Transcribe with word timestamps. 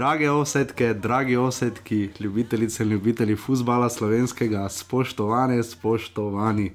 Drage 0.00 0.30
osetke, 0.30 0.94
dragi 0.94 1.36
osetki, 1.36 2.10
ljubitelice 2.20 2.82
in 2.82 2.90
ljubitelji 2.90 3.36
futbola 3.36 3.88
slovenskega, 3.90 4.68
spoštovane, 4.68 5.62
spoštovani. 5.62 6.72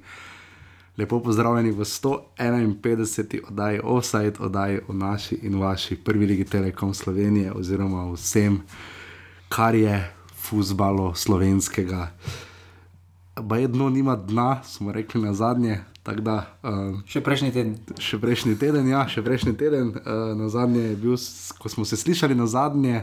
Lepo 0.98 1.20
pozdravljeni 1.20 1.70
v 1.70 1.84
151. 1.84 3.40
oddaji 3.48 3.80
Offside, 3.84 4.32
oddaji 4.38 4.80
o 4.88 4.92
naši 4.92 5.38
in 5.42 5.58
vaši 5.58 5.96
prvi 5.96 6.26
ligi 6.26 6.44
Telekom 6.44 6.94
Slovenije, 6.94 7.52
oziroma 7.52 8.12
vsem, 8.12 8.60
kar 9.48 9.74
je 9.74 10.12
futbalo 10.34 11.14
slovenskega. 11.14 12.10
Bajedno 13.40 13.90
nima 13.90 14.16
dna, 14.16 14.62
smo 14.62 14.92
rekli 14.92 15.22
na 15.22 15.34
zadnje. 15.34 15.80
Da, 16.06 16.36
uh, 16.62 17.00
še 17.10 17.18
prejšnji 17.18 17.50
teden. 17.50 17.72
Še 17.98 18.20
prejšnji 18.22 18.54
teden, 18.60 18.86
ja, 18.86 19.02
še 19.10 19.24
prejšnji 19.26 19.56
teden. 19.58 19.90
Uh, 19.98 20.36
na 20.38 20.46
zadnje 20.46 20.92
je 20.92 20.98
bil, 21.02 21.16
ko 21.58 21.70
smo 21.72 21.82
se 21.82 21.98
slišali 21.98 22.36
na 22.38 22.46
zadnje, 22.46 23.02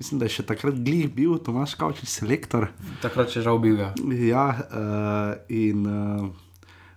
mislim, 0.00 0.22
da 0.22 0.24
je 0.24 0.38
še 0.38 0.46
takrat 0.48 0.78
glih 0.80 1.10
bil 1.12 1.36
Tomaš 1.44 1.76
Kavčič, 1.76 2.08
selektor. 2.08 2.70
Takrat 3.04 3.28
še 3.28 3.44
žal 3.44 3.60
bil. 3.60 3.76
Ja, 3.76 3.92
ja 4.08 4.46
uh, 4.56 5.34
in 5.52 5.84
uh, 5.84 6.30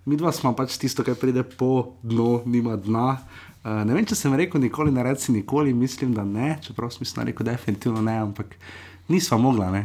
mi 0.08 0.16
dva 0.16 0.32
smo 0.32 0.54
pač 0.56 0.78
tisto, 0.80 1.04
kar 1.04 1.20
pride 1.20 1.44
po 1.44 2.00
dnu, 2.08 2.46
nima 2.48 2.78
dna. 2.80 3.10
Uh, 3.64 3.82
ne 3.84 3.98
vem, 3.98 4.08
če 4.08 4.16
sem 4.16 4.38
rekel 4.40 4.64
nikoli, 4.64 4.96
ne 4.96 5.04
reci 5.04 5.36
nikoli, 5.36 5.76
mislim, 5.76 6.16
da 6.16 6.24
ne, 6.24 6.56
čeprav 6.64 6.92
sem 6.96 7.04
rekel 7.28 7.52
definitivno 7.52 8.00
ne, 8.00 8.16
ampak 8.30 8.56
nismo 9.12 9.42
mogla. 9.44 9.68
Ne. 9.76 9.84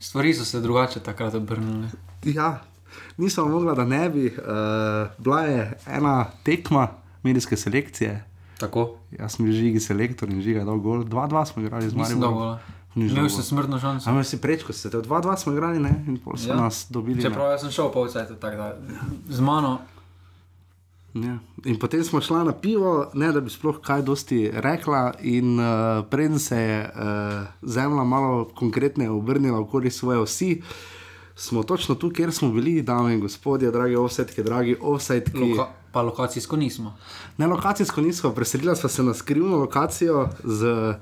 Stvari 0.00 0.32
so 0.32 0.48
se 0.48 0.60
drugače 0.64 1.00
takrat 1.04 1.36
obrnile. 1.36 1.92
Ja, 2.24 2.60
nismo 3.16 3.48
mogli, 3.48 3.76
da 3.76 3.84
ne 3.84 4.10
bi. 4.10 4.26
Uh, 4.26 5.10
bila 5.18 5.40
je 5.40 5.78
ena 5.86 6.26
tekma 6.42 6.88
medijske 7.22 7.56
selekcije. 7.56 8.24
Tako. 8.58 8.96
Jaz 9.18 9.36
sem 9.36 9.44
bil 9.44 9.54
žigi 9.54 9.80
selektor 9.80 10.30
in 10.32 10.40
žiga 10.42 10.64
dol 10.64 10.80
gol. 10.80 11.04
2-2 11.04 11.44
smo 11.44 11.62
igrali 11.62 11.90
z 11.90 11.94
Marijo. 11.94 12.58
Imel 12.96 13.28
si 13.28 13.42
smrtno 13.42 13.80
šanso. 13.80 14.10
Ampak 14.10 14.26
si 14.26 14.40
prečko, 14.40 14.72
ste 14.72 14.88
2-2 14.88 15.36
smo 15.36 15.52
igrali 15.52 15.78
ne? 15.78 15.92
in 16.08 16.16
pol 16.16 16.38
so 16.40 16.48
ja. 16.48 16.56
nas 16.56 16.86
dobili. 16.90 17.22
Čeprav 17.22 17.50
jaz 17.52 17.60
sem 17.66 17.70
šel 17.70 17.92
po 17.92 18.06
vse 18.06 18.24
tako 18.40 18.56
da 18.56 18.72
z 19.28 19.40
mano. 19.40 19.78
Ja. 21.14 21.38
In 21.64 21.78
potem 21.80 22.04
smo 22.04 22.20
šli 22.20 22.44
na 22.44 22.52
pivo, 22.52 23.10
ne 23.14 23.32
da 23.32 23.40
bi 23.40 23.50
sploh 23.50 23.80
kaj 23.84 24.02
dosti 24.02 24.50
rekla, 24.52 25.14
in 25.20 25.60
uh, 25.60 26.04
preden 26.10 26.38
se 26.38 26.56
je 26.60 26.80
uh, 26.88 27.46
zemlja 27.62 28.04
malo 28.04 28.48
konkretneje 28.54 29.10
obrnila 29.10 29.60
okoli 29.60 29.90
svoje 29.90 30.18
osi. 30.18 30.60
Uh, 30.60 30.95
smo 31.36 31.62
točno 31.62 31.94
tu, 31.94 32.10
kjer 32.10 32.32
smo 32.32 32.50
bili, 32.50 32.82
dame 32.82 33.14
in 33.14 33.20
gospodje, 33.20 33.70
dragi 33.70 33.96
offsetki, 33.96 34.42
dragi 34.42 34.76
offsetki. 34.80 35.38
Loka 35.38 35.68
pa 35.92 36.02
lokacijsko 36.02 36.56
nismo. 36.56 36.96
Ne, 37.38 37.46
lokacijsko 37.46 38.00
nismo, 38.00 38.30
preselili 38.30 38.76
smo 38.76 38.88
se 38.88 39.02
na 39.02 39.14
skrivno 39.14 39.56
lokacijo 39.56 40.28
z, 40.44 40.94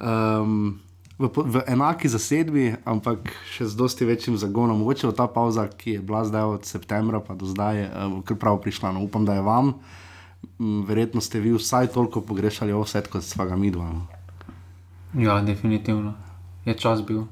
um, 0.00 0.80
v, 1.18 1.28
v 1.36 1.62
enaki 1.66 2.08
zasedbi, 2.08 2.74
ampak 2.84 3.30
še 3.54 3.64
z 3.64 3.76
dosti 3.76 4.04
večjim 4.04 4.36
zagonom. 4.36 4.78
Mogoče 4.78 5.12
ta 5.16 5.26
pauza, 5.26 5.64
ki 5.68 5.96
je 5.96 6.02
bila 6.02 6.24
zdaj 6.24 6.42
od 6.42 6.68
septembra 6.68 7.20
pa 7.20 7.34
do 7.34 7.48
zdaj, 7.48 7.86
um, 7.88 8.18
kar 8.22 8.36
prav 8.36 8.60
prišla. 8.60 8.92
No, 8.92 9.04
upam, 9.04 9.24
da 9.24 9.38
je 9.38 9.44
vam. 9.44 9.72
Verjetno 10.88 11.24
ste 11.24 11.40
vi 11.40 11.54
vsaj 11.56 11.92
toliko 11.96 12.20
pogrešali 12.20 12.72
offset, 12.72 13.08
kot 13.08 13.24
sva 13.24 13.48
ga 13.48 13.56
midva. 13.56 13.88
No. 13.92 14.04
Ja, 15.16 15.40
definitivno. 15.40 16.12
Je 16.64 16.76
čas 16.76 17.00
bil. 17.00 17.24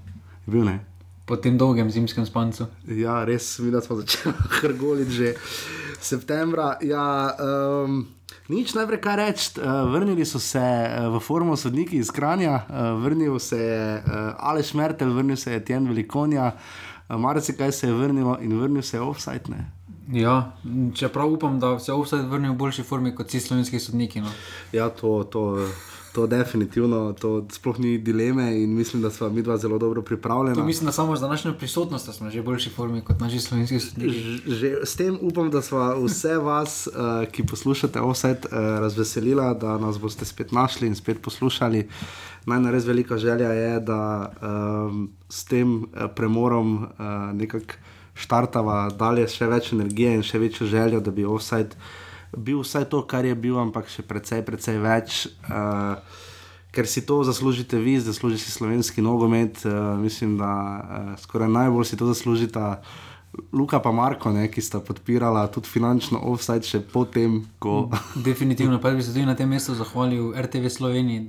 Je 0.47 0.57
bil 0.57 0.65
ne 0.65 0.81
po 1.27 1.37
tem 1.37 1.59
dolgem 1.59 1.91
zimskem 1.91 2.27
spancu. 2.27 2.67
Ja, 2.87 3.25
res, 3.25 3.59
vidno 3.59 3.81
smo 3.81 3.97
začeli 4.01 4.35
hrgoliti 4.61 5.11
že 5.11 5.35
septembra. 6.03 6.77
Ja, 6.83 7.33
um, 7.39 8.07
nič 8.51 8.75
najprej 8.75 9.01
kaj 9.01 9.17
reči. 9.17 9.47
Uh, 9.61 9.87
vrnili 9.93 10.27
so 10.27 10.43
se 10.43 10.59
uh, 10.59 11.09
v 11.15 11.23
formu 11.23 11.57
sodniki 11.57 11.97
iz 12.03 12.11
Kranja, 12.11 12.67
uh, 12.67 12.99
vrnil 13.03 13.39
se 13.39 13.59
je 13.59 14.03
uh, 14.03 14.35
Aleš 14.39 14.75
Mertel, 14.75 15.15
vrnil 15.15 15.37
se 15.37 15.53
je 15.53 15.65
Tjen 15.65 15.87
Velikonja, 15.89 16.53
uh, 16.53 17.17
Marce 17.17 17.57
kaj 17.57 17.73
se 17.73 17.87
je 17.87 17.95
vrnilo 17.95 18.39
in 18.41 18.59
vrnil 18.59 18.83
se 18.83 18.97
je 18.97 19.01
offside. 19.01 19.47
Ne? 19.49 19.71
Ja, 20.13 20.53
čeprav 20.95 21.31
upam, 21.31 21.61
da 21.61 21.79
se 21.79 21.93
je 21.93 21.95
offside 21.95 22.27
vrnil 22.27 22.53
v 22.53 22.57
boljši 22.57 22.83
formi 22.83 23.15
kot 23.15 23.31
vsi 23.31 23.41
slovenski 23.41 23.79
sodniki. 23.79 24.21
No. 24.21 24.31
Ja, 24.73 24.91
to. 24.91 25.23
to 25.25 25.69
To 26.13 26.27
definitivno, 26.27 27.13
to 27.17 27.47
sploh 27.49 27.79
ni 27.81 27.99
dileme 27.99 28.63
in 28.63 28.75
mislim, 28.75 29.03
da 29.03 29.11
smo 29.11 29.31
mi 29.31 29.43
dva 29.43 29.57
zelo 29.57 29.79
dobro 29.79 30.03
pripravljeni. 30.03 30.57
To 30.57 30.65
mislim, 30.65 30.87
da 30.87 30.93
samo 30.93 31.17
z 31.17 31.21
današnjo 31.21 31.55
prisotnostjo 31.59 32.13
smo 32.13 32.31
že 32.31 32.41
v 32.41 32.45
boljši 32.45 32.71
formi 32.71 33.01
kot 33.01 33.21
naši 33.21 33.41
slovenski 33.41 33.81
sodniki. 33.81 34.21
S 34.85 34.97
tem 34.97 35.19
upam, 35.21 35.51
da 35.51 35.63
smo 35.63 36.05
vse 36.05 36.37
vas, 36.39 36.87
uh, 36.87 37.29
ki 37.31 37.47
poslušate 37.47 38.01
offset, 38.01 38.45
uh, 38.45 38.53
razveselila, 38.53 39.55
da 39.55 39.79
nas 39.79 39.99
boste 39.99 40.25
spet 40.25 40.53
našli 40.53 40.87
in 40.89 40.95
spet 40.95 41.23
poslušali. 41.23 41.89
Najna 42.47 42.71
res 42.71 42.85
velika 42.85 43.19
želja 43.19 43.53
je, 43.53 43.81
da 43.81 44.33
um, 44.43 45.11
s 45.29 45.45
tem 45.45 45.77
uh, 45.77 45.89
premorom 46.17 46.77
uh, 46.83 46.89
nekako 47.33 47.75
štartava 48.15 48.91
dalje 48.99 49.27
še 49.29 49.49
več 49.49 49.73
energije 49.73 50.17
in 50.19 50.23
še 50.27 50.39
večjo 50.39 50.67
željo, 50.67 51.01
da 51.01 51.11
bi 51.11 51.25
offset 51.25 51.77
bil 52.37 52.63
vsaj 52.63 52.89
to, 52.89 53.03
kar 53.07 53.25
je 53.25 53.35
bil, 53.35 53.59
ampak 53.61 53.89
še 53.93 54.03
precej, 54.03 54.43
precej 54.47 54.81
več. 54.81 55.27
Uh, 55.47 56.01
ker 56.73 56.89
si 56.89 57.05
to 57.05 57.21
zaslužite 57.25 57.77
vi, 57.77 58.01
zasluži 58.01 58.41
si 58.41 58.51
slovenski 58.51 59.05
nogomet. 59.05 59.61
Uh, 59.65 59.95
mislim, 60.01 60.39
da 60.41 60.53
uh, 60.53 61.15
skoraj 61.21 61.53
najbolj 61.53 61.93
si 61.93 62.01
to 62.01 62.09
zaslužita. 62.09 62.81
Luka 63.53 63.81
pa 63.81 63.93
Marko, 63.93 64.33
ne, 64.33 64.45
ki 64.53 64.61
sta 64.61 64.81
podpirala 64.85 65.47
tudi 65.49 65.69
finančno 65.69 66.21
offside, 66.29 66.69
še 66.69 66.83
potem, 66.85 67.45
ko. 67.57 67.89
Definitivno, 68.29 68.81
pa 68.81 68.93
bi 68.93 69.05
se 69.05 69.13
tudi 69.13 69.29
na 69.29 69.37
tem 69.37 69.49
mestu 69.49 69.77
zahvalil 69.77 70.37
RTV 70.37 70.69
Sloveniji, 70.69 71.29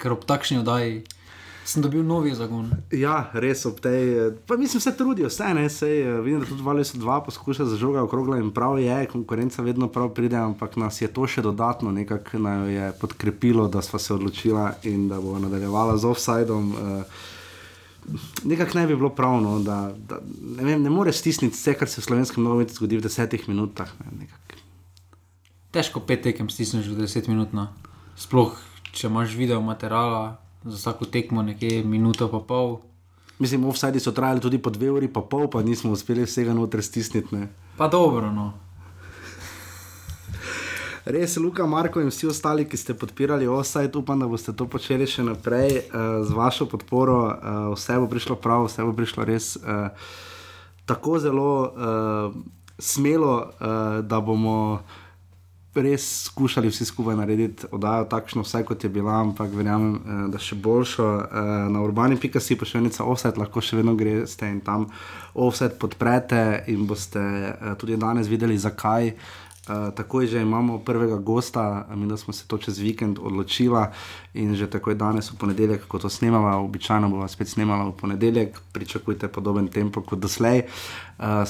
ker 0.00 0.16
ob 0.16 0.28
takšni 0.28 0.60
oddaji 0.60 1.00
sem 1.64 1.82
dobil 1.82 2.02
novi 2.06 2.34
zagon. 2.34 2.70
Ja, 2.92 3.30
res 3.32 3.64
ob 3.66 3.80
tej. 3.80 4.32
Pa 4.46 4.56
mislim, 4.56 4.80
se 4.80 4.92
trudijo, 4.96 5.28
vse 5.28 5.54
ne, 5.54 5.68
sej, 5.70 6.02
eh, 6.02 6.20
vidim, 6.20 6.40
da 6.40 6.46
tudi 6.46 6.62
vali 6.62 6.84
so 6.84 6.98
dva 6.98 7.20
poskuša 7.24 7.66
za 7.70 7.76
žoga 7.76 8.02
okrogla 8.02 8.38
in 8.38 8.50
prav 8.50 8.78
je, 8.78 9.06
konkurenca 9.12 9.62
vedno 9.62 9.88
prav 9.88 10.14
pride, 10.14 10.36
ampak 10.36 10.76
nas 10.76 11.00
je 11.02 11.08
to 11.08 11.26
še 11.26 11.42
dodatno 11.42 11.92
nekako 11.92 12.38
podkrepilo, 13.00 13.68
da 13.68 13.82
smo 13.82 13.98
se 13.98 14.14
odločila 14.14 14.72
in 14.82 15.08
da 15.08 15.20
bo 15.20 15.38
nadaljevala 15.38 15.96
z 15.96 16.06
offsajdom. 16.06 16.72
Uh, 16.72 17.02
Nekako 18.44 18.78
ne 18.78 18.86
bi 18.86 18.96
bilo 18.96 19.10
pravno, 19.10 19.58
da, 19.60 19.92
da 20.08 20.20
ne, 20.56 20.64
vem, 20.64 20.82
ne 20.82 20.90
moreš 20.90 21.18
stisniti 21.20 21.54
vse, 21.54 21.74
kar 21.74 21.88
se 21.88 22.00
v 22.00 22.04
slovenskem 22.04 22.44
nogometu 22.44 22.74
zgodi 22.74 22.96
v 22.96 23.04
desetih 23.04 23.48
minutah. 23.48 23.92
Ne, 24.18 24.26
Težko 25.70 26.00
pet 26.02 26.24
tekem 26.24 26.48
stisneš 26.50 26.88
v 26.90 26.98
deset 26.98 27.28
minut. 27.30 27.52
No. 27.54 27.68
Sploh, 28.18 28.56
če 28.90 29.06
imaš 29.06 29.36
video 29.38 29.60
materiala, 29.62 30.40
za 30.64 30.76
vsako 30.76 31.04
tekmo 31.04 31.42
nekje 31.42 31.84
minuto 31.84 32.28
pa 32.28 32.40
pol. 32.40 32.78
Mislim, 33.38 33.64
offside 33.64 34.00
so 34.00 34.12
trajali 34.12 34.40
tudi 34.40 34.58
po 34.58 34.70
dve 34.70 34.90
uri, 34.90 35.08
pa 35.08 35.20
pol, 35.20 35.48
pa 35.48 35.62
nismo 35.62 35.92
uspeli 35.92 36.26
vsega 36.28 36.54
noter 36.54 36.82
stisniti. 36.82 37.34
Ne. 37.36 37.48
Pa 37.76 37.88
dobro, 37.88 38.32
no. 38.32 38.52
Res, 41.04 41.36
Luka, 41.36 41.66
Marko 41.66 42.00
in 42.00 42.10
vsi 42.12 42.28
ostali, 42.28 42.66
ki 42.68 42.76
ste 42.76 42.94
podpirali 42.94 43.48
offside, 43.48 43.96
upam, 43.96 44.20
da 44.20 44.28
boste 44.28 44.52
to 44.52 44.66
počeli 44.68 45.08
še 45.08 45.24
naprej 45.24 45.80
uh, 45.88 46.20
z 46.28 46.36
vašo 46.36 46.68
podporo. 46.68 47.16
Uh, 47.24 47.60
vse 47.72 47.96
bo 47.96 48.10
prišlo 48.10 48.36
prav, 48.36 48.68
vse 48.68 48.84
bo 48.84 48.92
prišlo 48.92 49.24
res 49.24 49.54
uh, 49.56 49.88
tako 50.84 51.16
zelo 51.18 51.48
uh, 51.64 52.36
smelo, 52.76 53.32
uh, 53.48 54.04
da 54.04 54.20
bomo 54.20 54.84
res 55.74 56.24
skušali 56.24 56.68
vsi 56.68 56.84
skupaj 56.84 57.16
narediti 57.16 57.66
oddajo 57.72 58.04
takšno, 58.10 58.42
vsaj 58.42 58.64
kot 58.66 58.84
je 58.84 58.90
bila, 58.90 59.20
ampak 59.20 59.52
verjamem, 59.54 59.94
eh, 59.94 60.24
da 60.32 60.38
še 60.38 60.56
boljšo. 60.56 61.08
Eh, 61.20 61.70
na 61.70 61.82
urbani.si 61.82 62.56
pa 62.56 62.64
še 62.64 62.78
enica 62.78 63.04
offset, 63.04 63.38
lahko 63.38 63.60
še 63.60 63.76
vedno 63.76 63.94
greste 63.94 64.48
in 64.50 64.60
tam 64.60 64.88
offset 65.34 65.78
podprete 65.78 66.64
in 66.66 66.86
boste 66.86 67.20
eh, 67.20 67.74
tudi 67.78 67.96
danes 67.96 68.28
videli, 68.28 68.58
zakaj. 68.58 69.14
Uh, 69.70 69.92
takoj 69.94 70.26
že 70.26 70.40
imamo 70.40 70.78
prvega 70.82 71.16
gosta, 71.16 71.86
mi 71.94 72.18
smo 72.18 72.32
se 72.32 72.48
to 72.48 72.58
čez 72.58 72.78
vikend 72.78 73.18
odločili 73.22 73.86
in 74.34 74.56
že 74.56 74.66
takoj 74.66 74.94
danes 74.94 75.30
v 75.30 75.36
ponedeljek, 75.36 75.86
ko 75.86 75.98
to 75.98 76.08
snemamo, 76.08 76.64
običajno 76.64 77.08
bomo 77.08 77.28
spet 77.28 77.48
snemali 77.48 77.92
v 77.92 77.94
ponedeljek, 77.94 78.58
pričakujte 78.72 79.28
podoben 79.28 79.68
tempo 79.68 80.00
kot 80.02 80.18
doslej. 80.18 80.64
Uh, 81.18 81.44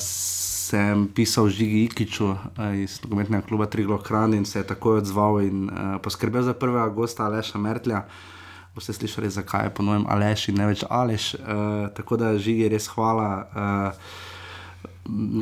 sem 0.70 1.08
pisal 1.14 1.48
Žigi 1.50 1.84
Ikiču 1.84 2.34
iz 2.78 3.00
nogometnega 3.02 3.46
kluba 3.46 3.66
Triglo 3.66 3.98
Hran 3.98 4.34
in 4.34 4.44
se 4.44 4.58
je 4.58 4.66
takoj 4.66 4.98
odzval 5.02 5.40
in 5.42 5.66
uh, 5.66 5.98
poskrbel 6.02 6.42
za 6.42 6.54
prvega 6.54 6.88
gosta 6.88 7.26
Aleša 7.26 7.58
Mertlja. 7.58 8.04
Boste 8.74 8.92
slišali, 8.92 9.30
zakaj 9.30 9.66
je 9.66 9.74
ponovim 9.74 10.06
Aleš 10.08 10.48
in 10.48 10.60
ne 10.62 10.68
več 10.70 10.84
Aleš. 10.88 11.34
Uh, 11.34 11.88
tako 11.96 12.16
da 12.16 12.36
Žigi 12.38 12.68
res 12.70 12.86
hvala. 12.94 13.30
Uh, 13.50 14.28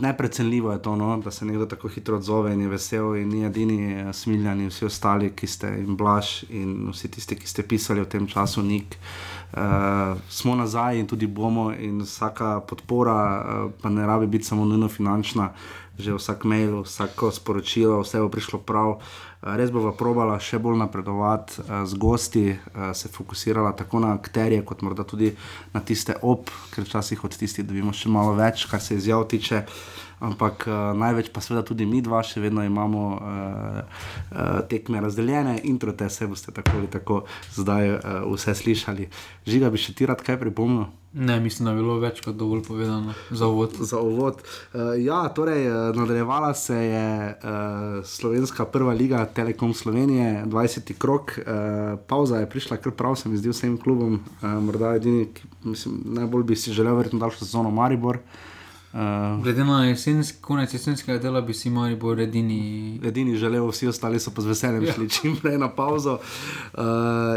Neprecenljivo 0.00 0.72
je 0.72 0.80
to, 0.82 0.94
no, 0.96 1.18
da 1.20 1.30
se 1.30 1.44
nekdo 1.44 1.66
tako 1.66 1.90
hitro 1.92 2.16
odzove 2.16 2.54
in 2.54 2.60
je 2.60 2.68
vesel, 2.68 3.16
in 3.20 3.28
ni 3.28 3.42
edini 3.44 4.12
smiljan, 4.12 4.62
in 4.64 4.70
vsi 4.72 4.86
ostali, 4.86 5.28
ki 5.36 5.46
ste 5.46 5.74
jim 5.74 5.96
blaž, 5.96 6.46
in 6.48 6.88
vsi 6.88 7.10
tisti, 7.12 7.36
ki 7.36 7.50
ste 7.50 7.66
pisali 7.68 8.00
v 8.00 8.08
tem 8.08 8.26
času, 8.26 8.64
nik. 8.64 8.96
Uh, 8.96 9.37
uh, 9.52 10.18
smo 10.28 10.54
nazaj 10.54 10.98
in 10.98 11.06
tudi 11.06 11.26
bomo, 11.26 11.72
in 11.72 12.02
vsaka 12.02 12.60
podpora, 12.60 13.18
uh, 13.18 13.70
pa 13.82 13.88
ne 13.88 14.06
rabi 14.06 14.26
biti 14.26 14.44
samo 14.44 14.64
nujno 14.64 14.88
finančna, 14.88 15.52
že 15.98 16.14
vsak 16.14 16.44
mail, 16.44 16.82
vsako 16.82 17.30
sporočilo, 17.30 18.00
vse 18.02 18.20
bo 18.20 18.28
prišlo 18.28 18.58
prav. 18.58 18.90
Uh, 18.90 19.54
res 19.58 19.70
bova 19.70 19.92
probala 19.92 20.38
še 20.42 20.58
bolj 20.58 20.78
napredovati 20.78 21.62
uh, 21.62 21.84
z 21.86 21.94
gosti, 21.98 22.46
uh, 22.54 22.90
se 22.94 23.08
fokusirala 23.08 23.72
tako 23.72 24.02
na 24.04 24.14
akterje, 24.14 24.62
kot 24.66 24.82
morda 24.82 25.04
tudi 25.04 25.34
na 25.74 25.80
tiste 25.80 26.16
op, 26.22 26.50
ker 26.74 26.86
včasih 26.86 27.24
od 27.24 27.36
tistih 27.38 27.66
dobimo 27.66 27.92
še 27.92 28.10
malo 28.10 28.34
več, 28.38 28.66
kar 28.70 28.82
se 28.82 28.98
izjav 28.98 29.26
tiče. 29.30 29.64
Ampak 30.18 30.66
uh, 30.66 30.74
največ 30.98 31.30
pa 31.30 31.38
seveda 31.38 31.62
tudi 31.62 31.86
mi 31.86 32.02
dva, 32.02 32.24
še 32.26 32.42
vedno 32.42 32.64
imamo 32.66 33.02
uh, 33.14 33.18
uh, 33.22 34.60
tekme 34.66 34.98
razdeljene, 34.98 35.60
intro 35.70 35.94
te 35.94 36.10
se 36.10 36.26
boste 36.26 36.50
tako 36.54 36.80
ali 36.80 36.90
tako 36.90 37.20
zdaj 37.54 37.92
uh, 37.94 38.00
vse 38.26 38.56
slišali. 38.58 39.06
Žiga 39.46 39.70
bi 39.70 39.78
še 39.78 39.94
ti 39.94 40.08
rad 40.10 40.24
kaj 40.26 40.40
pripomnil? 40.42 40.88
Ne, 41.18 41.38
mislim, 41.40 41.64
da 41.64 41.72
je 41.72 41.78
bilo 41.78 41.94
več 42.02 42.18
kot 42.20 42.36
dovolj 42.36 42.64
povedano 42.66 43.14
za 43.30 43.46
uvod. 43.48 43.78
Za 43.78 44.02
uvod. 44.02 44.42
Uh, 44.42 44.98
ja, 44.98 45.22
torej, 45.34 45.70
nadaljevala 45.94 46.50
se 46.58 46.76
je 46.82 47.06
uh, 47.30 48.02
slovenska 48.04 48.66
prva 48.68 48.92
liga 48.98 49.22
Telekom 49.38 49.70
Slovenije, 49.70 50.44
20. 50.50 50.92
krok. 50.98 51.38
Uh, 51.38 51.94
pauza 52.10 52.42
je 52.42 52.50
prišla, 52.50 52.82
kar 52.82 52.92
prav 52.98 53.16
se 53.22 53.30
mi 53.30 53.38
zdi 53.38 53.54
vsem 53.54 53.78
klubom. 53.78 54.18
Uh, 54.18 54.58
morda 54.66 54.96
edini, 54.98 55.30
ki 55.30 55.48
mislim, 55.70 56.02
najbolj 56.18 56.50
bi 56.50 56.58
si 56.58 56.74
želel 56.74 56.98
verjetno 56.98 57.22
daljšo 57.22 57.46
sezono 57.46 57.70
Maribor. 57.70 58.18
Uh, 58.18 58.57
Uh, 58.92 59.42
Glede 59.42 59.64
na 59.64 59.84
jesenski, 59.84 60.38
konec 60.40 60.72
jesenskega 60.72 61.18
dela, 61.18 61.40
bi 61.40 61.54
si 61.54 61.70
mali 61.70 61.96
bolj 61.96 62.22
edini. 62.22 63.00
Edini 63.04 63.36
želel, 63.36 63.66
vsi 63.68 63.88
ostali 63.88 64.20
so 64.20 64.30
pa 64.34 64.42
z 64.42 64.48
veseljem 64.48 64.84
ja. 64.84 64.92
šli 64.92 65.08
čim 65.10 65.34
prej 65.36 65.58
na 65.58 65.68
pauzo. 65.68 66.18
Uh, 66.72 66.80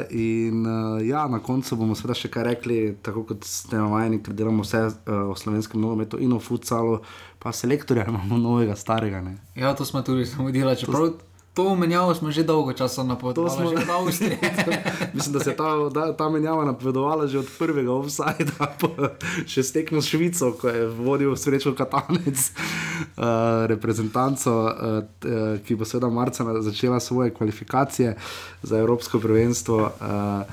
in 0.09 0.65
uh, 0.65 1.07
ja, 1.07 1.27
na 1.27 1.39
koncu 1.39 1.75
bomo 1.75 1.95
seveda 1.95 2.15
še 2.15 2.31
kaj 2.31 2.47
rekli, 2.47 2.77
tako 3.03 3.25
kot 3.33 3.43
ste 3.43 3.75
navajeni, 3.75 4.21
ker 4.23 4.37
delamo 4.37 4.63
vse 4.63 4.85
uh, 4.87 4.93
v 5.33 5.35
slovenskem 5.43 5.81
nogometu 5.81 6.21
in 6.23 6.31
v 6.31 6.39
futsalu, 6.39 7.01
pa 7.39 7.51
selektorja 7.51 8.07
imamo 8.07 8.39
novega, 8.39 8.77
starega. 8.79 9.19
Ne. 9.21 9.35
Ja, 9.55 9.75
to 9.75 9.85
smo 9.85 10.05
tudi 10.07 10.25
samo 10.31 10.55
delali. 10.55 10.79
Čeprav... 10.79 11.11
To 11.11 11.30
menjavo 11.57 12.15
smo 12.15 12.31
že 12.31 12.43
dolgo 12.43 12.73
časa 12.73 13.03
napovedovali. 13.03 13.51
To 13.51 13.55
smo 13.55 13.65
že 13.79 13.85
dolgo 13.85 14.11
časa. 14.17 14.71
Mislim, 15.15 15.33
da 15.33 15.39
se 15.39 15.49
je 15.49 15.55
ta, 15.55 16.13
ta 16.17 16.29
menjava 16.29 16.65
napovedovala 16.65 17.27
že 17.27 17.39
od 17.39 17.49
prvega 17.59 17.91
offsajda, 17.91 18.75
še 19.51 19.63
stekmo 19.63 20.01
s 20.01 20.07
Švico, 20.07 20.55
ko 20.55 20.71
je 20.71 20.87
vodil 20.87 21.35
srečo 21.35 21.75
Katanec, 21.75 22.39
uh, 22.39 23.67
reprezentanco, 23.67 24.51
uh, 24.51 25.59
ki 25.67 25.75
bo 25.75 25.85
seveda 25.85 26.09
marca 26.09 26.47
začela 26.63 26.99
svoje 26.99 27.35
kvalifikacije 27.35 28.15
za 28.63 28.75
Evropsko 28.79 29.19
prvenstvo. 29.19 29.91
Uh, 29.99 30.47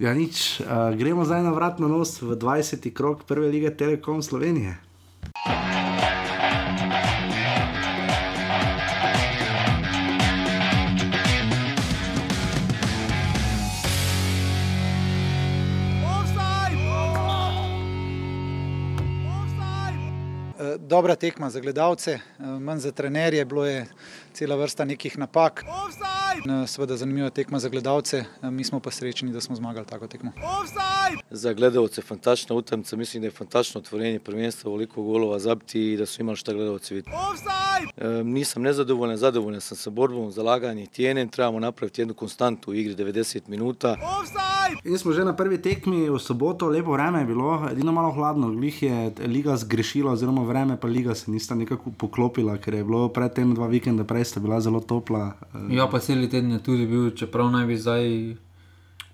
ja, 0.00 0.12
nič, 0.16 0.60
uh, 0.64 0.96
gremo 0.96 1.24
zdaj 1.24 1.44
na 1.44 1.52
vrat 1.52 1.80
na 1.80 1.88
nos 1.88 2.20
v 2.24 2.32
20. 2.32 2.80
krok 2.96 3.28
prve 3.28 3.52
lige 3.52 3.76
Telekom 3.76 4.24
Slovenije. 4.24 4.80
Dobra 20.86 21.16
tekma 21.16 21.50
za 21.50 21.60
gledalce, 21.60 22.12
eh, 22.12 22.42
manj 22.60 22.78
za 22.78 22.92
trenerje, 22.92 23.44
bilo 23.44 23.66
je 23.66 23.86
cela 24.36 24.56
vrsta 24.56 24.84
nekih 24.84 25.18
napak. 25.18 25.64
Seveda 26.66 26.96
zanimiva 26.96 27.30
tekma 27.30 27.58
za 27.58 27.68
gledalce, 27.68 28.18
eh, 28.42 28.50
mi 28.50 28.64
smo 28.64 28.80
pa 28.80 28.90
srečni, 28.90 29.32
da 29.32 29.40
smo 29.40 29.56
zmagali 29.56 29.86
tako 29.86 30.06
tekmo. 30.06 30.32
Za 31.30 31.52
gledalce 31.52 32.00
je 32.00 32.04
fantastična 32.04 32.56
utakmica, 32.56 32.96
mislim, 32.96 33.20
da 33.20 33.26
je 33.26 33.30
fantastično 33.30 33.78
otvorenje 33.78 34.18
prvenstva, 34.18 34.70
veliko 34.70 35.02
golova 35.02 35.38
zabiti 35.38 35.92
in 35.92 35.98
da 35.98 36.06
so 36.06 36.20
imeli 36.22 36.36
šta 36.36 36.52
gledalci 36.52 36.94
videti. 36.94 37.16
Nisem 38.24 38.62
nezadovoljen, 38.62 39.16
zadovoljen 39.16 39.60
sem 39.60 39.76
se 39.76 39.90
borbom, 39.90 40.30
zalaganjem, 40.32 40.86
tjenem, 40.86 41.28
trebamo 41.28 41.60
napraviti 41.60 42.00
jednu 42.00 42.14
konstantu 42.14 42.70
u 42.70 42.74
igri 42.74 42.94
90 42.94 43.48
minuta. 43.48 43.96
In 44.84 44.98
smo 44.98 45.12
že 45.12 45.24
na 45.24 45.36
prvi 45.36 45.62
tekmi 45.62 46.10
v 46.10 46.18
soboto, 46.18 46.68
lepo 46.68 46.92
vreme 46.92 47.20
je 47.20 47.26
bilo, 47.26 47.68
edino 47.72 47.92
malo 47.92 48.12
hladno, 48.12 48.50
glih 48.50 48.82
je 48.82 49.12
liga 49.26 49.56
zgrešila, 49.56 50.12
oziroma 50.12 50.42
vreme 50.42 50.76
pa 50.80 50.88
liga 50.88 51.14
se 51.14 51.30
nista 51.30 51.54
nekako 51.54 51.90
poklopila, 51.98 52.58
ker 52.58 52.74
je 52.74 52.84
bilo 52.84 53.08
predtem 53.08 53.54
dva 53.54 53.66
vikenda 53.66 54.04
prej 54.04 54.25
sta 54.26 54.40
bila 54.40 54.60
zelo 54.60 54.80
topla. 54.80 55.36
Ja, 55.70 55.86
pa 55.90 56.00
cel 56.02 56.26
teden 56.28 56.56
je 56.56 56.62
tudi 56.62 56.86
bil, 56.86 57.10
čeprav 57.16 57.50
naj 57.54 57.66
bi 57.70 57.78
zdaj. 57.78 58.04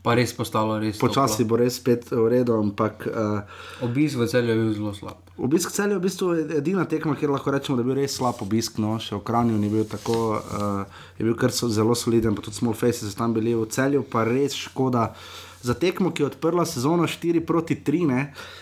Pa 0.02 0.16
res 0.18 0.32
postalo 0.34 0.80
res. 0.82 0.98
Počasi 0.98 1.44
bo 1.46 1.54
res 1.60 1.76
spet 1.78 2.08
v 2.10 2.24
redu, 2.26 2.56
ampak. 2.58 3.06
Uh, 3.06 3.86
obisk 3.86 4.18
v 4.18 4.26
celju 4.26 4.50
je 4.50 4.58
bil 4.58 4.72
zelo 4.74 4.94
slab. 4.98 5.20
Obisk 5.38 5.70
v 5.70 5.76
celju 5.76 5.94
je 5.94 6.00
v 6.00 6.02
bistvu 6.02 6.26
edina 6.58 6.86
tekma, 6.90 7.14
kjer 7.14 7.30
lahko 7.30 7.54
rečemo, 7.54 7.78
da 7.78 7.86
je 7.86 7.90
bil 7.92 8.00
res 8.02 8.16
slab 8.18 8.42
obisk. 8.42 8.82
No? 8.82 8.96
Še 8.98 9.14
v 9.14 9.22
Kranju 9.22 9.60
ni 9.62 9.70
bil 9.70 9.86
tako, 9.86 10.42
uh, 10.42 11.06
je 11.20 11.28
bil 11.28 11.38
kar 11.38 11.54
so 11.54 11.70
zelo 11.70 11.94
soliden, 11.94 12.34
pa 12.34 12.42
tudi 12.42 12.58
small 12.58 12.74
faces 12.74 13.14
so 13.14 13.14
tam 13.14 13.30
bili 13.36 13.54
v 13.54 13.68
celju, 13.70 14.02
pa 14.02 14.26
res 14.26 14.58
škoda. 14.58 15.12
Za 15.62 15.78
tekmo, 15.78 16.10
ki 16.10 16.26
je 16.26 16.32
odprla 16.32 16.66
sezono 16.66 17.06
4 17.06 17.38
proti 17.46 17.78
3, 17.78 18.02
ne, 18.10 18.20
uh, 18.26 18.61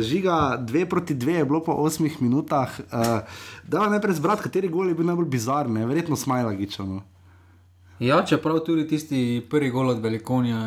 žiga 0.00 0.58
2 0.60 0.84
proti 0.88 1.14
2, 1.14 1.28
je 1.28 1.44
bilo 1.44 1.60
po 1.64 1.72
8 1.72 2.10
minutah. 2.20 2.80
Uh, 2.80 3.20
da, 3.66 3.88
najprej 3.88 4.14
zbrati, 4.14 4.42
kateri 4.42 4.68
gol 4.68 4.88
je 4.88 4.94
bil 4.94 5.06
najbolj 5.06 5.26
bizarni, 5.26 5.86
verjetno 5.86 6.16
smajla 6.16 6.52
gičano. 6.52 7.02
Ja, 7.98 8.24
čeprav 8.24 8.58
tudi 8.58 8.86
tisti 8.88 9.46
prvi 9.50 9.70
gol 9.70 9.90
od 9.90 10.02
Velikonija. 10.02 10.58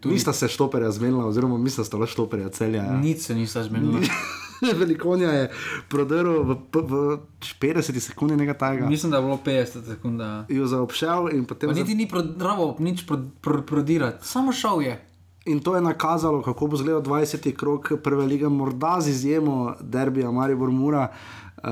Tudi... 0.00 0.14
Nista 0.14 0.32
se 0.32 0.48
štoperja 0.48 0.90
zmenila, 0.90 1.26
oziroma 1.26 1.58
mislim, 1.58 1.82
da 1.82 1.86
sta 1.86 1.96
le 1.96 2.06
štoperja 2.06 2.48
celja. 2.48 2.82
Ja. 2.82 2.96
Nič 2.96 3.18
se 3.18 3.34
nista 3.34 3.62
zmenila. 3.62 3.98
Velikonija 4.78 5.30
je 5.30 5.50
prodrl 5.88 6.42
v, 6.42 6.56
v 6.72 7.18
50 7.60 8.00
sekundi 8.00 8.36
nekaj 8.36 8.58
tajega. 8.58 8.86
Mislim, 8.86 9.10
da 9.10 9.18
je 9.18 9.22
bilo 9.22 9.40
50 9.46 9.86
sekund. 9.86 10.20
Jo 10.48 10.66
zaobšel 10.66 11.28
in 11.32 11.44
potem. 11.44 11.70
Niti 11.70 11.90
za... 11.90 11.96
ni 11.96 12.08
prodrl, 12.08 12.74
nič 12.78 13.06
pro, 13.06 13.18
pro, 13.40 13.62
prodirati, 13.62 14.26
samo 14.26 14.52
šel 14.52 14.82
je. 14.82 15.07
In 15.48 15.60
to 15.60 15.74
je 15.74 15.80
nakazalo, 15.80 16.42
kako 16.42 16.66
bo 16.66 16.76
izgledal 16.76 17.02
20. 17.02 17.56
krok 17.56 17.92
prve 18.04 18.26
lige, 18.26 18.48
morda 18.48 18.96
z 19.00 19.08
izjemo 19.08 19.74
derbija 19.80 20.30
Maribor 20.30 20.70
Mura. 20.70 21.08
Uh, 21.56 21.70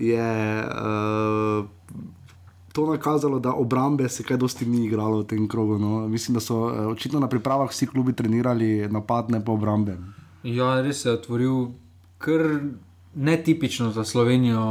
je, 0.00 0.64
uh, 0.64 1.64
to 2.72 2.86
nakazalo, 2.86 3.38
da 3.38 3.52
obrambe 3.52 4.08
se 4.08 4.22
kaj 4.22 4.36
dosti 4.36 4.66
ni 4.66 4.84
igralo 4.84 5.18
v 5.18 5.26
tem 5.26 5.48
krogu. 5.48 5.78
No. 5.78 6.08
Mislim, 6.08 6.34
da 6.34 6.40
so 6.40 6.58
uh, 6.66 6.86
očitno 6.92 7.20
na 7.20 7.28
pripravah 7.28 7.70
vsi 7.70 7.86
klubi 7.86 8.12
trenirali 8.12 8.88
napadne 8.88 9.44
po 9.44 9.52
obrambe. 9.52 9.96
Ja, 10.42 10.80
res 10.80 11.02
se 11.02 11.08
je 11.08 11.14
otvoril 11.14 11.66
kar 12.18 12.60
netipično 13.14 13.90
za 13.90 14.04
Slovenijo, 14.04 14.62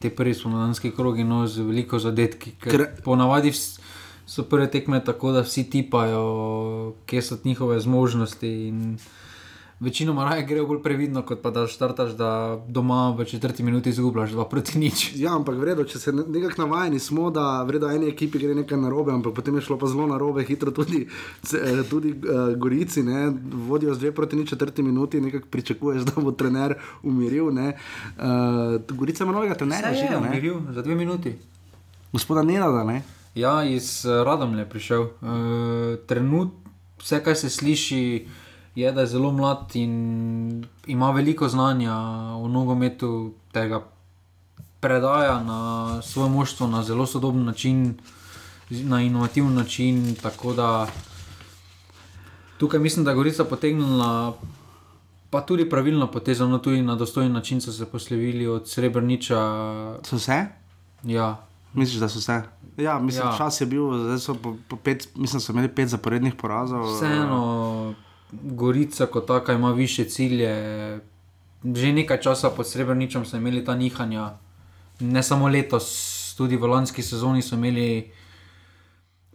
te 0.00 0.10
prvi 0.10 0.34
spomladanski 0.34 0.90
krogi, 0.90 1.24
no, 1.24 1.46
z 1.46 1.62
veliko 1.62 1.98
zadetki. 1.98 2.56
Ker... 2.60 2.86
Ponavadi 3.04 3.52
so 4.26 4.42
prve 4.42 4.70
tekme 4.70 5.04
tako, 5.04 5.32
da 5.32 5.40
vsi 5.40 5.70
tipajo, 5.70 6.94
kje 7.06 7.22
so 7.22 7.38
njihove 7.44 7.80
zmožnosti. 7.80 8.68
In 8.68 8.98
večinoma 9.80 10.24
raje 10.24 10.42
gre 10.46 10.62
bolj 10.62 10.82
previdno, 10.82 11.22
kot 11.22 11.42
pa 11.42 11.50
da 11.50 11.66
štartaš, 11.66 12.10
da 12.16 12.58
doma 12.68 13.10
v 13.18 13.24
četrti 13.24 13.62
minuti 13.62 13.90
izgubljaš, 13.90 14.30
dva 14.30 14.48
proti 14.48 14.78
nič. 14.78 15.12
Ja, 15.16 15.34
ampak 15.36 15.56
vredo, 15.56 15.84
če 15.84 15.98
se 15.98 16.12
nekako 16.12 16.62
navajeni 16.62 16.98
smo, 16.98 17.30
da 17.30 17.62
vredo 17.62 17.90
eni 17.90 18.08
ekipi 18.08 18.38
gre 18.38 18.54
nekaj 18.54 18.78
narobe, 18.78 19.12
ampak 19.12 19.34
potem 19.34 19.54
je 19.54 19.66
šlo 19.68 19.78
pa 19.78 19.86
zelo 19.86 20.06
narobe, 20.06 20.44
hitro 20.44 20.70
tudi, 20.70 21.06
eh, 21.54 21.82
tudi 21.90 22.12
uh, 22.12 22.56
Gorici, 22.58 23.02
ne, 23.02 23.30
vodijo 23.68 23.94
z 23.94 23.98
dve 23.98 24.12
proti 24.12 24.36
nič 24.36 24.50
četrti 24.50 24.82
minuti, 24.82 25.20
nekako 25.20 25.46
pričakuješ, 25.50 26.02
da 26.02 26.22
bo 26.22 26.32
trener 26.32 26.74
umiril. 27.02 27.46
Uh, 27.46 28.96
Gorica 28.96 29.24
ima 29.24 29.32
novega 29.32 29.54
trenerja, 29.54 29.94
že 29.94 30.08
je 30.10 30.18
umiril 30.18 30.60
za 30.72 30.82
dve 30.82 30.94
minuti. 30.94 31.36
Gospoda 32.12 32.42
Nenada, 32.42 32.84
ne? 32.84 33.02
Ja, 33.36 33.60
iz 33.64 34.04
Radomlja 34.04 34.64
je 34.64 34.68
prišel. 34.68 35.02
Uh, 35.02 35.10
Trenutno 36.06 36.66
vse, 36.98 37.22
kar 37.24 37.36
se 37.36 37.50
sliši, 37.50 38.26
je, 38.74 38.92
da 38.92 39.00
je 39.00 39.06
zelo 39.06 39.32
mlad 39.32 39.70
in 39.74 40.64
ima 40.86 41.10
veliko 41.10 41.48
znanja 41.48 41.94
v 42.42 42.48
nogometu, 42.48 43.34
tega 43.52 43.82
predaja 44.80 45.42
na 45.42 46.02
svoje 46.02 46.30
moštvo 46.30 46.66
na 46.66 46.82
zelo 46.82 47.06
sodoben 47.06 47.44
način, 47.44 47.94
na 48.70 49.02
inovativen 49.02 49.54
način. 49.54 50.14
Tako 50.22 50.52
da 50.52 50.86
tukaj 52.58 52.80
mislim, 52.80 53.04
da 53.04 53.10
je 53.10 53.16
Gorica 53.16 53.44
potegnila. 53.44 54.36
Pa 55.30 55.40
tudi 55.40 55.68
pravilno 55.70 56.06
potezo, 56.06 56.46
no 56.48 56.58
tudi 56.58 56.82
na 56.82 56.94
dostojen 56.94 57.32
način 57.32 57.60
so 57.60 57.72
se 57.72 57.86
poslovili 57.86 58.46
od 58.46 58.68
Srebrniča. 58.68 59.40
So 60.04 60.16
vse? 60.16 60.46
Ja. 61.02 61.46
Misliš, 61.72 62.00
da 62.00 62.08
so 62.08 62.18
vse? 62.18 62.42
Ja, 62.76 62.98
mislim, 62.98 63.26
ja. 63.26 63.34
čas 63.38 63.60
je 63.60 63.66
bil, 63.66 63.88
zdaj 64.04 64.18
so 64.18 64.34
po, 64.34 64.56
po 64.68 64.76
pet, 64.76 65.08
mislim, 65.16 65.40
so 65.40 65.52
imeli 65.52 65.68
pet 65.68 65.88
zaporednih 65.88 66.34
porazov. 66.34 66.84
Vseeno. 66.96 67.94
Gorica 68.32 69.06
kot 69.06 69.26
taka 69.26 69.52
ima 69.52 69.72
više 69.72 70.04
cilje. 70.04 70.52
Že 71.64 71.92
nekaj 71.92 72.20
časa 72.20 72.50
pod 72.50 72.68
Srebrničem 72.68 73.24
smo 73.24 73.38
imeli 73.38 73.64
ta 73.64 73.74
nihanja, 73.74 74.36
ne 75.00 75.22
samo 75.22 75.48
letos, 75.48 75.86
tudi 76.36 76.56
v 76.56 76.68
lanski 76.68 77.02
sezoni 77.02 77.42
smo 77.42 77.58
imeli 77.58 78.12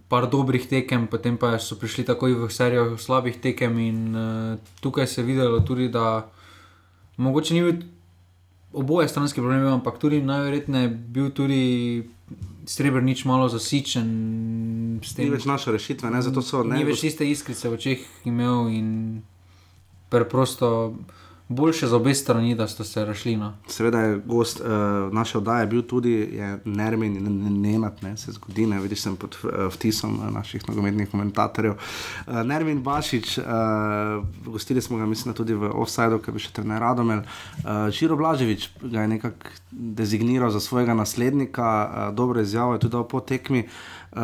par 0.07 0.29
dobrih 0.29 0.67
tekem, 0.67 1.07
potem 1.07 1.37
pa 1.37 1.55
so 1.59 1.75
prišli 1.79 2.03
takoj 2.05 2.35
v 2.35 2.49
serijo 2.51 2.97
slabih 2.97 3.39
tekem. 3.41 3.79
In 3.79 3.99
uh, 4.15 4.59
tukaj 4.79 5.07
se 5.07 5.21
je 5.21 5.25
videlo 5.25 5.59
tudi, 5.59 5.89
da 5.89 6.29
mogoče 7.17 7.53
ni 7.53 7.61
bil 7.61 7.81
oboje 8.73 9.07
stranski 9.07 9.39
problemi, 9.41 9.67
ampak 9.71 9.99
tudi 9.99 10.21
najverjetneje 10.21 10.89
bil 10.89 11.31
tudi 11.31 12.03
srebrnič 12.65 13.25
malo 13.25 13.49
zasičen. 13.49 14.07
Ni 15.17 15.29
več 15.31 15.45
naša 15.49 15.73
rešitva, 15.75 16.09
ne? 16.13 16.21
zato 16.21 16.43
so 16.45 16.63
ne. 16.63 16.77
Ni 16.77 16.87
več 16.87 17.03
tiste 17.05 17.27
iskrice 17.27 17.69
v 17.69 17.77
očeh 17.79 18.05
imel 18.29 18.69
in 18.73 18.89
preprosto 20.11 20.93
boljše 21.51 21.87
za 21.87 21.95
obe 21.95 22.13
strani, 22.13 22.55
da 22.55 22.67
ste 22.67 22.83
se 22.83 23.05
rešili. 23.05 23.35
No. 23.37 23.53
Seveda 23.67 23.99
je 23.99 24.17
gost 24.25 24.59
uh, 24.59 24.67
naše 25.13 25.37
oddaje 25.37 25.67
bil 25.67 25.81
tudi 25.81 26.41
Nermin 26.65 27.15
in 27.17 27.61
Nenat, 27.61 28.01
ne 28.01 28.17
se 28.17 28.31
zgodi, 28.31 28.65
ne 28.65 28.79
vidiš, 28.79 29.01
sem 29.01 29.15
pod 29.15 29.37
uh, 29.43 29.51
vtisom 29.73 30.19
uh, 30.19 30.29
naših 30.33 30.69
nogometnih 30.69 31.09
komentatorjev. 31.11 31.73
Uh, 31.73 32.33
Nermin 32.45 32.83
Bašič, 32.83 33.37
uh, 33.37 33.45
gostili 34.45 34.81
smo 34.81 34.97
ga, 34.97 35.05
mislim, 35.05 35.33
tudi 35.33 35.53
v 35.53 35.71
Offsideu, 35.73 36.21
ki 36.23 36.31
bi 36.31 36.39
še 36.39 36.53
trener 36.55 36.81
Radomel. 36.81 37.23
Uh, 37.23 37.89
Žiro 37.91 38.17
Blaževič 38.17 38.69
ga 38.81 39.01
je 39.01 39.13
nekako 39.17 39.51
dezigniral 39.71 40.51
za 40.51 40.59
svojega 40.59 40.93
naslednika, 40.93 41.67
uh, 42.09 42.15
dobro 42.15 42.39
je 42.41 42.79
tudi 42.79 42.91
dal 42.91 43.07
po 43.07 43.19
tekmi. 43.19 43.67
Uh, 44.11 44.19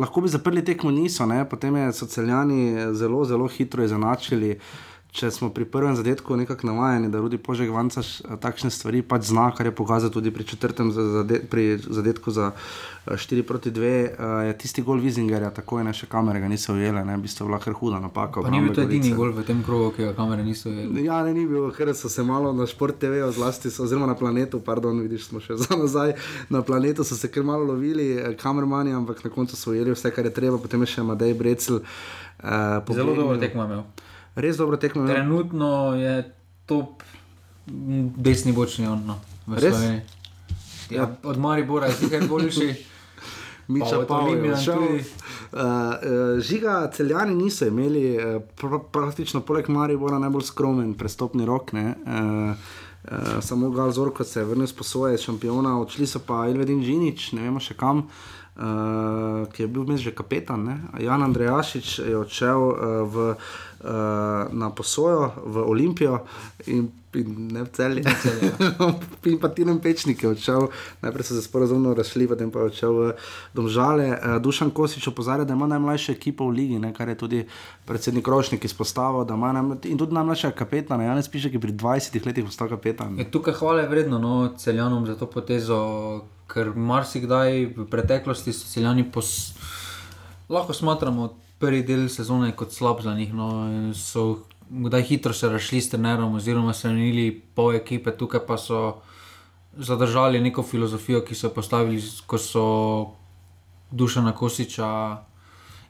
lahko 0.00 0.20
bi 0.20 0.28
zaprli 0.28 0.64
tekmo, 0.64 0.90
niso, 0.90 1.26
ne? 1.26 1.44
potem 1.48 1.76
so 1.92 2.06
celjani 2.06 2.94
zelo, 2.96 3.24
zelo 3.24 3.48
hitro 3.48 3.84
izenačili. 3.84 4.50
Uh, 4.50 4.89
če 5.10 5.30
smo 5.34 5.50
pri 5.50 5.64
prvem 5.66 5.96
zadetku 5.98 6.36
nekako 6.36 6.66
navajeni, 6.66 7.08
da 7.10 7.18
rodi 7.20 7.38
požeg 7.38 7.70
vanca 7.74 8.02
takšne 8.40 8.70
stvari, 8.70 9.02
pač 9.02 9.30
zna, 9.30 9.48
kar 9.56 9.66
je 9.66 9.74
pokazal 9.74 10.10
tudi 10.14 10.30
pri 10.30 10.46
četrtem 10.46 10.92
zadet, 10.94 11.48
pri 11.50 11.78
zadetku 11.82 12.30
za 12.30 12.52
4 13.06 13.42
proti 13.42 13.70
2, 13.70 13.90
je 14.46 14.58
tisti 14.58 14.82
gol 14.86 15.00
Vizingerja, 15.02 15.50
tako 15.50 15.80
je 15.80 15.84
ne 15.88 15.94
še 15.96 16.06
kamere, 16.06 16.40
ga 16.40 16.48
niso 16.48 16.76
ujele, 16.76 17.02
ne 17.04 17.16
bi 17.18 17.28
to 17.28 17.48
bila 17.48 17.58
kar 17.58 17.74
huda 17.74 17.98
napaka. 18.00 18.44
Pa 18.44 18.52
ni 18.54 18.60
bil 18.62 18.74
to 18.76 18.84
edini 18.86 19.10
gol 19.16 19.32
v 19.34 19.44
tem 19.46 19.64
krogu, 19.66 19.90
ki 19.96 20.10
ga 20.10 20.12
kamere 20.18 20.44
niso 20.46 20.70
ujele. 20.70 21.02
Ja, 21.02 21.22
ne, 21.26 21.34
ni 21.34 21.46
bil, 21.48 21.70
ker 21.74 21.90
so 21.96 22.10
se 22.12 22.22
malo 22.26 22.52
na 22.54 22.68
šport 22.70 23.00
TV, 23.02 23.24
zlasti 23.34 23.72
so, 23.72 23.88
oziroma 23.88 24.06
na 24.06 24.14
planetu, 24.14 24.60
pardon, 24.62 25.00
vidiš, 25.02 25.30
smo 25.32 25.42
še 25.42 25.58
za 25.64 25.74
nazaj, 25.74 26.14
na 26.52 26.62
planetu 26.62 27.06
so 27.08 27.18
se 27.18 27.32
kar 27.32 27.46
malo 27.46 27.72
lovili 27.72 28.12
kamermani, 28.38 28.94
ampak 28.94 29.24
na 29.26 29.34
koncu 29.34 29.58
so 29.58 29.74
ujeli 29.74 29.96
vse, 29.96 30.14
kar 30.14 30.28
je 30.28 30.34
treba, 30.36 30.60
potem 30.62 30.86
je 30.86 30.94
še 30.94 31.06
Madej 31.10 31.34
Brecel. 31.34 31.82
Uh, 32.40 32.94
Zelo 32.94 33.16
dobro 33.16 33.36
tekmo 33.40 33.66
imel 33.66 33.84
res 34.34 34.56
dobro 34.56 34.76
tekmo. 34.76 35.06
Trenutno 35.06 35.94
je 35.96 36.34
top, 36.66 37.02
desni 37.66 38.52
bočni 38.52 38.86
on. 38.86 39.02
No, 39.06 39.18
res? 39.56 39.74
Ja, 39.82 40.00
ja. 40.90 41.08
Od 41.22 41.38
Maribora 41.38 41.86
je 41.86 41.94
nekaj 42.02 42.28
boljši. 42.28 42.70
Mi 43.70 43.80
pa 44.08 44.26
imeli 44.28 44.56
tudi. 44.64 45.04
Žiga, 46.42 46.90
celjani 46.94 47.34
niso 47.34 47.66
imeli, 47.66 48.16
uh, 48.18 48.42
pr 48.58 48.80
praktično 48.92 49.40
poleg 49.46 49.68
Maribora, 49.68 50.18
najbolj 50.18 50.42
skromen 50.42 50.94
prestopni 50.98 51.46
rok. 51.46 51.72
Ne, 51.72 51.94
uh, 52.06 52.70
Uh, 53.00 53.40
samo 53.40 53.70
Galzor, 53.70 54.12
ko 54.12 54.24
se 54.24 54.40
je 54.40 54.44
vrnil 54.44 54.66
s 54.66 54.76
posoje 54.76 55.18
šampiona, 55.18 55.78
odšli 55.80 56.06
so 56.06 56.20
pa 56.20 56.44
Ilvedin 56.48 56.82
Džinič, 56.84 57.30
ne 57.32 57.46
vemo 57.46 57.60
še 57.60 57.72
kam, 57.72 58.02
uh, 58.04 59.46
ki 59.48 59.62
je 59.62 59.68
bil 59.72 59.86
vmes 59.88 60.02
že 60.04 60.12
kapetan. 60.12 60.66
Ne? 60.68 60.76
Jan 61.00 61.24
Andrejašič 61.24 61.94
je 62.04 62.18
odšel 62.20 62.60
uh, 62.60 62.74
v 63.08 63.32
na 64.52 64.70
posojo 64.70 65.32
v 65.46 65.56
Olimpijo 65.64 66.20
in, 66.66 66.90
in 67.14 67.48
ne 67.52 67.62
v 67.64 67.68
celje. 67.72 68.02
Ja. 68.04 68.12
in 69.32 69.38
pa 69.40 69.48
ti 69.48 69.64
nam 69.64 69.80
pečniki 69.80 70.26
odšel, 70.28 70.68
najprej 71.00 71.24
so 71.24 71.34
se 71.34 71.42
sporozumno 71.42 71.94
razšli, 71.96 72.28
potem 72.28 72.50
pa 72.52 72.60
je 72.60 72.64
odšel 72.64 72.92
v 72.92 73.06
Domžale. 73.56 74.12
Uh, 74.12 74.36
Dušan 74.42 74.70
Kosič 74.70 75.08
opozarja, 75.08 75.48
da 75.48 75.56
ima 75.56 75.66
najmlajša 75.66 76.12
ekipa 76.12 76.44
v 76.44 76.60
ligi, 76.60 76.78
ne, 76.78 76.92
kar 76.92 77.08
je 77.08 77.16
tudi 77.16 77.40
predsednik 77.88 78.28
Rošnik 78.28 78.64
izpostavil. 78.64 79.24
In 79.88 79.98
tudi 79.98 80.12
najmlajša 80.12 80.52
kapetan, 80.52 81.00
Janes 81.00 81.28
piše, 81.28 81.48
ki 81.50 81.58
pri 81.58 81.72
20 81.72 82.26
letih 82.26 82.44
postal 82.44 82.68
kapetan. 82.68 83.16
Je 83.18 83.30
tukaj 83.30 83.56
hvale 83.56 83.88
vredno 83.88 84.20
no, 84.20 84.52
celjanom 84.60 85.06
za 85.06 85.16
to 85.16 85.26
potezo. 85.26 85.80
Ker 86.50 86.74
marsikdaj 86.74 87.78
v 87.78 87.84
preteklosti 87.86 88.52
so 88.52 88.66
celjani, 88.66 89.06
pos... 89.06 89.54
lahko 90.50 90.74
smatramo 90.74 91.28
prvi 91.60 91.82
del 91.84 92.08
sezone 92.08 92.54
kot 92.56 92.72
slab 92.72 93.02
za 93.04 93.14
njih. 93.14 93.34
No, 93.34 93.50
so 93.94 94.42
kdaj 94.70 95.02
hitro 95.02 95.32
se 95.32 95.48
rašli 95.48 95.80
s 95.80 95.90
trenerom, 95.90 96.34
oziroma 96.34 96.72
se 96.72 96.88
menili 96.88 97.30
pol 97.54 97.74
ekipe, 97.74 98.16
tukaj 98.16 98.46
pa 98.46 98.58
so 98.58 99.00
zadržali 99.76 100.40
neko 100.40 100.62
filozofijo, 100.62 101.24
ki 101.24 101.34
so 101.34 101.46
jo 101.46 101.54
postavili, 101.54 102.02
ko 102.26 102.38
so 102.38 102.66
Dušana 103.90 104.32
Kosiča 104.32 104.90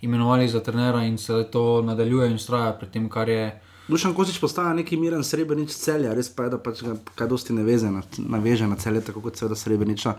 imenovali 0.00 0.48
za 0.48 0.60
trenera 0.60 1.02
in 1.04 1.18
se 1.18 1.46
to 1.52 1.82
nadaljuje 1.82 2.30
in 2.30 2.38
straja 2.38 2.72
pred 2.72 2.90
tem, 2.90 3.08
kar 3.08 3.28
je. 3.28 3.60
Dušan 3.88 4.14
Kosič 4.14 4.40
postaja 4.40 4.74
neki 4.74 4.96
miren 4.96 5.24
srebrenic 5.24 5.74
celja, 5.74 6.14
res 6.14 6.28
pa 6.34 6.46
je, 6.46 6.50
da 6.50 6.58
pač 6.58 6.82
kaj 7.14 7.28
dosti 7.28 7.52
ne 7.52 7.62
veze 7.66 7.90
na, 7.90 8.02
na 8.18 8.76
celje, 8.76 9.00
tako 9.00 9.20
kot 9.20 9.36
seveda 9.36 9.56
srebreniča 9.56 10.14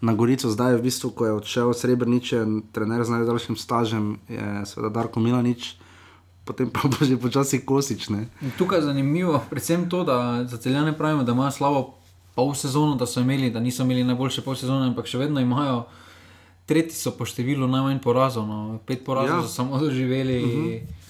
na 0.00 0.14
Gorico, 0.14 0.50
zdaj 0.50 0.72
je 0.72 0.78
v 0.78 0.82
bistvu, 0.82 1.10
ko 1.10 1.26
je 1.26 1.32
odšel 1.32 1.74
Srebreniče, 1.74 2.44
trener 2.72 3.04
z 3.04 3.10
najdaljšim 3.10 3.56
stažem, 3.56 4.18
je 4.28 4.66
seveda 4.66 4.90
Darko 5.00 5.20
Milanič. 5.20 5.76
Potem 6.44 6.68
pa 6.68 6.84
bo 6.84 7.00
že 7.00 7.16
počasi 7.16 7.64
kosič. 7.64 8.12
Tukaj 8.58 8.78
je 8.78 8.88
zanimivo, 8.92 9.40
predvsem 9.50 9.88
to, 9.88 10.04
da 10.04 10.44
za 10.44 10.60
celjane 10.60 10.92
pravimo, 10.92 11.24
da 11.24 11.32
imajo 11.32 11.50
slabo 11.50 11.80
pol 12.34 12.54
sezono, 12.54 12.98
da 13.00 13.06
so 13.06 13.20
imeli, 13.20 13.50
da 13.50 13.60
niso 13.60 13.82
imeli 13.82 14.04
najboljše 14.04 14.42
pol 14.44 14.56
sezone, 14.58 14.90
ampak 14.92 15.08
še 15.08 15.18
vedno 15.18 15.40
imajo, 15.40 15.86
tretji 16.68 16.98
so 16.98 17.14
po 17.16 17.24
številu 17.24 17.68
najmanj 17.70 18.02
porazov, 18.04 18.44
no. 18.48 18.78
pet 18.84 19.04
porazov 19.06 19.40
ja. 19.40 19.46
so 19.46 19.52
samo 19.52 19.80
doživeli. 19.80 20.42
Uh 20.42 20.50
mhm. 20.50 20.68
-huh. 20.68 21.02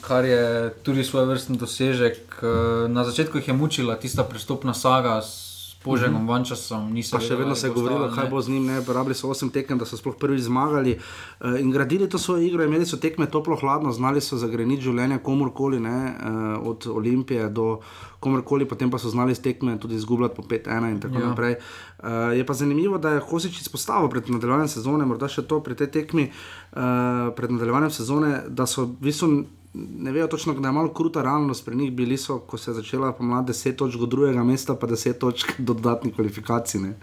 Kar 0.00 0.24
je 0.24 0.74
tudi 0.82 1.04
svoj 1.04 1.24
vrstni 1.24 1.56
dosežek. 1.56 2.42
Na 2.88 3.04
začetku 3.04 3.38
jih 3.38 3.48
je 3.48 3.54
mučila 3.54 3.94
tista 3.96 4.24
prestopna 4.24 4.74
saga 4.74 5.22
s 5.22 5.49
požegom, 5.84 6.22
mm 6.22 6.24
-hmm. 6.24 6.28
vančasom, 6.28 6.92
niso 6.92 7.16
bili. 7.16 7.28
Še 7.28 7.36
vedno 7.36 7.54
se 7.54 7.66
je 7.66 7.72
govorilo, 7.72 8.10
kaj 8.14 8.28
bo 8.30 8.40
z 8.40 8.48
njim, 8.48 8.66
ne, 8.66 8.80
rabili 8.88 9.14
so 9.14 9.28
osem 9.28 9.50
tekem, 9.50 9.78
da 9.78 9.84
so 9.84 9.96
sploh 9.96 10.16
prvi 10.16 10.38
zmagali 10.38 10.98
uh, 11.40 11.60
in 11.60 11.70
gradili 11.70 12.08
to 12.08 12.18
svojo 12.18 12.42
igro, 12.42 12.64
imeli 12.64 12.86
so 12.86 12.96
tekme 12.96 13.26
toplo, 13.26 13.56
hladno, 13.56 13.92
znali 13.92 14.20
so 14.20 14.36
zagreniti 14.36 14.82
življenje 14.82 15.18
komorkoli, 15.18 15.80
ne, 15.80 16.14
uh, 16.60 16.66
od 16.68 16.86
Olimpije 16.86 17.48
do 17.48 17.80
komorkoli, 18.20 18.68
potem 18.68 18.90
pa 18.90 18.98
so 18.98 19.08
znali 19.08 19.34
tekme 19.34 19.78
tudi 19.80 19.94
izgubljati 19.94 20.36
po 20.36 20.42
5-1 20.42 20.90
in 20.90 21.00
tako 21.00 21.18
ja. 21.18 21.28
naprej. 21.28 21.54
Uh, 21.98 22.08
je 22.36 22.46
pa 22.46 22.54
zanimivo, 22.54 22.98
da 22.98 23.10
je 23.10 23.20
Hosič 23.20 23.60
izpostavil 23.60 24.08
pred 24.08 24.30
nadaljevanjem 24.30 24.68
sezone, 24.68 25.06
morda 25.06 25.28
še 25.28 25.42
to 25.42 25.60
pri 25.60 25.74
tej 25.74 25.86
tekmi, 25.86 26.30
uh, 26.72 27.32
pred 27.36 27.50
nadaljevanjem 27.50 27.90
sezone, 27.90 28.42
da 28.48 28.66
so 28.66 28.84
v 28.84 28.96
bistvu 29.00 29.44
ne 29.74 30.12
vejo 30.12 30.26
točno, 30.26 30.54
da 30.54 30.68
je 30.68 30.72
malo 30.72 30.92
kruta 30.94 31.22
realnost 31.22 31.64
pri 31.64 31.76
njih. 31.76 31.92
Bili 31.92 32.16
so, 32.16 32.38
ko 32.38 32.58
se 32.58 32.70
je 32.70 32.74
začela 32.74 33.12
pomlad, 33.12 33.48
10 33.48 33.76
točk 33.76 33.98
do 33.98 34.06
drugega 34.06 34.44
mesta, 34.44 34.74
pa 34.74 34.86
10 34.86 35.18
točk 35.18 35.52
do 35.58 35.74
dodatnih 35.78 36.14
kvalifikacij. 36.14 36.80
Ne. 36.80 36.94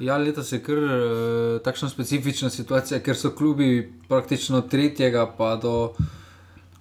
Ja, 0.00 0.16
leta 0.16 0.42
se 0.42 0.56
je 0.56 0.62
kar 0.62 0.78
uh, 0.78 1.60
takšna 1.64 1.88
specifična 1.88 2.50
situacija, 2.50 3.00
ker 3.00 3.16
so 3.16 3.30
klubi 3.30 3.92
praktično 4.08 4.60
tretjega, 4.60 5.26
pa, 5.38 5.56
do, 5.56 5.92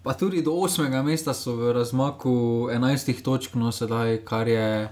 pa 0.04 0.14
tudi 0.14 0.42
do 0.42 0.52
osmega 0.52 1.04
mesta 1.04 1.34
so 1.34 1.56
v 1.56 1.74
razmaku 1.74 2.34
11 2.72 3.22
točk, 3.24 3.56
no 3.56 3.72
sedaj, 3.72 4.18
kar 4.26 4.48
je. 4.48 4.90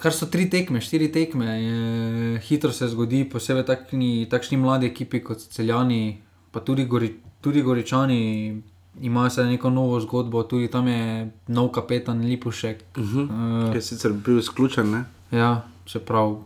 Kar 0.00 0.12
so 0.16 0.26
tri 0.32 0.48
tekme, 0.50 0.80
štiri 0.80 1.10
tekme, 1.12 1.46
je, 1.60 2.38
hitro 2.48 2.72
se 2.72 2.88
zgodi, 2.88 3.26
posebej 3.28 3.66
takni, 3.68 4.24
takšni 4.30 4.56
mladi 4.56 4.86
ekipi 4.88 5.20
kot 5.20 5.44
celjani, 5.52 6.22
pa 6.50 6.62
tudi 6.64 6.86
gori, 6.88 7.10
tudi 7.44 7.62
Goričani 7.62 8.62
imajo 9.00 9.30
se 9.30 9.44
neko 9.44 9.70
novo 9.70 10.00
zgodbo, 10.00 10.42
tudi 10.42 10.68
tam 10.68 10.88
je 10.88 11.30
nov 11.46 11.68
kapetan 11.68 12.20
Lipušek. 12.20 12.84
Uh 12.96 13.04
-huh. 13.04 13.68
uh, 13.68 13.74
je 13.74 13.82
sicer 13.82 14.12
bil 14.12 14.38
izključen. 14.38 15.04
Ja, 15.30 15.62
čeprav. 15.84 16.36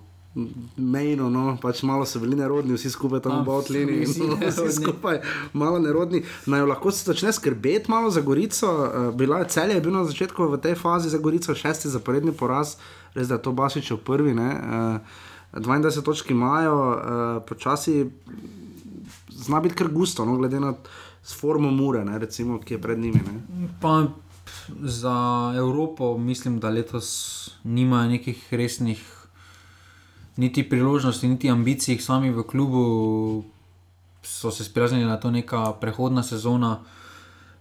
Mejno, 0.76 1.31
no, 1.31 1.57
pač 1.62 1.83
malo 1.83 2.07
so 2.07 2.19
bili 2.19 2.37
nerodni, 2.37 2.75
vsi 2.75 2.90
skupaj 2.90 3.21
tam 3.21 3.45
v 3.47 3.50
Avtlini. 3.50 4.05
Vsi 4.07 4.73
skupaj 4.83 5.21
malo 5.52 5.78
nerodni. 5.78 6.23
Naj 6.47 6.61
lahko 6.61 6.90
se 6.90 7.05
začne 7.05 7.33
skrbeti 7.33 7.90
malo 7.90 8.11
za 8.11 8.21
Gorico. 8.21 8.67
Uh, 8.67 9.14
bila 9.14 9.38
je 9.38 9.49
celje, 9.49 9.75
je 9.75 9.81
bil 9.81 9.93
na 9.93 10.05
začetku 10.05 10.49
v 10.49 10.59
tej 10.59 10.75
fazi 10.75 11.09
za 11.09 11.19
Gorico 11.19 11.55
šesti 11.55 11.88
zaporedni 11.88 12.33
poraz, 12.33 12.76
res 13.14 13.28
da 13.28 13.35
je 13.35 13.43
to 13.43 13.52
Basič 13.52 13.90
v 13.90 13.97
prvi. 13.97 14.33
Uh, 14.33 15.00
22 15.52 16.02
točk 16.02 16.31
imajo, 16.31 16.76
uh, 16.90 17.43
počasi 17.47 18.11
zna 19.49 19.61
biti 19.64 19.75
kar 19.81 19.88
gusto, 19.88 20.25
no, 20.28 20.37
glede 20.37 20.61
na 20.61 20.75
formo 21.40 21.71
Mure, 21.71 22.05
ne, 22.05 22.19
recimo, 22.19 22.61
ki 22.61 22.76
je 22.76 22.81
pred 22.81 22.99
njimi. 22.99 23.21
Za 24.81 25.17
Evropo 25.57 26.19
mislim, 26.19 26.61
da 26.61 26.71
letos 26.71 27.09
nimajo 27.64 28.09
nekih 28.09 28.49
resnih 28.50 29.00
niti 30.37 30.69
priložnosti, 30.69 31.28
niti 31.28 31.50
ambicij, 31.50 31.99
sami 31.99 32.31
v 32.31 32.45
klubu 32.47 33.45
so 34.23 34.50
se 34.50 34.64
sprijaznili 34.64 35.05
na 35.05 35.17
to 35.17 35.31
neka 35.31 35.73
prehodna 35.81 36.23
sezona. 36.23 36.78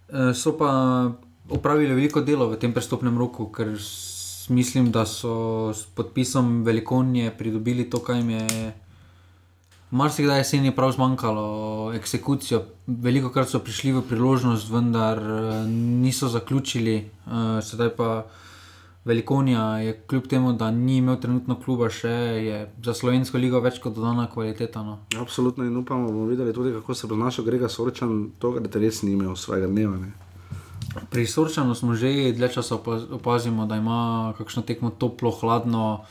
E, 0.09 0.33
so 0.33 0.57
pa 0.57 0.71
opravili 1.49 1.95
veliko 1.95 2.21
delo 2.21 2.49
v 2.49 2.59
tem 2.59 2.73
prestopnem 2.73 3.17
roku, 3.17 3.47
ker 3.51 3.73
mislim, 4.49 4.91
da 4.91 5.05
so 5.05 5.73
s 5.73 5.87
podpisom 5.95 6.63
Velikonje 6.63 7.31
pridobili 7.37 7.89
to, 7.89 7.99
kar 7.99 8.15
jim 8.15 8.29
je. 8.29 8.73
Marsikdaj 9.91 10.43
se 10.43 10.57
je 10.57 10.75
prav 10.75 10.91
zmanjkalo 10.91 11.93
eksekucijo, 11.95 12.63
veliko 12.87 13.29
krat 13.29 13.49
so 13.49 13.59
prišli 13.59 13.93
v 13.95 14.01
priložnost, 14.09 14.69
vendar 14.69 15.17
uh, 15.19 15.67
niso 16.03 16.27
zaključili, 16.27 17.09
uh, 17.25 17.63
sedaj 17.63 17.95
pa 17.95 18.25
Velikonija 19.07 19.77
je 19.77 20.03
kljub 20.07 20.27
temu, 20.27 20.53
da 20.53 20.71
ni 20.71 20.97
imel 20.97 21.15
trenutno 21.15 21.55
kluba, 21.65 21.87
še 21.89 22.11
je 22.43 22.57
za 22.83 22.93
slovensko 22.93 23.39
ligo 23.39 23.61
več 23.63 23.79
kot 23.79 23.95
dodana 23.95 24.25
kvaliteta. 24.27 24.83
No. 24.83 24.97
Absolutno 25.21 25.63
in 25.63 25.77
upamo, 25.79 26.11
bomo 26.11 26.25
videli 26.27 26.53
tudi, 26.53 26.73
kako 26.75 26.93
se 26.93 27.07
bo 27.07 27.15
znašel 27.15 27.45
Grega 27.45 27.69
Sorčan, 27.71 28.31
to, 28.39 28.51
da 28.59 28.67
te 28.67 28.81
res 28.83 28.99
ni 29.07 29.13
imel 29.15 29.35
svojega 29.39 29.71
dneva. 29.71 29.95
Ne. 30.01 30.11
Pri 31.09 31.23
Sorčanu 31.27 31.75
smo 31.75 31.95
že 31.95 32.33
dlje 32.35 32.49
časa 32.59 32.75
opaz- 32.75 33.07
opazimo, 33.15 33.65
da 33.65 33.79
ima 33.79 34.33
kakšno 34.37 34.67
tekmo 34.67 34.91
toplo, 34.91 35.31
hladno. 35.31 36.03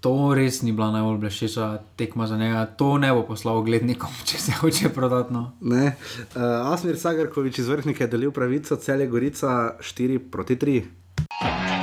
To 0.00 0.34
res 0.34 0.60
ni 0.62 0.70
bila 0.72 0.92
najbolj 0.94 1.16
bleščeča 1.24 1.68
tekma 1.98 2.28
za 2.30 2.36
njega. 2.38 2.66
To 2.78 2.98
ne 3.02 3.10
bo 3.12 3.24
poslal 3.26 3.62
glednikom, 3.66 4.10
če 4.28 4.38
se 4.38 4.52
hoče 4.60 4.92
prodati. 4.94 5.34
No. 5.34 5.52
Ne. 5.60 5.96
Uh, 6.36 6.70
Asmir 6.72 6.98
Sagarkovič 6.98 7.58
iz 7.58 7.68
vrhnika 7.68 8.06
je 8.06 8.14
delil 8.14 8.30
pravico, 8.30 8.76
cel 8.76 9.00
je 9.02 9.10
Gorica 9.10 9.58
4 9.80 10.18
proti 10.30 10.56
3. 10.56 11.77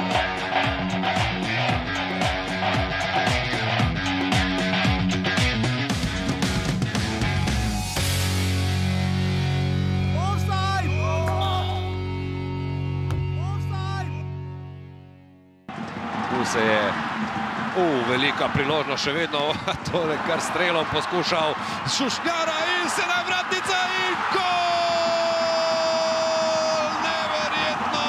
velika 18.15 18.47
priložnost, 18.53 19.03
še 19.03 19.11
vedno 19.11 19.41
tole 19.89 20.15
kar 20.27 20.39
strelom 20.39 20.85
poskušal 20.93 21.55
Šušnjara 21.97 22.59
in 22.77 22.87
se 22.89 23.03
na 23.09 23.19
vratnica 23.27 23.79
in 24.03 24.15
gol! 24.35 25.73
Neverjetno, 27.07 28.05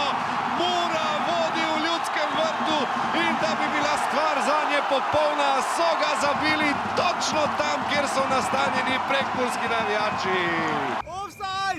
Mura 0.61 1.09
vodi 1.27 1.65
v 1.73 1.83
ljudskem 1.89 2.39
vrtu 2.39 2.79
in 3.25 3.35
da 3.43 3.51
bi 3.59 3.67
bila 3.75 3.97
stvar 4.07 4.37
za 4.47 4.61
nje 4.71 4.81
popolna, 4.93 5.51
so 5.75 5.91
ga 6.05 6.13
zabili 6.23 6.71
točno 7.03 7.43
tam, 7.59 7.85
kjer 7.91 8.07
so 8.15 8.23
nastanjeni 8.31 9.03
prekmurski 9.11 9.75
navijači. 9.75 11.16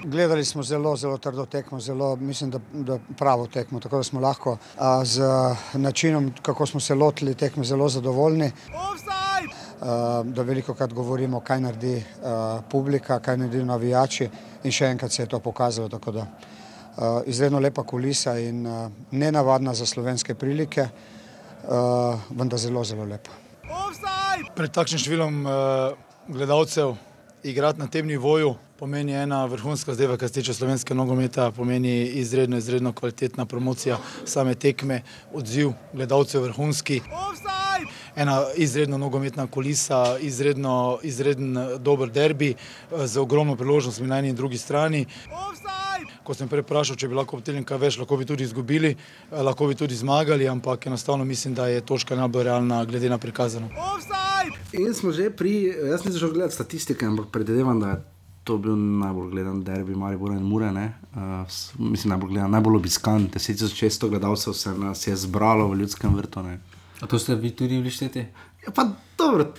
Gledali 0.03 0.45
smo 0.45 0.63
zelo, 0.63 0.95
zelo 0.95 1.17
trdo 1.17 1.45
tekmo, 1.45 1.79
zelo, 1.79 2.15
mislim, 2.15 2.51
da, 2.51 2.59
da 2.73 2.99
pravo 3.17 3.47
tekmo, 3.47 3.79
tako 3.79 3.97
da 3.97 4.03
smo 4.03 4.19
lahko 4.19 4.57
a, 4.77 5.05
z 5.05 5.21
načinom, 5.73 6.33
kako 6.41 6.65
smo 6.65 6.79
se 6.79 6.95
lotili 6.95 7.35
tekme, 7.35 7.63
zelo 7.63 7.89
zadovoljni. 7.89 8.51
A, 9.81 10.23
da 10.25 10.41
veliko 10.41 10.73
krat 10.73 10.93
govorimo, 10.93 11.39
kaj 11.39 11.61
naredi 11.61 12.03
a, 12.23 12.61
publika, 12.69 13.19
kaj 13.19 13.37
naredi 13.37 13.63
navijači 13.63 14.29
in 14.63 14.71
še 14.71 14.85
enkrat 14.85 15.11
se 15.11 15.23
je 15.23 15.29
to 15.29 15.39
pokazalo. 15.39 15.89
Tako 15.89 16.11
da 16.11 16.27
a, 16.97 17.21
izredno 17.25 17.59
lepa 17.59 17.83
kulisa 17.83 18.37
in 18.39 18.67
a, 18.67 18.89
nenavadna 19.11 19.73
za 19.73 19.85
slovenske 19.85 20.35
prilike, 20.35 20.87
a, 21.69 22.17
vendar 22.29 22.59
zelo, 22.59 22.83
zelo 22.83 23.05
lepa. 23.05 23.31
Pred 24.55 24.71
takšnim 24.73 25.01
številom 25.01 25.35
uh, 25.45 25.53
gledalcev 26.29 26.95
igrati 27.43 27.79
na 27.79 27.87
tem 27.91 28.07
nivoju 28.07 28.55
pomeni 28.79 29.13
ena 29.13 29.46
vrhunska 29.46 29.93
zdaj, 29.93 30.17
kar 30.17 30.29
se 30.29 30.34
tiče 30.34 30.53
slovenske 30.53 30.96
nogometa, 30.96 31.51
pomeni 31.51 32.03
izredno, 32.05 32.57
izredno 32.57 32.93
kvalitetna 32.93 33.46
promocija 33.46 33.98
same 34.25 34.55
tekme, 34.55 35.01
odziv 35.34 35.72
gledalcev 35.93 36.43
vrhunski. 36.43 37.01
Ena 38.15 38.43
izredno 38.55 38.98
nogometna 38.98 39.48
kulisa, 39.48 40.17
izredno, 40.22 41.00
izreden 41.03 41.57
eh, 41.57 41.77
dober 41.79 42.10
derbi 42.10 42.55
z 43.05 43.17
ogromno 43.17 43.56
priložnostmi 43.56 44.08
na 44.08 44.19
eni 44.19 44.30
in 44.30 44.36
drugi 44.36 44.58
strani. 44.58 45.06
Ko 46.23 46.34
sem 46.34 46.49
prej 46.49 46.65
vprašal, 46.65 46.97
če 46.97 47.08
bi 47.08 47.15
lahko 47.15 47.38
potegnili 47.38 47.65
kaj 47.65 47.78
več, 47.78 47.97
lahko 47.97 48.17
bi 48.17 48.25
tudi 48.25 48.43
izgubili, 48.43 48.95
eh, 48.95 49.41
lahko 49.41 49.67
bi 49.67 49.75
tudi 49.75 49.95
zmagali, 49.95 50.47
ampak 50.47 50.88
enostavno 50.88 51.25
mislim, 51.25 51.54
da 51.54 51.67
je 51.67 51.82
točka 51.82 52.15
najbolj 52.15 52.43
realna 52.43 52.84
glede 52.86 53.10
na 53.10 53.17
prikazano. 53.17 53.69
In 54.73 54.93
smo 54.93 55.12
že 55.12 55.30
pri, 55.30 55.63
jaz 55.89 56.06
nisem 56.06 56.19
šel 56.19 56.34
gledati 56.34 56.56
statistike, 56.56 57.06
ampak 57.06 57.32
predvidevam, 57.32 57.80
da 57.80 57.89
je 57.89 58.16
to 58.47 58.57
bil 58.57 58.75
najbolj 58.75 59.31
gledan 59.31 59.60
derbi 59.63 59.95
Maribora 59.95 60.36
in 60.36 60.43
Mure. 60.47 60.69
Uh, 60.71 61.21
mislim, 61.79 62.13
najbolj 62.13 62.31
gledan, 62.31 62.51
najbolj 62.51 62.79
obiskan. 62.79 63.27
1600 63.33 64.10
gledalcev 64.10 64.53
se 64.53 64.73
nas 64.77 65.07
je 65.07 65.15
zbralo 65.15 65.67
v 65.67 65.81
ljudskem 65.81 66.15
vrtu. 66.15 66.43
Ne. 66.43 66.60
A 67.01 67.07
to 67.07 67.19
ste 67.19 67.36
vi 67.36 67.51
tudi 67.51 67.77
bili 67.77 67.91
šteti? 67.91 68.25
Ja, 68.65 68.71
pa 68.75 68.88
dobro, 69.17 69.51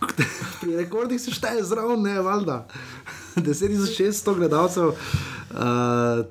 pri 0.60 0.76
rekordih 0.76 1.20
se 1.20 1.30
šteje 1.30 1.62
zraven, 1.64 2.02
ne, 2.02 2.20
valjda. 2.20 2.66
10600 3.36 4.34
gledalcev, 4.34 4.88
uh, 4.88 6.24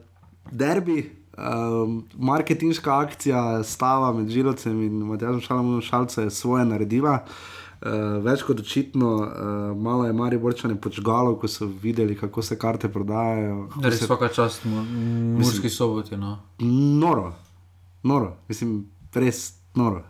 derbi. 0.52 1.14
Um, 1.38 2.02
marketinška 2.18 2.96
akcija 2.98 3.64
stava 3.64 4.10
med 4.14 4.30
Žilovcem 4.34 4.80
in 4.82 5.04
Matjažem 5.06 5.42
Šalom 5.42 5.82
Šalcem 5.86 6.24
je 6.24 6.32
svoje 6.34 6.66
naredila. 6.66 7.20
Uh, 7.22 7.58
več 8.22 8.42
kot 8.42 8.60
očitno, 8.60 9.10
uh, 9.16 9.28
malo 9.78 10.06
je 10.06 10.14
Marijo 10.14 10.40
Borčane 10.40 10.76
počgalo, 10.76 11.36
ko 11.36 11.48
so 11.48 11.66
videli, 11.68 12.16
kako 12.16 12.42
se 12.42 12.58
karte 12.58 12.90
prodajajo. 12.90 13.70
Res 13.82 14.00
se- 14.00 14.06
vsaka 14.06 14.28
čast, 14.30 14.66
mu- 14.66 14.86
murski 15.36 15.70
soboti. 15.70 16.18
No. 16.18 16.40
Noro, 16.60 17.34
noro, 18.04 18.38
mislim, 18.48 18.86
res 19.14 19.44
noro. 19.76 20.04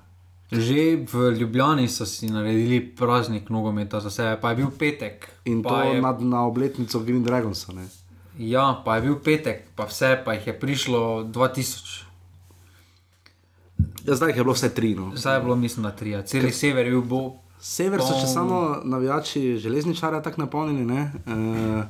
Že 0.49 0.80
v 1.03 1.32
Ljubljani 1.34 1.88
so 1.88 2.06
si 2.06 2.27
naredili 2.27 2.80
praznik 2.88 3.49
nogometa 3.49 3.99
za 3.99 4.10
sebe, 4.10 4.38
pa 4.39 4.49
je 4.49 4.56
bil 4.56 4.69
petek. 4.69 5.27
In 5.45 5.60
to 5.62 5.75
je, 5.84 6.01
nad, 6.01 6.21
na 6.21 6.45
obletnico 6.45 6.99
Green 6.99 7.23
Dragonsa. 7.23 7.73
Ne? 7.73 7.88
Ja, 8.39 8.82
pa 8.86 8.95
je 8.95 9.01
bil 9.01 9.15
petek, 9.17 9.67
pa 9.75 9.86
vse, 9.86 10.21
pa 10.23 10.34
jih 10.34 10.47
je 10.47 10.53
prišlo 10.56 11.01
2000. 11.25 12.06
Ja, 14.06 14.15
zdaj 14.15 14.30
je 14.32 14.39
bilo 14.39 14.53
vse 14.53 14.69
tri. 14.69 14.95
No. 14.95 15.12
Zdaj 15.13 15.36
je 15.36 15.41
bilo, 15.41 15.56
mislim, 15.58 15.84
da 15.84 15.91
tri, 15.91 16.15
cel 16.23 16.47
sever 16.51 16.86
je 16.86 16.91
bil 16.91 17.01
bo. 17.03 17.21
Sever 17.59 18.01
so 18.01 18.13
še 18.19 18.27
samo 18.29 18.77
navijači 18.83 19.57
železničarja 19.57 20.21
tako 20.21 20.41
napolnili. 20.41 20.85
Ne? 20.85 21.11
Uh, 21.25 21.83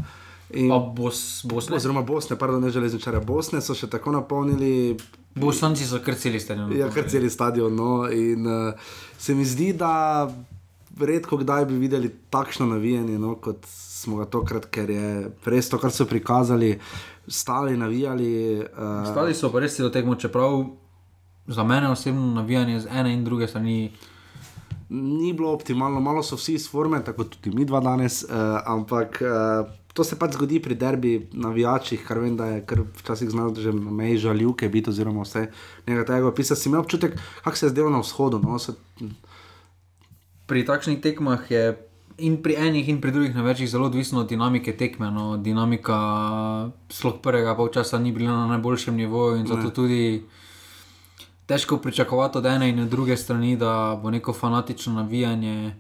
in, 0.50 0.72
bos, 0.96 1.42
Bosne. 1.44 1.76
oziroma 1.76 2.02
Bosne, 2.02 2.38
pardon, 2.40 2.64
ne 2.64 2.70
železničarja, 2.72 3.20
Bosne 3.20 3.62
so 3.62 3.76
še 3.76 3.90
tako 3.92 4.16
napolnili, 4.16 4.96
Bosanci 5.38 5.86
so 5.86 6.00
kar 6.06 6.16
celi 6.16 6.40
stadion. 6.40 6.72
ja, 6.74 6.90
kar 6.90 7.10
cel 7.10 7.30
stadion. 7.30 7.76
No? 7.76 8.08
In 8.12 8.48
uh, 8.48 8.74
se 9.18 9.36
mi 9.36 9.46
zdi, 9.46 9.74
da 9.74 10.28
redko 11.00 11.38
kdaj 11.38 11.66
bi 11.66 11.78
videli 11.78 12.10
takšno 12.30 12.66
navijanje, 12.66 13.20
no, 13.20 13.36
kot 13.36 13.66
smo 13.70 14.18
ga 14.18 14.26
tokrat, 14.26 14.66
ker 14.74 14.90
je 14.90 15.30
res 15.46 15.70
to, 15.70 15.78
kar 15.78 15.92
so 15.92 16.08
prikazali, 16.10 16.80
stali, 17.28 17.78
navijali. 17.78 18.34
Uh, 18.74 19.06
Stali 19.12 19.36
so 19.38 19.52
pa 19.54 19.62
res 19.62 19.78
do 19.78 19.92
tekmo, 19.94 20.16
čeprav 20.16 20.64
za 21.48 21.64
mene 21.64 21.92
osebno 21.92 22.34
navijanje 22.34 22.80
z 22.80 22.88
ene 22.92 23.14
in 23.14 23.24
druge 23.24 23.48
strani. 23.48 23.92
Ni 24.90 25.34
bilo 25.34 25.52
optimalno, 25.52 26.00
malo 26.00 26.24
so 26.24 26.36
vsi 26.36 26.54
iz 26.54 26.70
forme, 26.72 27.04
tako 27.04 27.24
tudi 27.24 27.56
mi 27.56 27.66
dva 27.66 27.80
danes, 27.80 28.24
uh, 28.24 28.30
ampak 28.66 29.22
uh, 29.22 29.68
to 29.94 30.04
se 30.04 30.16
pač 30.20 30.38
zgodi 30.38 30.60
pri 30.62 30.76
derbi 30.78 31.14
navijačih, 31.34 32.04
kar 32.06 32.22
vem, 32.22 32.38
da 32.38 32.46
je 32.46 32.62
kar 32.70 32.84
včasih 33.00 33.30
znal 33.30 33.56
že 33.58 33.74
na 33.74 33.92
meji 33.92 34.18
žaljivke 34.18 34.70
biti, 34.70 34.90
oziroma 34.94 35.26
vse 35.26 35.48
nekaj 35.88 36.06
tega 36.06 36.28
opisati. 36.28 36.62
Si 36.62 36.70
imel 36.70 36.86
občutek, 36.86 37.18
kako 37.44 37.58
se 37.58 37.66
je 37.66 37.70
zdelo 37.74 37.90
na 37.90 38.00
vzhodu. 38.06 38.40
No? 38.40 38.60
Se, 38.60 38.78
Pri 40.48 40.64
takšnih 40.66 41.02
tekmah 41.04 41.52
je 41.52 41.76
in 42.18 42.38
pri 42.42 42.56
enih, 42.56 42.88
in 42.90 43.02
pri 43.02 43.12
drugih 43.12 43.36
največjih 43.36 43.70
zelo 43.70 43.90
odvisno 43.90 44.22
od 44.22 44.30
dinamike 44.30 44.78
tekme. 44.78 45.12
No. 45.12 45.38
Dinamika 45.38 45.98
sploh 46.90 47.20
prvega 47.22 47.56
polčasa 47.56 48.00
ni 48.00 48.12
bila 48.12 48.32
na 48.32 48.48
najboljšem 48.56 48.96
nivoju 48.96 49.42
in 49.42 49.48
zato 49.48 49.70
tudi 49.70 50.24
težko 51.48 51.78
pričakovati 51.78 52.38
od 52.38 52.46
ene 52.46 52.70
in 52.70 52.80
od 52.80 52.90
druge 52.90 53.18
strani, 53.18 53.58
da 53.58 54.00
bo 54.04 54.12
neko 54.12 54.34
fanatično 54.34 54.94
navijanje. 54.94 55.76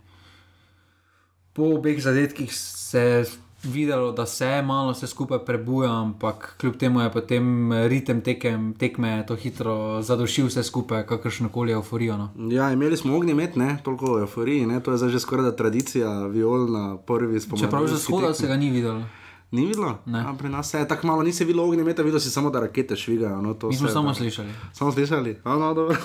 Po 1.53 1.63
obeh 1.63 2.01
zadetkih 2.03 2.55
se 2.55 3.01
je 3.01 3.25
videlo, 3.63 4.11
da 4.11 4.25
se 4.25 4.61
malo 4.61 4.91
vse 4.91 5.07
skupaj 5.07 5.39
prebuja, 5.45 6.01
ampak 6.01 6.55
kljub 6.59 6.75
temu 6.77 7.01
je 7.01 7.11
potem 7.11 7.73
ritem 7.87 8.21
tekem, 8.21 8.73
tekme 8.79 9.25
to 9.27 9.35
hitro 9.35 10.01
zadušil 10.01 10.47
vse 10.47 10.63
skupaj, 10.63 11.05
kakršno 11.05 11.49
koli 11.49 11.71
euforijo. 11.71 12.17
No. 12.17 12.29
ja, 12.51 12.71
imeli 12.71 12.97
smo 12.97 13.17
ognjemet, 13.17 13.55
ne 13.55 13.77
toliko 13.83 14.27
ne? 14.67 14.79
to 14.83 14.91
je 14.91 15.09
že 15.09 15.19
skoraj 15.19 15.45
da 15.45 15.55
tradicija, 15.55 16.27
viol 16.27 16.71
na 16.71 16.97
prvi 16.97 17.39
spomladi. 17.39 17.65
Čeprav 17.65 17.87
že 17.87 17.97
shoda 17.97 18.33
se 18.33 18.47
ga 18.47 18.55
ni 18.55 18.69
videlo. 18.69 19.03
Ni 19.51 19.65
videlo? 19.65 19.97
Ne. 20.05 20.19
A, 20.19 20.33
pri 20.37 20.49
nas 20.49 20.73
je 20.73 20.87
tako 20.87 21.07
malo, 21.07 21.23
nisi 21.23 21.45
videl 21.45 21.63
ognjemeta, 21.63 22.03
videl 22.03 22.19
si 22.19 22.29
samo, 22.29 22.49
da 22.49 22.59
rakete 22.59 22.95
švigajo. 22.95 23.41
No, 23.41 23.55
Mi 23.63 23.75
smo 23.75 23.87
samo 23.87 24.13
slišali. 24.13 24.49
Samo 24.73 24.91
slišali, 24.91 25.37
no, 25.45 25.55
no, 25.59 25.73
dobro. 25.73 25.95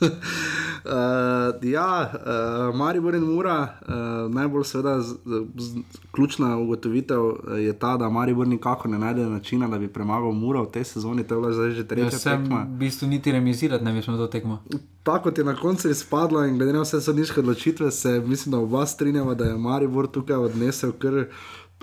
uh, 0.00 1.64
ja, 1.72 2.12
uh, 2.14 2.76
Maribor 2.76 3.14
in 3.14 3.22
Mura, 3.22 3.62
uh, 3.62 4.34
najbolj 4.34 4.64
seveda 4.64 5.00
z, 5.00 5.14
z, 5.56 5.78
ključna 6.10 6.56
ugotovitev 6.58 7.18
eh, 7.18 7.60
je 7.60 7.78
ta, 7.78 7.96
da 7.96 8.08
Maribor 8.08 8.48
nikako 8.48 8.88
ne 8.88 8.98
najde 8.98 9.26
načina, 9.26 9.68
da 9.68 9.78
bi 9.78 9.88
premagal 9.88 10.32
Muro 10.32 10.62
v 10.62 10.70
tej 10.70 10.84
sezoni, 10.84 11.24
to 11.24 11.34
je 11.34 11.40
bila 11.40 11.52
zdaj 11.52 11.70
že 11.70 11.86
tretja 11.86 12.04
Jaz 12.04 12.22
sem 12.22 12.42
tekma. 12.42 12.62
v 12.62 12.78
bistvu 12.78 13.08
niti 13.08 13.32
remizirati 13.32 13.84
ne 13.84 13.92
bi 13.92 14.02
smel 14.02 14.16
to 14.16 14.26
tekmo. 14.26 14.62
Tako 15.02 15.22
kot 15.22 15.38
je 15.38 15.44
na 15.44 15.56
koncu 15.56 15.90
izpadlo 15.90 16.44
in 16.44 16.58
glede 16.58 16.72
na 16.72 16.80
vse 16.80 17.00
sodniške 17.00 17.40
odločitve, 17.40 17.90
se 17.90 18.20
mislim, 18.20 18.50
da 18.50 18.58
oba 18.58 18.86
strinjava, 18.86 19.34
da 19.34 19.44
je 19.44 19.56
Maribor 19.56 20.06
tukaj 20.06 20.36
odnesel 20.36 20.92
kar 20.92 21.24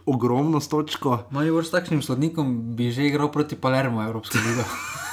ogromno 0.07 0.59
točko. 0.59 1.19
Mali 1.31 1.51
vrst 1.51 1.69
s 1.69 1.75
takšnim 1.75 2.01
sodnikom 2.01 2.75
bi 2.75 2.91
že 2.91 3.07
igral 3.07 3.31
proti 3.31 3.55
Palermo, 3.55 4.03
Evropski 4.03 4.37
liga. 4.37 4.65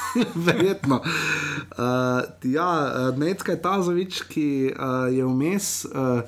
Verjetno. 0.47 1.01
Uh, 1.03 2.23
ja, 2.43 2.67
Necka 3.17 3.51
je 3.51 3.61
Tazovič, 3.61 4.21
ki 4.31 4.71
uh, 4.71 5.11
je 5.11 5.25
vmes. 5.25 5.85
Uh, 5.85 6.23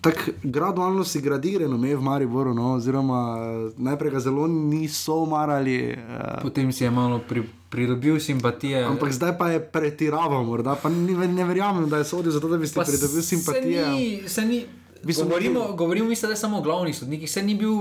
Tako 0.00 0.20
gradualno 0.42 1.04
si 1.04 1.18
gradirano, 1.20 1.74
me 1.78 1.96
v 1.96 2.02
Mariboru, 2.02 2.54
no, 2.54 2.76
oziroma 2.78 3.34
najprej 3.74 4.12
ga 4.14 4.20
zelo 4.22 4.46
niso 4.46 5.26
marali. 5.26 5.90
Uh, 5.90 6.38
Potem 6.42 6.70
si 6.72 6.84
je 6.84 6.90
malo 6.94 7.18
pri, 7.18 7.42
pridobil 7.70 8.20
simpatije. 8.22 8.86
Ampak 8.86 9.10
zdaj 9.10 9.34
pa 9.34 9.50
je 9.50 9.58
pretiraval, 9.58 10.46
morda 10.46 10.78
pa 10.78 10.88
ni, 10.88 11.14
ne 11.14 11.44
verjamem, 11.44 11.90
da 11.90 11.98
je 11.98 12.06
sodil 12.06 12.30
za 12.30 12.38
to, 12.40 12.48
da 12.48 12.58
bi 12.58 12.70
si 12.70 12.78
pridobil 12.78 13.22
simpatije. 13.22 13.82
Se 13.82 13.90
ni, 13.90 14.28
se 14.28 14.44
ni, 14.46 14.58
Mislim, 15.02 15.28
govorimo, 15.28 15.60
da- 15.60 15.72
govorimo 15.72 16.08
mislim, 16.08 16.30
da 16.30 16.36
samo 16.36 16.58
o 16.58 16.62
glavnih 16.62 16.96
sodnikih. 16.96 17.30
Se 17.30 17.42
ni 17.42 17.54
bil, 17.54 17.72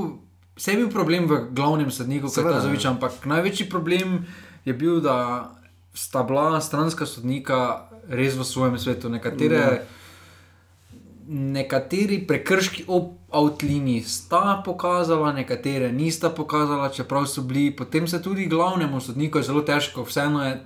se 0.58 0.72
je 0.72 0.78
bil 0.78 0.90
problem 0.90 1.26
v 1.26 1.48
glavnem 1.52 1.92
sodniku, 1.92 2.22
kot 2.22 2.32
je 2.32 2.36
Seveda, 2.36 2.56
Tazovič, 2.56 2.86
ja. 2.86 2.92
ampak 2.92 3.12
največji 3.26 3.70
problem 3.70 4.26
je 4.66 4.74
bil, 4.74 5.00
da 5.00 5.52
sta 5.94 6.24
bila 6.24 6.62
stranska 6.62 7.06
sodnika 7.06 7.62
res 8.10 8.36
v 8.36 8.44
svojem 8.44 8.78
svetu. 8.78 9.10
Nekatere, 9.10 9.56
Ja. 9.58 9.80
nekateri 11.28 12.28
prekrški 12.28 12.84
ob 12.88 13.04
outliniji 13.32 14.02
sta 14.04 14.62
pokazala, 14.66 15.34
nekatere 15.34 15.92
nista 15.92 16.30
pokazala, 16.32 16.90
čeprav 16.90 17.26
so 17.26 17.42
bili. 17.44 17.72
Potem 17.72 18.08
se 18.08 18.22
tudi 18.22 18.46
glavnemu 18.48 19.02
sodniku 19.02 19.38
je 19.38 19.44
zelo 19.44 19.62
težko, 19.62 20.04
vseeno 20.04 20.44
je. 20.44 20.66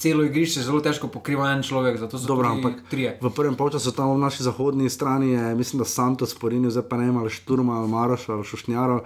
Celo 0.00 0.24
igrišče 0.24 0.62
zelo 0.64 0.80
težko 0.80 1.10
pokriva 1.12 1.50
en 1.52 1.60
človek, 1.62 1.98
Dobro, 2.26 2.48
ampak 2.48 2.78
trije. 2.88 3.18
v 3.20 3.30
prvem 3.36 3.52
polčasu 3.52 3.92
tam 3.92 4.14
v 4.16 4.22
naši 4.24 4.42
zahodni 4.42 4.88
strani 4.88 5.34
je, 5.36 5.54
mislim, 5.54 5.82
da 5.82 5.84
Santos 5.84 6.32
porinil, 6.34 6.70
zdaj 6.72 6.88
pa 6.88 6.96
ne 6.96 7.12
ali 7.12 7.28
Šturma, 7.30 7.82
ali 7.82 7.88
Maroš, 7.88 8.28
ali 8.28 8.44
Šušnjaro. 8.44 9.04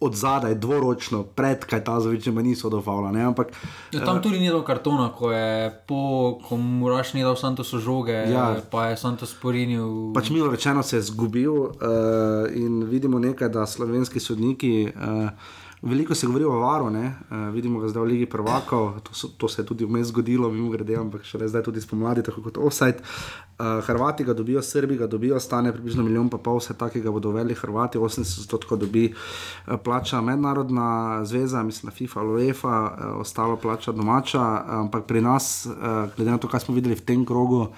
Od 0.00 0.14
zadaj, 0.14 0.54
dvoročno, 0.54 1.22
pred 1.36 1.64
Kajtazovičem, 1.64 2.38
niso 2.40 2.70
dovavljali. 2.70 3.20
Ampak 3.20 3.50
Ja, 3.92 4.04
tam 4.04 4.22
tudi 4.22 4.38
ni 4.38 4.48
bilo 4.48 4.62
kartona, 4.64 5.10
ko 5.12 5.32
je 5.32 5.74
po, 5.86 6.38
ko 6.48 6.56
Muraš 6.56 7.12
ni 7.12 7.26
dal 7.26 7.36
Santosu 7.36 7.78
žoge, 7.82 8.14
ja. 8.30 8.56
pa 8.70 8.86
je 8.86 8.96
Santos 8.96 9.34
porinil. 9.34 10.14
pač 10.14 10.30
milo 10.30 10.48
rečeno 10.50 10.82
se 10.82 10.96
je 10.96 11.02
zgubil 11.02 11.52
uh, 11.52 11.74
in 12.54 12.84
vidimo 12.84 13.18
nekaj, 13.18 13.48
da 13.48 13.66
slovenski 13.66 14.20
sodniki. 14.20 14.88
Uh, 14.94 15.28
Veliko 15.82 16.14
se 16.14 16.26
govori 16.26 16.44
o 16.44 16.58
varu, 16.58 16.86
uh, 16.86 16.92
vidimo 17.52 17.80
ga 17.80 17.88
zdaj 17.88 18.02
v 18.02 18.06
Ligi 18.06 18.26
prvakov, 18.26 19.00
to, 19.00 19.14
so, 19.14 19.28
to 19.28 19.48
se 19.48 19.62
je 19.62 19.66
tudi 19.66 19.84
vmes 19.84 20.08
zgodilo, 20.08 20.50
mimo 20.52 20.68
grede, 20.70 20.96
ampak 20.96 21.24
še 21.24 21.48
zdaj 21.48 21.62
tudi 21.64 21.80
spomladi, 21.80 22.20
tako 22.22 22.42
kot 22.44 22.58
offside. 22.60 23.00
Uh, 23.00 23.80
Hrvati 23.86 24.24
ga 24.24 24.34
dobijo, 24.36 24.60
Srbi 24.62 24.98
ga 25.00 25.06
dobijo, 25.06 25.40
stane 25.40 25.72
približno 25.72 26.04
milijon 26.04 26.28
pa 26.28 26.36
pol, 26.36 26.60
vse 26.60 26.76
takega 26.76 27.08
bodo 27.10 27.32
uvedli 27.32 27.56
Hrvati, 27.56 27.96
80% 27.98 28.76
dobi 28.76 29.06
uh, 29.08 29.78
plača 29.80 30.20
mednarodna 30.20 31.24
zveza, 31.24 31.62
mislim 31.62 31.88
na 31.88 31.96
FIFA 31.96 32.20
ali 32.20 32.34
UEFA, 32.34 32.76
uh, 32.84 33.20
ostalo 33.24 33.56
plača 33.56 33.96
domača, 33.96 34.44
ampak 34.84 35.08
pri 35.08 35.24
nas, 35.24 35.64
uh, 35.64 36.12
glede 36.16 36.30
na 36.30 36.38
to, 36.38 36.48
kaj 36.48 36.68
smo 36.68 36.76
videli 36.76 36.94
v 36.94 37.06
tem 37.08 37.24
krogu, 37.24 37.70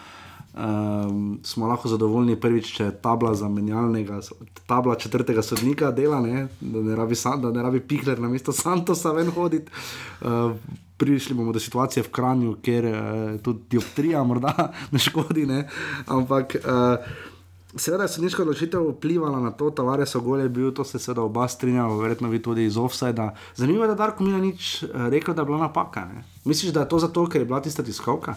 Um, 0.53 1.41
smo 1.43 1.67
lahko 1.67 1.89
zadovoljni 1.89 2.37
prvič, 2.41 2.75
če 2.77 2.91
tabla 3.03 3.33
za 3.35 3.49
menjalnega, 3.49 4.21
tabla 4.69 4.99
četrtega 5.01 5.43
sodnika 5.43 5.91
dela, 5.91 6.21
ne? 6.21 6.47
da 6.61 6.83
ne 6.85 6.97
rabi, 6.97 7.17
da 7.53 7.63
rabi 7.63 7.81
Pihler 7.81 8.21
na 8.21 8.29
mesto 8.29 8.53
Santosa 8.53 9.13
ven 9.17 9.31
hoditi. 9.33 9.73
Uh, 10.21 10.53
prišli 10.97 11.35
bomo 11.35 11.53
do 11.53 11.61
situacije 11.61 12.03
v 12.03 12.11
Kranju, 12.13 12.57
kjer 12.63 12.85
uh, 12.85 13.41
tudi 13.43 13.65
dioptrija 13.71 14.25
morda 14.25 14.73
ne 14.93 14.99
škodi, 14.99 15.47
ne? 15.47 15.69
ampak. 16.07 16.57
Uh, 16.65 17.31
Seveda 17.77 18.05
je 18.05 18.09
sodniška 18.09 18.43
odločitev 18.43 18.85
vplivala 18.91 19.41
na 19.41 19.51
to, 19.51 19.73
Ogol 20.15 20.41
je 20.41 20.49
bil, 20.49 20.73
to 20.73 20.85
se 20.85 20.99
seveda 20.99 21.23
oba 21.23 21.49
strinjava, 21.49 21.97
verjetno 21.97 22.29
vi 22.29 22.43
tudi 22.43 22.65
iz 22.65 22.77
offsajda. 22.77 23.35
Zanimivo 23.57 23.85
je, 23.85 23.89
da 23.89 23.95
Darko 23.95 24.25
Milanič 24.25 24.83
eh, 24.83 24.89
rekel, 25.09 25.35
da 25.35 25.43
je 25.43 25.47
bila 25.47 25.59
napaka. 25.59 26.05
Ne? 26.05 26.25
Misliš, 26.45 26.73
da 26.73 26.81
je 26.81 26.89
to 26.89 26.99
zato, 26.99 27.27
ker 27.27 27.41
je 27.41 27.45
bila 27.45 27.63
tista 27.63 27.83
tiskovka? 27.83 28.35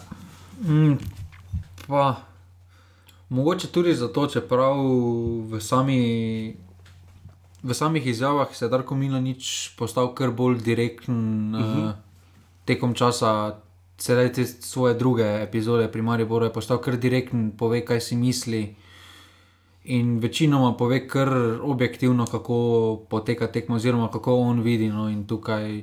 Mm, 0.64 0.96
pa, 1.86 2.16
mogoče 3.28 3.68
tudi 3.68 3.94
zato, 3.94 4.26
čeprav 4.26 4.80
v, 5.50 5.60
sami, 5.60 6.56
v 7.62 7.74
samih 7.74 8.06
izjavah 8.06 8.54
se 8.54 8.64
je 8.64 8.68
Darko 8.68 8.94
Milanič 8.94 9.76
postal 9.78 10.14
kar 10.14 10.30
bolj 10.30 10.60
direkten 10.62 11.54
uh 11.54 11.60
-huh. 11.60 11.88
uh, 11.88 11.94
tekom 12.64 12.94
časa. 12.94 13.60
Sedaj 13.98 14.32
te 14.32 14.44
svoje 14.44 14.94
druge 14.94 15.24
epizode 15.42 15.88
pri 15.88 16.02
Mariboru 16.02 16.44
je 16.44 16.52
postal 16.52 16.78
kar 16.78 16.96
direkten, 16.96 17.50
pove, 17.56 17.84
kaj 17.84 18.00
si 18.00 18.16
misli. 18.16 18.76
In 19.84 20.18
večinoma 20.18 20.76
pove 20.76 21.08
kar 21.08 21.28
objektivno, 21.62 22.26
kako 22.26 22.56
poteka 23.08 23.46
tekmo, 23.46 23.76
oziroma 23.76 24.10
kako 24.10 24.34
on 24.36 24.60
vidi. 24.60 24.88
No, 24.88 25.08
in 25.08 25.26
tukaj 25.26 25.82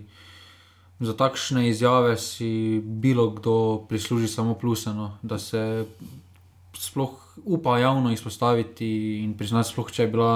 za 1.00 1.14
takšne 1.14 1.70
izjave 1.70 2.18
si 2.18 2.82
bilo 2.84 3.30
kdo 3.30 3.86
prisluži 3.90 4.28
samo 4.28 4.54
pluse, 4.54 4.94
no, 4.94 5.18
da 5.22 5.40
se 5.40 5.86
sploh 6.74 7.12
upa 7.46 7.78
javno 7.80 8.12
izpostaviti 8.12 9.20
in 9.24 9.38
priznati, 9.38 9.70
sploh 9.70 9.92
če 9.92 10.04
je 10.04 10.08
bila, 10.08 10.34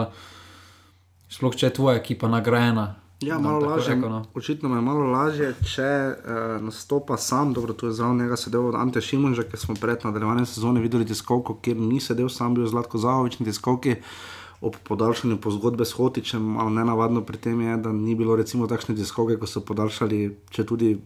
sploh 1.30 1.56
če 1.56 1.70
je 1.70 1.74
tvoja 1.74 1.98
ekipa 1.98 2.28
nagrajena. 2.28 2.96
Ja, 3.22 3.40
malo 3.40 3.66
lažje. 3.66 3.96
rekel, 3.96 4.10
no. 4.10 4.26
Očitno 4.36 4.76
je 4.76 4.82
malo 4.82 5.08
lažje, 5.10 5.54
če 5.66 5.90
uh, 6.14 6.62
nastopa 6.62 7.18
sam. 7.18 7.54
Dobro, 7.54 7.74
tu 7.74 7.88
je 7.90 7.96
zraven 7.98 8.18
njega 8.22 8.38
sedel 8.38 8.76
Ante 8.78 9.02
Šimunža, 9.02 9.48
ki 9.50 9.58
smo 9.58 9.76
pred 9.82 10.06
nadaljevanjem 10.06 10.46
sezone 10.46 10.82
videli 10.82 11.06
tiskovko, 11.06 11.58
kjer 11.62 11.78
ni 11.82 11.98
sedel 12.00 12.30
sam, 12.30 12.54
bil 12.54 12.68
Zlatko 12.70 13.02
Zavovič 13.02 13.40
na 13.40 13.50
tiskovki. 13.50 13.96
Ob 14.60 14.74
podaljšanju 14.80 15.38
pozgodbe 15.38 15.86
s 15.86 15.92
Hotičem, 15.92 16.42
malo 16.42 16.70
nenavadno 16.72 17.22
pri 17.22 17.38
tem 17.38 17.62
je, 17.62 17.78
da 17.78 17.92
ni 17.92 18.16
bilo 18.16 18.36
recimo 18.36 18.66
takšne 18.66 18.96
tiskovke, 18.96 19.36
ko 19.36 19.46
so 19.46 19.62
podaljšali, 19.62 20.18
če 20.50 20.64
tudi 20.64 20.98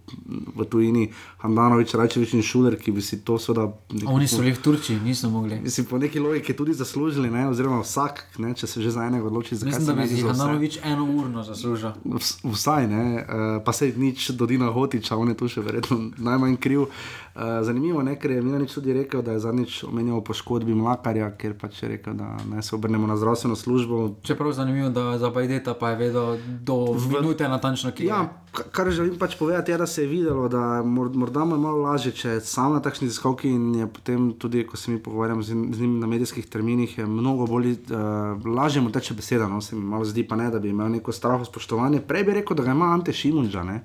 v 0.56 0.66
tujini, 0.66 1.10
Handanovič, 1.38 1.92
Rajčevič 1.94 2.32
in 2.32 2.42
Šuler, 2.42 2.78
ki 2.78 2.92
bi 2.92 3.02
si 3.02 3.20
to 3.20 3.36
seveda. 3.38 3.66
nekako- 3.90 4.14
Oni 4.14 4.28
so 4.28 4.38
bili 4.38 4.52
v 4.52 4.62
Turčiji, 4.62 5.00
niso 5.02 5.30
mogli. 5.30 5.60
Mislim, 5.60 5.86
po 5.86 5.98
neki 5.98 6.20
logiki 6.20 6.54
tudi 6.54 6.74
zaslužili, 6.74 7.30
ne? 7.30 7.50
oziroma 7.50 7.82
vsak, 7.82 8.24
ne? 8.38 8.54
če 8.54 8.68
se 8.68 8.82
že 8.82 8.92
za 8.92 9.04
enega 9.04 9.26
odloči, 9.26 9.56
zakaj 9.56 9.68
Mislim, 9.70 9.86
da 9.88 9.94
ne 9.94 10.02
bi 10.02 10.10
bi 10.10 10.16
si? 10.16 10.24
Handanovič 10.24 10.80
eno 10.84 11.06
urno 11.08 11.44
zaslužil. 11.44 11.92
Vs- 12.06 12.40
Vsaj 12.46 12.88
ne, 12.88 13.04
uh, 13.18 13.26
pa 13.64 13.74
se 13.74 13.92
nič 13.94 14.30
do 14.32 14.46
Dina 14.46 14.66
Hotiča, 14.68 15.18
on 15.18 15.28
je 15.28 15.36
tu 15.36 15.48
še 15.48 15.62
verjetno 15.62 16.00
najmanj 16.18 16.56
kriv. 16.58 16.88
Uh, 17.34 17.42
zanimivo 17.62 18.02
je, 18.02 18.16
ker 18.16 18.32
je 18.32 18.42
Milanič 18.42 18.74
tudi 18.74 18.94
rekel, 18.94 19.22
da 19.22 19.32
je 19.32 19.40
zadnjič 19.42 19.84
omenjal 19.84 20.22
poškodbi 20.22 20.74
Mlakarja, 20.74 21.32
ker 21.34 21.54
pač 21.54 21.84
je 21.84 21.90
rekel, 21.90 22.14
da 22.14 22.28
naj 22.46 22.62
se 22.62 22.76
obrnemo 22.76 23.08
na 23.08 23.16
zdravstveno 23.42 23.56
službo. 23.58 24.16
Čeprav 24.22 24.52
zanimivo, 24.52 24.90
da 24.90 25.18
za 25.18 25.30
Bajdeta 25.30 25.74
pa 25.74 25.90
je 25.90 25.96
vedel 25.98 26.38
do 26.62 26.86
minute 27.12 27.44
natančno, 27.46 27.92
ki 27.92 28.04
je. 28.04 28.08
Ja, 28.08 28.22
ka- 28.48 28.64
kar 28.66 28.90
želim 28.90 29.18
pač 29.18 29.36
povedati, 29.36 29.72
je, 29.72 29.78
da 29.78 29.88
se 29.88 30.02
je 30.02 30.08
videlo, 30.08 30.48
da 30.48 30.58
mor- 30.80 31.10
morda 31.12 31.42
mu 31.42 31.56
je 31.56 31.60
malo 31.60 31.78
lažje, 31.80 32.12
če 32.14 32.30
je 32.30 32.42
sam 32.42 32.74
na 32.74 32.80
takšni 32.80 33.08
tiskovki 33.08 33.50
in 33.50 33.76
je 33.76 33.88
potem 33.88 34.34
tudi, 34.34 34.64
ko 34.64 34.78
se 34.78 34.92
mi 34.92 35.00
pogovarjamo 35.00 35.42
z, 35.42 35.48
z 35.72 35.80
njim 35.80 36.00
na 36.00 36.08
medijskih 36.08 36.46
terminih, 36.48 36.98
je 36.98 37.06
mnogo 37.08 37.46
bolj 37.48 37.72
uh, 37.72 37.78
lažje 38.48 38.82
mu 38.82 38.92
teče 38.92 39.14
beseda. 39.14 39.48
No? 39.48 39.62
Se 39.62 39.76
mi 39.76 39.82
malo 39.84 40.06
zdi, 40.06 40.24
pa 40.24 40.36
ne, 40.36 40.50
da 40.50 40.60
bi 40.60 40.70
imel 40.70 40.90
neko 40.90 41.12
straho 41.12 41.46
spoštovanje. 41.46 42.00
Prej 42.02 42.24
bi 42.24 42.34
rekel, 42.34 42.56
da 42.56 42.64
ga 42.64 42.72
ima 42.72 42.86
Ante 42.88 43.14
Šimunža. 43.14 43.64
Ne? 43.64 43.82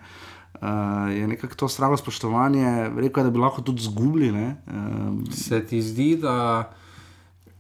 Uh, 0.55 0.69
je 1.11 1.27
nekako 1.27 1.55
to 1.55 1.69
straho 1.69 1.97
spoštovanje, 1.97 2.67
rekel 2.97 3.21
je, 3.21 3.25
da 3.25 3.31
bi 3.31 3.39
lahko 3.39 3.63
tudi 3.63 3.83
zgubili. 3.83 4.33
ne. 4.33 4.57
Uh, 4.67 4.73
Se 5.33 5.61
ti 5.63 5.83
zdi, 5.83 6.17
da 6.17 6.69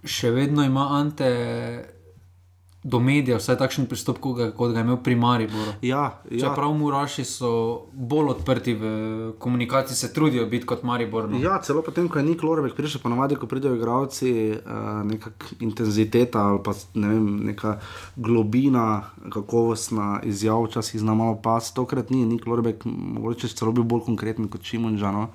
še 0.07 0.31
vedno 0.31 0.65
ima 0.65 0.89
Ante 0.97 1.33
do 2.87 3.01
medijev 3.03 3.41
vsaj 3.41 3.57
takšen 3.59 3.89
pristop, 3.91 4.21
kot 4.23 4.37
ga, 4.39 4.45
kot 4.55 4.71
ga 4.71 4.79
je 4.79 4.87
imel 4.87 4.99
pri 5.03 5.17
Mariboru? 5.19 5.73
ja, 5.83 6.05
ja. 6.31 6.39
Čeprav 6.45 6.75
Muraši 6.79 7.25
so 7.27 7.51
bolj 7.93 8.31
odprti 8.37 8.75
v 8.79 8.91
komunikaciji, 9.43 9.97
se 9.97 10.13
trudijo 10.15 10.47
biti 10.47 10.67
kot 10.67 10.85
Maribor. 10.87 11.27
No. 11.29 11.41
Ja, 11.43 11.59
celo 11.63 11.83
potem, 11.83 12.07
ko 12.09 12.21
je 12.23 12.25
Nik 12.29 12.43
Lorebek 12.47 12.77
prišel, 12.79 13.03
ponavadi, 13.03 13.35
ko 13.37 13.51
pridejo 13.51 13.75
igralci, 13.75 14.31
uh, 14.55 15.03
neka 15.09 15.35
intenziteta 15.61 16.47
ali 16.53 16.63
pa 16.63 16.77
ne 16.95 17.11
vem, 17.11 17.29
neka 17.51 17.79
globina, 18.17 19.03
kakovostna 19.35 20.21
izjava, 20.23 20.69
včasih 20.71 21.03
zna 21.03 21.15
malo 21.19 21.41
pas. 21.43 21.75
Tokrat 21.75 22.15
ni 22.15 22.23
Nik 22.27 22.47
Lorebek, 22.47 22.87
mogoče 22.87 23.51
celo 23.51 23.75
bil 23.75 23.83
bolj 23.83 24.07
konkreten 24.07 24.47
kot 24.49 24.63
Šimunža. 24.63 25.11
No? 25.11 25.29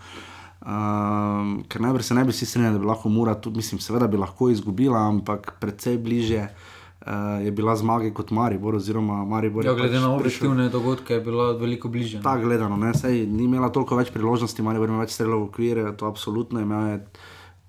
Um, 0.61 1.63
ker 1.65 1.81
najbrž 1.81 2.05
se 2.05 2.13
ne 2.13 2.23
bi 2.25 2.31
vsi 2.31 2.45
strinjali, 2.45 2.75
da 2.77 2.79
bi 2.79 2.85
lahko 2.85 3.09
Mura, 3.09 3.33
tudi, 3.33 3.57
mislim, 3.57 3.79
seveda 3.81 4.07
bi 4.07 4.17
lahko 4.21 4.49
izgubila, 4.53 4.99
ampak 5.09 5.55
precej 5.59 5.97
bliže 5.97 6.43
uh, 6.45 7.41
je 7.41 7.51
bila 7.51 7.73
zmage 7.75 8.13
kot 8.13 8.29
Maribor, 8.31 8.77
oziroma 8.77 9.25
Maribor. 9.25 9.65
Ja, 9.65 9.73
glede 9.73 9.97
pač 9.97 10.01
na 10.01 10.13
prišel- 10.13 10.21
objektivne 10.21 10.69
dogodke 10.69 11.17
je 11.17 11.21
bila 11.25 11.51
veliko 11.57 11.89
bliže. 11.89 12.17
no. 12.17 12.23
Tako 12.23 12.45
gledano, 12.45 12.77
ne, 12.77 12.93
sej 12.93 13.25
ni 13.25 13.49
imela 13.49 13.73
toliko 13.73 13.97
več 13.97 14.13
priložnosti, 14.13 14.61
malo 14.61 14.85
več 15.01 15.17
strelov 15.17 15.47
v 15.47 15.49
okvir, 15.49 15.83
to 15.97 16.05
absolutno 16.05 16.61
je 16.61 17.01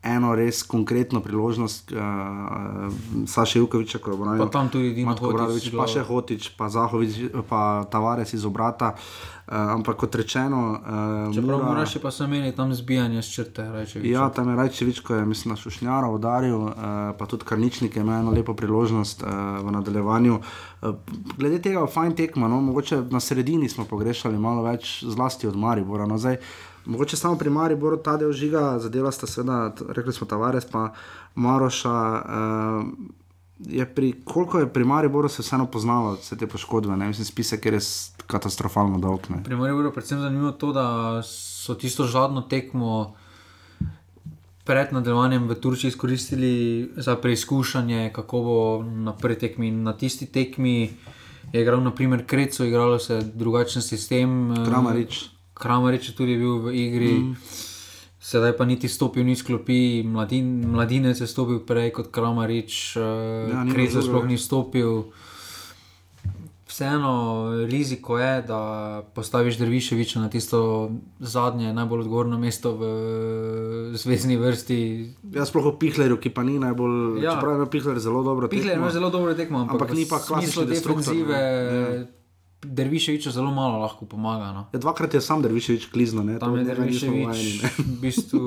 eno 0.03 0.35
res 0.35 0.63
konkretno 0.63 1.23
priložnost, 1.25 1.93
uh, 1.97 2.93
Saša 3.25 3.59
Jukoviča, 3.59 4.05
ko 4.05 4.11
je 4.11 4.17
branil. 4.19 4.45
Pa 4.45 4.53
tam 4.53 4.69
tudi 4.69 4.93
Dino 4.93 5.15
Matko 5.15 5.31
Hotić 5.31 5.35
Obradović, 5.35 5.71
pa 5.79 5.87
še 5.87 6.03
Hotič, 6.05 6.49
pa 6.59 6.69
Zahovič, 6.69 7.31
pa 7.49 7.87
Tavares 7.89 8.35
iz 8.35 8.45
obrata. 8.45 8.93
Uh, 8.99 9.32
ampak 9.47 9.97
kot 9.97 10.15
rečeno, 10.15 10.81
uh, 11.29 11.35
Čeprav 11.35 11.65
moraš 11.65 11.97
pa 12.03 12.11
se 12.11 12.25
imeli 12.25 12.53
tam 12.53 12.75
zbijanje 12.75 13.23
s 13.23 13.33
črte, 13.35 13.73
reče. 13.73 14.01
Ja, 14.09 14.29
tam 14.31 14.49
je 14.49 14.57
Rajčevič, 14.57 15.01
ko 15.01 15.15
je 15.15 15.27
mislim, 15.27 15.53
na 15.53 15.57
Šušnjara 15.57 16.09
udaril, 16.09 16.59
uh, 16.61 16.75
pa 17.19 17.27
tudi 17.27 17.45
Karničnik 17.45 17.97
je 17.97 18.01
imel 18.01 18.21
eno 18.21 18.31
lepo 18.31 18.55
priložnost 18.55 19.23
uh, 19.23 19.29
v 19.67 19.73
nadaljevanju. 19.73 20.41
Uh, 20.83 20.95
glede 21.39 21.59
tega, 21.63 21.87
fajn 21.87 22.15
tekma, 22.17 22.49
no, 22.49 22.61
mogoče 22.61 23.03
na 23.11 23.21
sredini 23.21 23.69
smo 23.69 23.85
pogrešali 23.85 24.39
malo 24.39 24.63
več, 24.63 25.05
zlasti 25.05 25.47
od 25.47 25.57
Maribora. 25.57 26.07
No, 26.07 26.19
zdaj, 26.19 26.39
mogoče 26.85 27.17
samo 27.17 27.39
pri 27.39 27.51
Mariboru 27.51 27.97
ta 27.97 28.17
del 28.17 28.33
žiga, 28.33 28.79
zadeva 28.79 29.13
sta 29.13 29.27
seveda, 29.27 29.73
rekli 29.89 30.13
smo 30.13 30.27
Tavares, 30.27 30.65
pa 30.71 30.93
Maroša. 31.35 31.99
Uh, 32.23 33.19
Je 33.67 33.95
pri, 33.95 34.13
koliko 34.25 34.59
je 34.59 34.73
pri 34.73 34.85
Mariboru 34.85 35.29
se 35.29 35.43
vseeno 35.43 35.67
poznalo 35.67 36.15
vse 36.15 36.37
te 36.37 36.47
poškodbe? 36.47 36.97
Ne? 36.97 37.07
Mislim, 37.09 37.25
spisek 37.25 37.67
je 37.67 37.73
res 37.77 37.89
katastrofalno 38.27 38.99
dolg. 38.99 39.29
Ne? 39.31 39.43
Pri 39.45 39.57
Mariju 39.57 39.85
je 39.85 39.93
predvsem 39.93 40.21
zanimivo 40.21 40.53
to, 40.53 40.73
da 40.73 40.87
so 41.27 41.75
tisto 41.75 42.05
žadno 42.05 42.43
tekmo 42.43 43.15
pred 44.65 44.93
nadaljevanjem 44.93 45.49
v 45.49 45.55
Turčiji 45.55 45.89
izkoristili 45.89 46.53
za 46.97 47.17
preizkušanje, 47.17 48.11
kako 48.15 48.41
bo 48.43 48.59
na 48.83 49.13
prvi 49.13 49.39
tekmi. 49.39 49.71
Na 49.71 49.97
tisti 49.97 50.27
tekmi 50.27 50.91
je 51.53 51.63
igral, 51.63 51.83
naprimer, 51.83 52.27
Kreco, 52.27 52.65
igralo 52.65 52.99
se 52.99 53.15
je 53.15 53.23
drugačen 53.35 53.83
sistem. 53.83 54.55
Kramarič. 54.67 55.25
Kramarič 55.55 56.09
je 56.09 56.15
tudi 56.15 56.37
bil 56.37 56.59
v 56.59 56.75
igri. 56.75 57.13
Mm. 57.13 57.37
Sedaj 58.23 58.55
pa 58.55 58.63
niti 58.65 58.87
stopil 58.89 59.27
ni 59.27 59.35
sklopi, 59.35 60.07
mladin, 60.07 60.63
mladinec 60.71 61.19
je 61.21 61.27
stopil 61.27 61.59
prej 61.67 61.91
kot 61.91 62.15
Kramarič, 62.15 62.95
Ja, 62.95 63.03
uh, 63.03 63.67
nima 63.67 63.75
Krezo 63.75 63.99
sploh 63.99 64.23
ni 64.31 64.39
stopil. 64.39 65.11
Vseeno, 66.71 67.51
riziko 67.67 68.17
je, 68.23 68.47
da 68.47 68.61
postaviš 69.15 69.59
Drviševiča 69.59 70.23
na 70.23 70.31
tisto 70.31 70.91
zadnje, 71.19 71.75
najbolj 71.75 72.07
odgovorno 72.07 72.39
mesto 72.39 72.73
v 72.79 72.87
zvezdni 73.99 74.39
vrsti. 74.39 74.79
Jaz 75.35 75.51
sploh 75.51 75.75
o 75.75 75.77
Pihlerju, 75.77 76.17
ki 76.17 76.31
pa 76.31 76.47
ni 76.47 76.63
najbolj. 76.63 77.19
Ja. 77.19 77.25
Ja. 77.27 77.35
Čeprav 77.37 77.59
ima 77.59 77.67
Pihler 77.67 77.99
zelo 77.99 78.23
dobro. 78.23 78.49
Pihler 78.49 78.79
ima 78.79 78.95
zelo 78.95 79.11
dobro 79.11 79.35
tekmo, 79.35 79.67
ampak, 79.67 79.83
Ampak 79.83 79.99
ni 79.99 80.07
pa 80.07 80.23
destruktor, 80.23 80.71
defenzive. 80.71 81.43
ne. 81.75 82.22
Ja. 82.63 82.69
Derviševiču 82.71 83.31
zelo 83.31 83.51
malo 83.51 83.79
lahko 83.79 84.07
pomaga. 84.07 84.53
No. 84.53 84.67
Ja, 84.73 84.79
dvakrat 84.79 85.15
je 85.15 85.21
sam 85.21 85.43
Derviševič 85.43 85.87
klizno, 85.93 86.23
ne? 86.23 86.39
Tam 86.39 86.57
je 86.57 86.65
Derviševič 86.65 87.63
v 87.79 88.01
bistvu 88.01 88.43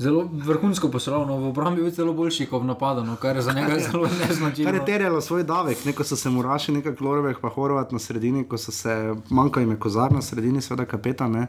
zelo 0.00 0.24
vrhunsko 0.32 0.88
poslovil, 0.88 1.26
no, 1.28 1.36
v 1.38 1.48
obrambi 1.52 1.80
je 1.80 1.84
bil 1.84 1.92
celo 1.92 2.12
boljši 2.16 2.46
kot 2.48 2.62
v 2.62 2.70
napadu, 2.72 3.04
no, 3.04 3.18
kar 3.20 3.36
je 3.36 3.42
za 3.42 3.52
njega 3.52 3.76
zelo 3.90 4.08
Kar 4.08 4.16
je 4.20 4.28
neznačilno. 4.28 4.84
terjalo 4.86 5.20
svoj 5.20 5.44
davek, 5.44 5.84
neko 5.84 6.04
so 6.04 6.16
se 6.16 6.30
muraši, 6.30 6.72
nekaj 6.72 6.94
kloroveh, 6.96 7.36
pa 7.42 7.48
horovat 7.48 7.92
na 7.92 7.98
sredini, 7.98 8.46
ko 8.48 8.58
so 8.58 8.72
se, 8.72 9.14
manjka 9.30 9.60
jim 9.60 9.70
je 9.70 9.78
kozar 9.78 10.12
na 10.12 10.22
sredini, 10.22 10.62
seveda 10.64 10.88
kapetan, 10.88 11.32
ne? 11.32 11.46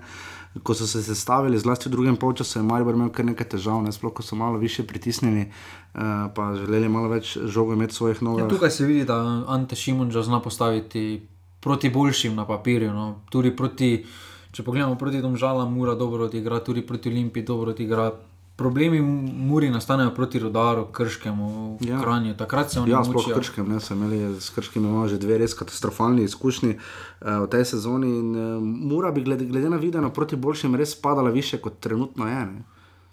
ko 0.64 0.74
so 0.76 0.88
se 0.88 1.04
sestavili, 1.04 1.60
zlasti 1.60 1.88
v 1.90 1.92
drugem 1.92 2.16
polčasu 2.20 2.60
je 2.60 2.64
Maribor 2.64 2.96
imel 2.96 3.10
kar 3.10 3.26
nekaj 3.26 3.54
težav, 3.56 3.80
ne? 3.84 3.92
sploh 3.92 4.14
ko 4.14 4.24
so 4.24 4.36
malo 4.36 4.60
više 4.60 4.84
pritisnili, 4.84 5.48
uh, 5.48 6.02
pa 6.36 6.52
želeli 6.56 6.90
malo 6.90 7.08
več 7.08 7.38
žogo 7.38 7.74
imeti 7.74 7.94
v 7.94 7.96
svojih 7.96 8.24
nogah. 8.24 8.44
Ja, 8.44 8.50
tukaj 8.50 8.72
se 8.72 8.86
vidi, 8.86 9.06
da 9.06 9.46
Ante 9.48 9.76
Šimunča 9.76 10.28
zna 10.28 10.42
postaviti 10.42 11.22
proti 11.62 11.89
boljšim 11.89 12.36
na 12.36 12.47
papirju. 12.47 12.93
No. 12.93 13.21
Tudi 13.30 13.56
proti, 13.56 14.06
če 14.52 14.63
pogledamo 14.63 14.95
proti 14.95 15.21
Domžalam, 15.21 15.74
Mura 15.74 15.95
dobro 15.95 16.26
odigra, 16.26 16.60
tudi 16.60 16.82
proti 16.82 17.10
Olimpiji 17.10 17.45
dobro 17.45 17.71
odigra. 17.71 18.12
Problemi 18.56 19.00
Muri 19.02 19.69
nastanejo 19.69 20.12
proti 20.15 20.39
Rodaru, 20.39 20.86
Krškemu, 20.91 21.78
Ja. 21.82 22.02
Kranju. 22.02 22.36
Takrat 22.38 22.71
se 22.71 22.80
oni 22.80 22.91
Ja, 22.91 23.04
sploh. 23.04 23.26
Krškem, 23.36 23.69
ne, 23.69 23.80
so 23.80 23.93
imeli 23.93 24.41
s 24.41 24.50
Krškim 24.50 24.84
imamo 24.86 25.08
že 25.08 25.17
dve 25.17 25.38
res 25.38 25.54
katastrofalni 25.54 26.24
izkušnji 26.24 26.76
uh, 26.76 27.45
v 27.45 27.47
tej 27.50 27.65
sezoni. 27.65 28.10
In, 28.19 28.36
uh, 28.36 28.62
Mura 28.62 29.12
bi 29.12 29.24
glede, 29.24 29.45
glede 29.45 29.69
na 29.69 29.78
videno 29.78 30.10
proti 30.10 30.36
boljšim 30.36 30.76
res 30.76 30.93
padala 30.95 31.30
više, 31.30 31.58
kot 31.58 31.80
trenutno 31.80 32.28
je. 32.28 32.45
Ne. 32.45 32.62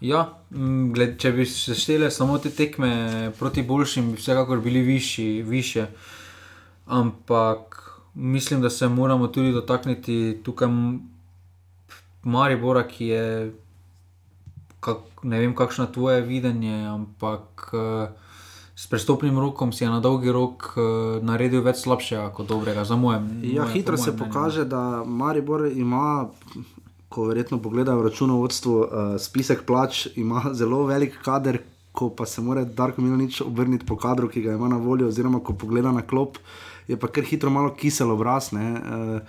Ja, 0.00 0.28
gled, 0.94 1.16
če 1.18 1.32
bi 1.32 1.46
se 1.46 1.74
štele 1.74 2.10
samo 2.10 2.38
te 2.38 2.50
tekme 2.50 3.32
proti 3.38 3.62
boljšim, 3.62 4.12
bi 4.12 4.20
vsekakor 4.20 4.60
bili 4.60 4.80
višji, 4.80 5.42
više. 5.42 5.86
Ampak 6.86 7.77
mislim, 8.18 8.60
da 8.60 8.70
se 8.70 8.88
moramo 8.88 9.28
tudi 9.28 9.52
dotakniti 9.52 10.40
tukaj 10.42 10.68
Maribora, 12.22 12.82
ki 12.84 13.06
je, 13.06 13.52
kak, 14.80 14.96
ne 15.22 15.38
vem, 15.38 15.54
kakšno 15.54 15.84
je 15.84 15.92
tvoje 15.92 16.20
videnje, 16.22 16.86
ampak 16.86 17.70
eh, 17.72 18.08
s 18.74 18.86
prestopnim 18.86 19.38
rokom 19.38 19.72
si 19.72 19.84
je 19.84 19.90
na 19.90 20.00
dolgi 20.00 20.32
rok 20.32 20.74
eh, 20.76 20.80
naredil 21.22 21.62
več 21.62 21.76
slabšega 21.78 22.28
kot 22.30 22.46
dobrega, 22.46 22.84
za 22.84 22.96
mojem. 22.96 23.28
Ja, 23.42 23.62
moje- 23.62 23.72
hitro 23.72 23.96
po 23.96 24.02
se 24.02 24.10
mojem 24.10 24.16
mnenju. 24.16 24.32
pokaže, 24.32 24.64
da 24.64 24.82
Maribor 25.04 25.66
ima, 25.66 26.28
ko 27.08 27.24
verjetno 27.24 27.58
pogledajo 27.58 27.98
v 27.98 28.04
računovodstvu, 28.04 28.72
uh, 28.74 28.88
spisek 29.18 29.62
plač, 29.64 30.06
ima 30.16 30.42
zelo 30.52 30.84
velik 30.84 31.22
kader. 31.24 31.62
Ko 31.92 32.10
pa 32.10 32.26
se 32.26 32.42
mora 32.42 32.64
Darko 32.64 33.02
Milanič 33.02 33.40
obrniti 33.40 33.86
po 33.86 33.96
kadru, 33.96 34.28
ki 34.28 34.42
ga 34.42 34.52
ima 34.52 34.68
na 34.68 34.76
voljo, 34.76 35.08
oziroma 35.08 35.40
ko 35.40 35.52
pogleda 35.52 35.90
na 35.90 36.02
klop, 36.02 36.36
je 36.88 36.96
pa 36.96 37.08
kar 37.08 37.24
hitro 37.24 37.50
malo 37.50 37.74
kisel 37.74 38.10
obraz. 38.10 38.52
ne. 38.52 38.74
Eh, 38.74 39.20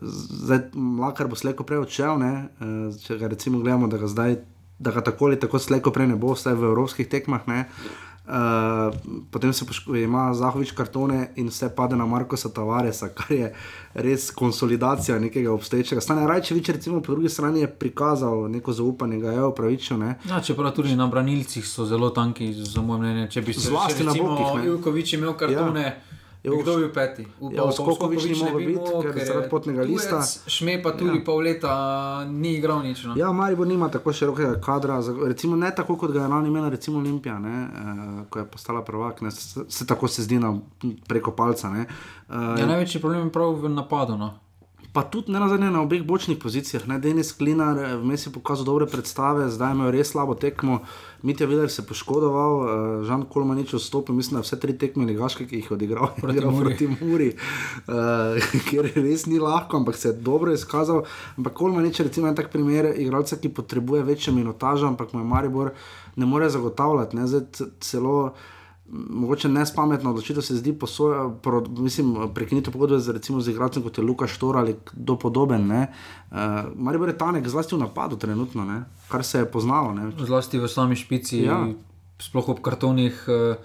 Zdaj, 0.00 0.58
Mlakar 0.74 1.28
bo 1.28 1.36
slejko 1.36 1.64
prej 1.64 1.78
odšel, 1.86 2.18
ne? 2.20 2.32
Eh, 2.60 2.98
če 3.00 3.16
ga 3.16 3.30
recimo 3.32 3.58
gledamo, 3.58 3.88
da 3.88 3.96
ga 3.96 4.06
zdaj, 4.06 4.36
da 4.78 4.90
ga 4.92 5.00
tako 5.00 5.30
ali 5.30 5.40
tako 5.40 5.58
slejko 5.58 5.90
prej 5.90 6.06
ne 6.06 6.16
bo, 6.20 6.34
vsaj 6.36 6.54
v 6.54 6.68
evropskih 6.68 7.08
tekmah. 7.08 7.48
Ne? 7.48 7.64
Uh, 8.26 8.90
potem 9.30 9.52
se 9.52 9.64
ima 10.02 10.34
Zahovič 10.34 10.72
kartone 10.74 11.30
in 11.36 11.46
vse 11.46 11.68
pade 11.70 11.96
na 11.96 12.06
Markoša 12.06 12.48
Tavaresa, 12.48 13.08
kar 13.14 13.30
je 13.30 13.52
res 13.94 14.30
konsolidacija 14.30 15.18
nekega 15.18 15.52
obstoječega 15.52 16.00
stanja. 16.00 16.26
Rajčevič, 16.26 16.68
recimo, 16.68 17.00
po 17.00 17.12
drugi 17.12 17.28
strani 17.28 17.60
je 17.60 17.70
prikazal 17.70 18.50
neko 18.50 18.72
zaupanje, 18.72 19.20
ga 19.20 19.30
je 19.30 19.44
upravičil. 19.44 19.98
Ne? 19.98 20.18
Ja, 20.28 20.40
čeprav 20.42 20.74
tudi 20.74 20.96
na 20.96 21.06
branilcih 21.06 21.68
so 21.68 21.86
zelo 21.86 22.10
tanki, 22.10 22.52
za 22.52 22.82
moje 22.82 23.00
mnenje. 23.00 23.30
Če 23.30 23.42
bi 23.42 23.54
se 23.54 23.68
Zlasti 23.70 24.04
na 24.04 24.12
bokih, 24.18 24.58
ne. 24.58 24.66
Ilkovič 24.66 25.12
imel 25.12 25.36
kartone, 25.38 25.82
ja. 25.82 26.15
Ja, 26.46 26.52
kdo 26.62 26.76
bi 26.76 26.82
bil 26.84 26.92
peti? 26.94 27.26
Ja, 27.52 27.72
Skokovič 27.72 28.24
ni 28.24 28.36
mogel 28.38 28.66
biti, 28.66 28.90
ker 29.02 29.16
je 29.18 29.26
zaradi 29.26 29.48
potnega 29.50 29.82
lista. 29.82 30.20
Šme 30.46 30.78
pa 30.82 30.92
tudi 30.94 31.18
ja. 31.18 31.24
pol 31.26 31.42
leta 31.42 31.72
ni 32.30 32.54
igral 32.60 32.84
nič. 32.86 33.02
No. 33.10 33.16
Ja, 33.18 33.32
Maribor 33.34 33.66
nima 33.66 33.88
tako 33.90 34.14
širokega 34.14 34.60
kadra, 34.62 35.00
recimo 35.26 35.58
ne 35.58 35.72
tako 35.74 35.96
kot 35.98 36.14
ga 36.14 36.22
je 36.22 36.28
lani 36.30 36.48
imela 36.48 36.70
recimo 36.70 37.02
Olimpija, 37.02 37.38
ne, 37.42 37.66
uh, 37.66 38.22
ko 38.30 38.38
je 38.38 38.46
postala 38.46 38.84
prvak, 38.86 39.20
ne, 39.26 39.30
se, 39.30 39.66
se 39.68 39.86
tako 39.86 40.08
se 40.08 40.22
zdi 40.22 40.38
na, 40.38 40.54
preko 41.08 41.34
palca. 41.34 41.70
Ne. 41.70 41.86
Uh, 42.28 42.54
Ja, 42.60 42.66
največji 42.66 43.00
problem 43.00 43.26
je 43.26 43.32
prav 43.32 43.58
v 43.66 43.74
napadu. 43.74 44.16
No. 44.16 44.36
Pa 44.96 45.02
tudi 45.02 45.32
ne 45.32 45.40
nazadnje 45.40 45.70
na 45.70 45.82
obeh 45.82 46.00
bočnih 46.02 46.38
pozicijah. 46.40 46.86
Ne? 46.88 46.96
Denis 46.98 47.34
Klinar 47.36 47.78
eh, 47.78 47.96
vmes 48.00 48.26
je 48.26 48.30
pokazal 48.32 48.64
dobre 48.64 48.86
predstave, 48.88 49.50
zdaj 49.52 49.74
imajo 49.76 49.90
res 49.92 50.08
slabo 50.14 50.34
tekmo. 50.34 50.78
Mitja 51.26 51.46
Videl 51.46 51.68
se 51.68 51.82
je 51.82 51.86
poškodoval, 51.86 52.56
uh, 52.56 53.04
Žan 53.06 53.24
Kolmanič 53.30 53.72
vstopil, 53.74 54.14
mislim, 54.14 54.38
da 54.38 54.44
vse 54.44 54.60
tri 54.62 54.76
tekme 54.78 55.06
ligaške, 55.08 55.46
ki 55.50 55.58
jih 55.58 55.70
je 55.70 55.74
odigral 55.74 56.12
Proti 56.20 56.38
igral 56.38 56.52
Muri. 56.54 56.64
proti 56.64 56.88
Muri, 57.00 57.28
uh, 57.34 58.50
kjer 58.68 58.92
res 58.94 59.26
ni 59.26 59.40
lahko, 59.42 59.80
ampak 59.82 59.98
se 59.98 60.08
je 60.08 60.20
dobro 60.28 60.54
izkazal. 60.54 61.02
Ampak 61.36 61.56
Kolmanič 61.58 61.98
je 62.00 62.06
recimo 62.06 62.30
en 62.30 62.38
tak 62.38 62.52
primer 62.52 62.92
igralca, 62.94 63.40
ki 63.42 63.50
potrebuje 63.58 64.04
večjo 64.06 64.34
minutažo, 64.34 64.86
ampak 64.86 65.12
mu 65.12 65.24
je 65.24 65.30
Maribor 65.32 65.72
ne 66.16 66.26
more 66.26 66.50
zagotavljati. 66.50 67.16
Ne? 67.16 67.26
Zdaj 67.26 67.66
celo 67.80 68.32
Mogoče 68.88 69.48
nespametna 69.48 70.10
odločitev 70.10 70.42
se 70.42 70.56
zdi, 70.56 70.72
posoja, 70.72 71.28
pro, 71.42 71.64
mislim, 71.68 72.28
prekinitev 72.34 72.72
pogodbe 72.72 72.98
z, 72.98 73.12
recimo, 73.12 73.40
z 73.40 73.50
igralcem 73.50 73.82
kot 73.82 73.98
je 73.98 74.04
Luka 74.04 74.26
Štor 74.26 74.56
ali 74.56 74.76
kdo 74.92 75.16
podoben. 75.16 75.66
Uh, 75.66 75.86
Maribor 76.76 77.08
je 77.08 77.18
tanek, 77.18 77.48
zlasti 77.48 77.74
v 77.74 77.78
napadu, 77.78 78.16
trenutno, 78.16 78.64
ne? 78.64 78.84
kar 79.08 79.24
se 79.24 79.38
je 79.38 79.44
poznalo. 79.46 79.90
Ne? 79.92 80.12
Zlasti 80.16 80.58
v 80.58 80.68
sami 80.68 80.96
špici, 80.96 81.42
Ja. 81.42 81.66
sploh 82.18 82.48
ob 82.48 82.60
kartonih. 82.60 83.24
eh, 83.28 83.56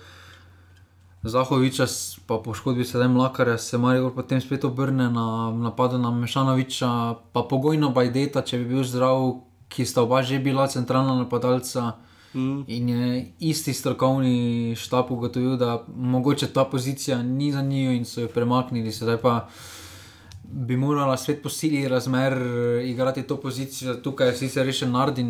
Zahoviča, 1.23 1.85
pa 2.25 2.37
poškodbi 2.37 2.85
sedaj 2.85 3.07
Mlakarja, 3.07 3.57
se 3.57 3.77
Marijo 3.77 4.09
potem 4.09 4.41
spet 4.41 4.65
obrne 4.65 5.05
na 5.05 5.51
napad 5.53 6.01
na 6.01 6.11
Mešanoviča, 6.11 6.89
pa 7.31 7.41
pogojno 7.43 7.89
Bajdeta, 7.89 8.41
če 8.41 8.57
bi 8.57 8.65
bil 8.65 8.83
zdrav, 8.83 9.37
ki 9.69 9.85
sta 9.85 10.01
oba 10.01 10.23
že 10.23 10.39
bila 10.39 10.65
centralna 10.67 11.13
napadalca. 11.15 11.91
Mm. 12.33 12.63
In 12.67 12.89
je 12.89 13.07
isti 13.39 13.73
strokovni 13.73 14.35
štab 14.75 15.11
ugotovil, 15.11 15.57
da 15.57 15.85
mogoče 15.89 16.47
ta 16.47 16.65
pozicija 16.65 17.23
ni 17.23 17.51
za 17.51 17.61
njiju 17.61 17.91
in 17.91 18.05
so 18.05 18.21
jo 18.21 18.27
premaknili, 18.27 18.91
sedaj 18.91 19.17
pa 19.17 19.49
bi 20.43 20.77
morala 20.77 21.17
svet 21.17 21.43
po 21.43 21.49
sili 21.49 21.87
razmer 21.87 22.33
igrati 22.83 23.23
to 23.23 23.37
pozicijo. 23.37 23.95
Tukaj 23.95 24.27
je 24.27 24.35
sicer 24.35 24.65
rešen 24.65 24.91
Nardin, 24.91 25.27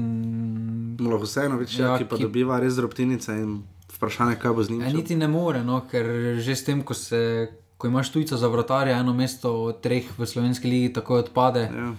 Molo 0.99 1.17
Husejnovič, 1.17 1.79
ja, 1.79 1.87
Ja, 1.87 1.97
ki 1.97 2.05
pa 2.05 2.17
ki- 2.17 2.23
dobiva 2.23 2.59
res 2.59 2.75
drobtinice 2.75 3.33
in 3.33 3.63
vprašanje, 3.91 4.35
kaj 4.35 4.53
bo 4.53 4.63
z 4.63 4.69
njim. 4.69 4.81
Ja, 4.81 4.93
niti 4.93 5.15
ne 5.15 5.27
more, 5.27 5.63
no, 5.63 5.81
ker 5.91 6.05
že 6.39 6.55
s 6.55 6.63
tem, 6.63 6.81
ko, 6.81 6.93
se, 6.93 7.47
ko 7.77 7.87
imaš 7.87 8.11
tujca 8.11 8.37
za 8.37 8.47
vratarja, 8.47 8.99
eno 8.99 9.13
mesto 9.13 9.63
od 9.63 9.81
treh 9.81 10.05
v 10.17 10.25
slovenski 10.25 10.69
ligi 10.69 10.93
tako 10.93 11.15
odpade. 11.15 11.69
Ja. 11.73 11.93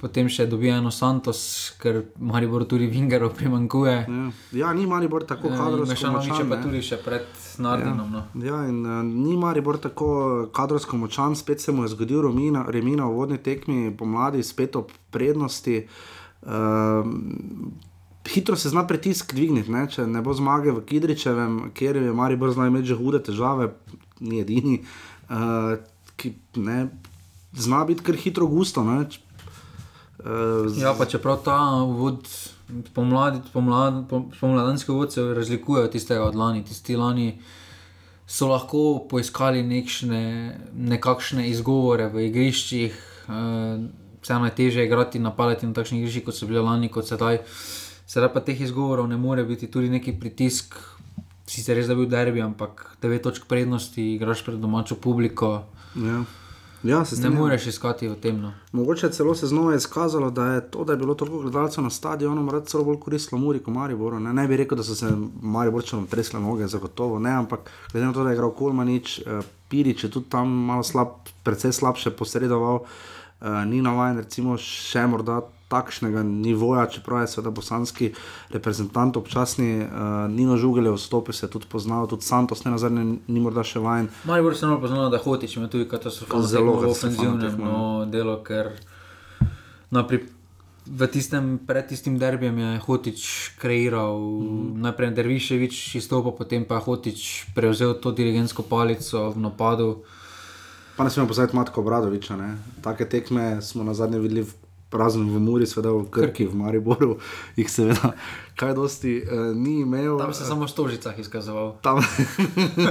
Potem 0.00 0.28
še 0.32 0.46
dobijo 0.48 0.78
eno 0.80 0.90
Santos, 0.90 1.40
ker 1.80 2.00
Maribor 2.16 2.64
tudi 2.64 2.88
Vingerov 2.88 3.34
primankuje. 3.36 3.96
Ja. 4.08 4.30
ja, 4.62 4.72
ni 4.72 4.86
Maribor 4.88 5.26
tako 5.28 5.52
Eh, 5.52 5.56
kadrovsko 5.56 5.92
Mešanović 5.92 6.26
je 6.26 6.32
močan. 6.32 6.48
pa 6.50 6.56
tudi 6.62 6.80
še 6.82 6.96
pred 7.04 7.26
Nardinom. 7.60 8.08
No. 8.08 8.22
Ja, 8.40 8.62
in 8.68 8.80
uh, 8.86 9.02
ni 9.04 9.36
Maribor 9.36 9.76
tako 9.78 10.48
kadrovsko 10.56 10.96
močan, 10.96 11.36
spet 11.36 11.60
se 11.60 11.72
mu 11.72 11.84
je 11.84 11.92
zgodil 11.92 12.22
Romina, 12.24 12.64
Remina 12.68 13.04
v 13.04 13.18
vodni 13.20 13.38
tekmi, 13.38 13.92
pomladi 13.92 14.42
spet 14.42 14.76
ob 14.76 14.92
prednosti. 15.12 15.84
Uh, 16.40 17.04
hitro 18.24 18.56
se 18.56 18.72
zna 18.72 18.86
pritisk 18.86 19.34
dvigniti, 19.34 19.70
ne? 19.72 19.84
če 19.90 20.06
ne 20.06 20.22
bo 20.24 20.32
zmage 20.36 20.72
v 20.72 20.84
Kidričevem, 20.86 21.70
kjer 21.76 22.00
je 22.00 22.16
Maribor 22.16 22.52
znal 22.54 22.70
imeti 22.72 22.92
že 22.92 22.96
hude 22.96 23.20
težave, 23.26 23.72
ni 24.20 24.40
edini, 24.40 24.80
uh, 25.28 25.76
ki 26.16 26.34
ne, 26.56 26.88
zna 27.52 27.84
biti 27.84 28.04
kar 28.06 28.16
hitro 28.16 28.46
gusto. 28.46 28.84
Ne? 28.84 29.08
Uh, 30.24 30.68
Ja, 30.76 30.94
pa 30.98 31.04
čeprav 31.08 31.40
ta 31.44 31.56
vod, 31.88 32.28
pomladi, 32.94 33.40
pomlad, 33.52 34.04
pom- 34.10 34.28
pomladanski 34.40 34.92
vod 34.92 35.12
se 35.12 35.22
razlikuje 35.34 35.84
od 35.84 35.92
tistega 35.92 36.24
od 36.24 36.34
lani. 36.34 36.64
Tisti 36.64 36.96
lani 36.96 37.38
so 38.26 38.48
lahko 38.48 39.06
poiskali 39.10 39.62
nekšne, 39.62 40.22
nekakšne 40.76 41.48
izgovore 41.48 42.08
v 42.12 42.26
igriščih, 42.28 42.98
uh, 43.28 43.80
vseeno 44.22 44.44
je 44.44 44.54
teže 44.54 44.84
igrati 44.84 45.18
in 45.18 45.24
napadati 45.24 45.66
na 45.66 45.72
takšnih 45.72 46.02
igriščih, 46.02 46.24
kot 46.24 46.36
so 46.36 46.46
bile 46.46 46.60
lani, 46.60 46.88
kot 46.88 47.08
sedaj. 47.08 47.40
Sedaj 48.06 48.32
pa 48.34 48.40
teh 48.44 48.60
izgovorov 48.60 49.08
ne 49.08 49.16
more 49.16 49.44
biti, 49.44 49.70
tudi 49.70 49.88
neki 49.88 50.18
pritisk. 50.20 50.76
Sicer 51.50 51.74
res 51.76 51.86
da 51.88 51.96
je 51.96 51.96
bil 51.96 52.06
derbi, 52.10 52.42
ampak 52.42 52.84
9 53.02 53.22
točk 53.24 53.48
prednosti, 53.50 54.14
igraš 54.14 54.44
pred 54.46 54.60
domačo 54.62 54.94
publiko. 54.94 55.64
ja. 55.96 56.22
Ja, 56.82 57.04
se 57.04 57.14
Ne 57.14 57.18
strinjam. 57.18 57.42
moreš 57.42 57.66
iskati 57.66 58.08
v 58.08 58.14
tem. 58.14 58.40
No. 58.40 58.52
Mogoče 58.72 59.10
celo 59.10 59.34
se 59.34 59.46
znova 59.46 59.74
izkazalo, 59.74 60.30
da 60.30 60.46
je 60.46 60.70
to, 60.70 60.84
da 60.84 60.92
je 60.92 60.96
bilo 60.96 61.14
toliko 61.14 61.38
gledalcev 61.38 61.84
na 61.84 61.90
stadionu, 61.90 62.42
morda 62.42 62.64
celo 62.64 62.84
bolj 62.84 62.96
koristilo 63.00 63.40
Muri 63.40 63.58
kot 63.58 63.74
Mariboru. 63.74 64.20
Ne? 64.20 64.32
ne 64.32 64.48
bi 64.48 64.56
rekel, 64.56 64.76
da 64.76 64.82
so 64.82 64.94
se 64.94 65.06
Mariborčanom 65.42 66.06
tresle 66.06 66.40
noge, 66.40 66.66
zagotovo 66.66 67.18
ne, 67.18 67.30
ampak 67.30 67.70
glede 67.92 68.06
na 68.06 68.12
to, 68.12 68.24
da 68.24 68.30
je 68.30 68.34
igral 68.34 68.50
Kolmanič, 68.50 69.18
eh, 69.18 69.40
Pirič 69.68 70.04
je 70.04 70.10
tudi 70.10 70.26
tam 70.28 70.48
malo 70.48 70.82
slab, 70.82 71.08
precej 71.42 71.72
slabše 71.72 72.10
posredoval, 72.10 72.80
eh, 73.40 73.64
ni 73.66 73.82
navaden 73.82 74.18
recimo 74.18 74.56
še 74.56 75.06
morda 75.06 75.42
takšnega 75.70 76.22
nivoja, 76.26 76.88
čeprav 76.90 77.22
je 77.22 77.30
seveda 77.34 77.52
bosanski 77.54 78.10
reprezentant 78.50 79.16
občasni, 79.16 79.84
uh, 79.84 80.26
Nino 80.30 80.58
Žugel 80.58 80.90
je 80.90 80.96
vstopil, 80.98 81.34
se 81.34 81.46
je 81.46 81.50
tudi 81.50 81.70
poznal, 81.70 82.10
tudi 82.10 82.26
Santos 82.26 82.64
ne 82.64 82.74
nazadnje 82.74 83.04
ni 83.26 83.40
morda 83.40 83.62
še 83.62 83.78
vajen. 83.78 84.10
Maribor 84.26 84.58
se 84.58 84.66
je 84.66 84.80
poznalo, 84.82 85.08
da 85.14 85.22
hotič 85.22 85.56
ima 85.56 85.70
tudi 85.70 85.86
katastrofalno 85.88 86.50
Zelo 86.50 86.74
ofenzivnem 86.90 87.40
tekmo, 87.40 87.70
no, 87.70 88.04
delu, 88.10 88.34
ker 88.44 88.74
no, 89.94 90.02
pri, 90.10 90.24
v 90.90 91.06
tistem, 91.06 91.58
pred 91.66 91.86
tistim 91.86 92.18
derbijem 92.18 92.58
je 92.58 92.70
hotič 92.86 93.20
kreiral, 93.60 94.18
mm. 94.18 94.80
najprej 94.82 95.14
Derviševič 95.14 96.00
izstopil, 96.02 96.34
potem 96.34 96.66
pa 96.66 96.80
je 96.80 96.86
hotič 96.88 97.20
prevzel 97.54 97.94
to 97.94 98.10
dirigentsko 98.10 98.66
palico 98.66 99.30
v 99.30 99.38
napadu. 99.38 99.90
Pa 100.96 101.06
ne 101.06 101.10
smemo 101.10 101.28
pozvati 101.28 101.56
Matka 101.56 101.80
Obradoviča. 101.80 102.36
Ne? 102.36 102.58
Take 102.82 103.06
tekme 103.08 103.62
smo 103.62 103.84
na 103.84 103.94
zadnje 103.94 104.18
videli 104.18 104.42
v, 104.44 104.52
razen 104.92 105.28
v 105.30 105.40
Muri, 105.42 105.66
seveda 105.66 105.92
v 105.94 106.08
Krki, 106.10 106.48
v 106.50 106.58
Mariboru, 106.58 107.18
jih 107.56 107.70
seveda 107.70 108.12
kaj 108.58 108.74
dosti 108.74 109.20
uh, 109.22 109.50
ni 109.56 109.80
imel. 109.80 110.18
Tam 110.18 110.34
se 110.34 110.44
je 110.44 110.48
samo 110.48 110.66
v 110.66 110.70
stožicah 110.70 111.18
izkazoval. 111.18 111.78
Tam. 111.82 112.02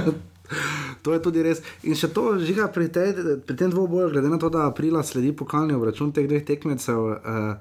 to 1.02 1.12
je 1.12 1.22
tudi 1.22 1.44
res. 1.44 1.62
In 1.86 1.94
še 1.94 2.10
to 2.14 2.34
žiga 2.42 2.66
pri, 2.72 2.88
tej, 2.90 3.14
pri 3.46 3.56
tem 3.56 3.70
dvoboju, 3.70 4.10
glede 4.10 4.32
na 4.32 4.40
to, 4.40 4.50
da 4.50 4.66
aprila 4.70 5.04
sledi 5.06 5.32
pokalni 5.36 5.76
obračun 5.76 6.12
teh 6.12 6.26
dveh 6.26 6.42
tekmecev. 6.46 6.98
Uh, 6.98 7.54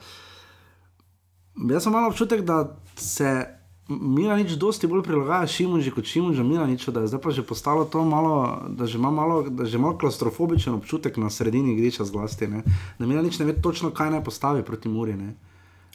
jaz 1.69 1.85
sem 1.85 1.93
malo 1.93 2.09
občutek, 2.09 2.41
da 2.47 2.63
se 2.95 3.58
Milanič 3.89 4.51
dosti 4.51 4.87
bolj 4.87 5.01
prilagaja 5.03 5.47
Šimunži 5.47 5.91
kot 5.91 6.05
Šimunža 6.05 6.43
Milaniču, 6.43 6.91
da 6.91 7.01
je 7.01 7.07
zdaj 7.09 7.21
pa 7.21 7.31
že 7.31 7.41
postalo 7.43 7.85
to 7.85 8.03
malo, 8.05 8.61
da 8.69 8.85
že 8.85 8.97
ima 8.97 9.11
malo, 9.11 9.41
da 9.49 9.65
že 9.65 9.77
ima 9.77 9.97
klaustrofobičen 9.97 10.73
občutek 10.73 11.17
na 11.17 11.29
sredini 11.29 11.73
igrišča 11.73 12.05
zlasti. 12.05 12.47
Ne? 12.47 12.61
Da 12.99 13.05
Milanič 13.05 13.39
ne 13.39 13.45
ve 13.45 13.61
točno, 13.61 13.89
kaj 13.89 14.11
naj 14.11 14.23
postavi 14.23 14.63
proti 14.63 14.89
Muri. 14.89 15.15
Ne? 15.17 15.33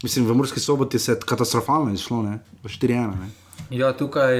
Mislim, 0.02 0.26
v 0.26 0.34
Murski 0.34 0.60
soboti 0.60 0.98
se 0.98 1.12
je 1.12 1.20
katastrofalno 1.20 1.94
izšlo, 1.94 2.22
ne? 2.22 2.38
v 2.62 2.68
4-1. 2.68 3.14
ne. 3.20 3.30
Ja, 3.70 3.92
tukaj 3.96 4.34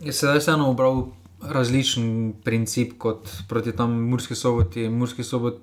je 0.00 0.12
sedaj 0.12 0.38
vseeno 0.38 0.70
obral 0.70 1.06
različen 1.42 2.32
princip 2.44 2.98
kot 2.98 3.30
proti 3.48 3.72
tam 3.72 3.92
Murski 4.10 4.34
soboti. 4.34 4.88
Murski 4.88 5.24
sobot, 5.24 5.60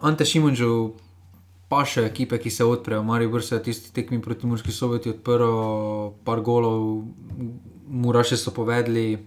Ante 0.00 0.24
Šimunžu, 0.24 0.92
pa 1.68 1.82
še 1.82 2.06
ekipe, 2.06 2.38
ki 2.38 2.50
se 2.50 2.64
odprejo. 2.64 3.02
Maribor 3.02 3.42
se 3.42 3.56
je 3.56 3.62
tisti 3.68 3.92
tekmi 3.94 4.20
proti 4.22 4.46
Murski 4.46 4.72
soboti 4.72 5.10
odprl, 5.10 6.14
par 6.24 6.42
golov, 6.46 7.06
Muraše 7.86 8.36
so 8.38 8.54
povedali. 8.54 9.18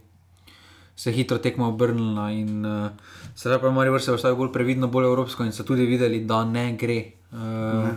Se 0.99 1.11
je 1.11 1.15
hitro 1.15 1.39
tekmo 1.39 1.69
obrnila, 1.71 2.27
in 2.35 2.65
uh, 2.65 2.91
sedaj 3.35 3.59
pa 3.59 3.71
je 3.71 3.75
Maribor 3.75 4.03
se 4.03 4.11
postavil 4.11 4.35
bolj 4.35 4.51
previdno, 4.51 4.91
bolj 4.91 5.07
evropsko, 5.07 5.47
in 5.47 5.55
so 5.55 5.63
tudi 5.63 5.87
videli, 5.87 6.25
da 6.27 6.43
ne 6.43 6.73
gre. 6.75 6.99
Uh, 7.31 7.95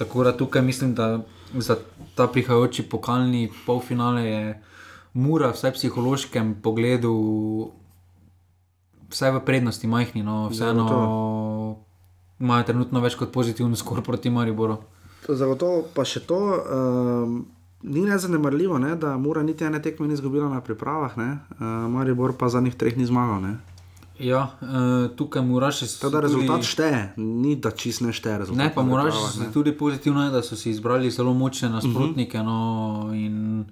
tako 0.00 0.24
da 0.24 0.32
tukaj 0.36 0.64
mislim, 0.64 0.94
da 0.96 1.20
za 1.52 1.76
ta 2.16 2.26
prihajajoči 2.26 2.88
pokalni 2.88 3.50
polfinale 3.66 4.24
je 4.24 4.42
Mura, 5.12 5.50
vsaj 5.52 5.74
v 5.74 5.74
psihološkem 5.74 6.54
pogledu, 6.62 7.12
vsaj 9.10 9.34
v 9.36 9.44
prednosti, 9.44 9.90
majhni, 9.90 10.22
no, 10.22 10.46
vseeno 10.48 10.86
imajo 12.40 12.64
trenutno 12.72 13.00
več 13.00 13.16
kot 13.20 13.32
pozitiven 13.32 13.76
skor 13.76 14.02
proti 14.02 14.30
Mariboru. 14.30 14.78
Zagotovo 15.28 15.84
pa 15.94 16.04
še 16.04 16.26
to. 16.26 16.42
Um, 16.66 17.40
Ni 17.80 18.02
nezanemarljivo, 18.04 18.76
ne, 18.76 18.90
da 19.00 19.14
Mura 19.16 19.40
niti 19.40 19.64
ene 19.64 19.78
tekme 19.80 20.04
ni 20.04 20.12
izgubila 20.12 20.50
na 20.52 20.58
pripravah, 20.60 21.14
uh, 21.16 21.62
Maribor 21.88 22.34
pa 22.36 22.50
zadnjih 22.52 22.74
treh 22.76 22.96
ni 22.96 23.06
zmagal. 23.08 23.40
Ne. 23.40 23.52
Ja, 24.20 24.42
uh, 24.60 25.06
tukaj 25.16 25.40
moraš 25.48 25.78
še 25.80 25.88
Tako 26.02 26.10
da 26.12 26.20
rezultat 26.26 26.66
šteje, 26.68 26.98
ni 27.16 27.54
da 27.56 27.72
čist 27.72 28.04
ne 28.04 28.12
šteje. 28.12 28.42
rezultat 28.42 28.60
Ne, 28.60 28.68
pa 28.74 28.84
moraš 28.84 29.16
ne. 29.40 29.48
tudi 29.54 29.72
pozitivno, 29.72 30.26
je, 30.26 30.34
da 30.34 30.42
so 30.44 30.60
si 30.60 30.68
izbrali 30.74 31.08
zelo 31.08 31.32
močne 31.32 31.72
nasprotnike. 31.72 32.36
Uh 32.36 32.44
-huh. 32.44 33.08
no, 33.08 33.14
in 33.16 33.64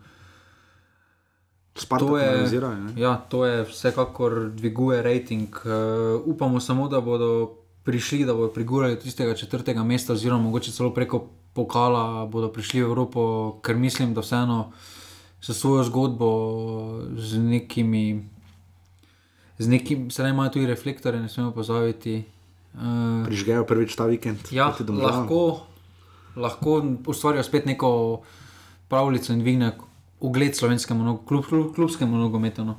Spartak 1.76 2.09
to 2.09 2.18
je, 2.18 2.61
ne. 2.81 2.92
ja, 2.96 3.16
to 3.28 3.44
je 3.46 3.64
vsekakor 3.64 4.50
dviguje 4.50 5.02
rating. 5.02 5.48
Uh, 5.52 6.22
upamo 6.24 6.61
samo, 6.61 6.88
da 6.88 7.00
bodo 7.00 7.54
prišli, 7.88 8.27
da 8.29 8.37
bodo 8.37 8.53
prigurali 8.53 8.96
do 8.96 9.01
tistega 9.01 9.35
četrtega 9.35 9.83
mesta, 9.85 10.12
oziroma 10.12 10.42
mogoče 10.44 10.72
celo 10.77 10.92
preko 10.94 11.24
pokala 11.57 12.27
bodo 12.29 12.53
prišli 12.53 12.83
v 12.83 12.87
Evropo, 12.87 13.22
ker 13.64 13.77
mislim, 13.81 14.12
da 14.14 14.20
vseeno 14.20 14.72
s 15.40 15.55
svojo 15.57 15.87
zgodbo, 15.88 16.29
z 17.16 17.40
nekimi, 17.40 18.20
z 19.59 19.68
nekim, 19.68 20.11
sedaj 20.12 20.35
imajo 20.35 20.59
tudi 20.59 20.66
reflektorje, 20.68 21.22
ne 21.22 21.29
smemo 21.33 21.55
pozaviti. 21.57 22.20
Uh, 22.74 23.24
Prižgejo 23.27 23.64
prvič 23.64 23.96
ta 23.96 24.07
vikend. 24.07 24.53
Ja, 24.53 24.68
proti 24.68 24.85
Domžalam. 24.85 25.24
lahko, 25.24 25.40
lahko 26.37 26.83
ustvarijo 27.07 27.42
spet 27.42 27.66
neko 27.66 28.20
pravljico 28.92 29.33
in 29.33 29.40
dvigne 29.40 29.72
ugled 30.20 30.57
slovenskemu, 30.57 31.18
klub, 31.27 31.46
klub, 31.48 31.72
klubskemu 31.74 32.18
nogometu. 32.18 32.64
No. 32.64 32.77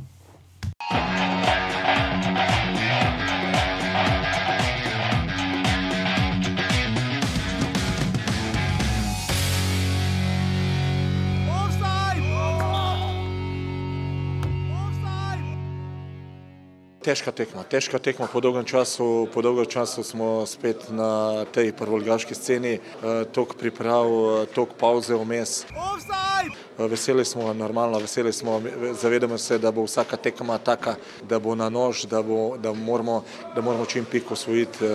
Težka 17.00 17.32
tekma, 17.32 17.64
težka 17.64 17.96
tekma 17.96 18.28
po 18.28 18.42
dolgem 18.44 18.66
času, 18.68 19.30
po 19.32 19.42
dolgem 19.42 19.66
času 19.66 20.04
smo 20.04 20.44
spet 20.46 20.90
na 20.92 21.46
tej 21.48 21.72
prvoligaški 21.72 22.36
sceni, 22.36 22.74
eh, 22.76 23.24
tok 23.32 23.56
priprav, 23.56 24.06
eh, 24.06 24.46
tok 24.52 24.76
pauze 24.76 25.16
vmes. 25.16 25.64
Eh, 25.64 26.88
Veseli 26.88 27.26
smo, 27.26 27.54
normalno, 27.54 28.00
veseli 28.00 28.34
smo, 28.34 28.62
zavedamo 29.02 29.38
se, 29.38 29.58
da 29.58 29.72
bo 29.72 29.84
vsaka 29.84 30.18
tekma 30.18 30.58
taka, 30.58 30.96
da 31.24 31.40
bo 31.40 31.56
na 31.56 31.70
nož, 31.70 32.04
da, 32.04 32.22
bo, 32.22 32.58
da, 32.58 32.74
moramo, 32.74 33.24
da 33.56 33.62
moramo 33.62 33.86
čim 33.86 34.06
pik 34.06 34.32
osvojiti, 34.32 34.88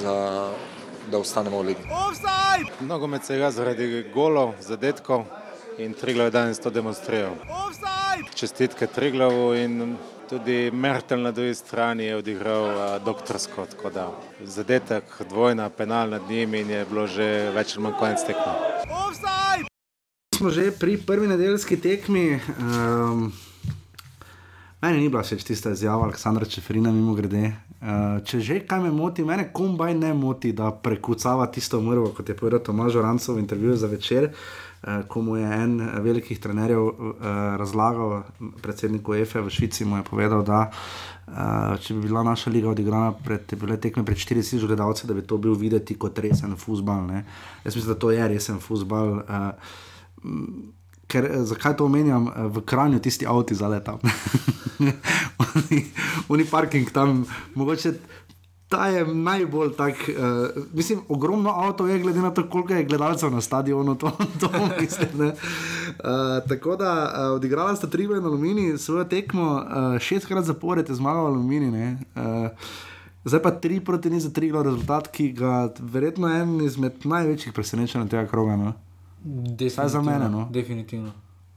za, 0.00 0.48
da 1.10 1.18
ostanemo 1.18 1.58
v 1.58 1.66
ligi. 1.66 1.84
Nogomet 2.80 3.24
se 3.24 3.36
igra 3.36 3.50
zaradi 3.50 4.04
golov, 4.14 4.54
zadetkov 4.60 5.24
in 5.78 5.92
Triglav 5.94 6.26
je 6.26 6.30
danes 6.30 6.58
to 6.58 6.70
demonstriral. 6.70 7.36
Čestitke 8.34 8.86
Triglavu 8.86 9.54
in 9.54 9.96
tudi 10.30 10.70
Mertel 10.70 11.22
na 11.22 11.30
drugi 11.30 11.54
strani 11.54 12.04
je 12.04 12.16
odigral 12.16 12.64
a, 12.64 12.98
doktorsko, 12.98 13.66
tako 13.66 13.90
da 13.90 14.10
zadetek, 14.44 15.04
dvojna, 15.28 15.68
penal 15.68 16.10
nad 16.10 16.22
njim 16.28 16.54
in 16.54 16.70
je 16.70 16.84
bilo 16.90 17.06
že 17.06 17.50
več 17.54 17.74
ali 17.74 17.82
manj 17.82 17.96
konec 17.98 18.22
tekme. 18.26 18.54
Smo 20.38 20.50
že 20.50 20.70
pri 20.70 20.96
prvi 21.06 21.26
nedeljski 21.28 21.80
tekmi. 21.80 22.40
Um, 22.58 23.32
Meni 24.80 25.00
ni 25.00 25.08
bila 25.12 25.20
všeč 25.22 25.42
tista 25.44 25.74
izjava 25.76 26.06
Aleksandra 26.06 26.46
Čefrina, 26.48 26.88
mimo 26.92 27.12
grede. 27.12 27.50
Uh, 27.82 28.22
če 28.24 28.40
že 28.40 28.60
kaj 28.64 28.80
me 28.80 28.90
moti, 28.90 29.24
mene 29.24 29.50
kombaj 29.52 29.92
ne 29.94 30.14
moti, 30.14 30.54
da 30.56 30.70
prekucava 30.72 31.50
tisto 31.52 31.82
mrvo, 31.84 32.14
kot 32.16 32.28
je 32.28 32.36
povedal 32.36 32.62
Tomaž 32.64 32.96
Rancov 32.96 33.36
v 33.36 33.42
intervjuju 33.44 33.76
za 33.76 33.90
večer, 33.92 34.30
uh, 34.30 34.69
ko 35.08 35.20
mu 35.20 35.36
je 35.36 35.44
en 35.44 35.74
velikih 36.00 36.38
trenerjev 36.40 36.80
uh, 36.80 36.94
razlagal, 37.60 38.22
predsedniku 38.62 39.14
EFE 39.14 39.42
v 39.44 39.52
Švici 39.52 39.84
mu 39.84 40.00
je 40.00 40.06
povedal, 40.08 40.40
da 40.40 40.70
če 41.78 41.94
bi 41.94 42.08
bila 42.08 42.24
naša 42.26 42.50
liga 42.50 42.72
odigrana 42.72 43.12
pred, 43.12 43.52
bile 43.60 43.76
tekme 43.76 44.02
pred 44.04 44.18
40 44.18 44.66
gledalci, 44.66 45.06
da 45.06 45.14
bi 45.14 45.22
to 45.22 45.38
bil 45.38 45.54
videti 45.54 45.94
kot 45.94 46.18
resen 46.18 46.56
futbal. 46.56 47.06
Jaz 47.64 47.76
mislim, 47.76 47.92
da 47.92 47.98
to 48.00 48.10
je 48.10 48.28
resen 48.28 48.58
futbal. 48.58 49.20
Ker, 51.10 51.24
eh, 51.26 51.42
zakaj 51.44 51.76
to 51.76 51.84
omenjam, 51.84 52.28
eh, 52.28 52.46
v 52.46 52.62
Kranju 52.62 53.00
tisti 53.02 53.26
avti 53.26 53.54
zaletam. 53.54 53.98
oni, 55.44 55.84
oni 56.28 56.44
parking 56.44 56.90
tam, 56.92 57.24
mogoče. 57.54 57.94
Ta 58.70 58.86
je 58.86 59.02
najbolj 59.06 59.72
tak, 59.76 59.94
uh, 60.08 60.62
mislim, 60.72 61.00
ogromno 61.08 61.50
avto 61.50 61.86
je, 61.86 61.98
glede 61.98 62.20
na 62.20 62.30
to, 62.30 62.48
koliko 62.48 62.72
je 62.72 62.84
gledalcev 62.84 63.30
na 63.30 63.40
stadionu, 63.40 63.94
to, 63.94 64.10
to 64.40 64.50
mislim. 64.80 65.08
Uh, 65.26 65.32
tako 66.48 66.76
da 66.76 67.12
uh, 67.14 67.36
odigrala 67.36 67.76
sta 67.76 67.86
tri 67.86 68.04
in 68.04 68.24
alumini, 68.24 68.78
svojo 68.78 69.04
tekmo, 69.04 69.54
uh, 69.54 69.98
šestkrat 69.98 70.44
zapored 70.44 70.88
je 70.88 70.94
zmagal 70.94 71.26
alumini. 71.26 71.96
Uh, 72.14 72.22
zdaj 73.24 73.42
pa 73.42 73.50
tri 73.50 73.80
proti 73.80 74.10
ni 74.10 74.20
za 74.20 74.30
tri, 74.30 74.52
rezultat, 74.52 75.08
ki 75.08 75.32
ga 75.32 75.72
verjetno 75.80 76.28
je 76.28 76.42
en 76.42 76.60
izmed 76.60 76.92
največjih 77.04 77.52
presenečenj 77.52 78.06
tega 78.08 78.26
kroga. 78.26 78.56
No? 78.56 78.72
Vsaj 79.58 79.88
za 79.88 80.02
mene. 80.02 80.28
No. 80.28 80.46
Definitivno. 80.50 81.10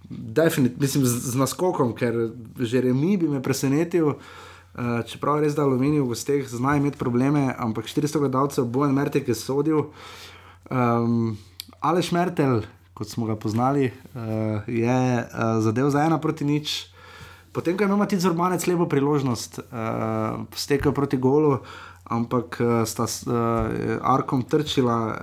Definitivno, 0.09 0.81
mislim, 0.81 1.05
z, 1.05 1.29
z 1.29 1.35
naskokom, 1.35 1.93
ker 1.93 2.31
že 2.59 2.81
remi 2.81 3.17
bi 3.17 3.29
me 3.29 3.41
presenetil. 3.41 4.07
Uh, 4.07 4.49
čeprav 5.07 5.41
res, 5.43 5.55
da 5.55 5.65
aluminij 5.67 6.01
v 6.01 6.09
gosteh 6.13 6.47
zna 6.49 6.77
imeti 6.79 6.97
probleme, 6.97 7.51
ampak 7.57 7.85
400 7.85 8.23
gledalcev 8.25 8.65
bo 8.65 8.85
en 8.85 8.95
Mertel, 8.95 9.21
ki 9.21 9.33
je 9.33 9.37
sodil. 9.37 9.83
Um, 10.71 11.37
Aleš 11.83 12.11
Mertel, 12.15 12.63
kot 12.97 13.09
smo 13.09 13.29
ga 13.29 13.35
poznali, 13.35 13.91
uh, 13.91 14.65
je 14.67 14.97
uh, 15.21 15.59
zadev 15.61 15.93
za 15.93 16.05
ena 16.05 16.17
proti 16.17 16.45
nič. 16.45 16.89
Potem, 17.53 17.77
ko 17.77 17.85
ima 17.85 17.99
Matic 18.01 18.25
Urbanec 18.25 18.65
lepo 18.65 18.89
priložnost, 18.89 19.61
uh, 19.61 20.41
stekel 20.57 20.93
proti 20.93 21.21
golu, 21.21 21.59
uh, 21.61 21.92
ampak 22.13 22.61
uh, 22.61 22.85
sta 22.85 23.07
s 23.09 23.25
uh, 23.25 23.33
Arkom 24.01 24.45
trčila, 24.45 24.97
uh, 25.09 25.15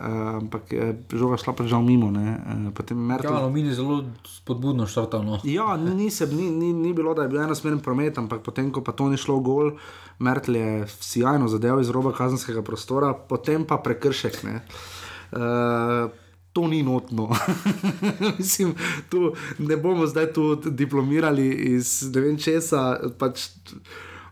ampak 0.43 0.73
je 0.75 0.87
žoga 1.15 1.39
šla 1.39 1.55
pa 1.55 1.67
žal 1.71 1.83
mimo. 1.87 2.11
Uh, 2.11 2.71
Mertel... 2.95 3.31
Ja, 3.31 3.39
Aluminij 3.39 3.71
je 3.71 3.79
zelo 3.79 4.05
spodbudno 4.27 4.87
štartal. 4.91 5.23
No. 5.23 5.39
Ja, 5.47 5.77
ni, 5.79 5.95
ni, 5.95 6.11
ni, 6.11 6.47
ni, 6.51 6.73
ni 6.73 6.93
bilo, 6.93 7.15
da 7.15 7.23
je 7.23 7.33
bil 7.33 7.43
enosmeren 7.43 7.79
promet, 7.79 8.19
ampak 8.19 8.43
potem, 8.43 8.73
ko 8.75 8.83
pa 8.83 8.93
to 8.93 9.07
ni 9.09 9.21
šlo 9.21 9.39
gol, 9.39 9.77
Mertel 10.19 10.59
je 10.59 10.71
sjajno 10.99 11.47
zadeval 11.49 11.81
iz 11.81 11.95
roba 11.95 12.13
kazenskega 12.13 12.67
prostora, 12.67 13.15
potem 13.15 13.63
pa 13.65 13.79
prekršek. 13.79 14.43
Ne. 14.45 14.59
Uh, 15.31 16.11
To 16.53 16.67
ni 16.67 16.83
notno. 16.83 17.31
Mislim, 18.39 18.75
ne 19.59 19.77
bomo 19.77 20.07
zdaj 20.07 20.33
tu 20.33 20.57
diplomirali 20.59 21.47
iz 21.47 22.11
ne 22.15 22.21
vem 22.21 22.39
česa. 22.39 22.99
Pač, 23.19 23.55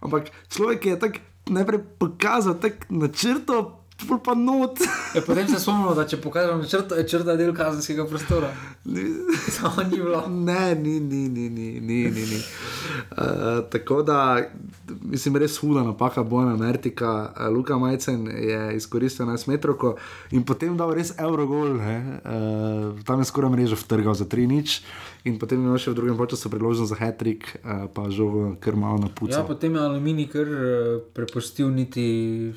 ampak 0.02 0.32
človek 0.50 0.86
je 0.86 0.98
tako 0.98 1.22
najprej 1.48 1.80
pokazal 1.98 2.54
tak 2.60 2.86
načrto, 2.90 3.78
pa 4.24 4.34
not. 4.34 4.78
E, 5.14 5.20
potem 5.26 5.48
se 5.48 5.60
spomnimo, 5.60 5.94
da 5.94 6.06
če 6.06 6.20
pokažemo 6.22 6.62
načrto, 6.62 6.94
je 6.94 7.06
črta 7.08 7.34
del 7.36 7.54
kazenskega 7.54 8.06
prostora. 8.06 8.52
Samo 9.56 9.82
ni 9.90 9.96
bilo. 9.96 10.22
Ne, 10.28 10.74
ni, 10.74 11.00
ni, 11.00 11.28
ni, 11.28 11.48
ni, 11.50 11.80
ni. 11.80 12.04
ni, 12.10 12.26
ni. 12.30 12.40
Uh, 13.10 13.64
tako 13.70 14.02
da, 14.02 14.38
mislim, 15.02 15.36
res 15.36 15.58
huda 15.58 15.82
napaka 15.82 16.22
Bojana 16.22 16.56
Mertika, 16.56 17.32
uh, 17.32 17.48
Luka 17.54 17.78
Majcen 17.78 18.26
je 18.26 18.76
izkoristil 18.76 19.26
11 19.26 19.48
metrov 19.48 19.98
in 20.30 20.44
potem 20.44 20.76
dal 20.76 20.94
res 20.94 21.12
Eurogol, 21.18 21.76
uh, 21.76 23.02
tam 23.04 23.20
je 23.20 23.28
skoraj 23.28 23.50
mrežo 23.50 23.76
vtrgal 23.76 24.14
za 24.14 24.24
3 24.24 24.46
nič. 24.46 24.80
In 25.28 25.36
potem 25.36 25.60
je 25.60 25.84
še 25.84 25.92
v 25.92 25.98
drugem 26.00 26.16
času 26.16 26.50
priložnost 26.50 26.90
za 26.90 26.98
Hetrik, 26.98 27.60
uh, 27.60 27.86
pa 27.92 28.08
že 28.08 28.24
v 28.24 28.56
kar 28.58 28.74
malo 28.74 28.98
na 28.98 29.12
putu. 29.12 29.36
Ja, 29.36 29.44
potem 29.44 29.76
je 29.76 29.80
Aluminij 29.80 30.28
kar 30.32 30.48
uh, 30.48 30.60
prepustil 31.12 31.68
niti. 31.68 32.52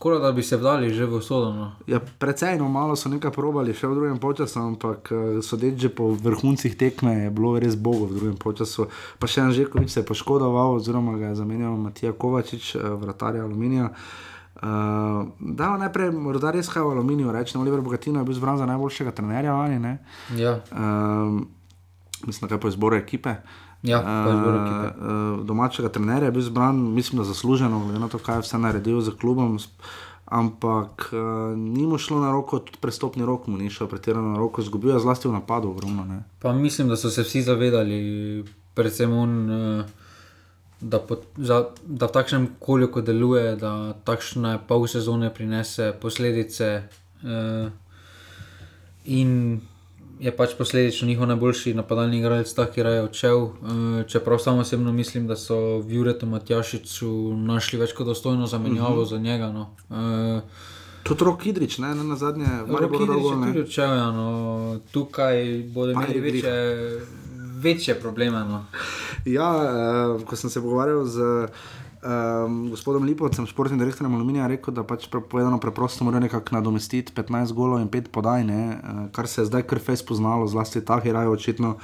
Skoraj 0.00 0.20
da 0.24 0.32
bi 0.32 0.40
se 0.40 0.56
vdali 0.56 0.88
že 0.96 1.04
v 1.04 1.20
sodobno. 1.20 1.76
Ja, 1.84 2.00
precej 2.00 2.56
no, 2.56 2.72
malo 2.72 2.96
so 2.96 3.12
nekaj 3.12 3.34
probali, 3.36 3.76
še 3.76 3.84
v 3.84 4.00
drugem 4.00 4.16
času, 4.16 4.56
ampak 4.56 5.12
sodeč 5.44 5.76
že 5.76 5.90
po 5.92 6.16
vrhuncih 6.16 6.72
tekme 6.72 7.28
je 7.28 7.28
bilo 7.28 7.60
res 7.60 7.76
bogo 7.76 8.08
v 8.08 8.16
drugem 8.16 8.40
času. 8.40 8.88
Pa 9.20 9.28
še 9.28 9.44
en 9.44 9.52
Žekovič 9.52 9.92
se 9.92 10.00
je 10.00 10.08
poškodoval, 10.08 10.80
oziroma 10.80 11.20
ga 11.20 11.36
je 11.36 11.44
zamenjal 11.44 11.76
Matija 11.76 12.16
Kovačič, 12.16 12.80
vratarja 12.80 13.44
Aluminija. 13.44 13.92
Uh, 14.60 15.28
da, 15.40 15.76
najprej 15.80 16.10
morda 16.12 16.50
res 16.52 16.68
kaj 16.68 16.84
v 16.84 16.96
Aluminiju 16.96 17.32
rečemo, 17.32 17.62
Oliver 17.64 17.80
Bogatino 17.80 18.20
je 18.20 18.28
bil 18.28 18.34
zbran 18.36 18.58
za 18.60 18.66
najboljšega 18.68 19.12
trenerja. 19.16 19.54
Ali, 19.56 19.78
ja. 20.36 20.58
uh, 20.72 21.40
mislim, 22.26 22.48
da 22.48 22.54
je 22.54 22.60
po 22.60 22.68
izboru 22.68 22.96
ekipe. 22.96 23.34
Ja, 23.82 23.98
ekipe. 23.98 25.04
Uh, 25.04 25.46
domačega 25.46 25.88
trenerja 25.88 26.28
je 26.28 26.32
bil 26.32 26.42
zbran, 26.42 26.76
mislim, 26.76 27.18
da 27.18 27.24
zasluženo, 27.24 27.84
glede 27.84 27.98
na 27.98 28.08
to, 28.08 28.18
kaj 28.18 28.36
je 28.36 28.40
vse 28.40 28.58
naredil 28.58 29.00
za 29.00 29.12
klubom. 29.20 29.58
Ampak 30.26 31.10
uh, 31.12 31.58
ni 31.58 31.86
mu 31.86 31.98
šlo 31.98 32.20
na 32.20 32.32
roko, 32.32 32.58
tudi 32.58 32.78
prestopni 32.80 33.24
rok 33.26 33.46
mu 33.46 33.56
ni 33.58 33.70
šel 33.70 33.88
pretirano 33.88 34.32
na 34.32 34.38
roko, 34.38 34.60
izgubil 34.60 34.94
je 34.94 35.00
zlasti 35.00 35.28
v 35.28 35.32
napadu. 35.32 35.70
Ogromno, 35.70 36.22
mislim, 36.54 36.88
da 36.88 36.96
so 36.96 37.10
se 37.10 37.22
vsi 37.22 37.42
zavedali, 37.42 38.44
predvsem 38.74 39.12
on, 39.12 39.50
uh, 39.50 39.84
da, 40.80 40.98
pot, 40.98 41.24
za, 41.36 41.64
da 41.86 42.06
v 42.06 42.12
takšnem 42.12 42.48
okolju, 42.60 42.92
ko 42.92 43.00
deluje, 43.00 43.56
da 43.56 43.94
takšne 44.04 44.58
pol 44.68 44.86
sezone 44.86 45.34
prinese 45.34 45.92
posledice. 46.00 46.82
Uh, 47.22 47.72
in 49.04 49.60
je 50.20 50.36
pač 50.36 50.54
posledično 50.58 51.08
njihov 51.08 51.26
najboljši 51.26 51.74
napadalni 51.74 52.18
igralec, 52.18 52.52
ta, 52.54 52.66
ki 52.66 52.80
je 52.80 53.02
odšel. 53.02 53.44
Eh, 53.44 54.02
čeprav 54.08 54.38
samo 54.38 54.60
osebno 54.60 54.92
mislim, 54.92 55.26
da 55.26 55.36
so 55.36 55.78
v 55.78 55.96
Juretu 55.96 56.26
Matjašiču 56.26 57.10
našli 57.36 57.78
več 57.80 57.94
kot 57.96 58.06
dostojno 58.06 58.46
zamenjavo 58.46 58.88
uh 58.88 58.96
mhm. 58.96 59.04
-huh. 59.04 59.10
za 59.10 59.18
njega. 59.18 59.52
No. 59.52 59.70
Uh, 59.88 60.42
Tudi 61.02 61.24
rok 61.24 61.46
Idrič, 61.46 61.78
ne 61.78 61.94
na 61.94 62.16
zadnje, 62.16 62.46
ali 62.68 62.88
pa 62.88 62.98
tudi 62.98 63.60
odšel. 63.60 63.96
Ja, 63.96 64.12
no. 64.12 64.80
Tukaj 64.92 65.62
bodo 65.74 65.92
imeli 65.92 66.20
večje, 66.20 67.00
večje 67.62 67.94
probleme. 67.94 68.38
No. 68.38 68.64
Ja, 69.24 69.50
uh, 70.16 70.24
ko 70.24 70.36
sem 70.36 70.50
se 70.50 70.60
pogovarjal 70.60 71.04
z. 71.04 71.48
Um, 72.00 72.70
gospodom 72.70 73.04
Lipovcem, 73.04 73.46
športnim 73.46 73.78
direktorjem 73.78 74.14
Aluminija, 74.14 74.46
rekel, 74.48 74.72
da 74.74 74.86
pač 74.88 75.04
povedano 75.10 75.58
preprosto 75.60 76.04
mora 76.04 76.20
nekako 76.20 76.54
nadomestiti 76.56 77.12
15 77.12 77.52
golov 77.52 77.82
in 77.82 77.90
5 77.92 78.08
podaj, 78.08 78.44
ne, 78.44 78.62
kar 79.12 79.28
se 79.28 79.42
je 79.42 79.50
zdaj 79.50 79.66
kar 79.68 79.82
fez 79.84 80.02
poznalo, 80.02 80.48
zlasti 80.48 80.80
ta 80.80 80.96
heraj, 81.00 81.28
očitno 81.28 81.74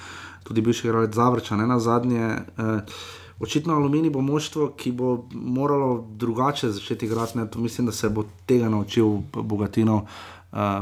tudi 0.49 0.65
bivši 0.65 0.89
heroj 0.89 1.11
Zavrča, 1.13 1.57
ne 1.57 1.67
na 1.67 1.79
zadnje. 1.79 2.33
Uh, 2.57 2.81
Očitno 3.37 3.75
Aluminij 3.77 4.09
bo 4.11 4.23
moštvo, 4.25 4.71
ki 4.81 4.95
bo 4.97 5.27
moralo 5.33 6.07
drugače 6.17 6.71
začeti 6.73 7.05
igrati. 7.07 7.39
Mislim, 7.61 7.87
da 7.87 7.93
se 7.93 8.09
bo 8.09 8.25
tega 8.47 8.71
naučil 8.73 9.19
Bogatino. 9.33 9.97
Uh, 9.97 10.36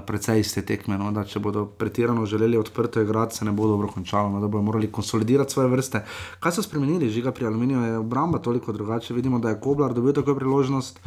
precej 0.06 0.40
iz 0.40 0.52
te 0.54 0.62
tekme. 0.62 0.98
No, 0.98 1.10
če 1.26 1.40
bodo 1.42 1.64
pretirano 1.66 2.26
želeli 2.26 2.58
odprto 2.58 3.02
igrati, 3.02 3.36
se 3.36 3.44
ne 3.44 3.52
bo 3.52 3.66
dobro 3.66 3.88
končalo, 3.88 4.30
no, 4.30 4.40
da 4.40 4.48
bodo 4.48 4.62
morali 4.62 4.90
konsolidirati 4.92 5.52
svoje 5.52 5.68
vrste. 5.68 6.04
Kaj 6.40 6.52
so 6.52 6.62
spremenili, 6.62 7.10
žiga 7.10 7.32
pri 7.32 7.46
Aluminiju, 7.46 7.80
je 7.82 7.98
obramba 7.98 8.38
toliko 8.38 8.72
drugače. 8.72 9.14
Vidimo, 9.14 9.38
da 9.38 9.50
je 9.50 9.60
Koblar 9.60 9.94
dobil 9.94 10.12
tako 10.14 10.36
priložnost. 10.38 11.00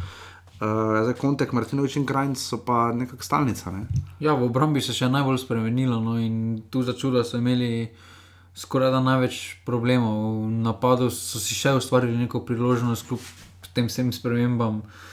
Uh, 0.58 0.66
zdaj, 1.02 1.14
kontek 1.20 1.52
Martinovič 1.54 1.96
in 1.96 2.06
Krajnc 2.06 2.38
so 2.38 2.58
pa 2.58 2.90
nekakšna 2.92 3.24
stalnica. 3.24 3.70
Ne? 3.70 3.86
Ja, 4.20 4.34
v 4.34 4.48
obrambi 4.50 4.82
se 4.82 4.90
je 4.90 5.04
še 5.04 5.10
najbolj 5.12 5.38
spremenilo 5.44 6.00
no, 6.02 6.16
in 6.18 6.64
tu 6.70 6.82
za 6.82 6.96
čudo 6.98 7.22
so 7.24 7.38
imeli 7.38 7.86
skoraj 8.58 8.90
da 8.90 8.98
največ 9.00 9.62
problemov. 9.64 10.48
V 10.48 10.56
napadu 10.66 11.12
so 11.14 11.38
si 11.38 11.54
še 11.54 11.76
ustvarili 11.78 12.18
neko 12.18 12.42
priložnost, 12.42 13.06
kljub 13.06 13.22
tem 13.72 13.86
vsem 13.86 14.10
spremembam. 14.12 14.82
Uh, 14.82 15.06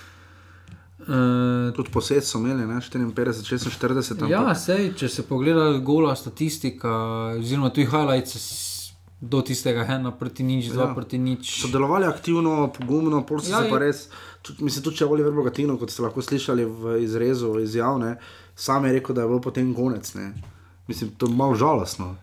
Uh, 1.05 1.73
tudi 1.77 1.91
posed 1.93 2.25
so 2.25 2.39
imeli, 2.41 2.65
ne? 2.65 2.79
54, 2.81 3.43
46. 3.69 4.25
Ja, 4.29 4.55
sej, 4.57 4.87
če 4.97 5.09
se 5.09 5.25
pogleda 5.27 5.67
gola 5.85 6.15
statistika, 6.17 6.89
oziroma 7.37 7.69
tudi 7.69 7.85
highlights 7.85 8.63
do 9.21 9.41
tistega 9.41 9.85
ena 9.89 10.11
proti 10.11 10.43
nič, 10.43 10.71
dva 10.73 10.89
ja. 10.89 10.93
proti 10.97 11.17
nič. 11.21 11.61
Sodelovali 11.61 12.05
aktivno, 12.05 12.71
pogumno, 12.73 13.21
polsi 13.25 13.51
ja, 13.51 13.61
se 13.61 13.69
pa 13.69 13.79
res. 13.79 14.07
Tudi, 14.41 14.65
mislim, 14.65 14.83
tudi 14.85 15.01
če 15.01 15.09
voli 15.09 15.25
Verbogatino, 15.25 15.77
kot 15.81 15.93
ste 15.93 16.05
lahko 16.05 16.25
slišali 16.25 16.65
v 16.65 16.97
izrezu 17.05 17.53
izjavne, 17.61 18.15
sam 18.55 18.85
je 18.85 18.97
rekel, 18.97 19.15
da 19.15 19.25
je 19.25 19.31
bilo 19.33 19.41
potem 19.41 19.71
konec. 19.77 20.09
Ne? 20.17 20.33
Mislim, 20.89 21.13
to 21.17 21.29
je 21.29 21.37
malo 21.37 21.55
žalostno. 21.55 22.15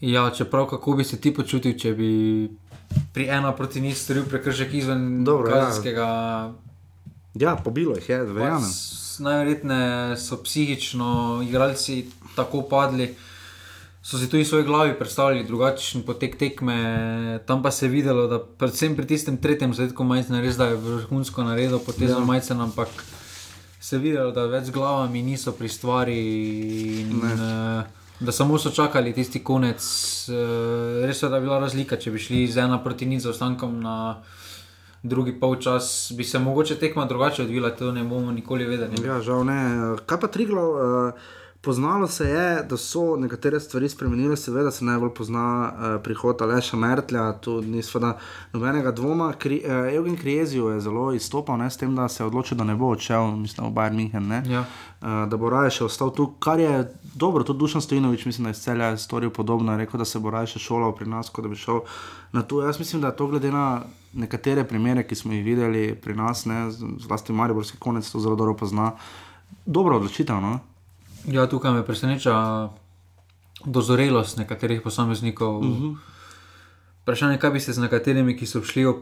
Ja, 0.00 0.28
čeprav 0.30 0.70
kako 0.70 0.96
bi 0.98 1.04
se 1.04 1.18
ti 1.20 1.34
počutil, 1.34 1.74
če 1.78 1.94
bi 1.98 2.12
pri 3.14 3.28
ena 3.34 3.50
proti 3.52 3.82
nič 3.82 3.98
storil 3.98 4.30
prekršek 4.30 4.74
izven 4.78 5.24
Dobro, 5.26 5.50
ja. 5.50 5.66
kazenskega. 5.66 6.06
Ja. 6.06 6.67
Ja, 7.40 7.56
pobilo 7.56 7.94
jih 7.94 8.08
je, 8.08 8.22
verjamem. 8.24 8.70
Najverjetneje 9.18 10.16
so 10.16 10.38
psihično 10.42 11.40
igralci 11.46 12.04
tako 12.36 12.62
padli. 12.62 13.14
so 14.02 14.18
si 14.18 14.30
tudi 14.30 14.42
v 14.42 14.46
svoji 14.46 14.64
glavi 14.64 14.94
predstavljali 14.98 15.44
drugačen 15.44 16.02
potek 16.02 16.38
tekme, 16.38 17.40
tam 17.46 17.62
pa 17.62 17.70
se 17.70 17.86
je 17.86 17.90
videlo, 17.90 18.26
da 18.26 18.38
predvsem 18.38 18.96
pri 18.96 19.06
tistem 19.06 19.36
tretjem 19.36 19.74
zadetku 19.74 20.04
majcena 20.04 20.40
res 20.40 20.56
da 20.56 20.70
je 20.70 20.76
vrhunsko 20.76 21.44
naredil 21.44 21.78
potezo 21.78 22.18
ja. 22.18 22.24
majcena, 22.24 22.64
ampak 22.64 22.88
se 23.80 23.96
je 23.96 24.00
videlo, 24.00 24.30
da 24.32 24.46
več 24.46 24.70
z 24.70 24.70
glavami 24.70 25.22
niso 25.22 25.52
pri 25.52 25.68
stvari. 25.68 26.18
In, 27.00 27.20
uh, 27.20 27.84
da 28.20 28.32
samo 28.32 28.58
so 28.58 28.70
čakali 28.70 29.12
tisti 29.12 29.44
konec. 29.44 29.82
Uh, 30.28 31.04
res 31.06 31.22
je, 31.22 31.28
da 31.28 31.36
je 31.36 31.44
bila 31.44 31.58
razlika, 31.58 31.96
če 31.96 32.10
bi 32.10 32.18
šli 32.18 32.46
z 32.50 32.64
ena 32.64 32.80
proti 32.82 33.06
nič 33.06 33.22
za 33.22 33.30
ostankom 33.30 33.80
na 33.82 34.22
drugi 35.02 35.40
polčas, 35.40 36.12
bi 36.16 36.24
se 36.24 36.38
mogoče 36.38 36.76
tekma 36.76 37.04
drugače 37.04 37.42
odvila, 37.42 37.70
to 37.70 37.92
ne 37.92 38.04
bomo 38.04 38.32
nikoli 38.32 38.64
vedeli. 38.64 39.06
Ja, 39.06 39.20
žal 39.20 39.44
ne. 39.44 39.60
Kaj 40.06 40.20
pa 40.20 40.26
Triglo? 40.26 40.70
Uh... 40.70 41.12
Poznalo 41.60 42.06
se 42.08 42.28
je, 42.28 42.62
da 42.62 42.76
so 42.76 43.16
nekatere 43.16 43.60
stvari 43.60 43.88
spremenile, 43.88 44.36
seveda 44.36 44.70
se 44.70 44.84
najbolj 44.84 45.10
pozna 45.14 45.72
uh, 45.72 46.02
prihod 46.02 46.42
Aleša 46.42 46.76
Mertlja, 46.76 47.32
tu 47.32 47.62
ni 47.62 47.82
seveda 47.82 48.12
nobenega 48.52 48.92
dvoma. 48.92 49.32
Kri, 49.32 49.62
uh, 49.64 49.94
Evgen 49.94 50.16
Krijezijo 50.16 50.68
je 50.70 50.80
zelo 50.80 51.12
izstopal 51.12 51.58
ne, 51.58 51.70
s 51.70 51.76
tem, 51.76 51.96
da 51.96 52.08
se 52.08 52.22
je 52.22 52.26
odločil, 52.26 52.58
da 52.58 52.64
ne 52.64 52.76
bo 52.76 52.92
odšel, 52.94 53.30
mislim, 53.42 53.66
v 53.66 53.74
Bayern 53.74 53.98
München, 53.98 54.52
ja. 54.52 54.60
uh, 54.60 55.08
da 55.28 55.36
bo 55.36 55.50
raje 55.50 55.74
še 55.80 55.84
ostal 55.88 56.14
tu, 56.14 56.28
kar 56.38 56.62
je 56.62 56.94
dobro, 57.14 57.42
tudi 57.44 57.58
Dušan 57.58 57.82
Stojinovič, 57.82 58.24
mislim, 58.30 58.46
da 58.46 58.54
je 58.54 58.62
celja 58.62 58.92
storil 58.96 59.34
podobno, 59.34 59.76
rekel, 59.76 59.98
da 59.98 60.06
se 60.06 60.22
bo 60.22 60.30
raje 60.30 60.54
še 60.54 60.62
šolal 60.62 60.94
pri 60.94 61.10
nas, 61.10 61.30
kot 61.30 61.42
da 61.42 61.50
bi 61.50 61.58
šel 61.58 61.82
na 62.32 62.46
to. 62.46 62.62
Jaz 62.62 62.78
mislim, 62.78 63.02
da 63.02 63.10
je 63.10 63.16
to 63.18 63.26
glede 63.26 63.50
na 63.50 63.82
nekatere 64.14 64.62
primere, 64.64 65.02
ki 65.02 65.14
smo 65.18 65.34
jih 65.34 65.44
videli 65.44 65.88
pri 65.98 66.14
nas, 66.14 66.46
ne, 66.46 66.68
zlasti 67.02 67.34
Mariborski 67.34 67.82
konec 67.82 68.06
to 68.06 68.22
zelo 68.22 68.38
dobro 68.38 68.54
pozna. 68.54 68.92
Dobro 69.66 69.96
odločitev, 69.98 70.38
no? 70.40 70.58
Ja, 71.28 71.46
tukaj 71.46 71.72
me 71.72 71.84
preseneča 71.84 72.68
dozorelost 73.64 74.38
nekaterih 74.38 74.80
posameznikov. 74.82 75.58
Uh 75.58 75.64
Mhm. 75.64 75.84
-huh. 75.84 75.96
Vprašanje 77.02 77.34
je, 77.34 77.38
kaj 77.38 77.50
bi 77.50 77.60
se 77.60 77.72
z 77.72 77.78
nekaterimi, 77.78 78.36
ki 78.36 78.46
so 78.46 78.62
šli 78.62 78.84
ob 78.86 78.96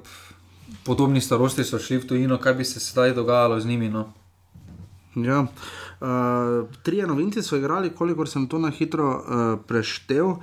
podobni 0.84 1.20
starosti, 1.20 1.64
so 1.64 1.78
šli 1.78 1.96
v 1.98 2.06
tujino, 2.06 2.38
kaj 2.38 2.54
bi 2.54 2.64
se 2.64 2.80
sedaj 2.80 3.14
dogajalo 3.14 3.60
z 3.60 3.66
njimi. 3.66 3.88
No? 3.88 4.12
Ja. 5.16 5.40
Uh, 6.00 6.68
trije 6.82 7.06
novinci 7.06 7.42
so 7.42 7.56
igrali, 7.56 7.90
kolikor 7.90 8.28
sem 8.28 8.46
to 8.46 8.58
na 8.58 8.70
hitro 8.70 9.08
uh, 9.16 9.60
preštel. 9.66 10.26
Uh, 10.26 10.36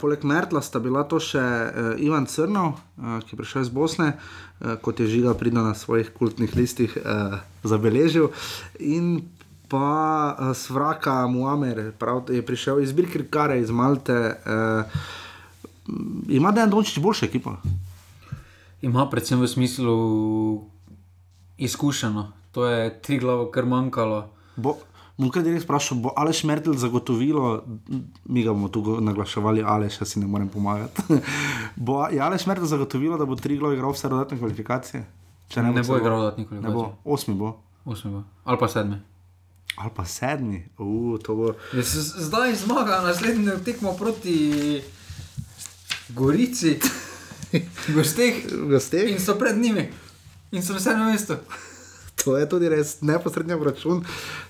poleg 0.00 0.24
Mertla 0.24 0.60
sta 0.62 0.78
bila 0.78 1.02
to 1.04 1.20
še 1.20 1.38
uh, 1.38 2.00
Ivan 2.00 2.26
Crnov, 2.26 2.66
uh, 2.96 3.18
ki 3.20 3.34
je 3.34 3.36
prišel 3.36 3.62
iz 3.62 3.68
Bosne, 3.68 4.12
uh, 4.60 4.76
kot 4.82 5.00
je 5.00 5.06
žiga 5.06 5.34
pridno 5.34 5.62
na 5.62 5.74
svojih 5.74 6.10
kultnih 6.14 6.56
listih 6.56 6.96
uh, 6.96 7.38
zabeležil. 7.64 8.28
In 8.78 9.22
pa 9.68 10.36
uh, 10.38 10.56
Svraka 10.56 11.26
Muamer, 11.26 11.92
prav, 11.98 12.24
je 12.30 12.46
prišel 12.46 12.80
iz 12.82 12.92
Birkirkare, 12.92 13.60
iz 13.60 13.70
Malte. 13.70 14.34
Uh, 14.46 14.84
ima 16.28 16.52
Dejan 16.52 16.70
Dončić 16.70 16.98
boljšo 16.98 17.26
ekipo? 17.26 17.56
Ima 18.82 19.08
predvsem 19.10 19.40
v 19.40 19.48
smislu 19.48 19.96
izkušeno. 21.58 22.32
To 22.52 22.66
je 22.66 23.02
tri 23.02 23.18
glavo, 23.18 23.50
kar 23.50 23.66
manjkalo. 23.66 24.28
Bo, 24.56 24.76
bom 25.18 25.30
kar 25.30 25.42
direkt 25.42 25.64
vprašal, 25.64 25.98
bo 25.98 26.12
Aleš 26.16 26.44
Mertel 26.44 26.74
zagotovilo, 26.74 27.62
mi 28.24 28.44
ga 28.44 28.52
bomo 28.52 28.68
tu 28.68 29.00
naglaševali, 29.00 29.62
Aleš, 29.62 30.00
jaz 30.00 30.14
si 30.14 30.20
ne 30.20 30.26
morem 30.26 30.48
pomagati. 30.48 31.02
bo 31.86 32.06
je 32.06 32.20
Aleš 32.20 32.46
Mertel 32.46 32.66
zagotovilo, 32.66 33.18
da 33.18 33.24
bo 33.24 33.36
tri 33.36 33.58
glavo 33.58 33.74
igral 33.74 33.92
vse 33.92 34.08
dodatne 34.08 34.38
kvalifikacije? 34.38 35.04
Če 35.48 35.62
ne, 35.62 35.72
ne 35.72 35.82
bo, 35.82 35.94
bo 35.94 36.00
igral 36.00 36.20
dodatne 36.20 36.46
kvalifikacije. 36.46 36.76
Ne 36.76 36.88
bo, 37.04 37.12
osmi 37.12 37.34
bo. 37.34 37.52
Osmi 37.84 38.10
bo. 38.10 38.22
Ali 38.44 38.58
pa 38.58 38.68
sedmi. 38.68 39.00
Ali 39.76 39.90
pa 39.94 40.04
sedmi, 40.04 40.64
uh, 40.78 41.18
to 41.20 41.34
bo. 41.34 41.54
Zdaj 42.16 42.54
zmaga, 42.54 43.00
naslednji 43.04 43.50
tekmo 43.64 43.92
proti 43.92 44.82
Gorici, 46.08 46.78
gosteh. 47.94 48.34
gosteh. 48.68 49.10
In 49.10 49.20
so 49.20 49.34
pred 49.38 49.58
njimi, 49.58 49.92
in 50.52 50.62
so 50.62 50.72
na 50.72 50.80
sedmem 50.80 51.12
mestu. 51.12 51.36
To 52.26 52.34
je 52.34 52.48
tudi 52.50 52.66
res 52.68 52.96
neposrednji 53.06 53.54
račun, 53.64 54.00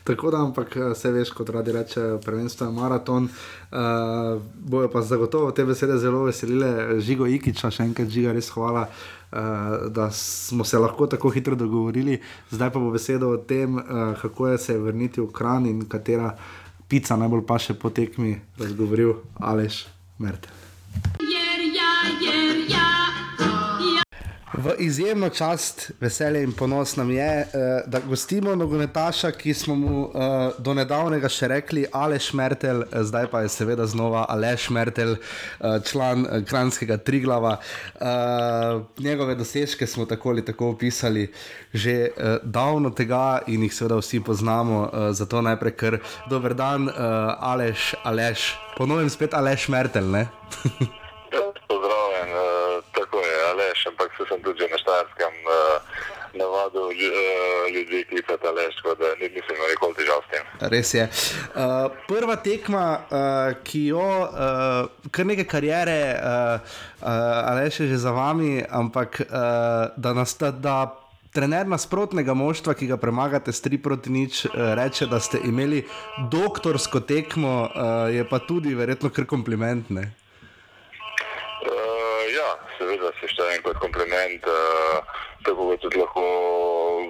tako 0.05 0.31
da, 0.33 0.41
ampak 0.41 0.79
vse 0.95 1.11
veš, 1.13 1.35
kot 1.37 1.51
radi 1.53 1.75
reče, 1.77 2.05
prvenstvo 2.25 2.67
je 2.67 2.73
maraton. 2.73 3.29
Uh, 3.29 4.41
bojo 4.57 4.89
pa 4.89 5.03
zagotovo 5.03 5.51
te 5.53 5.65
besede 5.65 5.99
zelo 6.01 6.25
veselile, 6.25 7.01
žigo 7.05 7.29
Ikiča, 7.29 7.69
še 7.71 7.85
enkrat 7.85 8.09
žiga, 8.09 8.33
res 8.33 8.49
hvala. 8.55 8.87
Uh, 9.27 9.91
da 9.93 10.09
smo 10.15 10.65
se 10.65 10.79
lahko 10.79 11.07
tako 11.11 11.29
hitro 11.35 11.59
dogovorili, 11.59 12.21
zdaj 12.51 12.71
pa 12.73 12.81
bo 12.81 12.95
beseda 12.95 13.29
o 13.29 13.37
tem, 13.37 13.77
uh, 13.77 14.15
kako 14.23 14.49
je 14.55 14.59
se 14.59 14.79
vrniti 14.79 15.21
v 15.21 15.29
kran 15.35 15.67
in 15.67 15.85
katera 15.85 16.31
pica 16.89 17.19
najbolj 17.19 17.45
pa 17.45 17.59
še 17.61 17.77
po 17.77 17.91
tekmi, 17.91 18.39
razgovoril 18.57 19.19
Aleš 19.37 19.85
Merte. 20.23 20.49
Jer, 21.21 21.61
ja, 21.75 21.93
jer, 22.23 22.35
ja. 22.41 22.46
V 24.57 24.73
izjemno 24.79 25.29
čast, 25.29 25.91
veselje 26.01 26.41
in 26.43 26.53
ponos 26.53 26.97
nam 26.97 27.11
je, 27.11 27.47
uh, 27.47 27.91
da 27.91 28.01
gostimo 28.01 28.55
nogometaša, 28.55 29.31
ki 29.31 29.55
smo 29.55 29.75
mu 29.75 30.05
uh, 30.05 30.13
do 30.59 30.75
nedavnega 30.75 31.29
še 31.29 31.51
rekli 31.53 31.85
Aleš 31.93 32.31
Mertel, 32.33 32.81
zdaj 32.89 33.29
pa 33.29 33.43
je 33.45 33.51
seveda 33.53 33.85
znova 33.87 34.25
Aleš 34.33 34.71
Mertel, 34.73 35.13
uh, 35.13 35.77
član 35.85 36.25
uh, 36.25 36.41
Kranskega 36.49 36.97
Triglava. 36.97 37.59
Uh, 38.01 38.81
njegove 38.99 39.35
dosežke 39.35 39.87
smo 39.87 40.07
tako 40.07 40.31
ali 40.31 40.45
tako 40.45 40.71
opisali 40.73 41.29
že 41.75 42.09
uh, 42.17 42.39
davno 42.43 42.91
tega 42.91 43.43
in 43.47 43.63
jih 43.63 43.75
seveda 43.75 44.01
vsi 44.01 44.23
poznamo, 44.25 44.81
uh, 44.89 45.11
zato 45.13 45.43
najprej 45.43 45.77
kar 45.77 45.99
dober 46.31 46.55
dan, 46.55 46.89
uh, 46.89 46.95
Aleš, 47.53 47.93
Aleš, 48.05 48.55
ponovim 48.79 49.11
spet 49.11 49.35
Aleš 49.35 49.69
Mertel. 49.69 50.09
Pozdravljen, 51.69 52.31
uh, 52.33 52.85
tako 52.97 53.21
je, 53.21 53.37
Aleš, 53.53 53.87
ampak 53.93 54.17
se 54.17 54.25
sem 55.03 55.33
tudi 55.33 55.37
na 55.37 55.37
Štajerskem 55.37 55.37
uh, 55.45 56.07
uh, 56.37 57.75
ljudi, 57.75 58.05
ki 58.09 58.23
so 58.27 58.37
ta 58.43 58.51
leš, 58.51 58.77
tako 58.77 58.95
da 59.01 59.13
nisem 59.21 59.57
imel 59.57 59.71
nikoli 59.73 59.95
težav 59.95 60.21
s 60.25 60.29
tem. 60.33 60.45
Res 60.73 60.95
je. 60.95 61.07
Uh, 61.07 61.89
prva 62.09 62.37
tekma, 62.37 62.85
uh, 63.01 63.57
ki 63.65 63.87
jo 63.93 64.05
uh, 64.05 65.09
kar 65.11 65.27
nekaj 65.27 65.49
karijere, 65.49 65.99
uh, 66.17 66.77
uh, 67.01 67.09
ali 67.53 67.71
še 67.71 67.89
že 67.89 67.99
za 68.05 68.13
vami, 68.13 68.61
ampak 68.69 69.21
uh, 69.27 69.91
da 69.97 70.15
nas 70.17 70.37
ta. 70.37 70.51
Da 70.51 70.79
Trener 71.37 71.67
nasprotnega 71.69 72.33
moštva, 72.33 72.73
ki 72.73 72.87
ga 72.89 72.97
premagate 72.97 73.53
s 73.53 73.61
3 73.61 73.77
proti 73.85 74.09
nič, 74.09 74.47
reče, 74.57 75.05
da 75.05 75.19
ste 75.21 75.37
imeli 75.45 75.83
doktorsko 76.33 77.03
tekmo, 77.05 77.69
je 78.09 78.25
pa 78.25 78.41
tudi 78.41 78.73
verjetno 78.73 79.11
kar 79.13 79.29
komplimentne. 79.29 80.07
Seveda 82.79 83.13
se 83.21 83.29
štejem 83.33 83.63
kot 83.65 83.79
kompliment, 83.81 84.47
uh, 84.49 85.01
tako 85.47 85.71
kot 85.71 85.81
tudi 85.85 86.01
lahko 86.01 86.25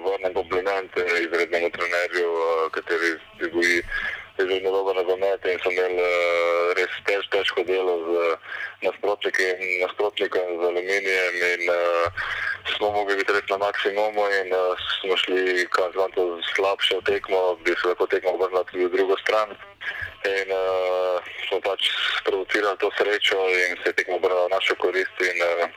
vrnem 0.05 0.33
komplimente 0.33 1.03
izrednemu 1.23 1.69
trenerju, 1.75 2.29
uh, 2.31 2.69
kateri 2.75 3.15
zgoji 3.43 3.81
izredno 4.37 4.71
dobro 4.71 4.93
nogomet 4.93 5.45
in 5.45 5.59
so 5.63 5.71
imeli 5.71 6.01
uh, 6.01 6.73
res 6.77 6.93
tež, 7.07 7.25
težko 7.33 7.63
delo 7.65 7.95
z 8.05 8.09
nasprotnikom, 8.85 10.47
z 10.59 10.63
aluminijem 10.69 11.35
in 11.53 11.63
uh, 11.73 12.11
smo 12.75 12.91
mogli 12.91 13.17
biti 13.17 13.33
res 13.33 13.49
na 13.49 13.57
maksimumu 13.63 14.27
in 14.41 14.53
uh, 14.53 14.85
smo 14.99 15.17
šli, 15.17 15.65
kaj 15.73 15.91
znam 15.95 16.11
to 16.11 16.27
slabše 16.53 17.01
tekmo, 17.09 17.57
bi 17.65 17.73
se 17.81 17.87
lahko 17.87 18.05
tekmo 18.07 18.37
obrnila 18.37 18.63
tudi 18.69 18.85
v 18.85 18.93
drugo 18.97 19.17
stran. 19.23 19.57
In 20.25 20.49
uh, 20.51 21.21
smo 21.47 21.59
pač 21.61 21.91
sprovocirali 22.21 22.77
to 22.81 22.89
srečo 22.97 23.37
in 23.37 23.77
se 23.83 23.89
je 23.89 23.93
tekmo 23.93 24.15
obrnila 24.15 24.47
našo 24.51 24.75
korist. 24.75 25.21
In, 25.21 25.37
uh, 25.43 25.69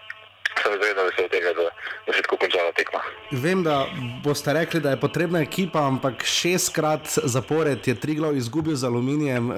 Sem 0.61 0.75
izredno 0.75 1.05
vesel 1.07 1.29
tega, 1.31 1.53
da, 1.55 1.63
da 2.07 2.13
se 2.13 2.19
je 2.19 2.23
tako 2.23 2.37
končala 2.37 2.73
tekma. 2.77 3.01
Vem, 3.31 3.63
da 3.65 3.87
boste 4.25 4.53
rekli, 4.53 4.81
da 4.81 4.91
je 4.91 5.01
potrebna 5.01 5.41
ekipa, 5.41 5.87
ampak 5.87 6.25
šestkrat 6.27 7.07
zapored 7.23 7.89
je 7.89 7.95
Triglav 7.95 8.37
izgubil 8.37 8.77
z 8.77 8.85
aluminijem. 8.85 9.51
Uh, 9.51 9.57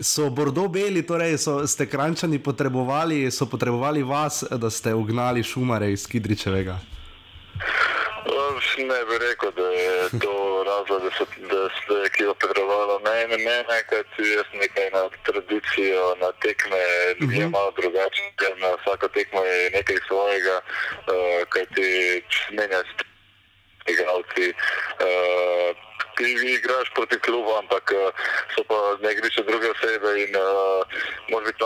so 0.00 0.30
Bordo 0.30 0.66
beli, 0.68 1.06
torej 1.06 1.38
so, 1.38 1.62
ste 1.66 1.86
krančani 1.86 2.42
potrebovali, 2.42 3.30
so 3.30 3.46
potrebovali 3.46 4.02
vas, 4.02 4.42
da 4.50 4.70
ste 4.70 4.94
ugnali 4.94 5.42
šumare 5.42 5.92
iz 5.92 6.06
Kidričevega. 6.10 6.78
Ne 8.78 9.04
bi 9.04 9.18
rekel, 9.18 9.50
da 9.50 9.68
je 9.70 10.08
to 10.22 10.64
razlog, 10.66 11.02
da, 11.02 11.10
so, 11.18 11.24
da 11.52 11.68
ste 11.76 11.94
ekipa 12.06 12.34
potrebovala 12.34 12.98
mene, 12.98 13.36
mene, 13.36 13.76
kajti 13.90 14.22
jaz 14.36 14.48
nekaj 14.52 14.90
na 14.90 15.02
tradicijo, 15.26 16.16
na 16.20 16.32
tekme 16.32 16.84
uh 17.12 17.28
-huh. 17.28 17.40
je 17.40 17.48
malo 17.48 17.70
drugačen, 17.78 18.28
ker 18.36 18.52
na 18.58 18.70
vsako 18.80 19.08
tekmo 19.08 19.44
je 19.44 19.70
nekaj 19.70 19.96
svojega, 20.08 20.56
uh, 20.60 21.48
kajti 21.48 21.86
menjaš 22.50 22.88
igralci. 23.86 24.46
Uh, 25.06 25.76
Ti 26.16 26.24
igraš 26.58 26.90
proti 26.94 27.18
klubu, 27.18 27.50
ampak 27.58 27.90
so 28.54 28.62
pa 28.68 28.96
ne 29.02 29.12
igriš 29.12 29.34
druge 29.34 29.70
osebe 29.70 30.10
in 30.22 30.36
uh, 30.36 30.86
moraš 31.28 31.46
biti 31.46 31.64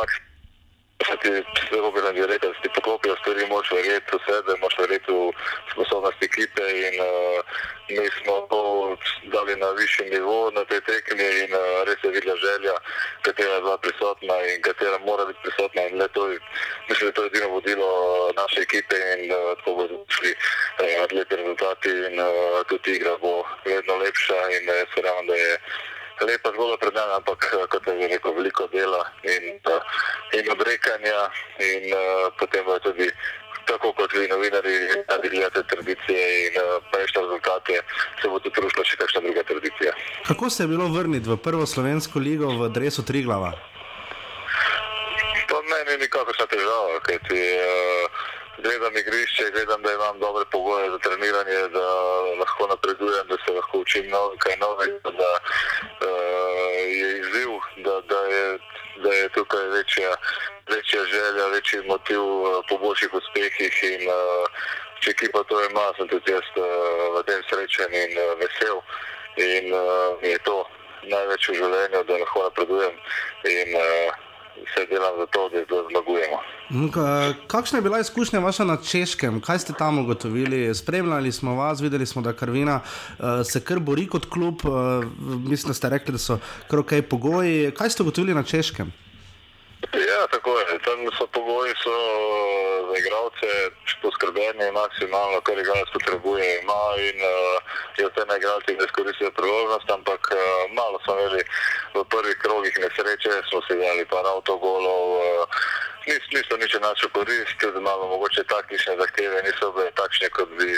tak, 0.98 1.22
da 1.24 1.40
ti 1.54 1.62
zelo 1.70 1.90
bi 1.92 2.00
rekel, 2.00 2.50
da 2.50 2.54
si 2.54 2.62
ti 2.62 2.68
poklopijo 2.74 3.16
stvari, 3.16 3.46
moš 3.46 3.70
verjeti 3.70 4.16
v 4.16 4.18
sebe, 4.26 4.52
moš 4.62 4.74
verjeti 4.78 5.12
v 5.12 5.32
sposobnost 5.72 6.22
ekipe 6.22 6.64
in 6.86 6.94
uh, 7.00 7.38
mi 7.88 8.06
smo 8.18 8.34
to 8.50 8.62
dali 9.34 9.56
na 9.56 9.70
višji 9.78 10.10
nivo 10.10 10.50
na 10.50 10.64
tej 10.64 10.80
tekmi 10.80 11.28
in 11.42 11.50
uh, 11.54 11.86
res 11.86 12.02
je 12.02 12.10
videla 12.10 12.36
želja, 12.36 12.74
katera 13.22 13.54
je 13.54 13.60
bila 13.60 13.78
prisotna 13.78 14.36
in 14.50 14.62
katera 14.62 14.98
mora 14.98 15.24
biti 15.24 15.40
prisotna 15.42 15.82
in 15.86 16.02
to 16.12 16.30
je, 16.30 16.38
mislim, 16.88 17.04
da 17.04 17.06
je 17.06 17.16
to 17.18 17.26
edino 17.26 17.48
vodilo 17.48 17.90
naše 18.36 18.60
ekipe 18.60 18.96
in 19.14 19.30
uh, 19.32 19.56
tako 19.58 19.74
bodo 19.74 20.04
šli 20.08 20.32
uh, 20.34 21.12
lepi 21.18 21.36
rezultati 21.36 21.88
in 21.88 22.20
uh, 22.20 22.66
tudi 22.68 22.96
igra 22.96 23.16
bo 23.22 23.44
vedno 23.64 23.96
lepša 23.96 24.40
in 24.56 24.64
uh, 24.68 24.74
verjamem, 24.96 25.26
da 25.26 25.34
je 25.34 25.52
lepa 26.26 26.50
zgodba 26.54 26.76
pred 26.76 26.94
nami, 26.94 27.12
ampak 27.18 27.40
kot 27.70 27.86
je 27.86 28.08
rekel, 28.08 28.32
veliko 28.34 28.66
dela 28.72 29.02
in, 29.22 29.58
uh, 29.66 29.82
in 30.34 30.50
odrekanja 30.50 31.30
in 31.60 31.92
uh, 31.92 32.32
potem 32.38 32.64
bo 32.64 32.78
tudi. 32.78 33.10
Tako 33.68 33.92
kot 33.92 34.08
vi, 34.16 34.24
novinari, 34.32 35.04
nadaljujete 35.10 35.60
tradicije 35.68 36.22
in 36.46 36.54
uh, 36.56 36.80
prejšnje 36.88 37.20
rezultate, 37.20 37.74
se 38.22 38.28
bo 38.32 38.40
tudi 38.40 38.64
rušila 38.64 38.84
še 38.88 38.96
kakšna 38.96 39.20
druga 39.20 39.42
tradicija. 39.44 39.92
Kako 40.24 40.48
se 40.50 40.62
je 40.62 40.70
bilo 40.72 40.88
vrniti 40.88 41.28
v 41.28 41.36
prvo 41.36 41.66
slovensko 41.68 42.16
ligo 42.16 42.48
v 42.56 42.70
Dresu 42.72 43.04
Triglava? 43.04 43.52
To 45.52 45.60
meni 45.68 45.98
ni 45.98 46.08
nikakršna 46.08 46.48
težava, 46.48 46.96
kajti 47.04 47.44
uh, 47.60 48.24
gledam 48.62 48.96
igrišče, 48.96 49.50
gledam, 49.50 49.82
da 49.82 49.92
imam 49.92 50.18
dobre 50.18 50.44
pogoje 50.52 50.90
za 50.90 50.98
treniranje, 50.98 51.68
da 51.68 51.86
lahko 52.40 52.66
napredujem, 52.66 53.26
da 53.28 53.36
se 53.44 53.52
lahko 53.52 53.78
učim 53.78 54.10
nov, 54.10 54.36
kaj 54.38 54.56
novega, 54.56 55.10
da 55.22 55.30
uh, 55.34 56.74
je 57.00 57.08
izziv, 57.18 57.50
da, 57.76 58.00
da, 58.00 58.20
je, 58.34 58.58
da 59.02 59.12
je 59.12 59.28
tukaj 59.28 59.66
večja, 59.66 60.10
večja 60.74 61.04
želja, 61.04 61.46
večji 61.46 61.82
motiv 61.86 62.22
uh, 62.22 62.64
po 62.68 62.78
boljših 62.78 63.14
uspehih 63.14 63.82
in 63.92 64.08
uh, 64.08 64.46
če 65.00 65.10
ekipa 65.10 65.42
to 65.48 65.64
ima, 65.70 65.92
sem 65.96 66.08
tudi 66.08 66.32
jaz 66.32 66.48
uh, 66.56 66.64
v 67.18 67.22
tem 67.26 67.42
srečen 67.50 67.94
in 67.94 68.18
uh, 68.18 68.34
vesel 68.42 68.82
in 69.36 69.74
uh, 69.74 70.22
je 70.22 70.38
to 70.38 70.64
največ 71.02 71.48
v 71.48 71.60
življenju, 71.60 72.00
da 72.04 72.22
lahko 72.24 72.48
napredujem. 72.48 72.96
In, 73.46 73.76
uh, 73.78 74.27
vse 74.66 74.86
delam 74.90 75.14
za 75.18 75.26
to, 75.26 75.48
da, 75.48 75.58
da 75.58 75.82
zmagujemo. 75.90 76.38
Kakšna 77.46 77.78
je 77.78 77.82
bila 77.82 78.00
izkušnja 78.00 78.38
vaša 78.38 78.64
na 78.64 78.76
češkem? 78.76 79.40
Kaj 79.40 79.58
ste 79.58 79.72
tam 79.72 79.98
ugotovili? 79.98 80.74
Spremljali 80.74 81.32
smo 81.32 81.54
vas, 81.54 81.80
videli 81.80 82.06
smo, 82.06 82.22
da 82.22 82.32
Karvina 82.32 82.80
uh, 82.80 83.24
se 83.44 83.60
kar 83.60 83.80
bori 83.80 84.06
kot 84.06 84.26
klub. 84.30 84.54
Uh, 84.64 85.04
mislim, 85.48 85.70
da 85.70 85.74
ste 85.74 85.88
rekli, 85.88 86.12
da 86.12 86.18
so 86.18 86.38
kar 86.70 86.78
ok 86.78 86.92
pogoji. 87.10 87.70
Kaj 87.70 87.90
ste 87.90 88.02
ugotovili 88.02 88.34
na 88.34 88.42
češkem? 88.42 88.92
Ja, 89.82 90.26
tako 90.26 90.58
je. 90.58 90.78
Tam 90.86 90.98
so 91.18 91.26
pogoji 91.26 91.74
so 91.82 91.94
za 92.88 92.94
igralce 92.98 93.48
poskrbljeni 94.02 94.72
maksimalno, 94.80 95.40
kar 95.40 95.58
igralec 95.58 95.90
potrebuje. 95.92 96.44
Ima 96.62 96.82
in 97.08 97.18
uh, 97.22 97.62
je 97.98 98.06
vse 98.08 98.22
na 98.28 98.36
igralcih, 98.36 98.78
da 98.78 98.84
izkoristijo 98.84 99.30
priložnost, 99.30 99.90
ampak 99.90 100.22
uh, 100.30 100.38
malo 100.78 100.98
smo 101.04 101.14
imeli 101.14 101.42
v 101.94 102.04
prvih 102.12 102.36
krogih 102.44 102.74
nesreče, 102.82 103.32
smo 103.48 103.60
se 103.62 103.74
dali 103.84 104.04
par 104.12 104.26
avtogolov. 104.34 105.04
Uh, 105.16 105.22
nis, 106.06 106.24
niso 106.34 106.56
nič 106.56 106.72
našo 106.86 107.08
korist, 107.14 107.54
tudi 107.60 107.80
malo 107.80 108.04
mogoče 108.12 108.42
taktične 108.54 108.96
zahteve 109.00 109.42
niso 109.46 109.72
bile 109.72 109.90
takšne, 110.00 110.28
kot 110.36 110.50
bi, 110.58 110.70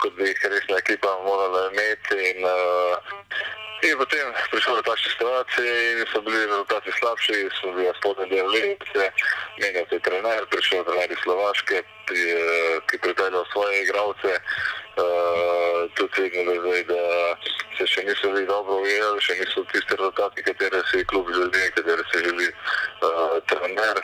kot 0.00 0.12
bi 0.16 0.28
jih 0.28 0.40
resna 0.52 0.76
ekipa 0.84 1.10
morala 1.24 1.70
imeti. 1.72 2.16
In, 2.30 2.38
uh, 2.44 2.96
In 3.82 3.98
potem 3.98 4.30
prišlo 4.54 4.78
do 4.78 4.82
takšne 4.86 5.10
situacije 5.10 5.70
in 5.90 6.06
so 6.14 6.22
bili 6.22 6.46
rezultati 6.46 6.90
slabši, 6.98 7.50
so 7.58 7.72
bili 7.74 7.90
spodnji 7.98 8.26
del 8.30 8.46
lesice, 8.46 9.10
menjal 9.58 9.86
se 9.88 9.94
je 9.98 10.04
trener, 10.06 10.46
prišel 10.54 10.78
je 10.78 10.84
trener 10.84 11.10
iz 11.10 11.18
Slovaške, 11.22 11.82
ki 12.06 12.14
je 12.94 13.00
pripeljal 13.02 13.44
svoje 13.52 13.82
igralce. 13.82 14.30
Uh, 14.92 15.90
tudi 15.98 16.30
vidno, 16.30 16.54
da 16.86 17.02
se 17.78 17.86
še 17.86 18.04
niso 18.06 18.30
bili 18.30 18.46
dobro 18.46 18.84
ujeli, 18.84 19.18
še 19.24 19.34
niso 19.40 19.64
tisti 19.72 19.98
rezultati, 19.98 20.46
katere 20.46 20.82
si 20.90 21.02
klub 21.10 21.32
želi, 21.34 21.70
katere 21.74 22.06
si 22.12 22.22
želi 22.28 22.48
uh, 22.52 23.40
trener. 23.50 23.98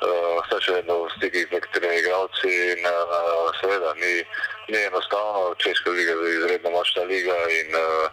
Vse 0.00 0.58
še 0.62 0.72
vedno 0.78 0.94
v 1.04 1.10
stikih 1.16 1.46
z 1.48 1.54
nekaterimi 1.54 1.98
igralci 1.98 2.50
in 2.72 2.86
uh, 2.86 3.50
seveda 3.60 3.94
ni, 3.98 4.22
ni 4.70 4.78
enostavno, 4.86 5.54
Česka 5.58 5.90
liga 5.90 6.12
je 6.12 6.34
izredno 6.38 6.70
močna 6.70 7.02
liga 7.02 7.36
in 7.50 7.74
uh, 7.74 8.06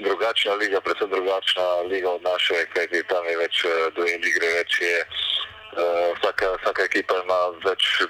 drugačna 0.00 0.54
liga, 0.54 0.80
predvsem 0.80 1.10
drugačna 1.10 1.66
liga 1.92 2.10
od 2.10 2.22
naše, 2.22 2.64
kajti 2.72 3.02
tam 3.12 3.24
je 3.28 3.36
več 3.36 3.64
uh, 3.64 3.92
dvojnih 3.96 4.28
igre, 4.32 4.52
več 4.62 4.80
je. 4.80 4.98
Uh, 5.76 6.16
vsaka, 6.16 6.56
vsaka 6.62 6.86
ekipa 6.88 7.20
ima 7.20 7.40
več 7.66 8.06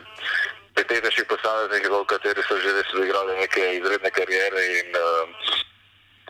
petetnejših 0.79 1.27
posameznikov, 1.27 2.05
kateri 2.07 2.43
so 2.47 2.59
že 2.63 2.75
res 2.77 2.93
odigrali 2.95 3.41
neke 3.41 3.63
izredne 3.81 4.11
karijere 4.15 4.63
in 4.79 4.95
uh, 4.95 5.51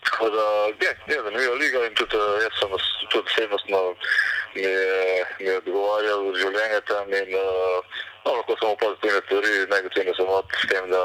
tako 0.07 0.31
da 0.31 0.47
je, 0.81 0.93
je 1.13 1.19
zanimiva 1.23 1.55
liga 1.61 1.85
in 1.85 1.95
tudi 1.99 2.17
uh, 2.17 2.41
jaz 2.41 2.57
sem 2.57 2.73
tudi 3.13 3.27
osebnostno 3.27 3.83
mi 4.57 4.63
je, 4.63 5.25
mi 5.41 5.47
je 5.47 5.57
odgovarjal 5.63 6.23
življenje 6.41 6.81
tam 6.89 7.13
in 7.21 7.35
uh, 7.37 7.99
no, 8.25 8.39
lahko 8.39 8.57
samo 8.61 8.79
pozitivne 8.83 9.21
stvari, 9.27 9.53
negativne 9.75 10.15
samo 10.17 10.41
s 10.63 10.71
tem, 10.71 10.89
da 10.91 11.03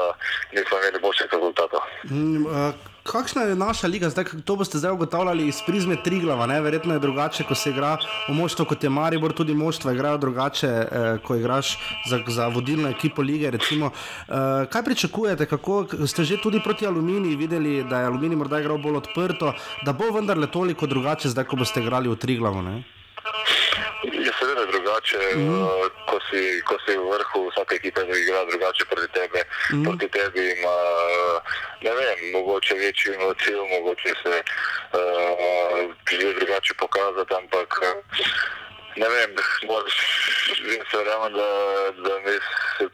nismo 0.54 0.80
imeli 0.80 1.04
boljših 1.04 1.36
rezultatov. 1.36 1.92
Mm, 2.10 2.46
uh, 2.46 2.90
kakšna 3.02 3.42
je 3.42 3.56
naša 3.58 3.86
liga, 3.86 4.10
zdaj, 4.10 4.24
to 4.46 4.56
boste 4.56 4.78
zdaj 4.78 4.92
ugotavljali 4.92 5.46
iz 5.48 5.60
prizme 5.66 5.96
Triglava, 6.04 6.46
ne? 6.46 6.60
verjetno 6.60 6.94
je 6.94 7.02
drugače, 7.02 7.44
ko 7.48 7.54
se 7.54 7.70
igra 7.70 7.96
v 8.28 8.34
moštvo 8.34 8.64
kot 8.70 8.84
je 8.84 8.90
Maribor, 8.90 9.32
tudi 9.32 9.54
moštva 9.54 9.92
igrajo 9.92 10.18
drugače, 10.18 10.66
eh, 10.68 11.18
ko 11.26 11.36
igraš 11.36 11.76
za, 12.10 12.20
za 12.26 12.48
vodilno 12.48 12.88
ekipo 12.88 13.22
lige. 13.22 13.50
Recimo, 13.50 13.90
eh, 13.90 14.66
kaj 14.70 14.82
pričakujete, 14.82 15.46
kako 15.46 16.06
ste 16.06 16.24
že 16.24 16.40
tudi 16.42 16.62
proti 16.64 16.86
Aluminiji 16.86 17.36
videli, 17.36 17.84
da 17.84 18.00
je 18.00 18.06
Aluminij 18.06 18.36
morda 18.36 18.60
igral 18.60 18.78
bolj 18.78 18.96
odprto, 19.02 19.52
da 19.84 19.92
bo 19.92 20.10
vendarle 20.14 20.46
toliko 20.46 20.86
drugače, 20.86 21.28
zdaj 21.28 21.44
ko 21.44 21.56
boste 21.56 21.80
igrali 21.80 22.08
v 22.08 22.16
Triglavu? 22.16 22.62
Ne? 22.62 22.82
Je 24.02 24.32
seveda 24.38 24.64
drugače, 24.66 25.18
mm. 25.36 25.62
uh, 25.62 25.86
ko, 26.10 26.18
si, 26.30 26.62
ko 26.66 26.74
si 26.82 26.96
v 26.98 27.06
vrhu, 27.06 27.40
vsake 27.50 27.74
ekipe 27.78 28.02
igra 28.02 28.44
drugače 28.50 28.84
proti 28.90 29.08
tebi. 29.14 29.42
Mm. 29.72 29.84
Proti 29.84 30.08
tebi 30.08 30.42
ima, 30.50 30.76
ne 31.82 31.92
vem, 31.94 32.18
mogoče 32.32 32.74
večji 32.74 33.14
cilj, 33.44 33.60
mogoče 33.70 34.14
se 34.22 34.42
uh, 34.42 35.94
želi 36.10 36.34
drugače 36.34 36.74
pokazati, 36.74 37.34
ampak 37.34 37.80
ne 38.96 39.08
vem, 39.08 39.30
moraš, 39.66 39.96
jaz 40.76 40.94
verjamem, 40.98 41.32
da, 41.32 41.48
da 42.08 42.18
mi 42.20 42.36
se 42.78 42.88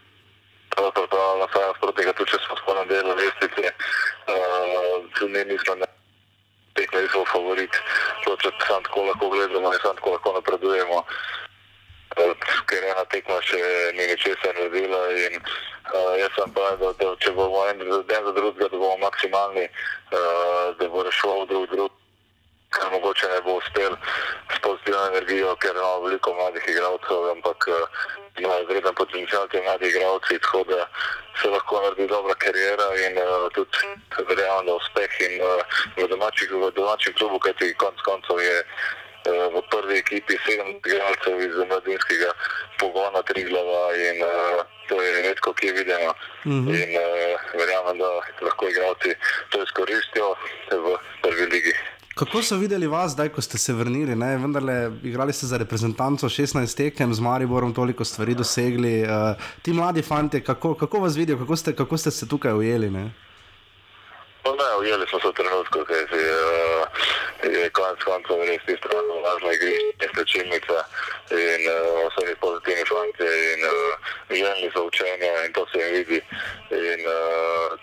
prav 0.71 0.93
pripravljamo 0.93 1.39
na 1.39 1.49
sajam 1.53 1.75
proti 1.81 1.97
tega, 1.97 2.13
tudi 2.13 2.31
če 2.31 2.39
smo 2.47 2.57
spolno 2.57 2.85
delo 2.85 3.15
lestice, 3.15 3.73
uh, 4.29 5.09
tudi 5.19 5.45
nismo 5.45 5.75
ne 5.75 5.98
tekme 6.79 7.03
niso 7.03 7.25
favorit, 7.33 7.83
to 8.25 8.37
če 8.43 8.55
samo 8.65 8.81
tako 8.87 9.05
lahko 9.11 9.31
gledamo 9.35 9.73
in 9.75 9.81
samo 9.83 9.99
tako 10.01 10.15
lahko 10.17 10.35
napredujemo. 10.39 11.03
Ker 12.71 12.85
ena 12.89 13.05
tekma 13.13 13.39
še 13.45 13.61
ni 13.99 14.07
ničesar 14.11 14.57
naredila 14.57 15.03
in 15.27 15.39
uh, 15.39 16.15
jaz 16.19 16.33
sem 16.39 16.51
pa, 16.57 16.73
da, 16.81 16.93
da 16.99 17.13
če 17.23 17.35
bomo 17.37 17.67
en 17.69 17.85
dan 18.09 18.27
za 18.27 18.33
drugega, 18.35 18.71
da 18.73 18.77
bomo 18.77 18.97
maksimalni, 19.05 19.69
uh, 19.69 20.75
da 20.81 20.89
bo 20.89 21.05
rešil 21.07 21.47
drug 21.51 21.69
drug, 21.75 21.93
kar 22.71 22.91
mogoče 22.93 23.27
ne 23.29 23.41
bo 23.41 23.57
uspel 23.57 23.97
s 24.55 24.59
pozitivno 24.63 25.07
energijo, 25.07 25.57
ker 25.57 25.77
imamo 25.77 26.01
veliko 26.07 26.35
mladih 26.35 26.65
igralcev, 26.69 27.31
ampak 27.31 27.69
uh, 27.69 27.75
imajo 28.39 28.67
vreden 28.69 28.95
potencial 28.95 29.49
ti 29.49 29.61
mladi 29.65 29.89
igralci, 29.89 30.39
tako 30.39 30.65
da 30.65 30.87
se 31.43 31.49
lahko 31.49 31.81
naredi 31.83 32.07
dobra 32.07 32.35
karijera 32.35 32.89
in 33.07 33.19
uh, 33.19 33.49
tudi 33.55 33.79
verjamem, 34.29 34.67
da 34.67 34.75
uspeh 34.75 35.21
in 35.27 35.41
uh, 35.43 35.63
v, 35.97 36.09
domačih, 36.09 36.51
v 36.53 36.71
domačem 36.77 37.15
klubu, 37.19 37.39
kajti 37.39 37.75
konc 37.75 38.01
koncev 38.05 38.41
je 38.41 38.57
uh, 38.63 39.47
v 39.55 39.63
prvi 39.71 39.99
ekipi 39.99 40.39
sedem 40.47 40.77
igralcev 40.77 41.41
iz 41.41 41.61
mladinskega 41.69 42.33
pogona 42.79 43.23
Triglava 43.23 43.85
in 43.97 44.23
uh, 44.23 44.65
to 44.89 45.03
je 45.03 45.23
redko, 45.23 45.53
ki 45.53 45.67
je 45.67 45.73
videno. 45.73 46.15
Mm 46.45 46.65
-hmm. 46.65 46.83
In 46.83 46.91
uh, 46.97 47.61
verjamem, 47.61 47.99
da 47.99 48.11
lahko 48.41 48.69
igralci 48.69 49.15
to 49.51 49.63
izkoristijo 49.63 50.37
v 50.71 50.99
prvi 51.23 51.47
ligi. 51.47 51.75
Kako 52.19 52.43
so 52.43 52.57
videli 52.57 52.87
vas, 52.87 53.13
zdaj, 53.13 53.29
ko 53.29 53.43
ste 53.43 53.59
se 53.59 53.73
vrnili? 53.73 54.15
Vendarle, 54.15 54.91
igrali 55.05 55.33
ste 55.33 55.47
za 55.47 55.59
reprezentanco 55.59 56.27
16 56.27 56.77
tekem, 56.77 57.15
z 57.15 57.21
Mariborom 57.21 57.75
toliko 57.75 58.05
stvari 58.05 58.35
dosegli. 58.35 59.03
Uh, 59.03 59.39
ti 59.63 59.73
mladi 59.73 60.03
fanti, 60.03 60.41
kako, 60.45 60.75
kako 60.75 60.99
vas 60.99 61.17
vidijo, 61.17 61.39
kako 61.39 61.57
ste, 61.57 61.77
kako 61.77 61.97
ste 61.99 62.11
se 62.11 62.29
tukaj 62.29 62.53
ujeli? 62.53 62.91
Ne? 62.91 63.05
No, 64.45 64.51
ne, 64.51 64.69
ujeli 64.81 65.07
smo 65.11 65.21
se 65.21 65.29
v 65.29 65.33
trenutku, 65.33 65.79
ki 65.87 65.95
je, 65.95 66.35
uh, 67.63 67.71
konec 67.79 68.03
koncev 68.03 68.43
res 68.51 68.67
tisto, 68.67 68.89
kar 68.89 69.05
važno, 69.27 69.53
igrišče, 69.55 70.11
slčilnica 70.15 70.79
in 71.39 71.71
uh, 71.71 72.03
vse 72.09 72.31
je 72.31 72.37
pozitivni 72.43 72.85
fanti 72.91 73.31
in 73.53 73.61
uh, 73.71 73.75
želni 74.31 74.71
za 74.75 74.83
učenje 74.83 75.31
in 75.47 75.53
to 75.53 75.67
se 75.71 75.79
jim 75.79 75.95
vidi. 75.95 76.21
In, 76.71 77.01
uh, 77.07 77.79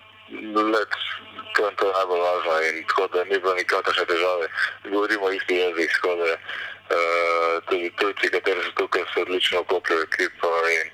to, 1.55 1.71
to 1.77 1.87
je 1.87 1.93
najbolj 1.93 2.21
važno 2.21 2.61
in 2.61 2.83
tako 2.87 3.07
da 3.13 3.23
ni 3.23 3.39
bilo 3.39 3.53
nikakršne 3.53 4.05
težave. 4.05 4.47
Govorimo 4.83 5.31
isti 5.31 5.55
jezik, 5.55 5.91
tako 5.95 6.15
da 6.15 6.31
uh, 6.33 7.63
tudi 7.69 7.91
tujci, 7.99 8.31
kateri 8.31 8.63
so 8.65 8.71
tukaj, 8.79 9.03
so 9.13 9.21
odlično 9.21 9.65
v 9.69 10.03
ekipo 10.03 10.49
in 10.77 10.87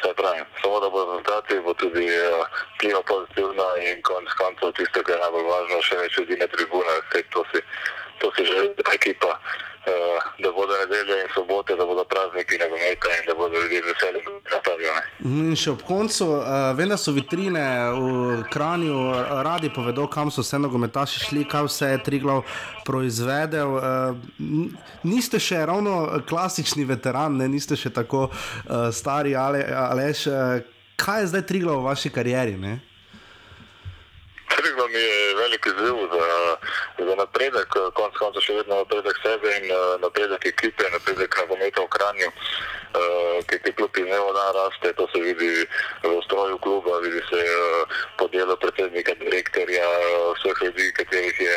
vsa 0.00 0.14
pravim, 0.14 0.44
samo 0.62 0.80
da 0.80 0.88
bo 0.90 1.04
rezultati, 1.04 1.60
bo 1.60 1.74
tudi 1.74 2.06
uh, 2.06 2.46
klima 2.80 3.02
pozitivna 3.02 3.68
in 3.88 4.02
konec 4.02 4.32
koncev 4.40 4.72
tisto, 4.72 5.02
kar 5.02 5.16
je 5.16 5.22
najbolj 5.22 5.48
važno, 5.52 5.82
še 5.82 5.96
več 6.02 6.18
ljudi 6.18 6.36
na 6.36 6.46
tribunah, 6.46 7.00
ker 7.12 7.24
to 7.32 7.44
si, 7.52 7.62
to 8.20 8.32
si 8.36 8.44
želi 8.44 8.74
ekipa. 8.94 9.40
Uh, 9.88 10.20
da 10.38 10.50
bodo 10.52 10.76
nedelje 10.76 11.22
in 11.22 11.28
sobote, 11.34 11.74
da 11.76 11.84
bodo 11.86 12.04
prazniki 12.04 12.58
nogometa 12.58 13.08
in 13.18 13.24
da 13.26 13.34
bodo 13.34 13.60
ljudje 13.60 13.82
veseli 13.82 14.20
na 14.52 14.58
stadione. 14.78 15.02
In 15.50 15.56
še 15.58 15.72
ob 15.72 15.82
koncu, 15.86 16.26
uh, 16.38 16.70
vem, 16.78 16.88
da 16.88 16.96
so 16.96 17.12
vitrine 17.12 17.62
v 17.94 18.42
Kranju 18.52 18.98
radi 19.44 19.70
povedo, 19.74 20.06
kam 20.06 20.30
so 20.30 20.42
vse 20.42 20.58
nogometaši 20.58 21.24
šli, 21.26 21.44
kaj 21.48 21.66
vse 21.66 21.90
je 21.92 22.02
Triglav 22.06 22.44
proizvedel. 22.86 23.74
Uh, 23.78 24.78
niste 25.02 25.40
še 25.42 25.64
ravno 25.66 26.22
klasični 26.28 26.86
veteran, 26.88 27.38
ne? 27.38 27.48
niste 27.48 27.76
še 27.76 27.90
tako 27.90 28.28
uh, 28.30 28.90
stari, 28.94 29.34
ali 29.34 29.62
alež. 29.62 30.26
Uh, 30.30 30.76
kaj 30.98 31.24
je 31.24 31.32
zdaj 31.34 31.46
Triglav 31.50 31.82
v 31.82 31.88
vaši 31.90 32.14
karieri? 32.14 32.56
Ne? 32.58 32.78
Triglav 34.58 34.88
mi 34.88 34.98
je 34.98 35.34
velik 35.34 35.66
izziv 35.66 35.96
za, 36.12 36.56
za 37.06 37.14
napredek, 37.14 37.68
konec 37.94 38.16
koncev 38.18 38.42
še 38.42 38.56
vedno 38.56 38.80
napredek 38.80 39.20
sebe 39.22 39.52
in 39.54 39.68
uh, 39.70 39.94
napredek 40.02 40.46
ekipe, 40.50 40.88
napredek 40.90 41.36
nogometa 41.38 41.84
v 41.84 41.90
Kranju, 41.94 42.30
uh, 42.32 43.36
ki 43.46 43.60
ti 43.62 43.72
klub 43.78 44.00
iz 44.02 44.08
dneva 44.08 44.32
dan 44.34 44.50
raste, 44.56 44.90
to 44.98 45.06
se 45.12 45.22
vidi 45.22 45.50
v 46.02 46.14
stroju 46.26 46.58
kluba, 46.64 46.98
vidi 47.04 47.22
se 47.30 47.38
uh, 47.38 48.00
po 48.18 48.26
delu 48.34 48.56
predsednika, 48.58 49.14
direktorja, 49.22 49.86
vseh 50.40 50.62
ljudi, 50.66 50.90
katerih 50.98 51.40
je 51.46 51.54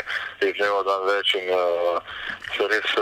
iz 0.51 0.53
dneva 0.61 0.83
dan 0.85 1.01
več 1.09 1.33
in 1.41 1.49
se 2.53 2.67
res 2.69 2.93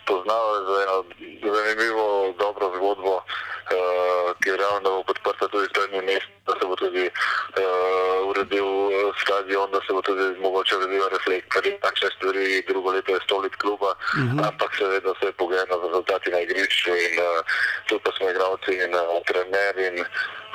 spoznavajo 0.00 0.64
za 0.66 0.82
eno 0.82 0.98
zanimivo, 1.46 2.34
dobro 2.42 2.72
zgodbo. 2.74 3.14
Ki 4.40 4.48
je 4.48 4.56
realno, 4.56 4.80
da 4.80 4.90
bo 4.96 5.02
podprta 5.04 5.48
tudi 5.52 5.68
srednji 5.74 6.00
mest, 6.06 6.30
da 6.46 6.54
se 6.56 6.66
bo 6.66 6.76
tudi 6.80 7.04
uredil 8.30 9.12
stadion, 9.28 9.70
da 9.70 9.80
se 9.86 9.92
bo 9.92 10.02
tudi 10.02 10.40
mogoče 10.40 10.76
uredil 10.76 11.08
reflektor 11.12 11.66
in 11.66 11.76
takšne 11.84 12.08
stvari. 12.16 12.62
Drugo 12.68 12.92
leto 12.96 13.12
je 13.12 13.20
stolit 13.24 13.54
kluba, 13.56 13.90
uh 13.92 13.98
-huh. 14.18 14.48
ampak 14.48 14.70
seveda 14.78 15.12
vse 15.12 15.26
je 15.26 15.38
pogledano 15.40 15.80
z 15.80 15.84
rezultati 15.86 16.30
na 16.30 16.38
igrišču 16.40 16.90
in 17.06 17.14
uh, 17.18 17.28
tu 17.86 18.00
pa 18.04 18.10
smo 18.16 18.30
igravci 18.30 18.72
in 18.84 18.94
uh, 18.94 19.00
trener 19.28 19.74
in 19.88 19.96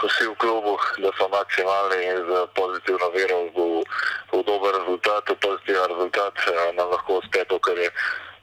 vsi 0.01 0.25
v 0.27 0.35
klubu, 0.43 0.73
da 0.97 1.09
so 1.17 1.25
maksimalni 1.27 1.99
in 2.11 2.17
z 2.27 2.29
pozitivno 2.59 3.07
vero 3.17 3.37
v, 3.55 3.57
v 4.33 4.43
dober 4.49 4.71
rezultat, 4.79 5.23
v 5.29 5.35
pozitiven 5.45 5.85
rezultat 5.93 6.35
uh, 6.37 6.75
nam 6.77 6.87
lahko 6.93 7.11
uspe 7.21 7.45
to, 7.45 7.59
kar 7.59 7.77
je 7.77 7.89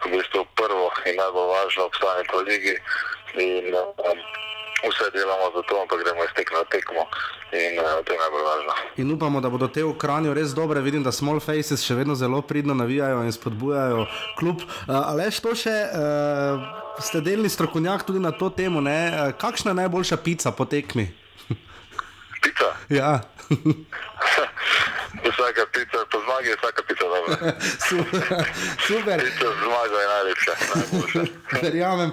v 0.04 0.06
bistvu 0.12 0.46
prvo 0.54 0.86
in 1.08 1.16
najbolj 1.16 1.48
važno 1.56 1.82
obstane 1.84 2.22
po 2.30 2.38
ligi. 2.40 2.76
In, 3.34 3.74
uh, 3.74 4.49
vse 4.88 5.10
delamo 5.12 5.46
za 5.54 5.62
to, 5.68 5.74
ampak 5.82 5.98
gremo 6.04 6.24
iz 6.24 6.32
tekme 6.36 6.58
na 6.58 6.64
tekmo 6.64 7.02
in 7.52 7.72
uh, 7.78 8.04
to 8.04 8.12
je 8.12 8.18
najbolj 8.18 8.44
važno. 8.50 8.72
In 8.96 9.12
upamo, 9.12 9.40
da 9.40 9.50
bodo 9.50 9.68
te 9.68 9.84
v 9.84 9.94
Kranju 9.98 10.34
res 10.34 10.54
dobre. 10.54 10.80
Vidim, 10.80 11.02
da 11.02 11.12
Small 11.12 11.40
Faces 11.40 11.84
še 11.84 11.94
vedno 11.98 12.14
zelo 12.14 12.42
pridno 12.42 12.74
navijajo 12.74 13.24
in 13.26 13.32
spodbujajo 13.32 14.06
klub. 14.38 14.62
Uh, 14.62 14.94
Ale 15.10 15.30
što 15.30 15.54
še, 15.54 15.76
uh, 15.90 16.68
ste 17.02 17.20
delni 17.20 17.48
strokovnjak 17.48 18.06
tudi 18.06 18.22
na 18.22 18.32
to 18.32 18.50
temo, 18.50 18.80
ne? 18.80 19.32
Kakšna 19.40 19.74
je 19.74 19.80
najboljša 19.82 20.16
pica 20.24 20.52
po 20.52 20.64
tekmi? 20.64 21.08
Pica? 22.44 22.72
ja. 23.00 23.20
Vsaka 25.30 25.66
pica, 25.72 25.98
po 26.10 26.18
zmagi 26.24 26.48
je 26.48 26.56
vsaka 26.56 26.82
pica 26.88 27.04
dobra. 27.04 27.52
Super. 28.88 29.18
Pica 29.20 29.48
zmaga 29.62 29.98
je 30.00 30.08
najlepša. 30.14 30.52
Verjamem. 31.62 32.12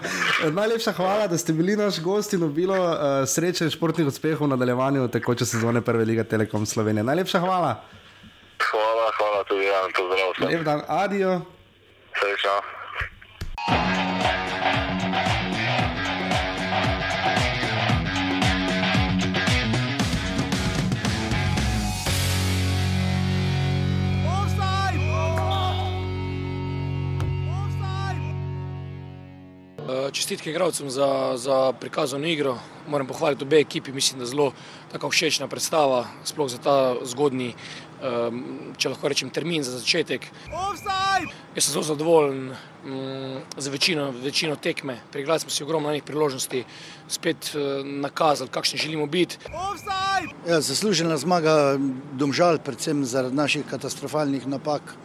Najlepša 0.52 0.92
hvala, 0.92 1.28
da 1.28 1.38
ste 1.38 1.54
bili 1.54 1.76
naš 1.76 2.00
gost 2.02 2.34
in 2.34 2.44
obilo 2.44 2.76
uh, 2.76 2.98
sreče 3.28 3.64
in 3.64 3.72
športnih 3.72 4.08
uspehov 4.08 4.48
v 4.48 4.50
nadaljevanju 4.50 5.08
tekoče 5.08 5.46
sezone 5.46 5.82
Prve 5.82 6.06
lige 6.06 6.24
Telekom 6.24 6.66
Slovenije. 6.66 7.04
Najlepša 7.04 7.40
hvala. 7.40 7.84
Hvala, 8.72 9.12
hvala 9.18 9.44
tudi 9.44 9.70
vam, 9.70 9.92
pozdrav 9.94 10.34
vsem. 10.34 10.48
Lep 10.48 10.66
dan, 10.66 10.82
adijo. 10.88 11.42
Srečno. 12.20 13.97
Čestitke 30.12 30.50
igralcem 30.52 30.90
za, 30.90 31.34
za 31.36 31.74
prikazano 31.80 32.28
igro. 32.28 32.58
Moram 32.88 33.08
pohvaliti 33.08 33.44
obe 33.44 33.60
ekipi, 33.60 33.92
mislim, 33.92 34.20
da 34.20 34.24
je 34.24 34.30
zelo 34.30 34.52
tako 34.92 35.10
všečna 35.10 35.48
predstava, 35.48 36.06
sploh 36.24 36.50
za 36.52 36.58
ta 36.58 36.96
zgodni, 37.04 37.54
če 38.78 38.90
lahko 38.90 39.08
rečem, 39.08 39.30
termin 39.30 39.64
za 39.64 39.80
začetek. 39.80 40.28
Offside! 40.52 41.32
Jaz 41.56 41.66
sem 41.66 41.74
zelo 41.74 41.84
zadovoljen 41.84 42.52
um, 42.52 43.40
z 43.58 43.68
večino, 43.68 44.12
večino 44.12 44.56
tekme. 44.56 45.00
Prigrali 45.12 45.40
smo 45.40 45.50
si 45.50 45.64
ogromno 45.64 45.90
enih 45.90 46.04
priložnosti, 46.04 46.64
spet 47.08 47.52
uh, 47.56 47.86
nakazali, 47.86 48.50
kakšni 48.50 48.80
želimo 48.80 49.08
biti. 49.08 49.40
Ja, 50.48 50.62
zaslužena 50.62 51.18
zmaga 51.18 51.78
domžal, 52.14 52.60
predvsem 52.60 53.06
zaradi 53.06 53.36
naših 53.36 53.66
katastrofalnih 53.70 54.48
napak 54.48 54.96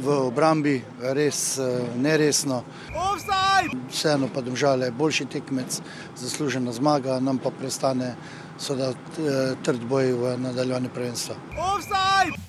v 0.00 0.08
obrambi, 0.26 0.82
res 1.00 1.58
neresno. 1.96 2.62
Vseeno 3.90 4.28
pa 4.34 4.40
domžale 4.40 4.90
boljši 4.90 5.26
tekmec, 5.26 5.80
zaslužena 6.16 6.72
zmaga, 6.72 7.20
nam 7.20 7.38
pa 7.38 7.50
prestane 7.50 8.14
soda 8.58 8.92
trd 9.62 9.84
boj 9.88 10.12
v 10.12 10.36
nadaljevanju 10.38 10.88
prvenstva. 10.94 11.34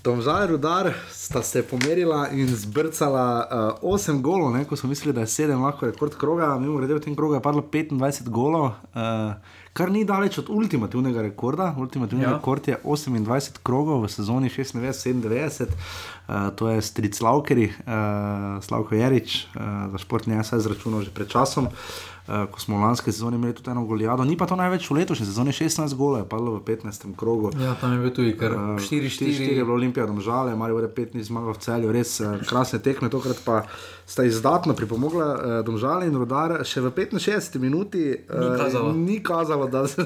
Domžal 0.04 0.48
Rudar 0.48 0.94
sta 1.12 1.42
se 1.42 1.64
pomerila 1.64 2.30
in 2.32 2.48
zbrcala 2.48 3.50
8 3.82 4.12
uh, 4.12 4.22
golov, 4.22 4.54
ne? 4.54 4.66
ko 4.66 4.76
smo 4.76 4.90
mislili, 4.90 5.14
da 5.14 5.22
je 5.22 5.28
7 5.28 5.64
lahko 5.64 5.86
rekord 5.86 6.16
kroga, 6.18 6.60
mimo 6.60 6.78
grede 6.78 6.94
v 6.94 7.02
tem 7.02 7.16
krogu 7.16 7.34
je 7.34 7.42
padlo 7.42 7.62
25 7.72 8.30
golov. 8.30 8.66
Uh, 8.94 9.34
Kar 9.76 9.92
ni 9.92 10.06
daleč 10.08 10.38
od 10.40 10.50
ultimativnega 10.50 11.20
rekorda. 11.22 11.74
Ultimativni 11.78 12.24
ja. 12.24 12.38
rekord 12.38 12.68
je 12.68 12.78
28 12.80 13.60
krogov 13.64 14.06
v 14.06 14.12
sezoni 14.14 14.48
96-97, 14.48 15.68
uh, 15.68 16.48
to 16.56 16.70
je 16.72 16.82
stric 16.82 17.18
Slavkeri, 17.18 17.68
uh, 17.68 18.64
Slavko 18.64 18.96
Jarič, 18.96 19.44
uh, 19.52 19.92
za 19.92 20.00
športni 20.00 20.40
jaz 20.40 20.54
izračunal 20.56 21.04
že 21.04 21.12
pred 21.12 21.28
časom. 21.28 21.68
Uh, 21.68 22.48
ko 22.52 22.58
smo 22.60 22.78
v 22.78 22.82
lanski 22.82 23.12
sezoni 23.12 23.38
imeli 23.38 23.54
tudi 23.54 23.70
eno 23.70 23.84
goljado, 23.86 24.24
ni 24.26 24.38
pa 24.38 24.48
to 24.50 24.56
največ 24.58 24.90
v 24.90 24.96
letošnji 24.98 25.26
sezoni, 25.26 25.52
16 25.54 25.94
golov 25.94 26.24
je 26.24 26.30
padlo 26.30 26.56
v 26.58 26.64
15. 26.66 27.14
krogu. 27.14 27.52
Ja, 27.62 27.76
tam 27.78 27.94
je 27.94 28.00
bil 28.02 28.14
tudi 28.16 28.34
kar 28.34 28.52
4-4. 28.52 28.74
Uh, 28.74 28.82
4-4 28.82 29.60
je 29.60 29.66
bilo 29.66 29.76
Olimpija, 29.76 30.08
domžale, 30.10 30.56
Marijo 30.56 30.80
je 30.82 30.90
15 30.90 31.22
zmagal 31.22 31.54
v 31.54 31.62
celju, 31.62 31.92
res 31.94 32.18
uh, 32.26 32.42
krasne 32.42 32.80
tekme, 32.82 33.12
tokrat 33.14 33.38
pa 33.46 33.68
sta 34.10 34.26
izdatno 34.26 34.74
pripomogla 34.74 35.28
uh, 35.28 35.38
domžale 35.66 36.10
in 36.10 36.18
rodar 36.18 36.66
še 36.66 36.82
v 36.82 36.90
65 36.90 37.62
minuti. 37.62 38.18
Uh, 38.26 38.42
Ni 38.42 38.50
kazalo. 38.58 38.94
Ni 38.94 39.18
kazalo, 39.22 39.65
da 39.68 39.88
se 39.88 40.06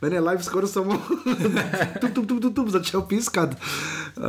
meni 0.00 0.16
je 0.16 0.20
live 0.20 0.42
skoraj 0.42 0.68
samo 0.68 0.98
tup, 2.00 2.14
tup, 2.14 2.28
tup, 2.28 2.40
tup, 2.40 2.54
tup, 2.54 2.68
začel 2.68 3.06
piskati. 3.08 3.56
Uh, 4.16 4.22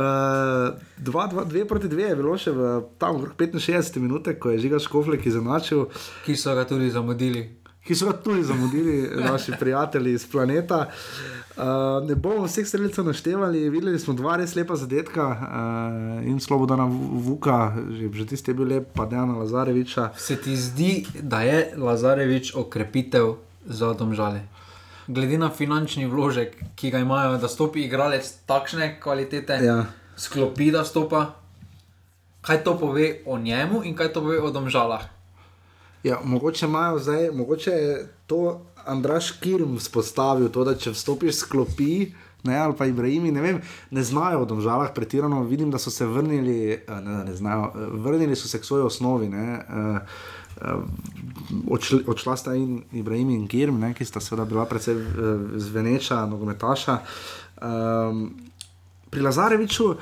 dva, 0.96 1.26
dva, 1.26 1.44
dve 1.44 1.64
proti 1.68 1.88
dve 1.88 2.08
je 2.08 2.16
bilo 2.16 2.36
še 2.38 2.54
v 2.54 2.70
tam 2.98 3.20
okrog 3.20 3.36
65 3.38 4.00
minute, 4.00 4.38
ko 4.38 4.54
je 4.54 4.62
žiga 4.64 4.80
Škoflek 4.80 5.26
izenačil. 5.26 5.86
Ki 6.24 6.36
so 6.36 6.54
ga 6.56 6.64
tudi 6.68 6.90
zamudili. 6.90 7.44
Ki 7.84 7.94
so 7.94 8.08
ga 8.08 8.16
tudi 8.16 8.42
zamudili, 8.44 9.10
naši 9.20 9.52
prijatelji 9.60 10.12
iz 10.12 10.26
planeta. 10.30 10.86
Uh, 11.56 12.08
ne 12.08 12.14
bomo 12.14 12.48
vseh 12.48 12.66
streljcev 12.66 13.04
naštevali, 13.04 13.68
videli 13.70 13.98
smo 13.98 14.14
dva 14.18 14.38
res 14.40 14.56
lepa 14.56 14.74
zadetka 14.74 15.26
uh, 15.30 16.26
in 16.26 16.40
Slobodana 16.40 16.88
Vuka, 16.88 17.76
že, 17.94 18.08
že 18.10 18.26
tisti 18.26 18.50
je 18.50 18.54
bil 18.58 18.72
lep, 18.72 18.88
pa 18.96 19.06
Dejana 19.06 19.36
Lazareviča. 19.38 20.08
Se 20.18 20.34
ti 20.36 20.56
zdi, 20.56 21.04
da 21.22 21.44
je 21.46 21.76
Lazarevič 21.78 22.56
okrepitev 22.58 23.36
za 23.66 23.92
domžale? 23.92 24.40
Glede 25.06 25.38
na 25.38 25.50
finančni 25.50 26.06
vložek, 26.06 26.56
ki 26.76 26.90
ga 26.90 26.98
imajo, 26.98 27.36
da 27.38 27.48
stopi 27.48 27.84
igralec 27.84 28.32
takšne 28.46 29.00
kvalitete, 29.00 29.58
Ja. 29.64 29.84
sklopi 30.16 30.70
da 30.70 30.84
stopa, 30.84 31.34
kaj 32.40 32.64
to 32.64 32.78
pove 32.78 33.20
o 33.26 33.38
njemu 33.38 33.84
in 33.84 33.96
kaj 33.96 34.12
to 34.12 34.20
pove 34.20 34.40
o 34.40 34.50
domžalah? 34.50 35.04
Ja, 36.02 36.20
mogoče 36.24 36.66
imajo 36.66 36.98
zdaj, 36.98 37.30
mogoče 37.30 37.70
je 37.70 38.08
to 38.26 38.60
Andraš 38.86 39.30
Kirm 39.30 39.76
vzpostavil, 39.76 40.48
to, 40.48 40.64
da 40.64 40.74
če 40.76 40.90
vstopiš 40.90 41.34
sklopi. 41.36 42.12
Ne, 42.44 42.58
ali 42.60 42.74
pa 42.76 42.84
Ibrahimi, 42.84 43.30
ne, 43.32 43.40
vem, 43.40 43.62
ne 43.90 44.02
znajo 44.04 44.42
v 44.42 44.46
domžalah 44.46 44.90
pretirano. 44.94 45.44
Vidim, 45.48 45.70
da 45.70 45.78
so 45.78 45.88
se 45.90 46.04
vrnili, 46.06 46.72
eh, 46.72 47.00
ne, 47.00 47.24
ne 47.24 47.34
znajo, 47.34 47.72
eh, 47.72 47.86
vrnili 48.04 48.36
so 48.36 48.48
se 48.48 48.60
k 48.60 48.64
svoji 48.64 48.82
osnovi. 48.84 49.28
Ne, 49.28 49.64
uh, 49.64 49.98
uh, 50.60 50.82
odšli, 51.70 52.04
odšla 52.06 52.36
sta 52.36 52.54
in 52.54 52.82
Ibrahim 52.92 53.30
in 53.30 53.48
Kirm, 53.48 53.80
ne, 53.80 53.94
ki 53.94 54.04
sta 54.04 54.20
seveda 54.20 54.44
bila 54.48 54.66
precej 54.66 54.96
uh, 54.96 55.06
zveneča, 55.56 56.26
nogometaša. 56.26 56.98
Um, 57.62 58.28
pri 59.10 59.22
Lazareviču 59.22 59.94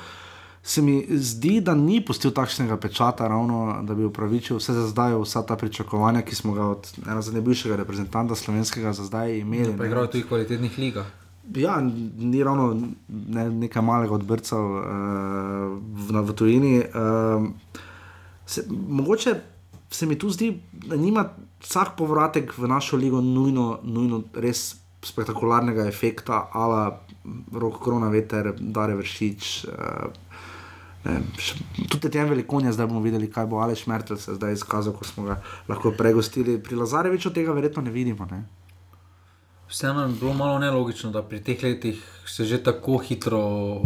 se 0.63 0.81
mi 0.81 1.05
zdi, 1.09 1.61
da 1.61 1.75
ni 1.75 1.99
pustil 2.05 2.31
takšnega 2.31 2.77
pečata, 2.77 3.27
ravno, 3.27 3.81
da 3.83 3.95
bi 3.95 4.05
upravičil 4.05 4.57
vse 4.57 4.73
za 4.73 4.87
zdaj, 4.87 5.17
vsa 5.21 5.43
ta 5.43 5.57
pričakovanja, 5.59 6.21
ki 6.21 6.35
smo 6.35 6.53
ga 6.53 6.65
od 6.65 6.87
enega 7.03 7.31
najboljšega 7.31 7.75
reprezentanta 7.75 8.35
slovenskega 8.35 8.93
za 8.93 9.03
zdaj 9.03 9.37
imeli. 9.39 9.77
Pa 9.77 9.85
igrajo 9.85 10.07
tudi 10.07 10.23
v 10.23 10.27
kvalitetnih 10.27 10.77
ligah. 10.79 11.05
Ja, 11.55 11.81
ni 12.17 12.43
ravno 12.43 12.87
ne, 13.07 13.49
nekaj 13.51 13.81
malega 13.83 14.15
odbrcal 14.15 14.63
uh, 14.63 14.83
v, 16.09 16.21
v 16.21 16.33
tujini. 16.33 16.77
Uh, 16.79 17.49
se, 18.45 18.63
mogoče 18.69 19.35
se 19.93 20.05
mi 20.05 20.17
tu 20.19 20.29
zdi, 20.29 20.51
da 20.71 20.95
nima 20.95 21.27
vsak 21.63 21.95
povratek 21.97 22.57
v 22.57 22.67
našo 22.67 22.97
ligo 22.97 23.21
nujno, 23.21 23.79
nujno 23.83 24.23
res 24.33 24.75
spektakularnega 25.03 25.87
efekta, 25.87 26.47
ala 26.53 26.99
rok 27.51 27.79
korona 27.83 28.09
veter, 28.09 28.53
dare 28.59 28.95
vršič. 28.99 29.53
Uh, 29.67 30.21
Ne, 31.03 31.19
tudi 31.91 32.07
tem 32.09 32.29
velikonja, 32.29 32.71
zdaj 32.71 32.87
bomo 32.87 33.01
videli, 33.03 33.27
kaj 33.31 33.47
bo 33.51 33.59
Aleš 33.59 33.85
Mertel 33.91 34.17
se 34.17 34.37
zdaj 34.37 34.53
izkazal, 34.55 34.93
ko 34.95 35.03
smo 35.03 35.25
ga 35.27 35.41
lahko 35.67 35.91
pregostili. 35.97 36.55
Pri 36.63 36.77
Lazareviču 36.79 37.33
tega 37.35 37.51
verjetno 37.51 37.83
ne 37.83 37.91
vidimo. 37.91 38.27
Ne. 38.31 38.43
Vseeno 39.67 40.05
je 40.05 40.13
bilo 40.19 40.33
malo 40.33 40.59
nelogično, 40.59 41.11
da 41.11 41.23
pri 41.23 41.41
teh 41.43 41.63
letih 41.63 41.99
se 42.25 42.45
že 42.45 42.61
tako 42.63 42.97
hitro 42.97 43.41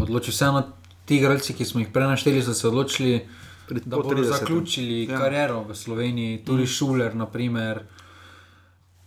odloči. 0.05 0.31
Vseeno 0.31 0.61
ti 1.05 1.17
igralci, 1.17 1.53
ki 1.57 1.65
smo 1.65 1.81
jih 1.81 1.89
prenašteli, 1.93 2.43
so 2.43 2.53
se 2.53 2.67
odločili, 2.67 3.25
da 3.70 3.97
bodo 3.97 4.24
zaključili 4.24 5.03
ja. 5.03 5.18
kariero 5.18 5.63
v 5.63 5.76
Sloveniji, 5.76 6.43
tudi 6.45 6.63
mm. 6.63 6.68
Šuler, 6.68 7.15
naprimer. 7.15 7.84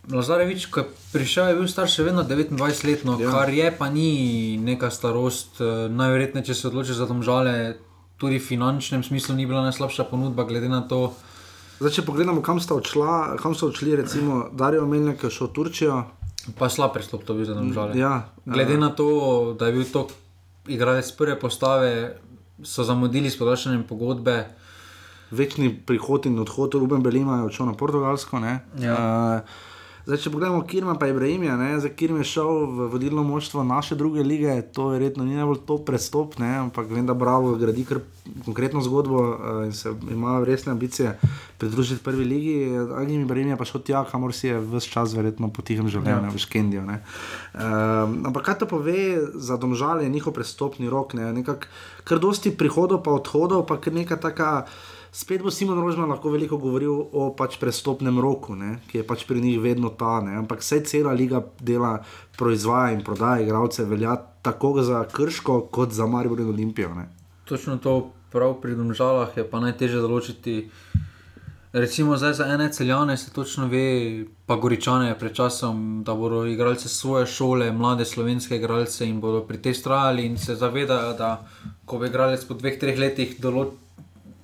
Lazarevič, 0.09 0.65
ko 0.73 0.79
je 0.79 0.85
prišel, 1.13 1.51
je 1.51 1.57
bil 1.59 1.67
star 1.69 1.89
še 1.89 2.03
vedno 2.07 2.23
29 2.25 2.85
let, 2.87 3.03
ja. 3.21 3.31
kar 3.31 3.49
je 3.53 3.67
pa 3.77 3.89
ni 3.93 4.57
neka 4.57 4.89
starost. 4.89 5.61
Eh, 5.61 5.89
najverjetneje, 5.93 6.49
če 6.49 6.57
se 6.57 6.67
odloči 6.71 6.97
za 6.97 7.05
domžale, 7.05 7.77
tudi 8.17 8.39
v 8.41 8.45
finančnem 8.45 9.05
smislu 9.05 9.37
ni 9.37 9.45
bila 9.45 9.61
najslabša 9.69 10.09
ponudba, 10.09 10.47
glede 10.49 10.69
na 10.69 10.81
to. 10.81 11.13
Zdaj, 11.81 11.93
če 11.97 12.05
pogledamo, 12.05 12.41
kam 12.45 12.61
sta, 12.61 12.77
odšla, 12.77 13.37
kam 13.41 13.53
sta 13.57 13.69
odšli, 13.69 13.95
recimo 13.97 14.47
Darijo 14.53 14.85
Melnik, 14.89 15.21
ki 15.21 15.29
je 15.29 15.37
šel 15.37 15.49
v 15.49 15.53
Turčijo. 15.57 15.95
Pa 16.57 16.69
slab 16.73 16.93
pristop 16.93 17.21
to 17.25 17.37
bi 17.37 17.45
za 17.45 17.53
domžale. 17.53 17.93
Ja, 17.97 18.33
glede 18.45 18.77
uh, 18.77 18.81
na 18.81 18.89
to, 18.97 19.07
da 19.57 19.69
je 19.69 19.77
bil 19.77 19.85
to 19.85 20.07
igralec 20.69 21.09
prve 21.17 21.37
postave, 21.37 22.17
so 22.63 22.83
zamudili 22.83 23.29
s 23.29 23.37
podaljšanjem 23.37 23.83
pogodbe. 23.83 24.47
Večni 25.31 25.69
prihod 25.85 26.25
in 26.25 26.39
odhod, 26.39 26.73
Ruben 26.73 27.03
Belima 27.03 27.37
je 27.37 27.43
odšel 27.43 27.65
na 27.65 27.73
Portugalsko. 27.73 28.39
Ja. 28.79 29.41
Uh, 29.43 29.70
Zdaj, 30.01 30.17
če 30.17 30.31
pogledamo, 30.33 30.63
kje 30.65 30.79
ima 30.81 30.95
pa 30.97 31.07
Ibrahimija, 31.11 31.55
za 31.79 31.89
kjer 31.93 32.15
je 32.17 32.23
šel 32.25 32.47
v 32.73 32.87
vodilno 32.89 33.21
moštvo 33.23 33.63
naše 33.63 33.95
druge 33.95 34.23
lige, 34.25 34.55
to 34.73 34.87
je 34.89 34.97
verjetno 34.97 35.25
ni 35.25 35.35
najbolj 35.37 35.59
to 35.67 35.77
prestop, 35.85 36.39
ne? 36.41 36.49
ampak 36.63 36.89
vem, 36.89 37.05
da 37.05 37.13
Bravo 37.13 37.53
gradi 37.55 37.85
kar 37.85 37.99
konkretno 38.45 38.81
zgodbo 38.81 39.21
uh, 39.21 39.65
in 39.65 39.73
se 39.73 39.93
ima 40.11 40.39
resne 40.45 40.71
ambicije 40.71 41.13
pridružiti 41.57 42.03
prvi 42.03 42.25
ligi. 42.25 42.55
Agim 42.97 43.21
Ibrahimija 43.21 43.57
pa 43.57 43.65
šel 43.65 43.81
tja, 43.85 44.01
kamor 44.09 44.33
si 44.33 44.47
je 44.47 44.57
vse 44.59 44.89
čas 44.89 45.13
verjetno 45.13 45.51
po 45.53 45.61
tihem 45.61 45.89
življenju, 45.89 46.31
ja. 46.31 46.33
v 46.33 46.41
Škendijo. 46.41 46.81
Uh, 46.81 47.61
ampak 48.25 48.45
kaj 48.45 48.57
to 48.63 48.69
pove 48.73 49.03
za 49.35 49.57
domžalje, 49.61 50.09
njihov 50.09 50.33
prestopni 50.33 50.89
rok, 50.89 51.13
ne? 51.13 51.29
nekak 51.33 51.69
kar 52.09 52.17
dosti 52.17 52.55
prihodov 52.57 53.03
pa 53.05 53.13
odhodov, 53.13 53.67
pa 53.69 53.77
kar 53.77 53.93
neka 53.93 54.17
taka 54.17 54.65
spet 55.11 55.41
bo 55.41 55.51
Simon 55.51 55.79
Rožman 55.79 56.09
lahko 56.09 56.31
veliko 56.31 56.57
govoril 56.57 56.95
o 57.11 57.29
pač 57.35 57.57
prestopnem 57.59 58.19
roku, 58.19 58.55
ne, 58.55 58.79
ki 58.87 59.01
je 59.01 59.07
pač 59.07 59.25
pri 59.27 59.43
njih 59.43 59.59
vedno 59.59 59.91
ta. 59.91 60.21
Ne, 60.23 60.37
ampak 60.39 60.63
vse 60.63 60.81
cela 60.87 61.11
liga 61.11 61.43
dela, 61.59 61.99
proizvaja 62.39 62.95
in 62.95 63.03
prodaja 63.03 63.43
igralce, 63.43 63.85
velja 63.85 64.15
tako 64.41 64.79
za 64.83 65.03
Krško, 65.11 65.67
kot 65.71 65.91
za 65.91 66.07
Marijo 66.07 66.39
in 66.39 66.49
Olimpijo. 66.49 66.95
Ne. 66.95 67.09
Točno 67.45 67.77
to, 67.77 68.11
prav 68.31 68.61
pri 68.63 68.75
domžalah 68.79 69.35
je 69.35 69.43
pa 69.43 69.59
najtežje 69.59 69.99
določiti. 69.99 70.57
Recimo 71.71 72.17
zdaj 72.19 72.33
za 72.35 72.45
ene 72.51 72.65
celjane 72.71 73.15
se 73.17 73.31
točno 73.31 73.67
ve, 73.71 74.25
pa 74.45 74.57
goričane 74.59 75.13
pred 75.19 75.35
časom, 75.35 76.03
da 76.03 76.15
bodo 76.15 76.43
igralci 76.45 76.89
svoje 76.91 77.27
šole, 77.31 77.69
mlade 77.71 78.05
slovenske 78.05 78.57
igralce 78.59 79.07
in 79.07 79.21
bodo 79.23 79.45
pri 79.47 79.61
tej 79.61 79.77
strali 79.79 80.25
in 80.27 80.35
se 80.37 80.55
zavedajo, 80.55 81.13
da 81.19 81.47
ko 81.85 81.99
bi 81.99 82.11
igralec 82.11 82.43
po 82.47 82.59
dveh, 82.59 82.75
treh 82.79 82.99
letih 82.99 83.39
določil 83.39 83.90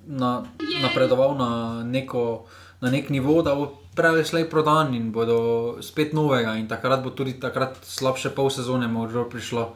na, 0.07 0.43
napredoval 0.81 1.37
na, 1.37 1.83
neko, 1.83 2.45
na 2.81 2.91
nek 2.91 3.09
nivo, 3.09 3.41
da 3.41 3.55
bo 3.55 3.73
prelešlej 3.97 4.45
prodan 4.49 4.93
in 4.93 5.09
bodo 5.11 5.37
spet 5.81 6.13
novega. 6.13 6.53
In 6.55 6.69
takrat 6.69 7.01
bo 7.03 7.09
tudi 7.09 7.33
takrat 7.41 7.81
slabše 7.81 8.29
pol 8.37 8.53
sezone 8.53 8.87
morda 8.87 9.25
prišlo. 9.25 9.73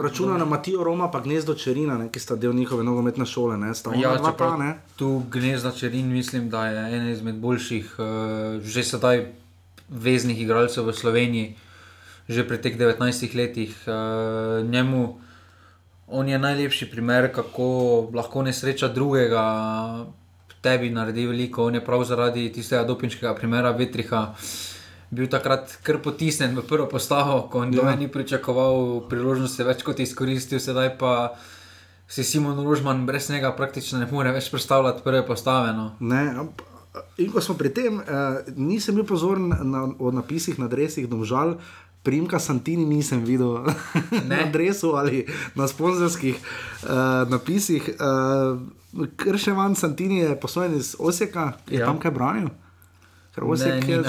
Računa 0.00 0.38
na 0.40 0.48
Matijo 0.48 0.84
Roma, 0.84 1.10
pa 1.12 1.20
gnezdo 1.20 1.54
Čerina, 1.54 1.98
ne, 2.00 2.08
ki 2.08 2.20
sta 2.20 2.36
del 2.40 2.56
njihove 2.56 2.84
nogometne 2.84 3.28
šole. 3.28 3.60
Ne, 3.60 3.76
ja, 4.00 4.16
dva, 4.16 4.32
pa, 4.32 4.56
ne. 4.56 4.80
Tu 4.96 5.22
gnezdo 5.30 5.70
Čerin 5.76 6.08
mislim, 6.08 6.48
da 6.50 6.66
je 6.66 6.96
ena 6.96 7.12
izmed 7.12 7.36
boljših, 7.44 7.94
uh, 7.98 8.06
že 8.64 8.82
sedaj 8.82 9.28
veznih 9.88 10.40
igralcev 10.40 10.88
v 10.88 10.96
Sloveniji, 10.96 11.56
že 12.28 12.48
pri 12.48 12.58
teh 12.64 12.80
19 12.80 13.36
letih. 13.36 13.76
Uh, 13.84 14.64
njemu, 14.64 15.20
on 16.14 16.28
je 16.28 16.38
najlepši 16.38 16.90
primer, 16.90 17.32
kako 17.34 17.66
lahko 18.14 18.42
nesreča 18.42 18.88
drugega 18.88 19.44
tebi 20.62 20.90
naredi 20.90 21.26
veliko. 21.26 21.66
On 21.66 21.74
je 21.74 21.84
prav 21.84 22.04
zaradi 22.04 22.46
tistega 22.52 22.84
dopinčkega 22.88 23.34
primera 23.34 23.74
Vetriha. 23.76 24.22
Bil 25.14 25.28
takrat 25.30 25.76
kar 25.86 26.00
potisnjen 26.02 26.56
v 26.56 26.64
prvo 26.68 26.86
postavo, 26.90 27.42
ko 27.50 27.64
ja. 27.64 27.94
ni 27.98 28.08
pričakoval 28.08 29.04
priložnosti, 29.10 29.66
več 29.66 29.84
kot 29.86 30.00
izkoristil, 30.00 30.62
sedaj 30.62 30.96
pa 30.98 31.34
si 32.08 32.24
Simon 32.24 32.64
Rožman 32.64 33.06
brez 33.06 33.28
njega 33.30 33.52
praktično 33.56 34.00
ne 34.00 34.08
more 34.10 34.32
več 34.32 34.50
predstavljati 34.50 35.04
prve 35.04 35.22
postave. 35.26 35.72
No. 35.76 35.92
Ne, 36.00 36.24
in 37.18 37.30
ko 37.32 37.40
smo 37.40 37.54
pri 37.58 37.70
tem, 37.74 38.00
eh, 38.00 38.52
nisem 38.56 38.94
bil 38.94 39.06
pozoren 39.06 39.48
na, 39.48 39.86
na 39.86 40.10
napisih 40.20 40.58
na 40.58 40.68
drevesih, 40.68 41.08
domžal, 41.10 41.58
Primka 42.04 42.38
Santini 42.38 42.84
nisem 42.84 43.24
videl 43.24 43.64
na 44.28 44.44
adresu 44.44 44.94
ali 44.96 45.24
na 45.54 45.68
sponzorskih 45.68 46.36
uh, 46.36 47.24
napisih. 47.30 47.88
Uh, 47.96 48.60
Ker 49.18 49.38
še 49.40 49.56
manj 49.56 49.74
Santini 49.80 50.20
je 50.20 50.36
poslojen 50.38 50.76
iz 50.78 50.94
Oseka, 50.98 51.56
je 51.66 51.80
ja. 51.80 51.88
tam 51.88 51.98
kaj 51.98 52.12
branil. 52.14 52.52
Osek 53.42 53.86
ne, 53.86 53.92
je 53.92 54.02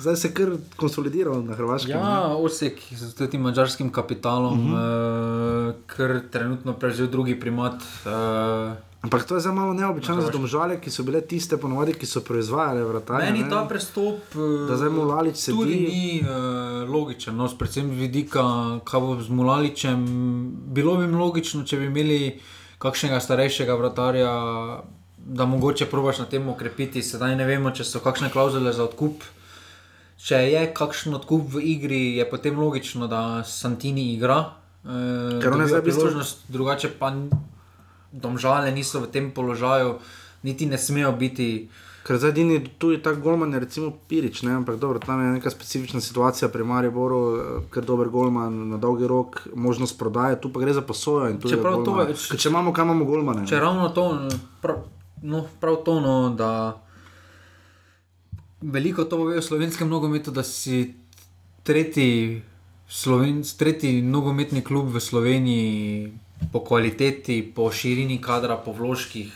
zdaj 0.00 0.16
se 0.16 0.34
kar 0.34 0.56
konsolidiral 0.76 1.42
na 1.42 1.54
Hrvaškem. 1.54 1.96
Ja, 1.96 2.34
Osek 2.34 2.80
z 2.90 3.28
tem 3.30 3.40
mačarskim 3.40 3.92
kapitalom, 3.92 4.72
uh 4.72 4.78
-huh. 4.78 5.68
uh, 5.68 5.74
ker 5.86 6.20
trenutno 6.30 6.72
prevzel 6.72 7.06
drugi 7.06 7.40
primat. 7.40 7.74
Uh, 8.06 8.72
Ampak 9.02 9.24
to 9.26 9.34
je 9.34 9.40
zelo 9.40 9.54
malo 9.54 9.72
neobičajno 9.74 10.22
za 10.22 10.30
domžale, 10.30 10.80
ki 10.80 10.90
so 10.90 11.02
bile 11.02 11.20
tiste 11.20 11.56
ponovadi, 11.56 11.92
ki 11.92 12.06
so 12.06 12.20
proizvajale 12.20 12.84
vrtanje. 12.84 13.30
Meni 13.32 13.48
ta 13.50 13.64
prestop, 13.68 14.34
da 14.68 14.76
zdaj 14.76 14.90
mulalič 14.90 15.36
se 15.36 15.50
tudi 15.50 15.74
ni 15.74 16.22
uh, 16.22 16.90
logičen, 16.90 17.36
no, 17.36 17.48
predvsem 17.58 17.90
z 17.90 17.98
vidika, 17.98 18.44
kaj 18.84 19.00
bo 19.00 19.16
z 19.20 19.28
mulaličem. 19.28 20.06
Bilo 20.66 20.96
bi 20.96 21.06
mi 21.06 21.18
logično, 21.18 21.64
če 21.64 21.76
bi 21.76 21.90
imeli 21.90 22.40
kakšnega 22.78 23.20
starejšega 23.20 23.74
vrtarja, 23.74 24.30
da 25.26 25.44
mogoče 25.46 25.86
probaš 25.86 26.18
na 26.18 26.26
tem 26.26 26.48
okrepiti. 26.48 27.02
Sedaj 27.02 27.36
ne 27.36 27.46
vemo, 27.46 27.70
če 27.70 27.84
so 27.84 28.02
kakšne 28.02 28.30
klauzule 28.32 28.72
za 28.72 28.84
odkup. 28.84 29.22
Če 30.22 30.38
je 30.52 30.66
kakšen 30.74 31.14
odkup 31.18 31.48
v 31.54 31.62
igri, 31.74 32.02
je 32.18 32.26
potem 32.30 32.58
logično, 32.58 33.08
da 33.10 33.42
Santini 33.46 34.12
igra. 34.14 34.54
Uh, 34.82 35.38
Ker 35.42 35.54
on 35.54 35.62
je 35.62 35.70
zdaj 35.70 35.82
priložnost, 35.86 36.44
drugače 36.50 36.92
pa 36.98 37.12
domžale 38.12 38.70
niso 38.74 39.00
v 39.02 39.10
tem 39.10 39.30
položaju, 39.34 39.96
niti 40.42 40.66
ne 40.66 40.78
smejo 40.78 41.12
biti. 41.18 41.68
Ker 42.02 42.18
zdaj 42.18 42.42
ni 42.42 42.58
tu 42.82 42.90
tako 42.98 43.22
golman, 43.22 43.54
recimo 43.54 43.92
Pirič, 44.10 44.42
ne? 44.42 44.56
ampak 44.58 44.78
dobro, 44.82 44.98
tam 44.98 45.22
je 45.22 45.32
neka 45.38 45.50
specifična 45.50 46.00
situacija 46.02 46.50
pri 46.50 46.66
Mariboru, 46.66 47.20
ker 47.70 47.86
dober 47.86 48.10
golman 48.10 48.74
na 48.74 48.78
dolgi 48.78 49.06
rok, 49.06 49.46
možnost 49.54 49.98
prodaje, 49.98 50.40
tu 50.40 50.50
pa 50.52 50.60
gre 50.60 50.74
za 50.74 50.82
posojo. 50.82 51.30
Če, 51.38 51.62
to, 51.62 51.94
če, 52.10 52.36
če 52.36 52.50
imamo, 52.50 52.74
kam 52.74 52.90
imamo 52.90 53.06
golmane. 53.06 53.46
Če 53.46 53.62
ravno 53.62 53.88
to, 53.94 54.08
no, 55.22 55.46
prav 55.60 55.82
to, 55.84 56.00
no, 56.00 56.30
da 56.36 56.82
veliko 58.62 59.04
to 59.04 59.18
pove 59.18 59.38
v 59.38 59.42
slovenskem 59.42 59.88
nogometu, 59.88 60.30
da 60.30 60.42
si 60.42 60.94
tretji, 61.62 62.42
sloven, 62.88 63.42
tretji 63.58 64.02
nogometni 64.02 64.62
klub 64.62 64.90
v 64.94 65.00
Sloveniji 65.00 66.12
po 66.52 66.64
kvaliteti, 66.64 67.42
po 67.54 67.70
širini 67.70 68.20
kadra, 68.22 68.56
po 68.56 68.74
vložkih, 68.74 69.30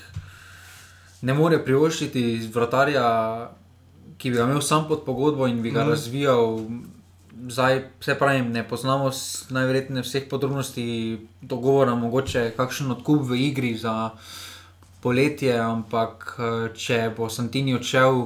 ne 1.22 1.34
more 1.34 1.58
privoščiti 1.62 2.50
vratarja, 2.54 3.06
ki 4.16 4.30
bi 4.30 4.38
ga 4.38 4.46
imel 4.48 4.62
sam 4.62 4.86
pod 4.88 5.04
pogodbo 5.06 5.46
in 5.46 5.62
bi 5.62 5.70
ga 5.70 5.84
mm. 5.84 5.90
razvijal. 5.90 6.60
Zdaj, 7.46 7.82
vse 8.00 8.14
pravim, 8.18 8.48
ne 8.52 8.62
poznamo 8.64 9.10
najverjetneje 9.52 10.02
vseh 10.06 10.24
podrobnosti 10.30 10.86
dogovora, 11.42 11.94
mogoče 11.94 12.48
kakšen 12.56 12.90
odkup 12.96 13.26
v 13.28 13.36
igri 13.50 13.74
za 13.76 14.16
poletje, 15.02 15.52
ampak 15.58 16.36
če 16.76 17.12
bo 17.16 17.28
Santini 17.30 17.74
odšel, 17.74 18.24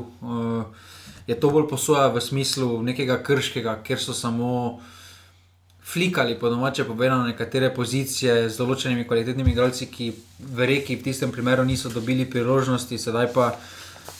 je 1.27 1.37
to 1.41 1.51
bolj 1.51 1.69
posoja 1.71 2.09
v 2.09 2.21
smislu 2.21 2.83
nekega 2.83 3.21
krškega, 3.23 3.81
ker 3.87 4.01
so 4.01 4.15
samo 4.17 4.81
flikali, 5.91 6.39
po 6.39 6.51
domače 6.51 6.85
povedano, 6.85 7.27
nekatere 7.27 7.71
pozicije 7.75 8.49
z 8.49 8.59
določenimi 8.59 9.07
kvalitetnimi 9.07 9.53
igralci, 9.55 9.91
ki 9.91 10.13
v 10.39 10.71
reki 10.71 10.97
v 10.97 11.07
tistem 11.07 11.35
primeru 11.35 11.65
niso 11.67 11.91
dobili 11.91 12.29
priložnosti, 12.31 12.99
sedaj 12.99 13.33
pa. 13.35 13.53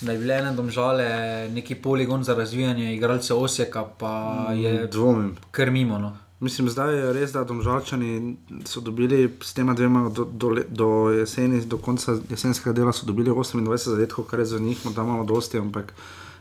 Da 0.01 0.13
je 0.13 0.21
bile 0.21 0.37
ene 0.39 0.51
domžale, 0.57 1.05
neki 1.53 1.75
poligon 1.75 2.23
za 2.25 2.35
razvijanje 2.37 2.95
igralcev 2.95 3.37
Oseka, 3.37 3.83
pa 3.99 4.53
je 4.55 4.87
Dvomim. 4.87 5.35
krmimo. 5.51 5.99
No. 5.99 6.13
Mislim, 6.41 6.69
zdaj 6.69 6.95
je 6.97 7.13
res, 7.13 7.33
da 7.33 7.45
domžalčani 7.45 8.37
so 8.65 8.81
dobili 8.81 9.29
s 9.43 9.53
tema 9.53 9.75
dvema 9.75 10.09
do, 10.09 10.25
do, 10.25 10.55
do 10.69 11.11
jeseni, 11.11 11.61
do 11.67 11.77
konca 11.79 12.17
jesenskega 12.31 12.73
dela 12.73 12.93
so 12.93 13.07
dobili 13.07 13.31
28 13.31 13.77
zadetkov, 13.91 14.25
kar 14.25 14.41
je 14.41 14.47
za 14.55 14.59
njih 14.59 14.81
morda 14.85 15.03
malo 15.03 15.25
dosti, 15.25 15.59
ampak 15.59 15.93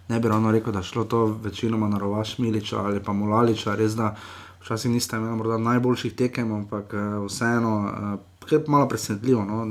ne 0.08 0.20
bi 0.20 0.28
ravno 0.28 0.52
rekel, 0.52 0.74
da 0.74 0.84
šlo 0.84 1.04
to 1.04 1.26
večinoma 1.44 1.90
na 1.90 1.98
rovaš 1.98 2.38
Miliča 2.38 2.80
ali 2.80 3.04
pa 3.04 3.14
Mulaliča, 3.14 3.76
res 3.76 3.96
da 3.96 4.16
včasih 4.62 4.92
niste 4.92 5.18
imeli 5.18 5.36
morda 5.36 5.58
najboljših 5.58 6.16
tekem, 6.16 6.52
ampak 6.54 6.94
eh, 6.94 7.26
vseeno, 7.28 7.76
eh, 7.88 8.18
kar 8.40 8.60
je 8.60 8.64
malo 8.68 8.88
presenetljivo, 8.88 9.46
no? 9.46 9.68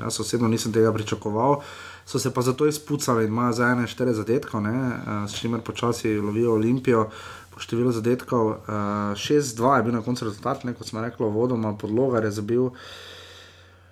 jaz 0.00 0.20
osebno 0.20 0.48
nisem 0.48 0.72
tega 0.72 0.92
pričakoval. 0.92 1.60
So 2.06 2.18
se 2.18 2.34
pa 2.34 2.42
zato 2.42 2.66
izpucali 2.66 3.24
in 3.24 3.30
imajo 3.30 3.52
za 3.52 3.66
ene 3.66 3.86
štiri 3.86 4.14
zadetkov, 4.14 4.62
ne, 4.62 4.72
eh, 4.72 5.28
s 5.28 5.40
čimer 5.40 5.60
počasi 5.60 6.18
lovijo 6.18 6.52
Olimpijo 6.54 7.10
številu 7.56 7.92
zadetkov. 7.92 8.46
Uh, 8.46 8.56
6-2 9.14 9.76
je 9.76 9.82
bil 9.82 9.92
na 9.92 10.02
koncu 10.02 10.24
rezultat, 10.24 10.64
ne, 10.64 10.72
kot 10.72 10.86
smo 10.86 11.00
rekli, 11.00 11.26
vodoma 11.26 11.74
podloga 11.74 12.18
je 12.20 12.30
zabil. 12.32 12.70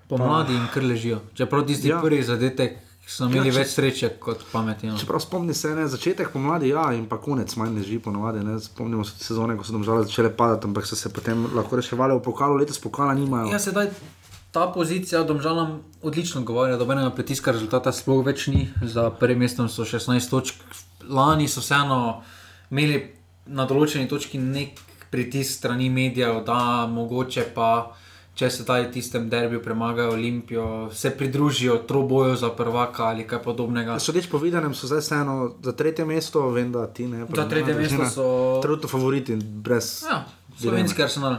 Pomladi 0.09 0.53
in 0.53 0.67
kar 0.69 0.83
ležijo. 0.83 1.21
Čeprav 1.35 1.67
tisti 1.67 1.89
Ja. 1.89 2.01
prvi 2.01 2.23
zadetek 2.23 2.73
so 3.07 3.25
imeli 3.25 3.49
Ja, 3.49 3.53
če- 3.53 3.59
več 3.59 3.69
sreče 3.69 4.09
kot 4.19 4.45
pameti. 4.53 4.87
No. 4.87 4.99
Čeprav 4.99 5.21
spomni 5.21 5.55
se 5.55 5.75
ne, 5.75 5.89
začetek 5.89 6.29
pomladi, 6.31 6.69
ja, 6.69 6.93
in 6.93 7.07
pa 7.07 7.17
konec 7.19 7.57
manj 7.57 7.75
leži 7.75 7.99
ponovadi. 7.99 8.39
Ne. 8.41 8.61
Spomnimo 8.61 9.05
se 9.05 9.12
sezone, 9.19 9.57
ko 9.57 9.65
so 9.65 9.73
domžale 9.73 10.05
začele 10.05 10.31
padati, 10.31 10.67
ampak 10.67 10.87
so 10.87 10.97
se 10.97 11.09
potem 11.09 11.47
lahko 11.55 11.77
reševali 11.77 12.15
v 12.15 12.23
pokalu, 12.23 12.57
letos 12.57 12.79
pokala 12.79 13.15
nimajo. 13.15 13.49
Ja, 13.49 13.59
sedaj 13.59 13.91
ta 14.51 14.69
pozicija 14.69 15.23
domžalam 15.23 15.81
odlično 16.03 16.41
odgovarja, 16.41 16.77
da 16.77 16.85
nobenega 16.85 17.11
pritiska 17.11 17.53
rezultata 17.53 17.93
sploh 17.93 18.25
več 18.25 18.47
ni. 18.47 18.69
Za 18.85 19.11
prvim 19.11 19.39
mestom 19.39 19.69
so 19.69 19.85
16 19.85 20.31
točk, 20.31 20.55
lani 21.03 21.49
so 21.49 21.61
vseeno 21.61 22.23
imeli 22.71 23.12
na 23.47 23.67
določeni 23.67 24.09
točki 24.09 24.39
nek 24.39 24.81
pritisk 25.11 25.59
strani 25.59 25.91
medijev, 25.91 26.43
da 26.47 26.87
mogoče 26.91 27.51
pa. 27.55 27.93
Če 28.35 28.49
se 28.51 28.65
taj 28.67 28.89
tistem 28.91 29.29
derbiju 29.31 29.61
premagajo 29.63 30.11
Olimpijo, 30.11 30.91
se 30.91 31.13
pridružijo 31.15 31.77
troboju 31.87 32.35
za 32.37 32.49
prvaka 32.51 33.05
ali 33.05 33.23
kaj 33.31 33.39
podobnega. 33.45 33.95
Sodeč 34.03 34.27
po 34.27 34.41
videnem 34.43 34.75
so 34.75 34.91
zdaj 34.91 35.05
vseeno 35.05 35.35
za 35.63 35.71
tretje 35.73 36.03
mesto, 36.05 36.43
vem, 36.51 36.73
da 36.75 36.83
ti 36.87 37.07
ne. 37.07 37.29
Za 37.31 37.45
tretje 37.47 37.75
mesto 37.75 37.95
družina, 37.95 38.11
so- 38.11 38.59
Trenutno 38.63 38.89
favoriti, 38.89 39.37
brez. 39.37 40.03
Ja, 40.03 40.25
slovenski 40.59 41.03
arsenal. 41.03 41.37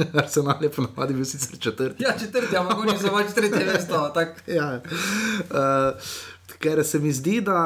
Arsenal 0.20 0.60
je 0.60 0.68
ponovadi 0.70 1.14
bil 1.14 1.24
sicer 1.24 1.58
četrti. 1.58 2.04
Ja, 2.04 2.12
četrti, 2.20 2.56
ampak 2.56 2.78
oni 2.78 2.98
so 2.98 3.08
pač 3.08 3.32
tretje 3.34 3.64
mesto. 3.64 4.08
tak. 4.16 4.42
ja. 4.46 4.68
uh, 4.76 6.12
ker 6.60 6.84
se 6.84 6.98
mi 7.00 7.12
zdi, 7.12 7.40
da, 7.40 7.56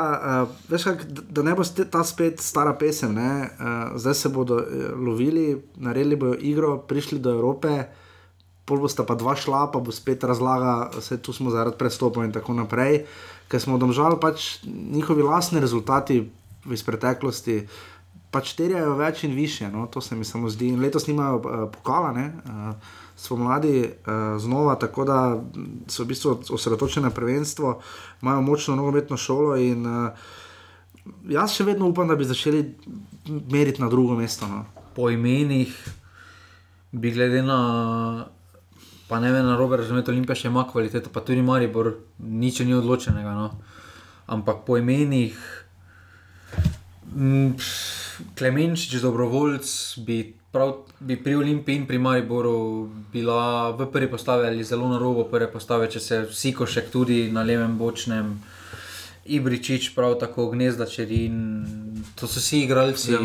uh, 0.47 0.55
veš, 0.71 0.85
kak, 0.87 1.03
da- 1.11 1.43
ne 1.43 1.55
bo 1.59 1.67
ta 1.67 2.05
spet 2.07 2.41
stara 2.41 2.77
pesem. 2.79 3.15
Ne? 3.15 3.51
Uh, 3.59 3.99
zdaj 3.99 4.15
se 4.15 4.29
bodo 4.29 4.61
eh, 4.63 4.95
lovili, 4.95 5.63
naredili 5.77 6.17
bodo 6.17 6.39
igro, 6.39 6.79
prišli 6.79 7.19
do 7.19 7.35
Evrope, 7.35 7.89
pol 8.65 8.79
bosta 8.81 9.05
pa 9.05 9.19
dva 9.19 9.35
šla, 9.37 9.67
pa 9.75 9.83
bo 9.83 9.93
spet 9.93 10.25
razlaga, 10.25 10.91
vse 10.95 11.19
tu 11.19 11.35
smo 11.35 11.51
zaradi 11.51 11.77
prestopov 11.79 12.25
in 12.25 12.33
tako 12.33 12.55
naprej. 12.55 13.05
Ker 13.51 13.61
smo 13.61 13.79
domžali 13.79 14.17
pač 14.21 14.63
njihovi 14.65 15.27
lastni 15.27 15.61
rezultati 15.61 16.23
iz 16.71 16.87
preteklosti. 16.87 17.67
Pač 18.31 18.55
terjajo 18.57 18.95
več 18.99 19.25
in 19.27 19.35
više, 19.35 19.69
no? 19.71 19.87
to 19.87 20.01
se 20.01 20.17
mi 20.17 20.25
samo 20.25 20.49
zdi. 20.51 20.71
In 20.71 20.81
letos 20.81 21.07
nimajo 21.11 21.43
uh, 21.43 21.67
pokala, 21.75 22.13
ne? 22.15 22.31
uh, 22.47 22.95
so 23.25 23.37
mladi 23.41 23.85
uh, 23.89 24.41
znova, 24.41 24.75
tako 24.77 25.05
da 25.09 25.19
so 25.89 26.05
v 26.05 26.11
bistvu 26.13 26.39
osredotočeni 26.53 27.07
na 27.09 27.11
prvenstvo, 27.11 27.79
imajo 28.23 28.43
močno 28.43 28.77
nogometno 28.77 29.17
šolo. 29.17 29.57
In, 29.57 29.87
uh, 29.87 30.27
jaz 31.29 31.57
še 31.57 31.65
vedno 31.65 31.89
upam, 31.89 32.09
da 32.09 32.17
bi 32.17 32.29
začeli 32.29 32.63
meriti 33.51 33.83
na 33.83 33.89
drugo 33.89 34.17
mesto. 34.19 34.49
No? 34.49 34.65
Po 34.95 35.09
imenih 35.11 35.73
bi 36.93 37.11
glede 37.11 37.43
na, 37.43 38.27
pa 39.09 39.21
ne 39.21 39.33
vem, 39.33 39.47
na 39.47 39.57
robe 39.57 39.81
razumeti, 39.81 40.13
Olimpija 40.13 40.37
še 40.39 40.53
ima 40.53 40.67
kvaliteto, 40.69 41.13
pa 41.13 41.25
tudi 41.25 41.43
Maribor, 41.43 41.95
nič 42.21 42.61
ni 42.61 42.77
odločenega. 42.77 43.35
No. 43.35 43.51
Ampak 44.31 44.63
po 44.69 44.79
imenih, 44.81 45.37
mm, 47.13 47.53
Klemenčič, 48.39 49.01
dobrovoljc 49.03 49.69
bi. 50.07 50.23
Prav 50.55 50.75
bi 51.03 51.17
pri 51.19 51.35
Olimpiji 51.35 51.81
in 51.83 51.87
pri 51.87 51.99
Mariboru 51.99 52.87
bila 53.13 53.71
v 53.75 53.89
prvi 53.91 54.07
postavi 54.11 54.47
ali 54.47 54.65
zelo 54.65 54.87
na 54.89 55.01
robu 55.03 55.25
prve 55.31 55.49
postave, 55.51 55.89
če 55.91 56.01
se 56.01 56.21
vsi 56.31 56.53
košek 56.55 56.93
tudi 56.95 57.25
na 57.35 57.43
levem 57.43 57.75
bočnem, 57.79 58.37
Ibričič, 59.25 59.95
prav 59.97 60.19
tako 60.21 60.51
Gnezdačeri 60.53 61.25
in 61.27 61.39
to 62.15 62.29
so 62.29 62.41
vsi 62.41 62.63
igralci. 62.69 63.13
Ja. 63.13 63.21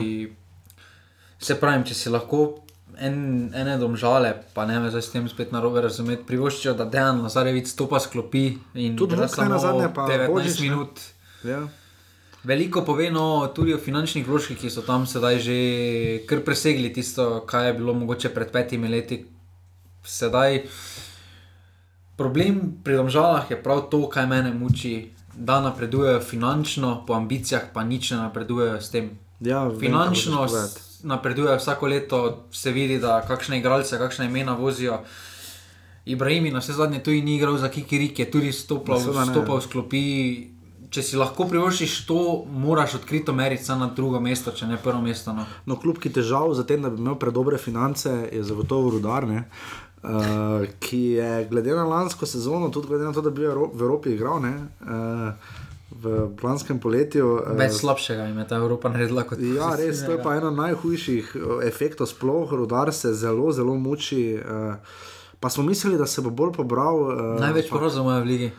Se 1.40 1.60
pravi, 1.60 1.84
če 1.92 1.96
si 1.96 2.10
lahko 2.10 2.64
en, 2.98 3.52
ene 3.56 3.78
domžale, 3.78 4.34
pa 4.54 4.66
ne 4.66 4.80
me 4.80 4.90
zdaj 4.92 5.04
s 5.04 5.12
tem 5.14 5.28
spet 5.30 5.52
na 5.52 5.62
robe 5.64 5.82
razumeti, 5.84 6.26
privoščijo, 6.28 6.74
da 6.74 6.88
Dejan 6.90 7.22
Lazarevic 7.24 7.70
stopa 7.70 8.00
sklopi 8.00 8.46
in 8.74 8.98
Tudi 8.98 9.16
igra 9.16 9.28
Vuk 9.28 9.38
nenazadnje, 9.44 9.92
pa 9.96 10.08
19 10.10 10.34
Božič, 10.34 10.60
ne? 10.60 10.66
minut. 10.70 11.06
Ja. 11.48 11.62
Veliko 12.44 12.86
pove 12.86 13.12
no, 13.12 13.52
tudi 13.56 13.74
o 13.74 13.78
finančnih 13.78 14.28
vložkih, 14.28 14.58
ki 14.58 14.70
so 14.72 14.82
tam 14.82 15.04
sedaj 15.08 15.40
že 15.44 15.58
kar 16.28 16.40
presegli 16.46 16.94
tisto, 16.94 17.44
kar 17.48 17.68
je 17.68 17.74
bilo 17.74 17.94
mogoče 17.94 18.32
pred 18.32 18.52
petimi 18.52 18.88
leti. 18.88 19.26
Sedaj 20.04 20.64
problem 22.18 22.80
pri 22.84 22.96
domžalah 22.96 23.52
je 23.52 23.60
prav 23.64 23.90
to, 23.92 24.08
kaj 24.10 24.28
mene 24.28 24.54
muči, 24.54 25.12
da 25.36 25.60
napredujejo 25.62 26.20
finančno, 26.20 27.04
po 27.08 27.14
ambicijah 27.14 27.72
pa 27.74 27.84
nič 27.84 28.12
ne 28.12 28.24
napredujejo 28.24 28.82
s 28.82 28.92
tem. 28.92 29.10
Ja, 29.40 29.68
finančno 29.80 30.48
napredujejo 31.04 31.58
vsako 31.58 31.88
leto, 31.88 32.48
se 32.52 32.72
vidi, 32.72 33.00
da 33.00 33.22
kakšne 33.28 33.60
igralce, 33.60 33.98
kakšne 33.98 34.26
imena 34.26 34.56
vozijo. 34.56 35.04
Ibrahim 36.06 36.54
na 36.54 36.60
vse 36.60 36.74
zadnje 36.74 37.04
tudi 37.04 37.22
ni 37.22 37.36
igral 37.36 37.58
za 37.58 37.70
Kikirik, 37.70 38.20
je 38.20 38.32
tudi 38.32 38.52
stopil 38.52 38.96
v 38.96 39.62
sklopi. 39.62 40.59
Če 40.90 41.04
si 41.06 41.18
lahko 41.20 41.46
privoščiš 41.46 41.96
to, 42.10 42.22
moraš 42.50 42.96
odkrito 42.98 43.34
meriti 43.36 43.76
na 43.78 43.92
drugo 43.94 44.18
mesto, 44.20 44.52
če 44.52 44.66
ne 44.72 44.78
prvo 44.82 45.02
mesto. 45.04 45.36
No. 45.38 45.46
No, 45.70 45.78
kljub 45.78 46.00
ki 46.02 46.10
težav 46.16 46.56
za 46.58 46.66
tem, 46.66 46.82
da 46.82 46.90
bi 46.90 46.98
imel 46.98 47.18
predobre 47.22 47.60
finance, 47.62 48.10
je 48.34 48.42
zagotovo 48.44 48.96
rudarne. 48.98 49.46
Uh, 50.00 50.64
ki 50.80 51.02
je 51.20 51.32
glede 51.50 51.76
na 51.76 51.84
lansko 51.84 52.26
sezono, 52.26 52.70
tudi 52.74 52.88
glede 52.88 53.04
na 53.06 53.14
to, 53.14 53.22
da 53.22 53.30
bi 53.36 53.44
v 53.44 53.52
Evropi 53.52 54.14
igral, 54.16 54.40
ne, 54.42 54.54
uh, 54.80 55.58
v 55.92 56.30
lanskem 56.42 56.80
poletju. 56.80 57.28
Uh, 57.36 57.58
Več 57.60 57.76
slabšega 57.82 58.30
jim 58.30 58.40
je 58.40 58.48
ta 58.48 58.62
Evropa 58.64 58.90
naredila 58.94 59.26
kot 59.28 59.44
Ja, 59.44 59.74
res, 59.82 60.02
to 60.08 60.16
je 60.16 60.22
pa 60.24 60.38
eno 60.40 60.54
najhujših 60.56 61.36
eh, 61.36 61.52
efektov, 61.68 62.10
sploh 62.10 62.56
rudar 62.56 62.94
se 62.96 63.12
zelo, 63.14 63.52
zelo 63.54 63.76
muči. 63.76 64.40
Uh, 64.40 64.80
pa 65.40 65.52
smo 65.52 65.68
mislili, 65.68 66.00
da 66.00 66.08
se 66.08 66.24
bo 66.26 66.32
bolj 66.32 66.56
pobral. 66.58 67.04
Uh, 67.04 67.38
Največ 67.44 67.70
imajo 67.70 68.24
v 68.24 68.26
ligi. 68.32 68.50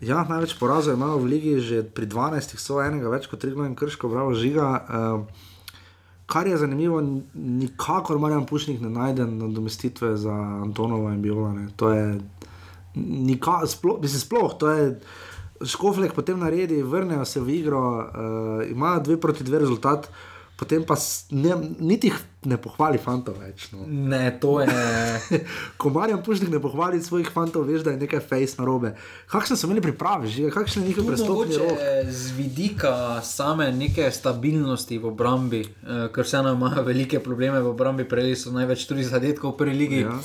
Ja, 0.00 0.22
največ 0.22 0.54
porazov 0.58 0.94
imajo 0.94 1.18
v 1.18 1.26
ligi, 1.26 1.54
že 1.58 1.82
pri 1.82 2.06
12 2.06 2.54
so 2.62 2.78
enega 2.78 3.10
več 3.10 3.26
kot 3.26 3.42
Triglav 3.42 3.66
in 3.66 3.74
Krško, 3.74 4.10
bravo 4.10 4.30
žiga. 4.38 4.66
Uh, 4.86 5.48
kar 6.30 6.46
je 6.46 6.58
zanimivo, 6.60 7.00
nikakor 7.34 8.20
Marjan 8.22 8.46
Pušnik 8.46 8.78
ne 8.84 8.92
najde 8.94 9.26
nadomestitve 9.26 10.14
za 10.16 10.34
Antonova 10.62 11.10
in 11.16 11.22
Biola. 11.22 11.50
Ne. 11.56 11.66
To 11.82 11.90
je 11.90 12.20
nika, 12.94 13.64
sploh, 13.66 13.98
mislim, 14.02 14.22
sploh, 14.22 14.54
to 14.58 14.70
je. 14.70 14.86
Škoflek 15.58 16.12
potem 16.14 16.38
naredi, 16.38 16.76
vrnejo 16.86 17.24
se 17.26 17.40
v 17.42 17.56
igro, 17.58 17.82
uh, 17.98 18.62
imajo 18.70 19.00
dve 19.08 19.16
proti 19.18 19.42
dve 19.42 19.64
rezultat, 19.66 20.06
potem 20.58 20.82
pa 20.82 20.96
ne, 21.30 21.54
niti 21.78 22.10
ne 22.42 22.56
pohvali 22.58 22.98
fantov 22.98 23.38
več. 23.38 23.68
No. 23.70 23.86
Ne, 23.86 24.32
to 24.42 24.58
je. 24.58 24.66
Ko 25.80 25.92
Marjan 25.94 26.18
Pušnik 26.26 26.50
ne 26.50 26.58
pohvali 26.62 26.98
svojih 27.02 27.30
fantov, 27.30 27.62
veš, 27.68 27.86
da 27.86 27.94
je 27.94 28.02
nekaj 28.02 28.24
face 28.26 28.58
na 28.58 28.66
robe. 28.66 28.92
Kakšne 29.30 29.54
so 29.54 29.70
imeli 29.70 29.84
priprave, 29.86 30.26
že 30.26 30.50
kakšne 30.50 30.82
je 30.82 30.90
njihov 30.90 31.06
Tu 31.06 31.14
prestopni 31.14 31.58
rok? 31.62 31.72
Mogoče 31.78 32.10
z 32.10 32.34
vidika 32.34 32.94
same 33.22 33.70
neke 33.72 34.10
stabilnosti 34.10 34.98
v 34.98 35.10
obrambi, 35.12 35.62
eh, 35.62 36.06
ker 36.10 36.26
vseeno 36.26 36.58
imajo 36.58 36.82
velike 36.82 37.22
probleme 37.22 37.62
v 37.62 37.70
obrambi, 37.70 38.08
prejeli 38.08 38.34
so 38.34 38.54
največ 38.54 38.86
tudi 38.90 39.06
zadetkov 39.06 39.54
v 39.54 39.58
prvi 39.62 39.78
ligi. 39.78 40.02
Ja. 40.02 40.18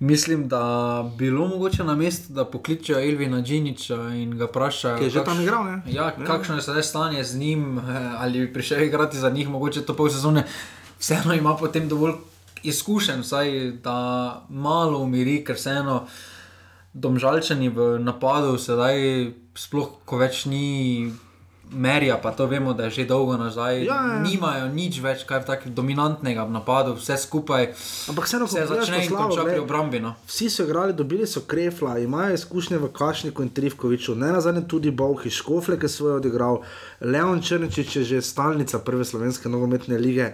Mislim, 0.00 0.48
da 0.48 0.62
bi 1.10 1.24
bilo 1.26 1.48
mogoče 1.48 1.84
na 1.84 1.94
mestu, 1.94 2.32
da 2.32 2.44
pokličejo 2.44 2.98
Elvina 3.00 3.42
Džiniča 3.42 3.94
in 4.14 4.38
ga 4.38 4.44
vprašajo, 4.44 4.98
Ki 4.98 5.04
je 5.04 5.10
že 5.10 5.24
tam 5.24 5.40
igral, 5.40 5.64
ne? 5.64 5.82
Ja, 5.86 6.04
Ja. 6.04 6.24
kakšno 6.26 6.54
je 6.54 6.62
sedaj 6.62 6.82
stanje 6.82 7.24
z 7.24 7.36
njim, 7.36 7.78
eh, 7.78 7.82
ali 8.18 8.38
bi 8.40 8.52
prišel 8.52 8.82
igrati 8.82 9.18
za 9.18 9.30
njih, 9.30 9.48
mogoče 9.48 9.82
to 9.82 9.94
pol 9.94 10.10
sezone. 10.10 10.44
Vseeno 10.98 11.34
ima 11.34 11.56
potem 11.56 11.88
dovolj 11.88 12.12
izkušenj, 12.62 13.20
vsaj 13.20 13.50
da 13.82 13.96
malo 14.48 14.98
umiri, 14.98 15.44
ker 15.44 15.56
vseeno 15.56 16.06
domžalčani 16.94 17.68
v 17.68 17.98
napadu, 17.98 18.58
sedaj 18.58 18.94
sploh 19.54 19.88
ko 20.04 20.16
več 20.16 20.44
ni 20.44 21.12
Merija, 21.74 22.16
pa 22.22 22.30
to 22.30 22.46
vemo, 22.46 22.72
da 22.74 22.84
je 22.84 22.90
že 22.90 23.04
dolgo 23.04 23.36
nazaj, 23.36 23.84
Ja, 23.84 23.94
ja, 23.94 24.14
ja. 24.14 24.20
nimajo 24.22 24.68
nič 24.68 25.00
več 25.02 25.24
tako 25.26 25.68
dominantnega 25.68 26.44
v 26.44 26.50
napadu, 26.50 26.94
vse 26.94 27.16
skupaj. 27.16 27.74
Ampak 28.08 28.24
vseeno, 28.24 28.46
se 28.46 28.66
začne 28.66 29.04
in 29.04 29.10
konča 29.10 29.44
pri 29.44 29.58
obrambi. 29.58 30.00
No. 30.00 30.14
Vsi 30.26 30.50
so 30.50 30.64
igrali, 30.64 30.92
dobili 30.92 31.26
so 31.26 31.40
Krefla, 31.40 31.98
imajo 31.98 32.34
izkušnje 32.34 32.78
v 32.78 32.92
Kašniku 32.92 33.42
in 33.42 33.50
Trivkoviču, 33.50 34.14
ne 34.14 34.32
na 34.32 34.40
zadnje 34.40 34.68
tudi 34.68 34.90
Bovhi, 34.90 35.30
Škofle, 35.30 35.78
ki 35.78 35.86
je 35.86 35.88
svoje 35.88 36.14
odigral, 36.14 36.62
Leon 37.00 37.42
Črnčič 37.42 37.96
je 37.96 38.04
že 38.04 38.22
stalnica 38.22 38.78
prve 38.78 39.04
slovenske 39.04 39.48
nogometne 39.48 39.98
lige. 39.98 40.32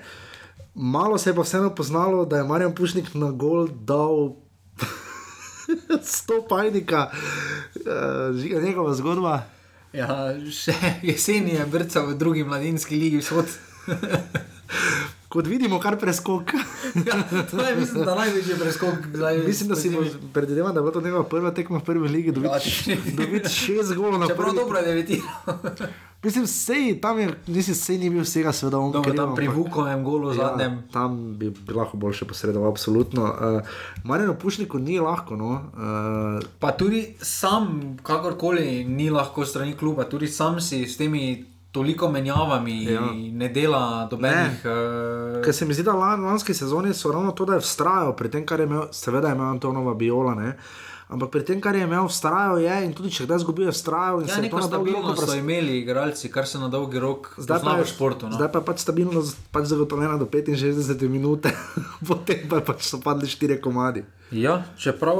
Malo 0.75 1.19
se 1.19 1.31
je 1.31 1.35
pa 1.35 1.43
vseeno 1.43 1.75
poznalo, 1.75 2.25
da 2.25 2.37
je 2.37 2.45
Marjan 2.45 2.75
Pušnik 2.75 3.15
na 3.15 3.31
gol 3.31 3.69
dal 3.69 4.37
100 5.89 6.49
pajnika, 6.49 7.11
uh, 7.11 8.63
njegova 8.63 8.95
zgodba. 8.95 9.60
Ja, 9.93 10.31
še 10.55 10.75
jeseni 11.11 11.57
je 11.57 11.67
brca 11.67 12.05
v 12.07 12.15
drugi 12.19 12.45
mladinski 12.47 12.99
ligi 12.99 13.23
vzhod. 13.23 13.51
Kot 15.31 15.47
vidimo, 15.47 15.79
kar 15.79 15.95
preskok. 15.99 16.51
ja, 17.09 17.45
to 17.51 17.63
je 17.63 17.77
mislim, 17.77 18.05
da 18.05 18.15
največji 18.15 18.55
preskok. 18.61 18.95
Zdaj, 19.15 19.39
Mislim, 19.51 19.69
da 19.69 19.77
si 19.77 19.91
bo 19.91 20.03
predvideval, 20.35 20.73
da 20.73 20.83
bo 20.83 20.91
to 20.91 21.01
njegova 21.01 21.25
prva 21.25 21.51
tekma 21.55 21.79
v 21.79 21.85
prvi 21.85 22.09
ligi, 22.09 22.33
dobiti 22.33 22.97
dobit 23.19 23.49
šest 23.49 23.95
golov 23.95 24.21
na 24.21 24.27
prvi. 24.27 24.57
dobro 24.57 24.79
je 24.79 24.87
debitiral. 24.87 25.29
Mislim, 26.23 26.47
sej, 26.47 27.01
tam 27.01 27.19
je, 27.19 27.29
nisi 27.47 27.75
sej 27.75 27.99
ni 27.99 28.11
bil 28.11 28.27
vsega, 28.27 28.53
seveda 28.53 28.79
on 28.79 28.91
Dobro, 28.93 29.15
tam 29.15 29.35
pri 29.35 29.49
Vukovem 29.49 30.03
golu 30.05 30.35
zadnjem. 30.35 30.73
Ja, 30.73 30.93
tam 30.93 31.39
bi, 31.39 31.51
bi 31.51 31.75
lahko 31.75 31.97
boljše 31.97 32.25
posredoval, 32.25 32.69
absolutno. 32.71 33.23
Uh, 33.23 33.71
Marjano 34.05 34.35
Pušniku 34.35 34.79
ni 34.79 34.99
lahko, 35.01 35.37
no. 35.37 35.53
Uh, 35.79 36.43
Pa 36.59 36.73
tudi 36.73 37.15
sam, 37.23 37.97
kakorkoli, 38.03 38.85
ni 38.85 39.11
lahko 39.11 39.47
strani 39.47 39.77
kluba, 39.77 40.05
tudi 40.05 40.29
sam 40.29 40.61
si 40.61 40.83
s 40.87 40.97
temi 40.97 41.47
toliko 41.73 42.11
menjavami 42.11 42.85
Ja. 42.85 42.93
ja. 42.93 43.01
ne 43.33 43.49
dela 43.49 44.09
dobenih. 44.11 44.63
Uh, 44.65 45.43
Ker 45.45 45.55
se 45.55 45.65
mi 45.65 45.75
zdi, 45.75 45.83
da 45.83 45.93
lan, 45.93 46.25
lanski 46.25 46.55
sezoni 46.55 46.95
so 46.95 47.13
ravno 47.13 47.33
to, 47.33 47.45
da 47.45 47.55
je 47.55 47.61
vztrajal 47.61 48.17
pri 48.17 48.31
tem, 48.31 48.47
kar 48.47 48.61
je 48.61 48.67
imel, 48.67 48.89
seveda 48.93 49.29
je 49.29 49.35
imel 49.35 49.47
Antonova 49.49 49.95
Biola, 49.95 50.35
ne. 50.35 50.57
Ampak 51.11 51.31
pri 51.31 51.43
tem, 51.43 51.61
kar 51.61 51.75
je 51.75 51.83
imel, 51.83 52.07
vztrajal 52.07 52.59
je 52.59 52.75
in 52.87 52.93
tudi 52.95 53.11
če 53.11 53.25
kdaj 53.27 53.41
izgubi, 53.43 53.65
je 53.67 53.73
vztrajal. 53.73 54.21
in 54.23 54.29
ja, 54.29 54.35
se 54.35 54.39
je 54.39 54.43
neko 54.43 54.61
dolgi 54.61 54.71
rok 54.71 55.01
stabilnost 55.03 55.21
so 55.21 55.27
pres- 55.27 55.39
imeli 55.39 55.79
igralci, 55.79 56.31
kar 56.31 56.47
se 56.47 56.59
na 56.59 56.69
dolgi 56.69 56.99
rok 56.99 57.35
Zdaj 57.39 57.61
pa, 57.65 57.77
je, 57.77 57.83
v 57.83 57.87
športu. 57.87 58.29
No. 58.29 58.37
zdaj 58.39 58.53
pa 58.53 58.59
je 58.59 58.65
pač 58.65 58.79
stabilnost 58.79 59.39
pač 59.51 59.65
zagotovljena 59.65 60.17
do 60.17 60.27
65 60.27 61.09
minut, 61.09 61.47
potem 62.09 62.47
pa 62.49 62.61
pač 62.61 62.87
so 62.87 63.01
padli 63.03 63.27
4 63.27 63.59
komadi. 63.61 64.05
Ja, 64.31 64.63
čeprav 64.79 65.19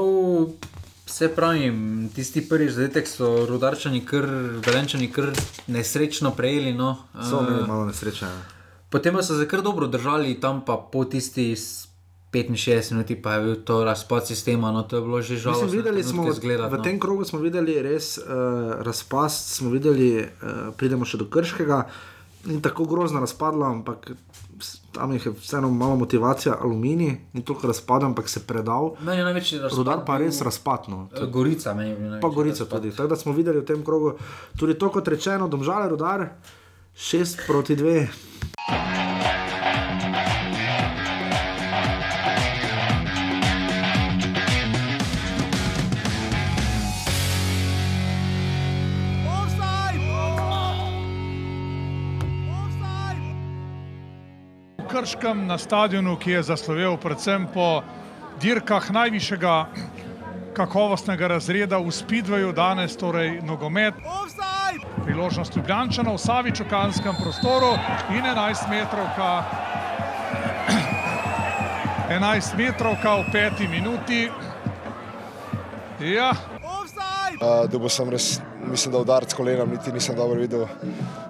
se 1.11 1.27
pravim, 1.35 2.09
tisti 2.15 2.49
prvi 2.49 2.69
zadetek 2.71 3.07
so 3.07 3.45
rudarčani, 3.45 3.99
kar, 4.05 4.25
velenčani, 4.65 5.11
kar 5.11 5.31
nesrečno 5.67 6.31
prejeli. 6.31 6.73
No. 6.73 6.95
So 7.29 7.41
Eh, 7.41 7.47
imeli 7.47 7.67
malo 7.67 7.85
nesreče. 7.85 8.25
ja. 8.25 8.41
Potem 8.89 9.23
so 9.23 9.37
se 9.39 9.47
kar 9.47 9.61
dobro 9.61 9.87
držali, 9.87 10.39
tam 10.39 10.65
pa 10.65 10.77
po 10.91 11.05
tisti 11.05 11.55
s 11.55 11.87
65 12.31 12.91
minuti 12.91 13.21
pa 13.21 13.33
je 13.33 13.43
bil 13.43 13.55
to 13.63 13.83
razpad 13.83 14.27
sistema, 14.27 14.71
no 14.71 14.83
to 14.83 14.95
je 14.95 15.01
bilo 15.01 15.21
že 15.21 15.37
žalostno. 15.37 15.65
Mislim, 15.65 15.83
videli 15.83 16.03
smo, 16.03 16.31
zgledati, 16.31 16.75
v 16.75 16.77
no. 16.77 16.83
tem 16.83 16.99
krogu 16.99 17.25
smo 17.25 17.39
videli 17.39 17.81
res 17.81 18.17
uh, 18.17 18.23
razpast, 18.79 19.55
smo 19.55 19.69
videli, 19.69 20.19
uh, 20.19 20.73
pridemo 20.77 21.05
še 21.05 21.17
do 21.17 21.27
krškega. 21.27 21.87
Ni 22.45 22.61
tako 22.61 22.85
grozno 22.85 23.19
razpadlo, 23.19 23.65
ampak 23.65 24.11
tam 24.91 25.13
jih 25.13 25.25
je 25.25 25.31
vseeno 25.31 25.69
malo 25.69 25.95
motivacija, 25.95 26.57
aluminij, 26.61 27.17
ni 27.33 27.45
toliko 27.45 27.67
razpadlo, 27.67 28.07
ampak 28.07 28.29
se 28.29 28.39
predal. 28.47 28.95
Meni 28.99 29.17
je 29.17 29.23
največji 29.23 29.59
razpad 29.59 29.77
Rudar 29.77 30.05
pa 30.05 30.17
res 30.17 30.41
razpadno. 30.41 31.07
Eh, 31.15 31.25
Gorica 31.25 31.73
meni 31.73 31.89
je 31.89 31.95
bil 31.95 32.05
Pa 32.05 32.09
največji 32.09 32.35
Gorica 32.35 32.63
razpad. 32.63 32.81
tudi. 32.81 32.95
Tako 32.95 33.09
da 33.09 33.15
smo 33.15 33.33
videli 33.33 33.59
v 33.59 33.65
tem 33.65 33.85
krogu 33.85 34.13
tudi 34.59 34.73
to, 34.73 34.89
kot 34.89 35.07
rečeno, 35.07 35.47
domžale 35.47 35.89
rudar, 35.89 36.29
6 36.95 37.47
proti 37.47 37.75
2. 37.75 39.10
Krškem 55.01 55.47
na 55.47 55.57
stadionu, 55.57 56.13
ki 56.15 56.31
je 56.31 56.43
zaslovel 56.43 56.93
predvsem 57.01 57.47
po 57.53 57.81
dirkah 58.37 58.85
najvišjega 58.91 59.65
kakovostnega 60.53 61.27
razreda 61.27 61.79
v 61.81 61.89
Speedwayu, 61.89 62.51
danes 62.53 62.93
torej 62.93 63.39
nogomet. 63.41 63.97
Priložnost 65.01 65.57
Ljubljančanov, 65.57 66.21
Savič 66.21 66.61
v 66.61 66.69
kanskem 66.69 67.17
prostoru 67.17 67.73
in 68.13 68.21
11 68.21 68.69
metrovka. 68.69 69.41
11 72.13 72.53
metrovka 72.57 73.15
v 73.15 73.25
peti 73.33 73.67
minuti. 73.67 74.29
Ja, 75.97 76.29
Uh, 77.39 77.69
Dobil 77.71 77.89
sem 77.89 78.09
res, 78.09 78.25
mislim, 78.67 78.91
da 78.93 78.99
udarc 79.01 79.33
kolenom, 79.33 79.69
niti 79.71 79.91
nisem 79.91 80.15
dobro 80.15 80.39
videl. 80.39 80.65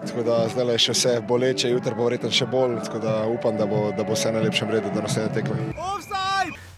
Tako 0.08 0.24
da 0.28 0.48
zdaj 0.52 0.74
je 0.74 0.80
še 0.86 0.96
vse 0.98 1.14
boleče, 1.28 1.70
jutri 1.72 1.96
bo 1.98 2.08
verjetno 2.10 2.32
še 2.34 2.46
bolj, 2.52 2.80
tako 2.88 3.00
da 3.04 3.14
upam, 3.30 3.58
da 3.58 3.66
bo, 3.70 3.92
da 3.96 4.04
bo 4.08 4.18
vse 4.18 4.32
na 4.34 4.42
lepšem 4.44 4.70
redu 4.74 4.90
do 4.94 5.02
naslednje 5.06 5.34
tekme. 5.38 5.56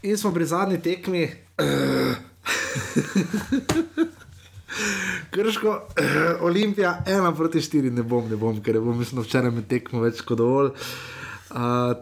In 0.03 0.17
smo 0.19 0.34
pri 0.36 0.45
zadnji 0.45 0.78
tekmi. 0.84 1.24
Krško, 5.34 5.82
Olimpija, 6.47 6.97
ena 7.07 7.32
proti 7.36 7.61
štiri, 7.61 7.91
ne 7.91 8.03
bom, 8.03 8.30
ne 8.30 8.36
bom, 8.36 8.61
ker 8.61 8.76
je 8.76 8.82
bilo, 8.82 8.93
mislim, 8.97 9.24
včeraj 9.24 9.51
med 9.53 9.67
tekmo 9.69 10.03
več 10.03 10.21
kot 10.26 10.38
dovolj. 10.41 10.74
Uh, 11.53 11.93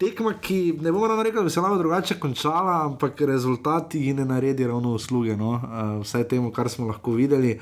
tekma, 0.00 0.34
ki 0.40 0.78
ne 0.80 0.92
bom 0.92 1.04
ravno 1.04 1.22
rekel, 1.22 1.42
da 1.42 1.48
bi 1.48 1.50
se 1.50 1.60
lahko 1.60 1.78
drugače 1.78 2.18
končala, 2.20 2.84
ampak 2.86 3.20
rezultati 3.20 4.00
ji 4.06 4.14
ne 4.14 4.24
naredi 4.24 4.66
ravno 4.66 4.94
usluge, 4.94 5.36
no? 5.36 5.50
uh, 5.50 6.00
vsaj 6.02 6.28
temu, 6.28 6.52
kar 6.52 6.68
smo 6.68 6.88
lahko 6.88 7.18
videli. 7.18 7.58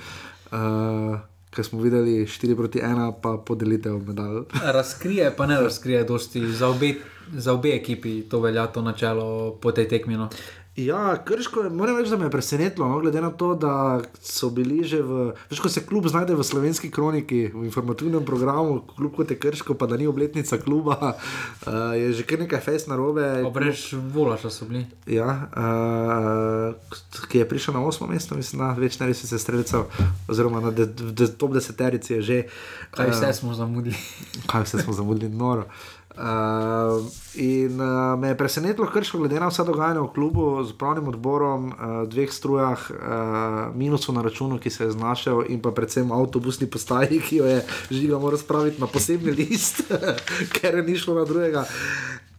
Uh, 0.53 1.18
Ker 1.49 1.64
smo 1.64 1.80
videli 1.80 2.26
4 2.28 2.55
proti 2.57 2.78
1, 2.84 3.12
pa 3.22 3.39
podelitev 3.47 3.97
medalj. 4.05 4.43
Razkrije, 4.78 5.30
pa 5.36 5.47
ne 5.47 5.57
razkrije, 5.61 6.03
dosti 6.05 6.43
za 6.53 6.68
obe, 6.68 6.93
za 7.32 7.55
obe 7.57 7.72
ekipi 7.74 8.20
to 8.28 8.41
velja 8.41 8.66
to 8.66 8.82
načelo 8.82 9.57
po 9.57 9.72
tej 9.72 9.89
tekmi. 9.89 10.18
Ja, 10.79 11.24
krško, 11.24 11.61
je- 11.61 11.70
moram 11.70 11.97
reči, 11.99 12.11
da 12.11 12.16
me 12.16 12.24
je 12.24 12.31
presenetilo, 12.31 12.89
no, 12.89 13.01
glede 13.01 13.20
na 13.20 13.31
to, 13.31 13.55
da 13.55 14.01
so 14.22 14.51
bili 14.51 14.85
že 14.85 15.03
v. 15.03 15.33
Veš, 15.51 15.61
ko 15.61 15.68
se 15.68 15.87
klub 15.87 16.07
znajde 16.07 16.35
v 16.35 16.45
slovenski 16.45 16.91
kroniki, 16.91 17.51
v 17.55 17.64
informativnem 17.64 18.24
programu, 18.24 18.85
kljub 18.97 19.16
kot 19.16 19.31
je 19.31 19.39
krško, 19.39 19.74
pa 19.74 19.87
da 19.87 19.97
ni 19.97 20.07
obletnica 20.07 20.59
kluba, 20.59 21.18
uh, 21.66 21.72
je 22.01 22.12
že 22.12 22.22
kar 22.22 22.39
nekaj 22.39 22.61
fest 22.61 22.89
na 22.89 22.97
robe. 22.97 23.43
Obrež 23.43 23.93
volaša 24.14 24.51
so 24.51 24.70
bili. 24.70 24.87
Ja, 25.07 25.51
uh, 25.51 27.26
ki 27.26 27.39
je 27.39 27.49
prišel 27.49 27.74
na 27.74 27.83
osmo 27.83 28.07
mesto, 28.07 28.39
mislim, 28.39 28.62
da 28.62 28.72
več 28.79 29.01
ne 29.01 29.11
res 29.11 29.26
se 29.26 29.39
streljcev, 29.39 29.91
oziroma 30.29 30.61
na 30.61 30.70
de, 30.70 30.87
de, 30.87 31.26
top 31.26 31.59
deseterici 31.59 32.12
je 32.12 32.22
že. 32.22 32.43
Kaj 32.95 33.11
vse 33.11 33.26
eh, 33.26 33.35
smo 33.35 33.55
zamudili. 33.55 33.97
kaj 34.47 34.62
vse 34.62 34.79
smo 34.87 34.93
zamudili, 34.93 35.35
noro. 35.35 35.66
Uh, 35.66 35.97
in 37.34 37.80
uh, 37.80 38.18
me 38.18 38.28
je 38.28 38.36
presenetilo, 38.36 38.90
krško, 38.90 39.18
glede 39.18 39.40
na 39.40 39.48
vse 39.48 39.64
dogajanje 39.64 40.00
v 40.00 40.12
klubu 40.14 40.64
z 40.64 40.74
upravnim 40.74 41.08
odborom, 41.08 41.68
uh, 41.68 42.08
dveh 42.10 42.32
strujah, 42.32 42.90
uh, 42.90 43.76
minusu 43.76 44.12
na 44.12 44.22
računu, 44.22 44.58
ki 44.58 44.70
se 44.70 44.84
je 44.84 44.90
znašel, 44.90 45.44
in 45.48 45.62
pa 45.62 45.70
predvsem 45.70 46.12
avtobusni 46.12 46.66
postaji, 46.66 47.20
ki 47.20 47.36
jo 47.36 47.46
je 47.46 47.62
žiga 47.90 48.18
moral 48.18 48.38
spraviti 48.38 48.80
na 48.80 48.86
posebni 48.86 49.30
list, 49.30 49.82
ker 50.58 50.82
ni 50.84 50.98
šlo 50.98 51.14
na 51.20 51.24
drugega. 51.24 51.64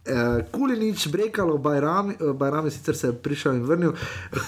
Uh, 0.09 0.43
Kulinič, 0.51 1.07
Brekalo, 1.07 1.57
Bajram, 1.57 2.15
uh, 2.19 2.36
Bajram 2.36 2.65
je 2.65 2.71
sicer 2.71 2.97
se 2.97 3.13
prišel 3.13 3.55
in 3.55 3.63
vrnil. 3.63 3.93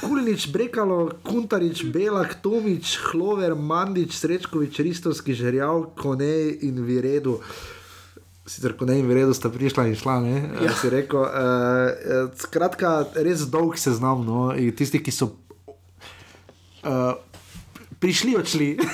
Kulinič, 0.01 0.51
Brekalo, 0.51 1.11
Kuntarič, 1.23 1.85
Belak, 1.85 2.41
Tomič, 2.41 2.97
Hlover, 3.11 3.55
Mandič, 3.55 4.15
Srečkovič, 4.17 4.79
Ristovski, 4.79 5.33
Žerjav, 5.33 5.93
Konej 5.95 6.57
in 6.67 6.83
Viredu. 6.83 7.39
Sicer, 8.45 8.73
ko 8.73 8.85
ne 8.89 8.97
jim 8.97 9.11
redo, 9.13 9.33
sta 9.37 9.51
prišla 9.53 9.85
in 9.91 9.95
šla. 9.95 10.19
Ne, 10.23 10.49
ja. 10.65 10.73
si 10.73 10.89
rekel. 10.89 11.21
Uh, 11.21 11.27
skratka, 12.41 13.05
res 13.21 13.45
dolg 13.53 13.77
seznam. 13.77 14.25
No, 14.25 14.49
in 14.57 14.73
tisti, 14.73 14.97
ki 15.03 15.11
so 15.13 15.27
uh, 16.81 17.13
prišli, 18.01 18.33
odšli. 18.39 18.69
Uh, 18.81 18.85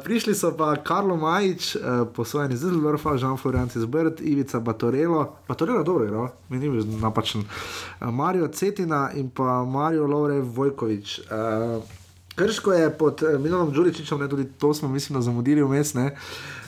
prišli 0.06 0.34
so 0.34 0.50
pa 0.58 0.74
Karlo 0.82 1.16
Majič, 1.16 1.76
uh, 1.76 1.82
posvojen 2.14 2.52
iz 2.52 2.60
Zildorfa, 2.66 3.16
Žan 3.16 3.36
Florianc 3.38 3.76
iz 3.78 3.84
Brd, 3.86 4.20
Ivica 4.20 4.60
Batorelo, 4.60 5.36
Batorelo 5.48 5.82
dobro 5.86 6.04
je, 6.04 6.10
no? 6.10 6.28
mi 6.48 6.58
ni 6.58 6.70
bil 6.70 6.84
napačen, 6.98 7.40
uh, 7.46 7.48
Marijo 8.10 8.48
Cetina 8.48 9.10
in 9.14 9.30
pa 9.30 9.64
Marijo 9.64 10.06
Lovrev 10.06 10.44
Vojkovič. 10.54 11.18
Uh, 11.18 11.24
Krško 12.34 12.72
je 12.72 12.98
pod 12.98 13.22
uh, 13.22 13.40
Milanom 13.40 13.72
Đuričičem, 13.72 14.18
ne 14.18 14.28
tudi 14.28 14.44
to 14.58 14.74
smo, 14.74 14.88
mislim, 14.88 15.22
zamudili 15.22 15.62
vmes, 15.62 15.94
ne. 15.94 16.16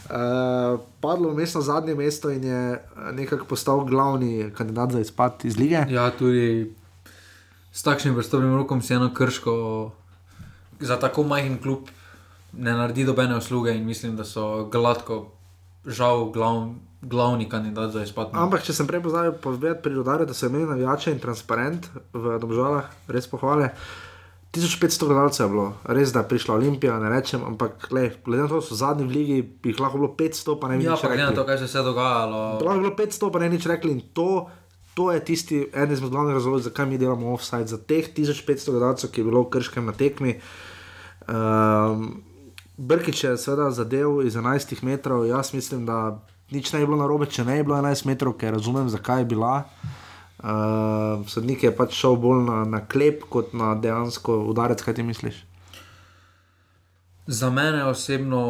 Uh, 0.04 0.80
padlo 1.00 1.30
vmes 1.32 1.54
na 1.54 1.60
zadnje 1.60 1.94
mesto 1.94 2.30
in 2.30 2.44
je 2.44 2.62
uh, 2.76 3.10
nekako 3.16 3.44
postal 3.44 3.84
glavni 3.84 4.50
kandidat 4.56 4.92
za 4.92 5.00
izpad 5.00 5.44
iz 5.44 5.56
lige. 5.56 5.86
Ja, 5.88 6.10
tudi 6.10 6.74
s 7.72 7.82
takšnim 7.82 8.14
prstopnim 8.14 8.56
rokom 8.56 8.82
si 8.82 8.94
eno 8.94 9.14
krško 9.14 9.90
za 10.80 10.98
tako 11.00 11.22
majhen 11.22 11.58
klub 11.62 11.88
ne 12.58 12.72
naredi 12.72 13.04
dobene 13.04 13.36
usluge 13.36 13.74
in 13.74 13.84
mislim, 13.86 14.16
da 14.16 14.24
so 14.24 14.64
gladko, 14.64 15.26
žal, 15.86 16.30
glav, 16.30 16.68
glavni 17.02 17.48
kandidat 17.48 17.90
za 17.90 18.02
izpad. 18.02 18.32
no. 18.32 18.40
Ampak, 18.40 18.62
če 18.62 18.72
sem 18.72 18.86
prej 18.86 19.02
pozabil 19.02 19.32
povedati 19.32 19.82
pri 19.82 19.98
udaru, 19.98 20.26
da 20.26 20.34
so 20.34 20.46
imeli 20.46 20.68
navijače 20.68 21.12
in 21.12 21.20
transparent 21.20 21.88
v 22.12 22.38
Dobžalah, 22.40 22.90
res 23.08 23.28
pohvale. 23.30 23.70
1500 24.54 25.06
gledalcev 25.06 25.46
je 25.46 25.50
bilo, 25.50 25.64
res 25.84 26.12
da 26.12 26.22
je 26.22 26.28
prišla 26.28 26.54
Olimpija, 26.54 26.98
ne 26.98 27.10
rečem, 27.10 27.42
ampak 27.42 27.88
glej, 27.90 28.12
glede 28.24 28.42
na 28.42 28.48
to, 28.48 28.60
da 28.60 28.62
so 28.62 28.74
zadnji 28.74 29.04
v 29.04 29.10
ligi, 29.10 29.38
bi 29.42 29.72
jih 29.72 29.80
lahko 29.80 29.98
bilo 29.98 30.10
500, 30.14 30.60
pa 30.60 30.68
ne 30.68 30.78
bi 30.78 30.84
Ja, 30.84 30.92
nič 30.92 31.02
pa 31.02 31.08
glede 31.08 31.22
na 31.22 31.28
rekli. 31.28 31.36
to, 31.36 31.46
kaj 31.46 31.58
se 31.58 31.78
je 31.78 31.82
dogajalo. 31.82 32.42
Lahko 32.60 32.74
bi 32.74 32.84
bilo 32.84 32.94
500, 32.96 33.32
pa 33.32 33.38
ne 33.38 33.48
bi 33.48 33.56
nič 33.56 33.66
rekli 33.66 33.90
in 33.92 34.00
to. 34.12 34.28
To 34.94 35.10
je 35.10 35.18
tisti 35.20 35.56
eden 35.74 35.92
izmed 35.92 36.10
glavnih 36.10 36.34
razlogov, 36.34 36.60
zakaj 36.60 36.86
mi 36.86 36.98
delamo 36.98 37.32
offside. 37.32 37.66
Za 37.66 37.78
teh 37.78 38.06
1500 38.08 38.70
gledalcev, 38.70 39.10
ki 39.10 39.20
je 39.20 39.24
bilo 39.24 39.42
v 39.42 39.50
krškem 39.50 39.82
na 39.82 39.92
tekmi, 39.92 40.38
um, 41.26 42.22
Brkič 42.76 43.24
je 43.24 43.36
seveda 43.36 43.70
zadev 43.70 44.22
iz 44.22 44.34
11 44.34 44.82
metrov. 44.82 45.26
Jaz 45.26 45.50
mislim, 45.54 45.86
da 45.86 46.18
nič 46.50 46.72
ne 46.72 46.78
bi 46.78 46.86
bilo 46.86 46.96
narobe, 46.96 47.26
če 47.26 47.44
ne 47.44 47.58
bi 47.58 47.62
bilo 47.64 47.76
11 47.76 48.06
metrov, 48.06 48.38
ker 48.38 48.54
razumem, 48.54 48.86
zakaj 48.88 49.20
je 49.20 49.24
bila. 49.26 49.56
Uh, 49.56 50.03
sodnik 51.28 51.62
je 51.64 51.72
pač 51.76 51.96
šel 51.96 52.16
bolj 52.20 52.44
na, 52.44 52.60
na 52.68 52.80
klep, 52.84 53.24
kot 53.30 53.54
na 53.56 53.74
dejansko 53.74 54.44
udarec, 54.52 54.82
kaj 54.84 54.98
ti 54.98 55.06
misliš? 55.06 55.44
Za 57.26 57.48
mene 57.50 57.84
osebno 57.88 58.40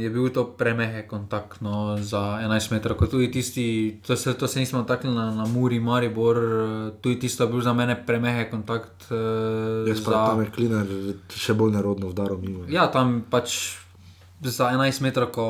je 0.00 0.10
bil 0.10 0.26
to 0.34 0.42
premehek 0.58 1.06
kontakt 1.06 1.60
no, 1.62 1.94
za 2.02 2.18
11 2.42 2.72
metrov, 2.72 2.98
kot 2.98 3.12
tudi 3.14 3.30
tisti, 3.30 4.00
to 4.06 4.16
se, 4.16 4.34
to 4.34 4.48
se 4.50 4.58
nismo 4.58 4.82
taknili 4.82 5.14
na, 5.14 5.30
na 5.30 5.46
Muri, 5.46 5.78
Maribor, 5.80 6.36
eh, 6.36 6.90
tudi 7.00 7.20
tisto 7.20 7.44
je 7.44 7.50
bil 7.52 7.62
za 7.62 7.72
mene 7.72 7.94
premehek 8.06 8.50
kontakt. 8.50 9.06
Uh, 9.10 9.86
Jaz 9.86 10.02
pa 10.02 10.10
tam 10.10 10.42
je 10.42 10.50
kliner 10.50 10.90
še 11.30 11.54
bolj 11.54 11.76
nerodno 11.76 12.10
vdaril 12.10 12.42
mimo. 12.42 12.66
Ja, 12.66 12.88
tam 12.90 13.20
pač 13.30 13.78
za 14.42 14.72
11 14.74 15.06
metrov, 15.06 15.30
ko 15.30 15.46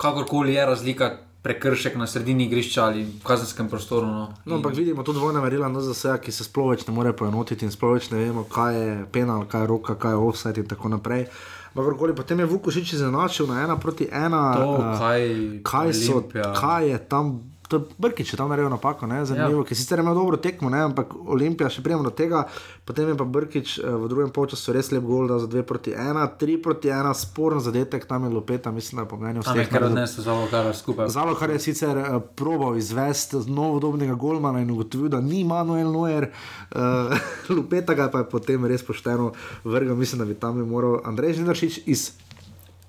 kakorkoli 0.00 0.56
je 0.56 0.66
razlika, 0.66 1.10
prekršek 1.42 1.96
na 1.96 2.06
sredini 2.06 2.44
igrišča 2.44 2.84
ali 2.84 3.04
v 3.04 3.24
kazenskem 3.24 3.68
prostoru. 3.68 4.06
No. 4.06 4.34
No, 4.44 4.54
ampak 4.56 4.76
vidimo 4.76 5.02
tudi 5.02 5.18
dvojna 5.18 5.40
merila 5.40 5.68
NZS, 5.68 6.06
ki 6.22 6.32
se 6.32 6.44
sploh 6.44 6.70
več 6.70 6.86
ne 6.86 6.94
more 6.94 7.12
poenotiti 7.12 7.64
in 7.64 7.70
sploh 7.70 7.94
več 7.94 8.10
ne 8.10 8.18
vemo, 8.18 8.44
kaj 8.44 8.74
je 8.74 9.06
penal, 9.12 9.44
kaj 9.44 9.60
je 9.60 9.66
roka, 9.66 9.94
kaj 9.94 10.10
je 10.10 10.16
offside 10.18 10.60
in 10.60 10.68
tako 10.68 10.88
naprej. 10.88 11.26
Kakorkoli, 11.74 12.12
potem 12.14 12.38
je 12.38 12.46
Vukošič 12.46 12.92
izenačil 12.92 13.46
na 13.46 13.62
ena 13.64 13.76
proti 13.76 14.04
ena. 14.06 14.54
To, 14.54 14.76
eh, 14.76 14.98
kaj 14.98 15.20
kaj, 15.62 15.92
so, 15.94 16.12
Olimpija- 16.12 16.52
kaj 16.54 16.88
je 16.90 16.98
tam. 17.08 17.51
To 17.72 17.76
je 17.80 17.84
Brkič 17.98 18.32
je 18.32 18.36
tam 18.36 18.52
naredil 18.52 18.68
napako, 18.68 19.06
ne? 19.06 19.24
zanimivo, 19.24 19.62
ja. 19.62 19.64
ki 19.64 19.74
sicer 19.74 19.98
je 19.98 20.02
imel 20.04 20.14
dobro 20.14 20.36
tekmo, 20.36 20.68
ne? 20.70 20.82
ampak 20.84 21.14
Olimpija 21.24 21.70
še 21.72 21.80
prijemo 21.80 22.04
do 22.04 22.10
tega, 22.12 22.42
potem 22.84 23.08
je 23.08 23.14
pa 23.16 23.24
Brkič 23.24 23.78
eh, 23.80 23.86
v 23.88 24.10
drugem 24.12 24.28
polčasu 24.28 24.74
res 24.76 24.92
lep 24.92 25.06
gol, 25.08 25.24
da 25.30 25.38
za 25.40 25.48
2 25.48 25.64
proti 25.64 25.94
1, 25.96 26.20
3 26.36 26.58
proti 26.60 26.92
1, 26.92 27.08
sporen 27.16 27.64
zadetek, 27.64 28.04
tam 28.04 28.28
je 28.28 28.32
Lopeta, 28.34 28.68
mislim, 28.68 29.00
da 29.00 29.06
je 29.06 29.08
po 29.08 29.16
mnenju 29.16 29.40
je 29.40 29.46
vseh. 29.48 29.72
kar 29.72 29.88
odnesel 29.88 30.26
za 30.26 30.36
kar 30.52 30.68
skupaj. 30.76 31.08
Zalo, 31.16 31.32
kar 31.40 31.56
je 31.56 31.62
sicer 31.64 31.96
uh, 31.96 32.20
probal 32.36 32.76
izvesti 32.76 33.40
z 33.40 33.48
novodobnega 33.48 34.20
Golmana 34.20 34.60
in 34.60 34.68
ugotovil, 34.76 35.08
da 35.08 35.24
ni 35.24 35.40
Manuel 35.48 35.88
Noer, 35.88 36.28
uh, 36.28 37.16
Lupeta 37.48 37.96
ga 37.98 38.12
pa 38.12 38.20
je 38.20 38.28
potem 38.28 38.68
res 38.68 38.84
pošteno 38.84 39.32
vrgel. 39.64 39.96
Mislim, 39.96 40.20
da 40.20 40.28
bi 40.28 40.36
tam 40.36 40.60
moral 40.68 41.00
Andrej 41.08 41.40
Žnidaršič 41.40 41.86
iz 41.88 42.10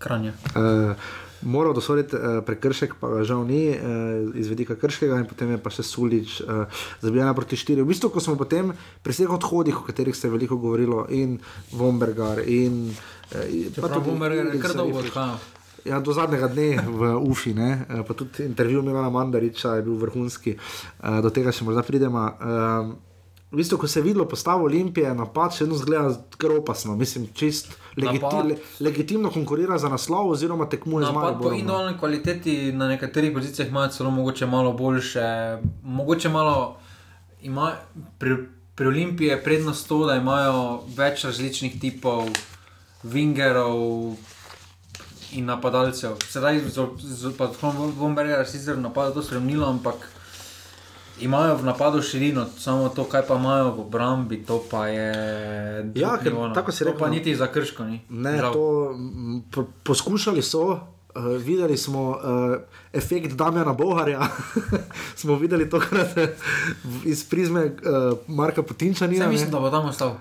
Kranja. 0.03 0.35
Uh, 0.51 0.91
moral 1.44 1.76
dosoditi 1.76 2.15
uh, 2.15 2.41
prekršek, 2.45 2.95
pa 2.99 3.11
ga 3.14 3.24
žal 3.28 3.45
ni, 3.48 3.70
uh, 3.72 4.34
iz 4.36 4.52
vedika 4.52 4.76
krškega, 4.80 5.22
in 5.22 5.30
potem 5.30 5.53
je 5.53 5.61
pa 5.61 5.72
še 5.74 5.86
Sulič, 5.86 6.41
uh, 6.41 6.68
zabijana 7.03 7.36
proti 7.38 7.60
štiri. 7.60 7.84
V 7.84 7.91
bistvu, 7.94 8.11
ko 8.14 8.24
smo 8.24 8.36
potem 8.40 8.74
pri 9.03 9.15
vseh 9.15 9.32
odhodih, 9.32 9.78
o 9.80 9.88
katerih 9.88 10.15
ste 10.15 10.32
veliko 10.32 10.57
govorili, 10.57 11.03
in 11.20 11.38
Vombergar, 11.76 12.44
in 12.48 12.88
uh, 12.90 13.74
Čeprav 13.76 14.02
Vombergar 14.03 14.53
je 14.53 14.61
kar 14.61 14.78
dolgo 14.78 15.03
odhajal. 15.03 15.38
Ja, 15.84 15.99
do 15.99 16.15
zadnjega 16.15 16.48
dne 16.48 16.80
v 16.80 17.11
Ufi, 17.28 17.52
ne? 17.52 17.84
Eh, 17.90 18.03
pa 18.07 18.15
tudi 18.15 18.48
intervju 18.48 18.82
Milana 18.82 19.10
Mandariča 19.11 19.76
je 19.76 19.84
bil 19.84 19.99
vrhunski, 19.99 20.56
uh, 20.56 21.20
do 21.20 21.28
tega 21.28 21.52
še 21.52 21.68
morda 21.68 21.84
pridemo. 21.84 22.24
Uh, 22.24 22.95
v 23.52 23.60
bistvu, 23.60 23.84
ko 23.84 23.88
se 23.88 23.99
je 23.99 24.07
videlo 24.07 24.26
postavo 24.26 24.64
Olimpije, 24.64 25.11
napad 25.11 25.52
še 25.52 25.65
vedno 25.65 25.78
zgleda 25.78 26.15
kar 26.40 26.56
opasno, 26.56 26.95
mislim, 26.95 27.28
čist 27.36 27.76
legiti 27.98 28.36
le 28.48 28.56
legitimno 28.80 29.30
konkurira 29.30 29.78
za 29.78 29.90
naslov 29.90 30.30
oziroma 30.30 30.70
tekmuje 30.70 31.06
z 31.06 31.07
Napad 31.07 31.22
po 31.22 31.30
Mariborom. 31.30 31.53
individualni 31.53 31.98
kvaliteti 31.99 32.72
na 32.72 32.88
nekaterih 32.88 33.34
pozicijah 33.34 33.70
imajo 33.70 33.88
celo 33.88 34.11
mogoče 34.11 34.45
malo 34.45 34.74
boljše. 34.74 35.57
Mogoče 35.84 36.30
malo 36.30 36.78
ima 37.41 37.74
pri, 38.20 38.36
pri 38.76 38.88
Olimpiji 38.88 39.28
je 39.28 39.44
prednost 39.44 39.88
to, 39.88 40.06
da 40.06 40.15
imajo 40.15 40.84
več 40.98 41.24
različnih 41.24 41.80
tipov 41.82 42.30
vingerov 43.03 44.15
in 45.32 45.45
napadalcev. 45.45 46.18
Sedaj 46.30 46.60
z, 46.60 46.88
z, 46.98 47.32
pa 47.38 47.49
Vomberger 47.98 48.48
sicer 48.48 48.78
napada 48.78 49.14
to 49.14 49.24
spremnilo, 49.24 49.68
ampak 49.68 50.10
imajo 51.19 51.56
v 51.56 51.64
napadu 51.64 52.02
širino, 52.02 52.45
samo 52.57 52.90
to, 52.90 53.03
kaj 53.03 53.27
pa 53.27 53.35
imajo 53.35 53.72
v 53.72 53.80
obrambi, 53.81 54.38
to 54.40 54.64
pa 54.69 54.88
je. 54.88 55.14
Ja, 55.95 56.18
ker 56.18 56.34
tako 56.53 56.72
To 56.72 56.85
rekel, 56.85 56.99
Pa 56.99 57.07
no. 57.07 57.14
niti 57.14 57.35
za 57.35 57.48
krško 57.48 57.84
ni. 57.84 58.02
Ne, 58.10 58.41
to 58.41 58.95
po, 59.52 59.64
poskušali 59.84 60.41
so. 60.41 60.80
Uh, 61.14 61.38
videli 61.38 61.77
smo 61.77 62.10
uh, 62.10 62.18
efekt 62.94 63.34
Damjana 63.34 63.73
Boharja, 63.73 64.22
smo 65.15 65.35
videli 65.35 65.69
tokrat 65.69 66.18
eh, 66.18 66.34
v- 66.84 67.06
iz 67.06 67.22
prizme 67.23 67.65
uh, 67.65 67.72
Marka 68.27 68.64
Putinčanina. 68.64 69.26
Saj 69.26 69.31
mislim, 69.31 69.52
da 69.52 69.60
bo 69.60 69.69
tam 69.69 69.85
ostal. 69.85 70.18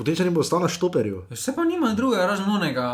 Putinčanin 0.00 0.32
bo 0.32 0.40
ostal 0.40 0.62
na 0.64 0.68
štoperju. 0.72 1.26
Vse 1.28 1.52
pa 1.52 1.64
nima 1.64 1.90
drugega, 1.92 2.24
razen 2.26 2.48
onega, 2.48 2.84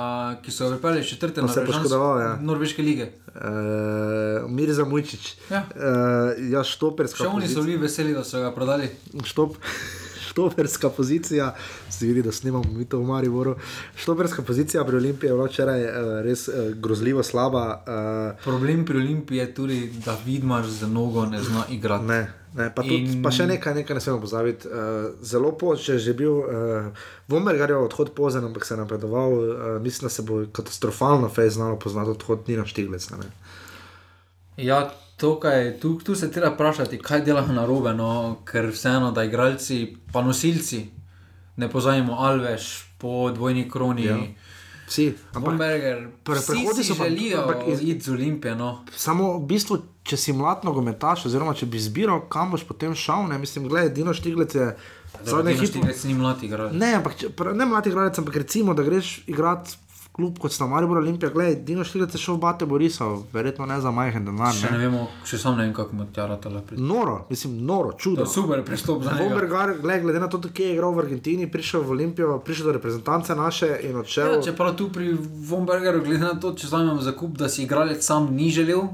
ki 0.43 0.51
so 0.51 0.67
pripeljali 0.73 1.01
iz 1.01 1.07
četrte 1.07 1.43
na 1.43 1.49
se 1.49 1.61
je 1.61 1.67
poškodoval, 1.67 2.21
ja. 2.21 2.33
Norveške 2.43 2.83
lige. 2.83 3.07
Uh, 3.27 4.51
Mirza 4.51 4.85
Mujčič. 4.85 5.37
Ja. 5.51 5.63
Uh, 5.71 6.51
ja, 6.51 6.65
štoperska 6.67 7.23
Še 7.23 7.31
oni 7.31 7.47
so 7.47 7.63
bili 7.63 7.79
veseli, 7.79 8.11
da 8.11 8.25
so 8.27 8.43
ga 8.43 8.51
prodali. 8.51 8.89
Štop, 9.23 9.55
štoperska 10.31 10.91
pozicija, 10.91 11.53
ste 11.87 12.09
videli, 12.11 12.27
da 12.27 12.33
snimamo 12.35 12.73
mi 12.75 12.89
to 12.91 12.99
v 12.99 13.07
Mariboru. 13.07 13.55
Štoperska 13.95 14.43
pozicija 14.43 14.83
pri 14.85 14.99
Olimpiji 14.99 15.31
je 15.31 15.37
bila 15.39 15.47
včeraj 15.47 15.87
uh, 15.87 16.09
res 16.27 16.49
uh, 16.49 16.75
grozljivo 16.75 17.23
slaba. 17.23 17.63
Uh, 17.87 18.43
Problem 18.43 18.83
pri 18.85 18.99
Olimpiji 18.99 19.39
je 19.39 19.55
tudi, 19.55 19.79
da 20.03 20.19
Vidmar 20.27 20.67
z 20.67 20.91
nogo 20.91 21.23
ne 21.27 21.39
zna 21.39 21.69
igrati. 21.71 22.11
Ne, 22.11 22.21
ne, 22.57 22.71
pa, 22.75 22.83
tudi, 22.83 22.97
In- 22.97 23.23
pa 23.23 23.31
še 23.31 23.47
nekaj, 23.47 23.75
nekaj 23.75 23.95
ne 23.95 24.01
smemo 24.01 24.21
pozabiti. 24.21 24.69
Uh, 24.69 25.15
zelo 25.21 25.53
pozno 25.53 25.95
je 25.95 26.01
že 26.01 26.15
bil 26.17 26.33
uh, 26.33 26.89
Vombergarjev 27.29 27.85
odhod 27.85 28.15
pozen, 28.17 28.45
ampak 28.45 28.65
se 28.65 28.75
je 28.75 28.79
napredoval. 28.79 29.33
Uh, 29.33 29.83
mislim, 29.83 30.07
da 30.07 30.13
se 30.13 30.23
bo 30.23 30.43
katastrofalno 30.53 31.29
fej 31.29 31.51
znalo 31.51 31.79
poznati 31.79 32.11
odhod 32.11 32.49
Nina 32.49 32.67
Štigleca. 32.67 33.17
ne. 33.17 33.29
Ja, 34.57 34.91
to, 35.17 35.37
kaj, 35.41 35.81
tu, 35.81 35.99
tu 36.05 36.15
se 36.15 36.31
treba 36.33 36.55
vprašati, 36.55 36.99
kaj 36.99 37.21
delajo 37.25 37.53
na 37.53 37.67
robe, 37.67 37.93
no, 37.95 38.41
ker 38.45 38.71
vseeno, 38.73 39.13
da 39.13 39.25
igralci, 39.25 39.97
pa 40.13 40.23
nosilci, 40.23 40.87
ne 41.57 41.69
pozajemo 41.69 42.17
Alveš 42.17 42.85
po 42.99 43.31
dvojni 43.31 43.69
kroni. 43.71 44.05
Ja. 44.05 44.17
Vsi, 44.87 45.05
ampak 45.35 45.55
pre- 46.23 46.35
vsi 46.35 46.47
prehodi 46.47 46.85
so 46.85 46.95
pa- 46.95 47.05
želijo 47.05 47.41
ampak 47.41 47.57
iz- 47.69 47.83
iti 47.83 48.01
z 48.01 48.09
Olimpije. 48.11 48.55
No. 48.55 48.85
Samo 48.97 49.33
v 49.35 49.47
bistvu, 49.47 49.75
če 50.03 50.17
si 50.17 50.33
mlad 50.33 50.63
nogometaš, 50.63 51.27
oziroma 51.27 51.55
če 51.55 51.67
bi 51.67 51.77
izbiral, 51.77 52.21
kam 52.29 52.51
boš 52.51 52.65
potem 52.65 52.95
šel, 52.95 53.27
ne 53.27 53.39
mislim, 53.39 53.67
gledaj, 53.67 53.91
Dino 53.91 54.15
Štiglec 54.15 54.55
je. 54.55 54.77
Zadnji 55.25 55.55
hipo- 55.55 55.67
Štiglec 55.67 56.05
ni 56.05 56.15
mlad 56.15 56.43
igralec. 56.43 56.73
Ne, 56.75 56.95
ampak 56.95 57.17
če, 57.17 57.29
pra- 57.31 57.53
ne 57.53 57.67
mladi 57.67 57.89
igralec, 57.89 58.19
ampak 58.19 58.37
recimo, 58.37 58.75
da 58.75 58.83
greš 58.83 59.23
igrati 59.27 59.75
klub 60.17 60.39
kot 60.39 60.53
sta 60.53 60.65
Maribor 60.67 60.97
Olimpija, 60.97 61.29
gledaj, 61.31 61.59
Dino 61.61 61.85
Štiglec 61.85 62.15
je 62.15 62.19
šel 62.19 62.35
v 62.35 62.41
Bate 62.41 62.67
Borisov, 62.67 63.27
verjetno 63.33 63.67
ne 63.67 63.77
za 63.81 63.91
majhen 63.91 64.25
denar. 64.25 64.55
Še 64.55 64.71
ne 64.71 64.79
Ne. 64.79 64.87
vemo, 64.87 65.03
še 65.23 65.37
sam 65.39 65.59
ne 65.59 65.67
vem, 65.67 65.75
kako 65.75 65.93
mu 65.93 66.07
tjara 66.09 66.37
tale 66.37 66.63
pride. 66.63 66.81
Noro, 66.83 67.27
mislim, 67.31 67.59
noro, 67.63 67.93
čudo. 67.93 68.23
Je 68.23 68.27
super 68.29 68.65
pristop 68.65 69.05
za 69.05 69.13
njega. 69.13 69.25
Vombergar, 69.25 69.75
gled, 69.77 70.03
glede 70.03 70.21
na 70.21 70.29
to, 70.29 70.41
kje 70.41 70.67
je 70.67 70.73
igral 70.73 70.93
v 70.93 70.99
Argentini, 70.99 71.47
prišel 71.47 71.85
v 71.85 71.91
Olimpijo, 71.91 72.39
prišel 72.41 72.67
do 72.67 72.73
reprezentance 72.73 73.35
naše 73.35 73.69
in 73.83 73.97
odšel. 73.97 74.33
Ja, 74.33 74.43
čeprav 74.43 74.73
tu 74.75 74.89
pri 74.89 75.13
Vombergeru, 75.21 76.01
glede 76.01 76.25
na 76.25 76.35
to, 76.35 76.55
če 76.55 76.67
vzamemo 76.67 77.03
zakup, 77.03 77.37
da 77.37 77.49
si 77.49 77.63
igralec 77.63 78.01
sam 78.01 78.33
ni 78.33 78.49
želel. 78.51 78.89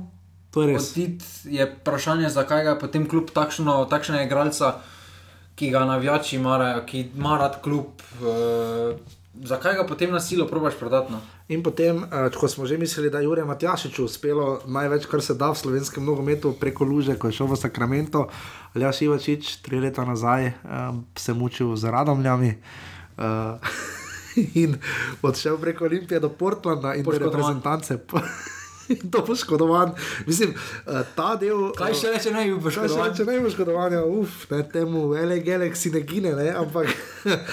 To 0.51 0.63
je 0.63 0.75
res. 0.75 0.91
Odit 0.91 1.23
je 1.47 1.65
vprašanje, 1.71 2.29
zakaj 2.29 2.65
ga 2.65 2.71
je 2.71 2.79
potem 2.79 3.07
kljub 3.09 3.31
takšno, 3.31 3.87
takšnega 3.87 4.27
igralca, 4.27 4.75
ki 5.55 5.71
ga 5.71 5.87
navijači 5.87 6.39
marajo, 6.39 6.83
ki 6.85 7.15
ima 7.15 7.39
rad 7.39 7.63
klub, 7.63 7.87
uh, 8.21 8.99
zakaj 9.35 9.77
ga 9.81 9.87
potem 9.89 10.13
na 10.13 10.21
silo 10.21 10.47
probaš 10.47 10.75
prodati. 10.79 11.13
No? 11.13 11.21
In 11.49 11.63
potem, 11.63 12.05
uh, 12.05 12.29
ko 12.35 12.49
smo 12.49 12.67
že 12.67 12.79
mislili, 12.79 13.11
da 13.11 13.19
je 13.19 13.25
Jurek 13.25 13.47
Matjašiču 13.47 14.05
uspelo 14.05 14.61
največ, 14.67 15.07
kar 15.07 15.23
se 15.23 15.35
da 15.35 15.51
v 15.51 15.59
slovenskem 15.59 16.05
nogometu, 16.05 16.53
preko 16.53 16.85
luže, 16.85 17.17
ko 17.19 17.33
je 17.33 17.41
šel 17.41 17.49
v 17.53 17.57
Sacramento, 17.57 18.29
ali 18.75 18.85
Jaš 18.85 19.03
Ivačič, 19.03 19.57
tri 19.65 19.81
leta 19.81 20.05
nazaj, 20.05 20.53
um, 20.65 21.05
se 21.17 21.33
mučil 21.33 21.77
z 21.77 21.91
radomljami. 21.91 22.55
Uh, 23.19 23.59
In 24.55 24.77
odšel 25.23 25.59
preko 25.61 25.85
Olimpije 25.85 26.21
do 26.21 26.29
Portlanda 26.29 26.95
in 26.95 27.05
do 27.05 27.11
reprezentance. 27.11 27.99
To 29.13 29.25
poškodovan. 29.25 29.93
Mislim, 30.27 30.55
uh, 30.87 31.01
ta 31.17 31.37
del. 31.37 31.71
Kaj 31.77 31.95
še 31.95 32.13
reče, 32.15 32.33
naj 32.35 32.51
bi 32.51 32.57
Kaj 32.57 32.75
še 32.75 32.81
poškodovan? 32.87 33.11
reče, 33.11 33.27
ne 33.29 33.45
poškodovan, 33.47 33.97
uf, 34.21 34.39
ne 34.51 34.63
temu 34.73 35.05
LA 35.15 35.39
Galaxy 35.47 35.93
ne 35.95 36.03
gine, 36.07 36.35
ne, 36.39 36.49
ampak 36.57 36.91
eh, 37.27 37.53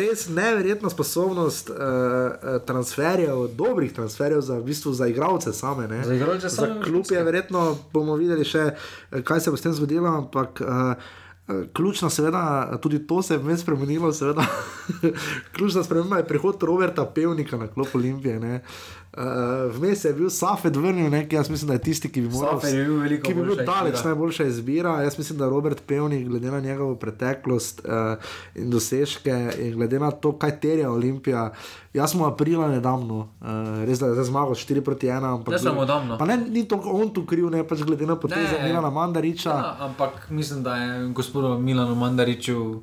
res 0.00 0.26
neverjetna 0.32 0.90
sposobnost 0.92 1.70
uh, 1.72 2.58
transferjev, 2.68 3.46
dobrih 3.58 3.92
transferjev 3.94 4.42
za, 4.44 4.58
v 4.58 4.68
bistvu, 4.70 4.94
za 4.96 5.08
igralce 5.10 5.52
same. 5.52 5.88
Ne. 5.90 6.02
Za 6.04 6.18
igralce 6.18 6.48
za 6.48 6.54
same, 6.56 6.82
klub 6.84 7.06
je 7.10 7.22
verjetno, 7.24 7.70
bomo 7.94 8.18
videli 8.20 8.46
še, 8.46 8.70
eh, 8.74 9.22
kaj 9.22 9.44
se 9.44 9.54
bo 9.54 9.60
s 9.60 9.66
tem 9.66 9.76
zgodilo, 9.76 10.10
ampak. 10.10 10.62
Uh, 10.64 11.16
Ključna, 11.72 12.10
seveda, 12.12 12.76
tudi 12.82 12.98
to 13.08 13.22
se 13.24 13.34
je 13.34 13.38
vmes 13.40 13.62
spremenilo. 13.64 14.10
Seveda. 14.12 14.44
Ključna 15.56 15.80
sprememba 15.82 16.18
je 16.20 16.26
prihod 16.28 16.62
Roberta 16.62 17.06
Pevnika 17.14 17.56
na 17.56 17.70
klop 17.72 17.94
Olimpije. 17.96 18.40
ne. 18.40 18.60
Uh, 19.18 19.24
vmes 19.74 20.04
je 20.04 20.12
bil 20.14 20.30
Safed 20.30 20.76
vrnil, 20.76 21.10
ne, 21.10 21.24
ki 21.28 21.36
jaz 21.36 21.48
mislim, 21.50 21.68
da 21.68 21.74
je 21.74 21.82
tisti, 21.88 22.06
ki 22.12 22.20
bi 22.20 22.28
moral 22.30 22.60
je 22.62 22.84
bil 22.84 23.16
ki 23.18 23.34
bi 23.34 23.42
bil 23.42 23.56
daleč 23.66 23.96
izbira. 23.96 24.10
najboljša 24.12 24.44
izbira. 24.44 24.92
Jaz 25.02 25.18
mislim, 25.18 25.38
da 25.38 25.48
Robert 25.48 25.82
Pevnik, 25.86 26.28
glede 26.28 26.50
na 26.50 26.60
njegovo 26.60 26.94
preteklost 26.94 27.82
uh, 27.84 28.14
in 28.54 28.70
dosežke, 28.70 29.34
in 29.58 29.74
glede 29.74 29.98
na 29.98 30.10
to, 30.10 30.32
kaj 30.38 30.60
terja 30.60 30.92
Olimpija. 30.92 31.50
Jaz 31.94 32.14
smo 32.14 32.26
aprila 32.26 32.68
nedavno, 32.68 33.18
uh, 33.18 33.48
res 33.88 33.98
da 33.98 34.06
je 34.06 34.24
zmagal 34.24 34.54
4 34.54 34.84
proti 34.86 35.06
1. 35.06 35.34
Ampak 35.34 35.52
Ne 35.52 35.58
samo 35.58 35.84
davno. 35.84 36.18
Pa 36.18 36.26
ne, 36.26 36.36
ni 36.36 36.68
to 36.68 36.78
on 36.84 37.10
tu 37.10 37.26
kriv, 37.26 37.50
ne 37.50 37.66
pač 37.66 37.82
glede 37.82 38.06
na 38.06 38.16
poteze 38.16 38.54
Ne. 38.60 38.68
Milana 38.68 38.90
Mandariča. 38.90 39.50
Ja, 39.50 39.76
ampak 39.80 40.30
mislim, 40.30 40.62
da 40.62 40.76
je 40.76 41.08
gospodu 41.08 41.58
Milanu 41.58 41.94
Mandariču 41.94 42.82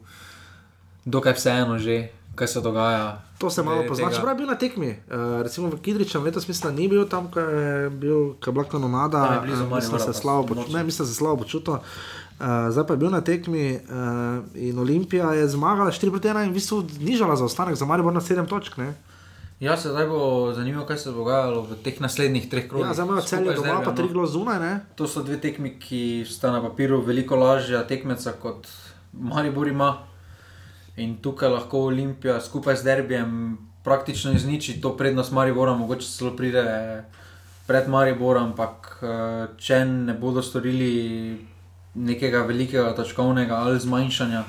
dokaj 1.05 1.33
vseeno 1.33 1.77
že, 1.79 2.09
kaj 2.35 2.47
se 2.47 2.61
dogaja. 2.61 3.21
To 3.37 3.49
se 3.49 3.63
malo 3.63 3.83
pozna. 3.87 4.11
Čeprav 4.11 4.35
je 4.35 4.37
bil 4.37 4.47
na 4.47 4.55
tekmi, 4.55 4.89
uh, 4.89 5.41
recimo 5.41 5.69
v 5.69 5.81
Kidričem, 5.81 6.23
letos 6.23 6.47
mislim, 6.47 6.75
ni 6.75 6.87
bil 6.87 7.07
tam, 7.07 7.31
ko 7.31 7.39
je, 7.39 7.89
bil, 7.89 8.33
ko 8.33 8.49
je 8.49 8.53
bila 8.53 8.65
kanonada. 8.65 9.41
Blizu 9.43 9.63
eh, 9.63 9.75
mislim, 9.75 9.97
da 9.97 9.99
se 9.99 10.13
slabo. 10.13 10.55
Ne, 10.55 10.83
mislim, 10.83 11.07
se 11.07 11.13
slabo 11.13 11.37
počutil. 11.37 11.73
Uh, 11.73 12.69
zdaj 12.69 12.87
pa 12.87 12.93
je 12.93 12.97
bil 12.97 13.09
na 13.09 13.21
tekmi 13.21 13.79
uh, 13.79 14.43
in 14.55 14.79
Olimpija 14.79 15.33
je 15.33 15.47
zmagala 15.47 15.91
4 15.91 16.09
proti 16.09 16.27
1 16.27 16.43
in 16.43 16.49
v 16.49 16.53
bistvu 16.53 16.83
znižala 16.91 17.35
zaostanek 17.35 17.75
za 17.75 17.85
Maribor 17.85 18.13
na 18.13 18.21
7 18.21 18.47
točk. 18.47 18.77
Ne? 18.77 18.93
Ja, 19.59 19.77
se 19.77 19.89
zdaj 19.89 20.07
bo 20.07 20.51
zanimivo, 20.55 20.85
kaj 20.85 20.97
se 20.97 21.11
bo 21.11 21.17
dogajalo 21.23 21.61
v 21.61 21.77
teh 21.83 22.01
naslednjih 22.01 22.49
treh 22.49 22.67
krogih. 22.67 22.87
Ja, 22.87 22.93
zdaj 22.93 23.05
imajo 23.05 23.21
celje 23.21 23.53
doma, 23.55 23.79
pa 23.85 23.91
tri 23.95 24.05
no. 24.05 24.11
glo 24.13 24.25
zunaj. 24.27 24.59
Ne? 24.59 24.73
To 24.95 25.07
so 25.07 25.23
dve 25.23 25.39
tekmi, 25.39 25.77
ki 25.79 26.25
sta 26.27 26.51
na 26.51 26.59
papirju 26.61 26.99
veliko 27.01 27.39
lažja 27.39 27.85
tekmeca 27.87 28.35
kot 28.41 28.67
Maribor 29.13 29.67
ima. 29.67 29.93
In 30.97 31.17
tukaj 31.21 31.49
lahko 31.49 31.85
Olimpija 31.89 32.39
skupaj 32.41 32.75
z 32.75 32.83
Derbijem 32.83 33.57
praktično 33.83 34.31
izniči 34.31 34.81
to 34.81 34.95
prednost 34.97 35.31
Maribora, 35.31 35.73
mogoče 35.75 36.07
celo 36.07 36.31
pride 36.35 36.63
pred 37.67 37.89
Mariborom, 37.89 38.51
ampak 38.51 38.97
eh, 39.01 39.47
če 39.57 39.83
ne 39.85 40.13
bodo 40.13 40.41
storili 40.41 41.37
nekega 41.95 42.43
velikega 42.45 42.93
točkovnega 42.95 43.55
ali 43.55 43.79
zmanjšanja 43.79 44.43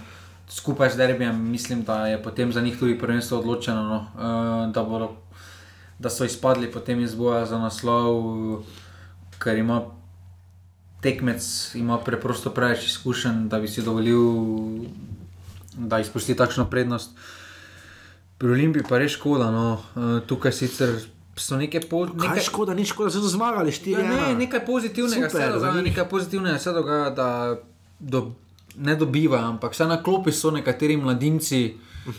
skupaj 0.48 0.90
z 0.90 0.96
Derbijem, 0.96 1.42
mislim, 1.50 1.82
da 1.82 2.06
je 2.06 2.22
potem 2.22 2.52
za 2.52 2.60
njih 2.60 2.78
tudi 2.78 2.98
prvenstvo 2.98 3.38
odločeno, 3.38 3.82
no, 3.82 4.00
eh, 4.14 4.72
da, 4.72 4.82
bodo, 4.82 5.16
da 5.98 6.10
so 6.10 6.24
izpadli 6.24 6.72
potem 6.72 7.00
iz 7.00 7.14
boja 7.14 7.46
za 7.46 7.58
naslov, 7.58 8.62
ker 9.42 9.58
ima 9.58 9.82
tekmec 11.00 11.74
ima 11.74 11.98
preprosto 11.98 12.50
preveč 12.50 12.86
izkušenj, 12.86 13.48
da 13.48 13.60
bi 13.60 13.68
si 13.68 13.82
dovolil, 13.82 14.22
da 15.76 16.00
izpusti 16.00 16.36
takšno 16.36 16.66
prednost. 16.70 17.10
Pri 18.38 18.50
Olimpiji 18.52 18.84
pa 18.88 18.98
je 18.98 19.08
škoda. 19.08 19.50
No. 19.50 19.78
Eh, 19.96 20.20
Tukaj 20.26 20.52
sicer 20.52 20.96
so 21.36 21.56
neke. 21.56 21.80
Kaj 21.80 22.08
Nekaj, 22.14 22.42
škoda, 22.42 22.74
ni 22.74 22.84
škoda, 22.84 23.10
so 23.10 23.20
zmagali 23.28 23.70
4 23.70 23.90
ja, 23.90 24.02
ne, 24.02 24.34
nekaj 24.34 24.66
pozitivnega 24.66 25.30
Super, 25.30 25.46
se 25.46 25.52
dogaja, 25.52 25.82
nekaj 25.82 26.08
pozitivnega 26.08 26.58
se 26.58 26.72
dogaja, 26.72 27.10
da 27.10 27.56
do, 27.98 28.32
ne 28.76 28.96
dobivajo, 28.96 29.44
ampak 29.44 29.72
vse 29.72 29.86
na 29.86 30.02
klopi 30.02 30.32
so 30.32 30.50
nekateri 30.50 30.96
mladinci, 30.96 31.74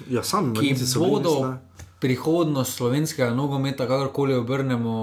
ja, 0.10 0.22
ki 0.22 0.46
mladinci 0.46 1.00
bodo 1.00 1.30
mislim, 1.30 1.52
ne. 1.52 1.86
prihodnost 2.00 2.78
slovenskega 2.78 3.34
nogometa, 3.34 3.88
kakorkoli 3.88 4.36
obrnemo. 4.36 4.94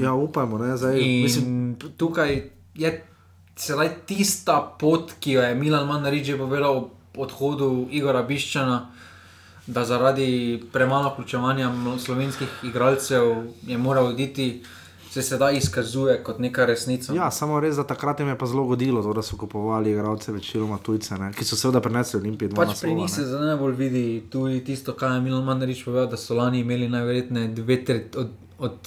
Ja, 0.00 0.14
upajmo, 0.14 0.58
ne, 0.58 0.76
zdaj, 0.76 1.00
In 1.00 1.22
mislim, 1.22 1.76
tukaj 1.96 2.42
je 2.74 2.92
sedaj 3.56 3.90
tista 4.06 4.60
pot, 4.80 5.12
ki 5.20 5.32
jo 5.32 5.42
je 5.42 5.54
Milan 5.54 5.86
Mandarič 5.88 6.26
že 6.26 6.38
povedal 6.38 6.97
odhodu 7.18 7.86
Igora 7.90 8.22
Biščana, 8.22 8.86
da 9.66 9.84
zaradi 9.84 10.62
premalo 10.72 11.10
vključevanja 11.12 11.72
slovenskih 12.04 12.48
igralcev 12.64 13.42
je 13.66 13.78
moral 13.78 14.06
oditi, 14.06 14.62
se 15.10 15.22
sedaj 15.22 15.56
izkazuje 15.56 16.22
kot 16.24 16.38
neka 16.38 16.64
resnica. 16.66 17.14
Ja, 17.14 17.30
samo 17.30 17.60
res, 17.60 17.76
da 17.76 17.84
takrat 17.84 18.20
jim 18.20 18.28
je 18.28 18.38
pa 18.38 18.46
zelo 18.46 18.64
godilo, 18.64 19.02
to, 19.02 19.12
da 19.12 19.22
so 19.22 19.36
kupovali 19.36 19.90
igralce, 19.90 20.32
večinoma 20.32 20.78
tujce, 20.78 21.16
ne, 21.18 21.32
ki 21.32 21.44
so 21.44 21.56
seveda 21.56 21.80
prenesli 21.80 22.20
Olimpije. 22.20 22.48
dva 22.48 22.64
Pač 22.64 22.80
pri 22.80 22.90
naslova, 22.90 23.00
njih 23.00 23.10
se 23.10 23.24
zdaj 23.24 23.46
najbolj 23.46 23.74
vidi 23.74 24.22
tudi 24.30 24.64
tisto, 24.64 24.92
kar 24.92 25.12
je 25.12 25.20
Milan 25.20 25.44
Mandarič 25.44 25.84
povedal, 25.84 26.10
da 26.12 26.16
so 26.16 26.34
lani 26.34 26.60
imeli 26.60 26.88
najverjetneje 26.88 27.48
dve 27.48 27.84
tret, 27.84 28.16
od, 28.16 28.30
od 28.58 28.78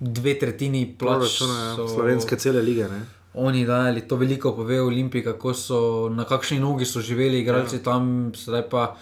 dve 0.00 0.38
tretjini 0.38 0.86
plač. 0.98 1.16
Proračuna, 1.16 1.58
ja, 1.64 1.76
so- 1.76 1.88
slovenske 1.94 2.36
cele 2.36 2.62
lige. 2.62 2.88
Ne. 2.88 3.00
Oni 3.36 3.66
dajali 3.66 4.00
to 4.08 4.16
veliko, 4.16 4.54
pove 4.56 4.80
o 4.80 4.86
Olimpiji, 4.86 5.24
kako 5.24 5.54
so 5.54 5.80
na 6.08 6.24
kakšni 6.24 6.60
nogi 6.60 6.88
so 6.88 7.00
živeli, 7.00 7.40
igralci 7.40 7.76
ja. 7.76 7.82
tam, 7.82 8.32
zdaj 8.36 8.68
pa 8.70 8.96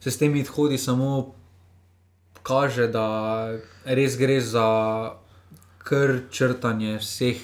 se 0.00 0.10
s 0.10 0.18
temi 0.18 0.40
odhodi 0.40 0.78
samo 0.78 1.34
kaže, 2.42 2.88
da 2.88 3.06
res 3.84 4.16
gre 4.16 4.40
za 4.40 4.66
kar 5.78 6.18
črtanje 6.30 6.98
vseh 7.02 7.42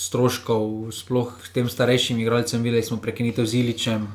stroškov, 0.00 0.90
sploh 0.94 1.34
tem 1.52 1.68
starejšim 1.68 2.18
igralcem, 2.22 2.62
videli 2.62 2.82
smo 2.82 2.96
prekinitev 3.02 3.44
z 3.46 3.60
Iličem. 3.60 4.06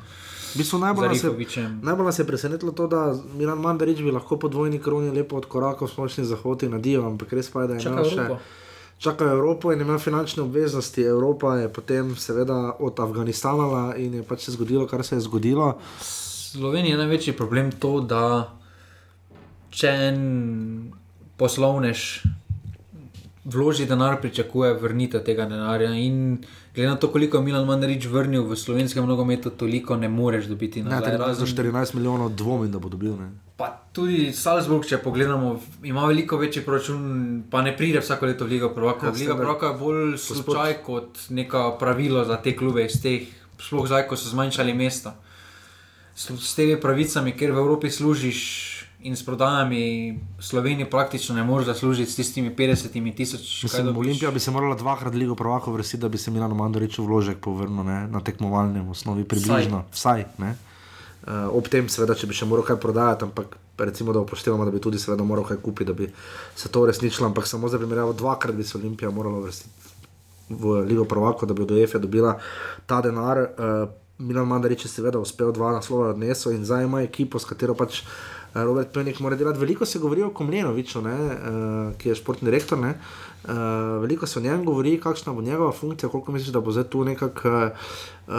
V 0.54 0.58
bistvu 0.58 0.80
najbolj, 0.80 1.08
nas 1.12 1.22
je, 1.22 1.68
najbolj 1.82 2.06
nas 2.06 2.18
je 2.18 2.24
presenetilo 2.26 2.72
to, 2.72 2.86
da 2.88 3.12
Milan 3.36 3.60
Mandarič 3.60 4.00
bi 4.00 4.10
lahko 4.10 4.38
po 4.40 4.48
dvojni 4.48 4.80
kroni 4.82 5.12
lepo 5.12 5.36
odkorakal 5.36 5.86
v 5.86 5.92
splošni 5.92 6.24
zahod 6.24 6.64
in 6.64 6.72
nadijo, 6.74 7.04
ampak 7.06 7.36
res 7.36 7.52
pa 7.52 7.66
je, 7.66 7.68
da 7.68 7.76
je 7.76 7.84
imel 7.86 8.08
še. 8.08 8.16
Evropo. 8.16 8.40
Čakajo 8.98 9.30
Evropo 9.30 9.72
in 9.72 9.80
ima 9.80 9.98
finančne 9.98 10.42
obveznosti. 10.42 11.02
Evropa 11.02 11.56
je 11.56 11.72
potem 11.72 12.16
seveda 12.16 12.76
od 12.80 13.00
Afganistana 13.00 13.94
in 13.96 14.14
je 14.14 14.22
pač 14.22 14.40
se 14.48 14.52
zgodilo, 14.52 14.86
kar 14.86 15.04
se 15.04 15.16
je 15.16 15.20
zgodilo. 15.20 15.78
Sloveniji 16.00 16.90
je 16.90 16.96
največji 16.96 17.36
problem 17.36 17.72
to, 17.72 18.00
da 18.00 18.48
če 19.70 19.88
en 19.88 20.92
poslovnež 21.36 22.24
vloži 23.44 23.86
denar, 23.86 24.20
pričakuje 24.20 24.74
vrnitev 24.80 25.22
tega 25.24 25.44
denarja. 25.46 25.92
In 25.94 26.38
glede 26.74 26.88
na 26.88 26.96
to, 26.96 27.12
koliko 27.12 27.36
je 27.36 27.44
Milan 27.44 27.66
Mandarič 27.66 28.06
vrnil 28.06 28.48
v 28.48 28.56
slovenskem 28.56 29.06
nogometu, 29.06 29.50
toliko 29.50 29.96
ne 29.96 30.08
moreš 30.08 30.46
dobiti 30.46 30.82
nazaj. 30.82 31.12
13 31.12 31.18
do 31.18 31.24
Razen- 31.24 31.52
14 31.54 31.94
milijonov 31.94 32.32
dvomim, 32.34 32.72
da 32.72 32.78
bo 32.78 32.88
dobil. 32.88 33.12
Ne. 33.16 33.30
Pa 33.56 33.70
tudi 33.92 34.34
Salzburg, 34.36 34.84
če 34.84 34.98
pogledamo, 35.00 35.54
ima 35.88 36.04
veliko 36.04 36.36
večji 36.36 36.60
proračun, 36.64 37.04
pa 37.50 37.62
ne 37.64 37.72
pride 37.76 38.02
vsako 38.04 38.28
leto 38.28 38.44
v 38.44 38.52
Ligo 38.52 38.68
Prvaka. 38.74 39.08
Ja, 39.08 39.12
Liga. 39.16 39.36
Prvaka 39.38 39.70
je 39.70 39.78
bolj 39.80 40.18
slučaj 40.20 40.74
kot 40.84 41.22
neko 41.32 41.70
pravilo 41.80 42.24
za 42.28 42.36
te 42.44 42.52
klube 42.56 42.84
iz 42.84 42.98
teh, 43.00 43.30
sploh 43.56 43.88
zdaj, 43.88 44.04
ko 44.10 44.18
so 44.20 44.28
zmanjšali 44.28 44.76
mesta. 44.76 45.14
S, 46.12 46.28
s 46.36 46.52
temi 46.56 46.76
pravicami, 46.80 47.32
ker 47.32 47.56
v 47.56 47.64
Evropi 47.64 47.88
služiš 47.92 48.42
in 49.08 49.16
s 49.16 49.24
prodajami 49.24 49.80
Slovenije 50.40 50.90
praktično 50.90 51.36
ne 51.36 51.44
moreš 51.44 51.72
zaslužiti 51.72 52.12
s 52.12 52.16
tistimi 52.16 52.52
50 52.52 53.16
tisoč. 53.16 53.64
Olimpija 53.96 54.30
bi 54.30 54.40
se 54.40 54.50
morala 54.50 54.76
dvakrat 54.76 55.14
Ligo 55.14 55.34
Prvakov 55.34 55.80
vrstiti, 55.80 56.04
da 56.04 56.12
bi 56.12 56.20
se 56.20 56.30
Milan 56.30 56.52
Mandarič 56.56 56.98
vložek 56.98 57.40
povrnil 57.40 57.84
ne, 57.88 58.04
na 58.08 58.20
tekmovalnem 58.20 58.88
osnovi, 58.88 59.24
približno. 59.24 59.84
Vsaj. 59.92 60.28
Vsaj 60.36 60.65
uh, 61.26 61.48
ob 61.50 61.68
tem, 61.68 61.88
seveda, 61.92 62.14
če 62.14 62.30
bi 62.30 62.36
še 62.36 62.48
moral 62.48 62.64
kaj 62.66 62.78
prodajati, 62.82 63.26
ampak 63.28 63.58
recimo, 63.78 64.14
da 64.16 64.22
upoštevamo, 64.24 64.64
da 64.64 64.72
bi 64.72 64.80
tudi 64.80 64.98
seveda 64.98 65.26
moral 65.26 65.44
kaj 65.44 65.60
kupiti, 65.62 65.90
da 65.90 65.96
bi 65.98 66.08
se 66.56 66.70
to 66.72 66.86
uresničilo. 66.86 67.28
Ampak 67.28 67.46
samo 67.46 67.68
za 67.68 67.78
primerjavo, 67.78 68.14
dvakrat 68.16 68.56
bi 68.56 68.64
se 68.64 68.78
Olimpija 68.78 69.10
morala 69.10 69.42
vrstiti 69.44 69.94
v 70.48 70.80
Ligo 70.86 71.04
Prvakov, 71.04 71.48
da 71.48 71.54
bi 71.54 71.62
od 71.62 71.70
UEFA 71.70 71.98
dobila 71.98 72.38
ta 72.86 73.02
denar. 73.02 73.38
Uh, 73.38 73.88
Milan 74.18 74.46
Mandarič 74.48 74.84
je 74.84 74.88
seveda 74.88 75.18
uspel 75.20 75.52
dva 75.52 75.72
naslova 75.76 76.14
odnesel 76.14 76.52
in 76.56 76.64
zdaj 76.64 76.84
ima 76.84 77.02
ekipo, 77.04 77.38
s 77.38 77.44
katero 77.44 77.74
pač 77.76 78.00
eh, 78.00 78.04
Robert 78.64 78.92
Pejnik 78.92 79.20
mora 79.20 79.36
delati. 79.36 79.58
Veliko 79.58 79.86
se 79.86 79.98
govori 79.98 80.22
o 80.22 80.30
Komljenoviču, 80.30 81.02
ne, 81.02 81.14
uh, 81.14 81.96
ki 81.98 82.08
je 82.08 82.14
športni 82.14 82.46
direktor. 82.46 82.78
Ne, 82.78 82.94
uh, 83.44 83.50
veliko 84.02 84.26
se 84.26 84.38
o 84.38 84.42
njem 84.42 84.64
govori, 84.64 85.00
kakšna 85.00 85.32
bo 85.32 85.42
njegova 85.42 85.72
funkcija, 85.72 86.08
koliko 86.08 86.32
misliš, 86.32 86.52
da 86.52 86.60
bo 86.60 86.72
zdaj 86.72 86.84
tu 86.84 87.04
nekako. 87.04 87.70
Uh, 88.26 88.34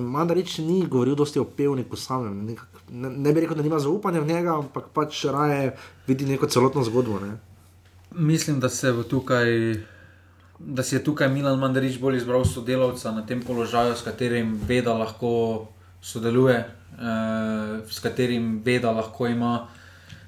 Mandarič 0.00 0.58
ni 0.58 0.86
govoril 0.86 1.14
dosti 1.14 1.38
o 1.38 1.44
pevniku 1.44 1.96
samem. 1.96 2.44
Nekak, 2.46 2.68
ne, 2.90 3.10
ne 3.10 3.32
bi 3.32 3.40
rekel, 3.40 3.56
da 3.56 3.62
nima 3.62 3.78
zaupanja 3.78 4.20
v 4.20 4.26
njega, 4.26 4.56
ampak 4.58 4.88
pač 4.94 5.24
raje 5.24 5.76
vidi 6.06 6.26
neko 6.26 6.46
celotno 6.46 6.84
zgodbo. 6.84 7.20
Ne. 7.20 7.36
Mislim, 8.16 8.60
da 8.60 8.68
se 8.68 8.92
bo 8.92 9.02
tukaj. 9.02 9.74
Da 10.58 10.82
si 10.82 10.96
je 10.96 11.04
tukaj 11.04 11.28
Milan 11.28 11.58
Mandarič 11.58 12.00
bolj 12.00 12.16
izbral 12.16 12.44
sodelavca 12.44 13.12
na 13.12 13.26
tem 13.26 13.42
položaju, 13.42 13.94
s 13.94 14.02
katerim 14.02 14.58
ve, 14.66 14.82
da 14.82 14.92
lahko 14.98 15.68
sodeluje, 16.02 16.56
eh, 16.56 16.77
s 17.90 18.00
katerim 18.02 18.62
ve, 18.64 18.78
da 18.78 18.90
lahko 18.90 19.26
ima 19.26 19.68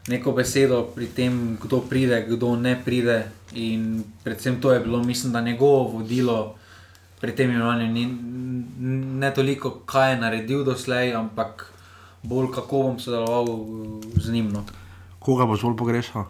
neko 0.08 0.32
besedo 0.32 0.82
pri 0.94 1.06
tem, 1.06 1.58
kdo 1.62 1.80
pride, 1.80 2.24
kdo 2.28 2.56
ne 2.56 2.76
pride. 2.84 3.24
In 3.54 4.04
predvsem 4.24 4.60
to 4.60 4.72
je 4.72 4.80
bilo, 4.80 5.02
mislim, 5.02 5.32
da 5.32 5.40
njegovo 5.40 5.88
vodilo 5.98 6.54
pri 7.20 7.36
tem 7.36 7.50
imenovanju 7.50 7.92
ni 7.92 8.06
ne 9.20 9.34
toliko, 9.34 9.70
kaj 9.86 10.12
je 10.12 10.20
naredil 10.20 10.64
doslej, 10.64 11.14
ampak 11.14 11.72
bolj 12.22 12.52
kako 12.54 12.82
bom 12.82 12.98
sodeloval 12.98 13.46
z 14.16 14.32
njim. 14.32 14.48
No. 14.52 14.64
Koga 15.18 15.46
boš 15.46 15.62
bolj 15.62 15.76
pogrešal? 15.76 16.24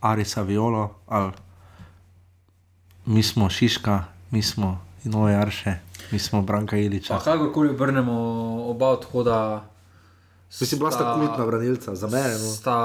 Arisa 0.00 0.42
Violo 0.42 0.94
ali 1.06 1.32
mi 3.06 3.22
smo 3.22 3.50
Šiška, 3.50 4.04
mi 4.30 4.42
smo 4.42 4.89
Noe 5.04 5.34
Arše, 5.34 5.74
mi 6.12 6.18
smo 6.18 6.42
Branka 6.42 6.76
Iliča. 6.76 7.14
Pa 7.16 7.24
kakorkoli 7.24 7.70
obrnemo 7.70 8.14
oba 8.68 8.88
odhoda. 8.88 9.64
Vi 10.60 10.66
si 10.66 10.76
bila 10.76 10.90
sta 10.90 11.14
kultna 11.14 11.46
branilca, 11.46 11.94
za 11.94 12.06
mene. 12.06 12.34
No. 12.34 12.50
Sta 12.52 12.78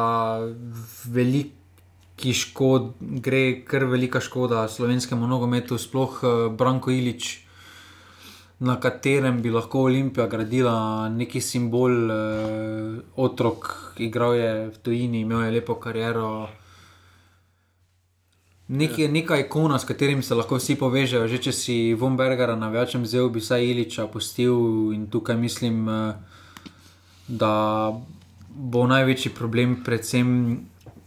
veliki 1.06 2.34
škod, 2.34 2.94
gre 3.00 3.66
kar 3.66 3.84
velika 3.90 4.22
škoda 4.22 4.68
slovenskemu 4.68 5.28
nogometu, 5.28 5.78
sploh 5.78 6.20
eh, 6.24 6.50
Branko 6.58 6.92
Ilič, 6.92 7.40
na 8.60 8.78
katerem 8.80 9.42
bi 9.42 9.52
lahko 9.52 9.88
Olimpija 9.90 10.28
gradila 10.28 11.10
neki 11.10 11.42
simbol, 11.42 12.12
eh, 12.12 13.02
otrok, 13.16 13.74
igral 13.98 14.38
je 14.38 14.54
v 14.70 14.78
tujini, 14.78 15.26
imel 15.26 15.50
je 15.50 15.58
lepo 15.58 15.76
kariero. 15.76 16.48
Nek 18.68 18.98
je 18.98 19.08
neka 19.08 19.38
ikona, 19.38 19.80
s 19.80 19.86
katerim 19.86 20.24
se 20.24 20.36
lahko 20.36 20.58
vsi 20.58 20.74
povežejo. 20.76 21.28
Že 21.30 21.38
če 21.38 21.52
si 21.54 21.76
von 21.94 22.18
Bergera 22.18 22.56
na 22.58 22.72
večjem 22.74 23.04
vzel, 23.06 23.30
bi 23.30 23.42
saj 23.42 23.62
Iliča 23.62 24.08
pustil 24.10 24.90
in 24.94 25.06
tukaj 25.12 25.38
mislim, 25.38 25.90
eh, 25.90 26.16
da 27.28 27.94
bo 28.50 28.88
največji 28.88 29.32
problem 29.38 29.84
predvsem 29.84 30.60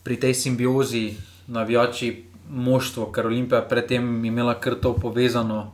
pri 0.05 0.17
tej 0.21 0.35
simbiozi 0.35 1.17
navijači 1.47 2.25
moštvo, 2.51 3.11
ker 3.13 3.27
Olimpija 3.27 3.63
predtem 3.69 4.25
imela 4.25 4.55
kar 4.61 4.75
to 4.75 4.95
povezano. 4.95 5.73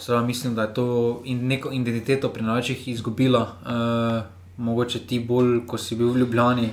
Zdaj 0.00 0.24
mislim, 0.26 0.54
da 0.54 0.62
je 0.62 0.74
to 0.74 1.22
in 1.24 1.46
neko 1.46 1.72
identiteto 1.72 2.28
pri 2.28 2.42
navijačih 2.42 2.88
izgubila. 2.88 3.42
Uh, 3.62 4.64
mogoče 4.64 4.98
ti 4.98 5.18
bolj, 5.20 5.66
ko 5.66 5.78
si 5.78 5.96
bil 5.96 6.10
v 6.10 6.18
Ljubljani, 6.18 6.70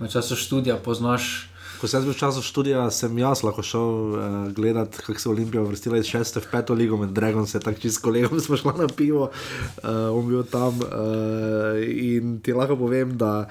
v 0.00 0.08
času 0.08 0.36
študija, 0.36 0.76
poznaš. 0.76 1.53
Ko 1.84 1.88
sem 1.92 2.00
bil 2.00 2.14
v 2.14 2.16
času 2.16 2.40
študija, 2.40 2.86
sem 2.88 3.12
jaz 3.20 3.42
lahko 3.44 3.60
šel 3.60 3.88
uh, 4.16 4.18
gledati, 4.56 5.02
kako 5.04 5.20
se 5.20 5.28
je 5.28 5.32
Olimpija 5.32 5.62
vrstila 5.68 5.98
iz 6.00 6.08
6. 6.08 6.38
v 6.40 6.48
5. 6.48 6.70
ligo 6.72 6.96
med 6.96 7.10
Dragom, 7.12 7.44
se 7.44 7.60
tako 7.60 7.76
čist 7.76 7.98
s 7.98 8.00
kolegom 8.00 8.40
smo 8.40 8.56
šli 8.56 8.72
na 8.78 8.86
pivo, 8.88 9.26
uh, 9.28 9.90
on 10.16 10.24
bil 10.24 10.46
tam 10.48 10.80
uh, 10.80 11.76
in 11.84 12.38
ti 12.40 12.56
lahko 12.56 12.78
povem, 12.80 13.12
da 13.20 13.50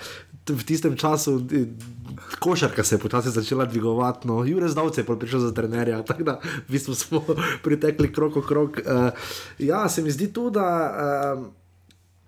v 0.49 0.65
tistem 0.65 0.97
času. 0.97 1.43
Košarka 2.41 2.81
se 2.83 2.95
je 2.95 2.99
počasi 2.99 3.29
začela 3.29 3.67
dvigovati, 3.69 4.25
no, 4.27 4.41
Jurek 4.41 4.73
Zdavce 4.73 5.05
je 5.05 5.19
prišel 5.19 5.39
za 5.39 5.51
trenerja, 5.53 6.01
tako 6.09 6.23
da 6.23 6.39
v 6.41 6.73
bistvu 6.73 6.95
smo 6.97 7.21
pritekli 7.65 8.09
krok 8.09 8.41
v 8.41 8.43
krok. 8.47 8.81
Uh, 8.81 9.13
ja, 9.61 9.85
se 9.85 10.01
mi 10.01 10.09
zdi 10.09 10.31
tudi, 10.33 10.57
da 10.57 10.65
uh, 10.89 11.45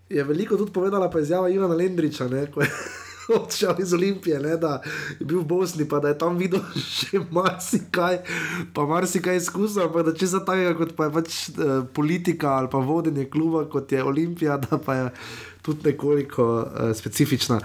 je 0.10 0.22
veliko 0.24 0.54
tudi 0.54 0.70
povedala 0.70 1.10
pa 1.10 1.26
izjava 1.26 1.50
Ivana 1.50 1.74
Lendriča, 1.74 2.30
ne, 2.30 2.46
ko 2.54 2.62
je 2.62 2.70
odšel 3.40 3.76
iz 3.80 3.94
Olimpije, 3.94 4.40
ne, 4.40 4.58
da 4.58 4.82
je 5.20 5.26
bil 5.26 5.40
v 5.40 5.46
Bosni, 5.46 5.88
pa 5.90 6.00
da 6.00 6.12
je 6.12 6.18
tam 6.18 6.38
videl 6.38 6.62
še 6.98 7.22
marsikaj, 7.32 8.22
pa 8.74 8.86
marsikaj 8.90 9.40
izkusil, 9.42 9.90
pa 9.94 10.06
da 10.06 10.14
če 10.16 10.30
za 10.36 10.44
takega, 10.46 10.76
kot 10.78 10.96
pa 10.98 11.10
je 11.10 11.16
pač 11.18 11.38
uh, 11.50 11.76
politika 11.94 12.58
ali 12.60 12.72
pa 12.72 12.82
vodenje 12.84 13.28
kluba, 13.32 13.66
kot 13.72 13.92
je 13.92 14.04
Olimpija, 14.04 14.58
da 14.66 14.78
pa 14.78 15.00
je 15.00 15.06
tudi 15.66 15.92
nekoliko 15.92 16.50
uh, 16.64 16.92
specifična. 16.98 17.62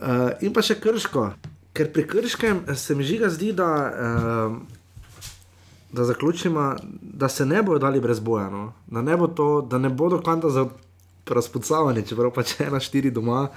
Uh, 0.00 0.28
in 0.44 0.54
pa 0.54 0.62
še 0.64 0.78
krško, 0.80 1.30
ker 1.76 1.90
pri 1.94 2.06
krškem 2.08 2.66
se 2.76 2.94
mi 2.94 3.06
žiga 3.06 3.32
zdi, 3.32 3.54
da. 3.56 3.70
Uh, 3.88 4.60
Da 5.90 6.04
zaključimo, 6.06 6.76
da 7.02 7.26
se 7.28 7.42
ne 7.42 7.64
bodo 7.66 7.80
dali 7.82 7.98
brez 8.00 8.20
boja, 8.22 8.44
no? 8.46 8.68
da, 8.86 9.02
ne 9.02 9.16
bo 9.18 9.26
to, 9.26 9.46
da 9.66 9.78
ne 9.82 9.88
bodo 9.90 10.20
kvanta 10.22 10.46
za 10.54 10.62
razpucavanje, 11.26 12.04
čeprav 12.06 12.30
pač 12.30 12.52
ena 12.62 12.78
štiri 12.78 13.10
doma. 13.10 13.48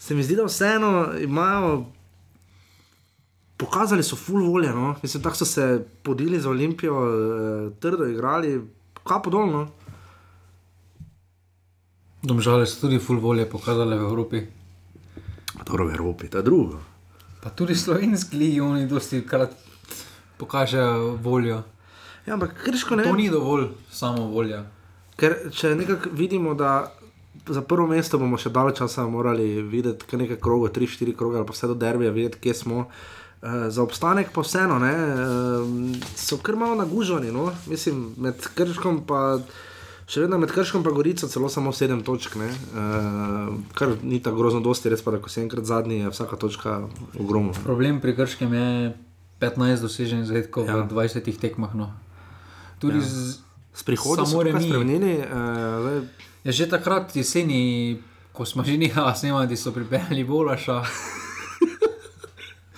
Se 0.00 0.14
mi 0.14 0.22
zdi, 0.24 0.36
da 0.36 0.46
vseeno 0.48 1.12
imajo, 1.20 1.84
pokazali 3.56 4.02
so 4.02 4.16
full 4.16 4.46
volje, 4.46 4.70
no? 4.72 4.94
mislim, 5.02 5.22
tako 5.22 5.36
so 5.36 5.44
se 5.44 5.84
podili 6.02 6.40
za 6.40 6.50
Olimpijo, 6.50 6.94
eh, 7.04 7.70
trdo 7.80 8.06
igrali, 8.06 8.62
kaj 9.04 9.22
podobno. 9.22 9.68
Domžale 12.22 12.66
so 12.66 12.80
tudi 12.80 12.98
full 12.98 13.20
volje 13.20 13.44
pokazali 13.50 13.98
v 13.98 14.02
Evropi. 14.02 14.40
Dobro, 15.66 15.86
v 15.86 15.94
Evropi, 15.94 16.28
je 16.32 16.42
drugo. 16.42 16.80
Pa 17.42 17.50
tudi 17.50 17.74
slovenski 17.74 18.36
ligi, 18.36 18.60
oni 18.60 18.86
dosti 18.86 19.26
krat 19.26 19.52
pokažejo 20.38 21.16
voljo. 21.22 21.62
Ja, 22.26 22.34
ampak 22.34 22.64
krško 22.64 22.96
ne. 22.96 23.04
To 23.04 23.12
ni 23.16 23.30
dovolj 23.30 23.68
samo 23.90 24.26
volja. 24.32 24.64
Ker 25.16 25.36
če 25.52 25.74
nekako 25.74 26.08
vidimo, 26.12 26.54
da 26.54 26.92
za 27.50 27.62
prvo 27.62 27.86
mesto 27.86 28.18
bomo 28.18 28.38
še 28.38 28.50
dalj 28.50 28.74
časa 28.78 29.06
morali 29.10 29.62
videti, 29.62 30.06
kaj 30.06 30.18
nekaj 30.18 30.38
tri, 30.72 30.86
štiri 30.86 31.16
kroge 31.16 31.38
ali 31.38 31.46
pa 31.46 31.52
vse 31.52 31.66
do 31.66 31.74
derbija, 31.74 32.10
videti, 32.10 32.38
kje 32.40 32.54
smo. 32.54 32.86
Uh, 33.40 33.68
za 33.72 33.82
obstanek 33.82 34.32
pa 34.34 34.42
vseeno, 34.44 34.78
ne, 34.78 34.92
uh, 34.92 35.96
so 36.16 36.36
kar 36.44 36.56
malo 36.56 36.74
naguženi, 36.76 37.32
no? 37.32 37.50
mislim, 37.66 38.14
med 38.16 38.36
krškom 38.54 39.04
pa. 39.08 39.40
Še 40.10 40.24
vedno 40.24 40.40
med 40.42 40.50
krškom 40.50 40.82
in 40.82 40.94
Gorico, 40.94 41.28
celo 41.30 41.46
samo 41.48 41.70
sedem 41.72 42.00
točk, 42.02 42.34
uh, 42.34 43.52
kar 43.78 43.92
ni 44.02 44.18
tako 44.18 44.42
grozno, 44.42 44.58
dosti 44.60 44.90
res 44.90 45.04
pa, 45.06 45.14
da 45.14 45.20
ko 45.22 45.30
si 45.30 45.38
enkrat 45.38 45.64
zadnji, 45.64 46.00
je 46.02 46.10
vsaka 46.10 46.34
točka 46.36 46.80
ogromna. 47.14 47.54
Problem 47.62 48.00
pri 48.02 48.16
krškem 48.18 48.50
je 48.58 48.66
15 49.40 49.86
doseženih 49.86 50.26
zadetkov 50.26 50.66
ja. 50.66 50.82
v 50.82 50.90
20 50.90 51.30
tekmah. 51.40 51.78
No. 51.78 51.94
Tudi 52.82 52.98
Ja. 52.98 53.06
z, 53.06 53.38
S 53.70 53.86
prihodom 53.86 54.26
samo 54.26 54.42
smo 54.42 54.42
remi. 54.42 54.60
spremenili. 54.60 55.14
Uh, 55.22 56.02
Je 56.44 56.52
že 56.52 56.68
takrat 56.68 57.16
jeseni, 57.16 58.00
ko 58.32 58.48
smo 58.48 58.64
že 58.64 58.80
nehali 58.80 59.16
snemati, 59.16 59.56
so 59.56 59.72
pripeljali 59.72 60.24
Volaša. 60.24 60.82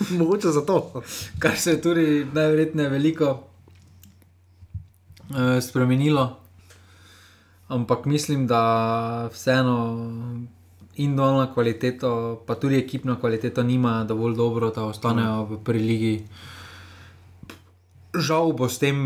Mogoče 0.19 0.49
zato. 0.51 1.03
Kar 1.39 1.57
se 1.57 1.71
je 1.71 1.83
tudi 1.83 2.27
najverjetneje 2.33 2.89
veliko 2.89 3.29
uh, 5.31 5.63
spremenilo. 5.63 6.39
Ampak 7.69 8.05
mislim, 8.05 8.47
da 8.47 9.31
vseeno 9.33 9.77
individualna 10.95 11.55
kvaliteta, 11.55 12.37
pa 12.47 12.55
tudi 12.55 12.77
ekipna 12.77 13.21
kvaliteta, 13.21 13.63
nima 13.63 14.05
dovolj 14.05 14.37
dobro, 14.37 14.71
da 14.71 14.85
ostanejo 14.85 15.45
v 15.45 15.63
prvi 15.65 15.81
ligi. 15.81 16.25
Žal, 18.15 18.53
tem, 18.81 18.99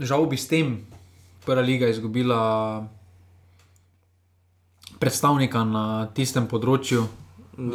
žal 0.00 0.26
bi 0.26 0.36
s 0.36 0.48
tem 0.48 0.80
prva 1.44 1.62
liga 1.62 1.86
izgubila 1.88 2.88
predstavnika 5.02 5.64
na 5.66 5.84
tistem 6.14 6.46
področju. 6.50 7.02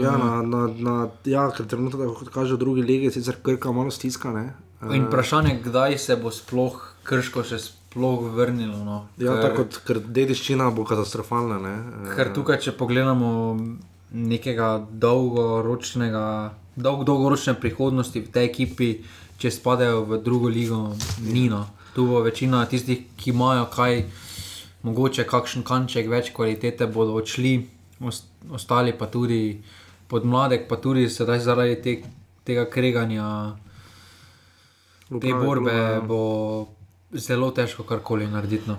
Ja, 0.01 0.15
na, 0.17 0.41
na, 0.41 0.61
na, 0.73 0.95
ja, 1.29 1.49
ker 1.53 1.67
trenutno, 1.69 2.09
kot 2.17 2.31
kaže 2.33 2.55
v 2.55 2.61
drugi 2.63 2.85
legi, 2.87 3.11
sicer 3.13 3.37
krka 3.45 3.69
malo 3.75 3.93
stiska. 3.93 4.31
Ne? 4.33 4.45
In 4.93 5.05
vprašanje, 5.05 5.59
kdaj 5.65 5.97
se 6.01 6.15
bo 6.17 6.31
sploh 6.33 6.79
krško 7.07 7.43
še 7.45 7.59
sploh 7.61 8.25
vrnilo. 8.33 8.79
No? 8.85 8.97
Ja, 9.21 9.35
Ker- 9.37 9.43
tako 9.45 9.63
kot 9.67 9.79
ker 9.85 10.01
dediščina 10.01 10.69
bo 10.73 10.85
katastrofalna. 10.87 11.59
Ne? 11.61 11.75
Eh, 12.07 12.15
Ker 12.17 12.33
tukaj, 12.33 12.59
če 12.65 12.73
pogledamo 12.77 13.29
nekega 14.13 14.77
dolgoročnega, 14.87 16.25
dolg, 16.75 17.05
dolgoročne 17.05 17.57
prihodnosti 17.59 18.21
v 18.23 18.31
tej 18.33 18.49
ekipi, 18.49 18.91
če 19.37 19.51
spadajo 19.53 20.05
v 20.09 20.21
drugo 20.23 20.49
ligo, 20.49 20.95
ni 21.21 21.49
no. 21.49 21.65
Tu 21.93 22.05
bo 22.05 22.21
večina 22.21 22.63
tistih, 22.69 23.03
ki 23.17 23.33
imajo 23.33 23.65
kaj, 23.73 24.03
mogoče 24.83 25.23
kakšen 25.27 25.63
kanček 25.63 26.09
več 26.09 26.31
kvalitete, 26.33 26.87
bodo 26.87 27.13
odšli, 27.17 27.67
os- 28.01 28.25
ostali 28.51 28.93
pa 28.93 29.05
tudi 29.07 29.61
podmladek, 30.07 30.67
pa 30.67 30.75
tudi 30.75 31.09
sedaj 31.09 31.39
zaradi 31.39 31.75
te, 31.81 31.95
tega 32.43 32.65
kreganja, 32.69 33.55
te 35.09 35.33
borbe, 35.33 35.73
ja. 35.73 36.01
bo 36.01 36.67
zelo 37.13 37.51
težko 37.51 37.83
karkoli 37.83 38.27
narediti. 38.27 38.67
No. 38.69 38.77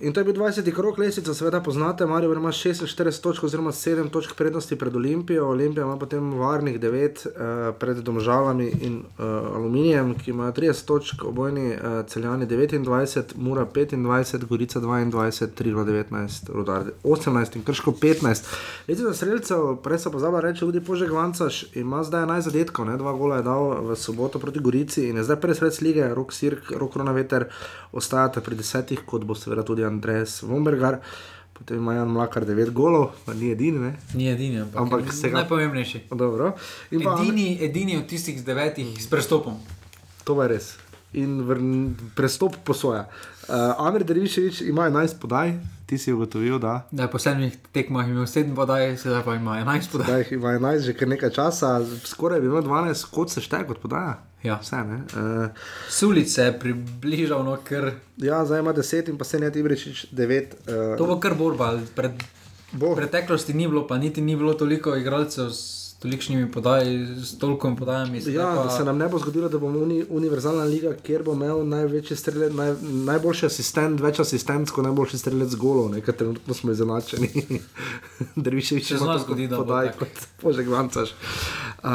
In 0.00 0.12
to 0.12 0.20
je 0.20 0.24
bil 0.24 0.34
20. 0.34 0.72
krok 0.72 0.98
lesice, 0.98 1.34
seveda 1.34 1.60
poznate, 1.60 2.06
Marijo 2.06 2.32
ima 2.32 2.48
46 2.48 3.20
točk 3.22 3.44
oziroma 3.44 3.72
7 3.72 4.10
točk 4.10 4.34
prednosti 4.36 4.76
pred 4.76 4.96
Olimpijo, 4.96 5.48
Olimpija 5.48 5.84
ima 5.84 5.98
potem 5.98 6.32
varnih 6.32 6.80
9 6.80 7.26
uh, 7.26 7.74
pred 7.78 7.96
Domžalami 7.96 8.72
in 8.80 8.96
uh, 8.96 9.24
Aluminijem, 9.56 10.14
ki 10.18 10.30
imajo 10.30 10.52
30 10.52 10.84
točk, 10.84 11.24
obojni 11.24 11.74
uh, 11.74 12.06
celjani 12.06 12.46
29, 12.46 13.34
Mura 13.36 13.66
25, 13.74 14.44
Gorica 14.44 14.80
22, 14.80 15.46
Triglo 15.54 15.84
19, 15.84 16.48
Rudar 16.52 16.84
18 17.04 17.56
in 17.56 17.64
Krško 17.64 17.92
15. 17.92 18.44
Lesica 18.88 19.14
streljcev, 19.14 19.76
prej 19.82 19.98
so 19.98 20.10
pozabila 20.10 20.40
reči, 20.40 20.60
tudi 20.60 20.80
Požek 20.80 21.12
Vancaš 21.12 21.76
ima 21.76 22.04
zdaj 22.04 22.24
11 22.24 22.40
zadetkov, 22.40 22.86
ne? 22.86 22.96
dva 22.96 23.12
gola 23.12 23.36
je 23.36 23.42
dal 23.42 23.84
v 23.84 23.96
soboto 23.96 24.38
proti 24.38 24.60
Gorici 24.60 25.08
in 25.08 25.16
je 25.16 25.24
zdaj 25.28 25.40
prvi 25.40 25.54
sred 25.54 25.82
lige, 25.82 26.08
Rok 26.14 26.32
Sirk, 26.32 26.72
Rok 26.72 26.96
Ronaveter, 26.96 27.44
ostajate 27.92 28.40
pri 28.40 28.56
desetih, 28.56 29.04
kot 29.06 29.24
bo 29.28 29.34
seveda 29.34 29.62
tudi 29.62 29.89
Andres 29.90 30.40
Vombergar. 30.42 31.00
potem 31.52 31.76
ima 31.76 31.92
Jan 31.92 32.08
Mlakar 32.08 32.40
9 32.42 32.70
golov, 32.72 33.12
pa 33.20 33.34
ni 33.34 33.50
edini. 33.50 33.76
Ne? 33.78 33.92
Ni 34.14 34.28
edini, 34.28 34.56
ampak, 34.58 34.80
Ampak 34.80 35.12
se 35.12 35.28
ga- 35.28 35.34
najpomembnejši. 35.34 35.98
Dobro. 36.10 36.54
In 36.90 37.02
pa 37.02 37.18
Edini, 37.18 37.58
edini 37.60 37.96
od 37.96 38.06
tistih 38.06 38.32
z 38.32 38.42
devetih 38.42 38.96
s 38.96 39.04
prestopom. 39.04 39.60
To 40.24 40.40
je 40.40 40.48
res. 40.48 40.66
In 41.12 41.42
vrn, 41.42 41.68
prestop 42.14 42.56
posoja. 42.64 43.10
Uh, 43.44 43.76
Amir 43.78 44.04
Deriviševič 44.04 44.62
ima 44.62 44.86
11 44.86 45.18
podaj, 45.18 45.58
ti 45.90 45.98
si 45.98 46.12
ugotovil, 46.12 46.58
da. 46.62 46.86
Da 46.90 47.08
po 47.10 47.18
sedmih 47.18 47.56
tekmah 47.74 48.06
imel 48.08 48.28
7 48.30 48.54
podaj, 48.54 48.92
sedaj 48.96 49.24
pa 49.26 49.34
ima 49.34 49.56
11 49.58 49.90
podaj. 49.92 50.06
Da 50.06 50.18
jih 50.18 50.32
ima 50.32 50.52
11 50.54 50.86
že 50.86 50.94
kar 50.94 51.08
nekaj 51.10 51.30
časa, 51.34 51.70
skoraj 52.06 52.40
bi 52.40 52.46
imel 52.46 52.62
12, 52.62 53.08
kot 53.10 53.32
se 53.34 53.42
šteje 53.42 53.66
kot 53.66 53.80
podaja. 53.82 54.20
Ja. 54.42 54.60
Vse, 54.62 54.84
ne. 54.86 55.00
Uh, 55.12 55.64
Sulic 55.90 56.30
se 56.30 56.46
je 56.46 56.52
približal, 56.60 57.42
no, 57.44 57.56
ker 57.66 57.90
ja, 58.22 58.44
zdaj 58.46 58.62
ima 58.62 58.72
10 58.72 59.10
in 59.10 59.18
pa 59.18 59.26
se 59.26 59.40
ne 59.42 59.50
ti 59.50 59.66
reči 59.66 59.92
9. 60.12 60.54
Uh, 60.54 60.94
to 60.98 61.10
bo 61.10 61.18
kar 61.20 61.34
borba. 61.34 61.72
Pred, 61.96 62.22
bo. 62.72 62.94
preteklosti 62.94 63.54
ni 63.54 63.66
bilo, 63.68 63.82
pa 63.90 63.98
niti 63.98 64.22
ni 64.22 64.36
bilo 64.36 64.54
toliko 64.54 64.94
igralcev 64.96 65.50
s 65.50 65.79
tolikšnimi 66.00 66.52
podaji, 66.52 67.06
s 67.24 67.38
toliko 67.38 67.74
podajami. 67.76 68.22
Ja, 68.32 68.54
pa, 68.56 68.62
da 68.64 68.70
se 68.70 68.84
nam 68.84 68.98
ne 68.98 69.08
bo 69.08 69.18
zgodilo, 69.18 69.48
da 69.48 69.58
bomo 69.58 69.78
uni, 69.78 70.04
univerzalna 70.08 70.64
liga, 70.64 70.94
kjer 71.02 71.22
bo 71.22 71.34
imel 71.36 71.60
največji 71.68 72.16
strelec, 72.16 72.54
naj, 72.56 72.72
najboljši 73.10 73.46
asistent, 73.46 74.00
več 74.00 74.20
asistentsko, 74.24 74.82
najboljši 74.82 75.20
strelec 75.20 75.56
golov, 75.60 75.90
nekaj 75.92 76.16
trenutno 76.22 76.56
smo 76.56 76.72
izenačeni. 76.72 77.28
Drviševič 78.46 78.88
Se 78.94 79.00
zna 79.02 79.18
zgodi, 79.18 79.50
da 79.50 79.60
podaj 79.60 79.92
kot 79.98 80.24
požeg 80.40 80.72
vancaš. 80.72 81.12
Uh, 81.12 81.92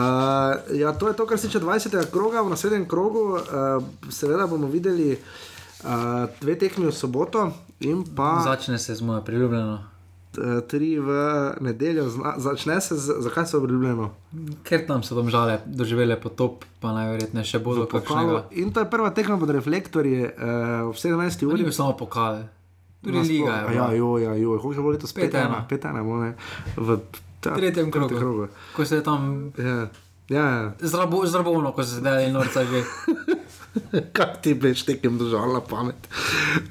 ja, 0.77 0.93
to 0.93 1.09
je 1.09 1.17
to, 1.17 1.25
kar 1.25 1.41
se 1.41 1.47
tiče 1.47 1.63
20. 1.65 1.97
kroga, 2.11 2.45
v 2.45 2.53
naslednjem 2.53 2.85
krogu. 2.89 3.25
Uh, 3.33 4.13
seveda 4.13 4.45
bomo 4.47 4.69
videli 4.69 5.15
uh, 5.17 6.29
dve 6.41 6.59
tekmi 6.61 6.85
v 6.85 6.93
soboto 6.93 7.49
in 7.79 8.05
pa 8.15 8.37
Začne 8.45 8.79
se 8.79 8.95
z 8.95 9.01
mojo 9.01 9.25
priljubljeno. 9.25 9.94
Uh, 10.37 10.61
tri 10.61 10.95
v 10.97 11.09
nedeljo. 11.59 12.07
Zna, 12.07 12.33
začne 12.37 12.77
se, 12.79 12.95
z, 12.95 13.15
zakaj 13.19 13.45
so 13.45 13.59
priljubljeno? 13.59 14.09
Ker 14.61 14.83
tam 14.83 14.99
so 14.99 15.13
domžale 15.13 15.59
doživele 15.65 16.15
potop, 16.15 16.65
pa 16.77 16.91
najverjetneje 16.91 17.45
še 17.47 17.59
bodo 17.59 17.85
kakšnega. 17.85 18.43
In 18.53 18.69
to 18.69 18.79
je 18.79 18.87
prva 18.87 19.09
tekma 19.09 19.35
pod 19.35 19.49
reflektorji 19.49 20.25
uh, 20.25 20.33
ob 20.83 20.95
17. 20.95 21.15
Ni 21.41 21.47
uri. 21.49 21.63
bil 21.63 21.71
samo 21.73 21.93
pokal, 21.93 22.43
tudi 22.99 23.15
Nasploh. 23.15 23.29
liga. 23.29 23.53
je 23.63 23.75
Ja, 23.75 23.87
jo, 23.93 24.17
ja, 24.17 24.33
jo. 24.35 24.57
Koliko 24.57 24.81
bo 24.81 24.89
letos? 24.89 25.11
5:1. 25.11 25.67
5-1. 25.67 25.69
5-1 25.69 26.03
bo, 26.03 26.15
ne. 26.17 26.31
V 26.75 26.87
ta- 27.39 27.53
tretjem 27.53 27.89
krogu. 27.89 28.15
krogu. 28.15 28.47
Ko 28.71 28.85
se 28.85 28.95
je 28.95 29.03
tam 29.03 29.51
Ja, 29.57 29.87
ja. 30.29 30.45
ja. 30.49 30.73
zrabo, 30.79 31.21
zrabovno, 31.23 31.71
ko 31.71 31.83
se 31.83 31.95
zdaj 31.95 32.31
norca 32.31 32.63
že. 32.63 32.81
Kaj 34.15 34.41
ti 34.41 34.53
veš, 34.53 34.85
tekem 34.85 35.17
držala 35.17 35.61
pamet. 35.61 36.07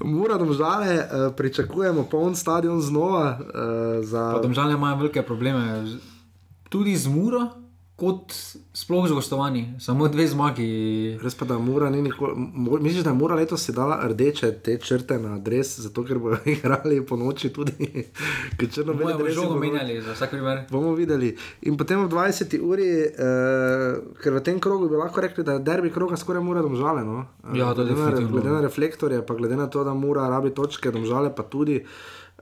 Mora 0.00 0.38
domžale, 0.38 0.96
uh, 0.96 1.34
pričakujemo 1.36 2.06
poln 2.10 2.36
stadion 2.36 2.80
znova. 2.80 3.38
Uh, 3.40 4.04
za... 4.04 4.32
Pa 4.32 4.42
domžale 4.42 4.74
imajo 4.74 4.96
velike 4.96 5.22
probleme, 5.22 5.84
tudi 6.68 6.96
z 6.96 7.08
Muro, 7.08 7.48
kot 7.96 8.32
sploh 8.72 9.06
z 9.08 9.12
gostovanji, 9.14 9.74
samo 9.78 10.08
dve 10.08 10.26
zmagi. 10.26 10.66
Res 11.22 11.36
pa, 11.38 11.46
da 11.46 11.58
Mura 11.62 11.90
ni 11.90 12.02
nikoli. 12.02 12.34
Misliš, 12.80 13.04
da 13.06 13.10
je 13.10 13.14
Mura 13.14 13.36
letos 13.38 13.62
si 13.62 13.72
dala 13.72 14.00
rdeče 14.08 14.50
te 14.66 14.74
črte 14.82 15.18
na 15.18 15.36
adres, 15.36 15.76
zato 15.78 16.02
ker 16.04 16.18
bodo 16.18 16.40
igrali 16.54 16.98
po 17.06 17.16
noči 17.16 17.52
tudi. 17.54 17.86
Ker 18.58 18.70
črno-beli 18.70 19.12
Bomo 19.12 19.22
dresi 19.22 19.34
žogo 19.38 19.60
menjali, 19.60 20.00
za 20.02 20.16
vsak 20.16 20.34
primer. 20.34 20.64
Bomo 20.70 20.94
videli. 20.98 21.36
In 21.70 21.78
potem 21.78 22.02
ob 22.02 22.10
20. 22.10 22.58
uri, 22.58 22.90
uh, 23.06 24.18
ker 24.18 24.34
v 24.34 24.42
tem 24.42 24.58
krogu 24.58 24.90
bi 24.90 24.98
lahko 24.98 25.22
rekli, 25.22 25.46
da 25.46 25.58
je 25.58 25.64
derbi 25.66 25.94
kroga 25.94 26.18
skoraj 26.18 26.42
mora 26.42 26.66
domžale. 26.66 27.06
No? 27.06 27.24
Eh, 27.46 27.58
Ja, 27.58 27.70
glede, 27.74 27.94
na, 27.94 28.10
glede 28.10 28.50
na 28.50 28.60
reflektorje, 28.60 29.22
pa 29.26 29.38
glede 29.38 29.56
na 29.56 29.70
to, 29.70 29.84
da 29.86 29.94
mora 29.94 30.26
rabi 30.28 30.50
točke, 30.50 30.90
domžale 30.90 31.30
pa 31.30 31.46
tudi. 31.46 31.84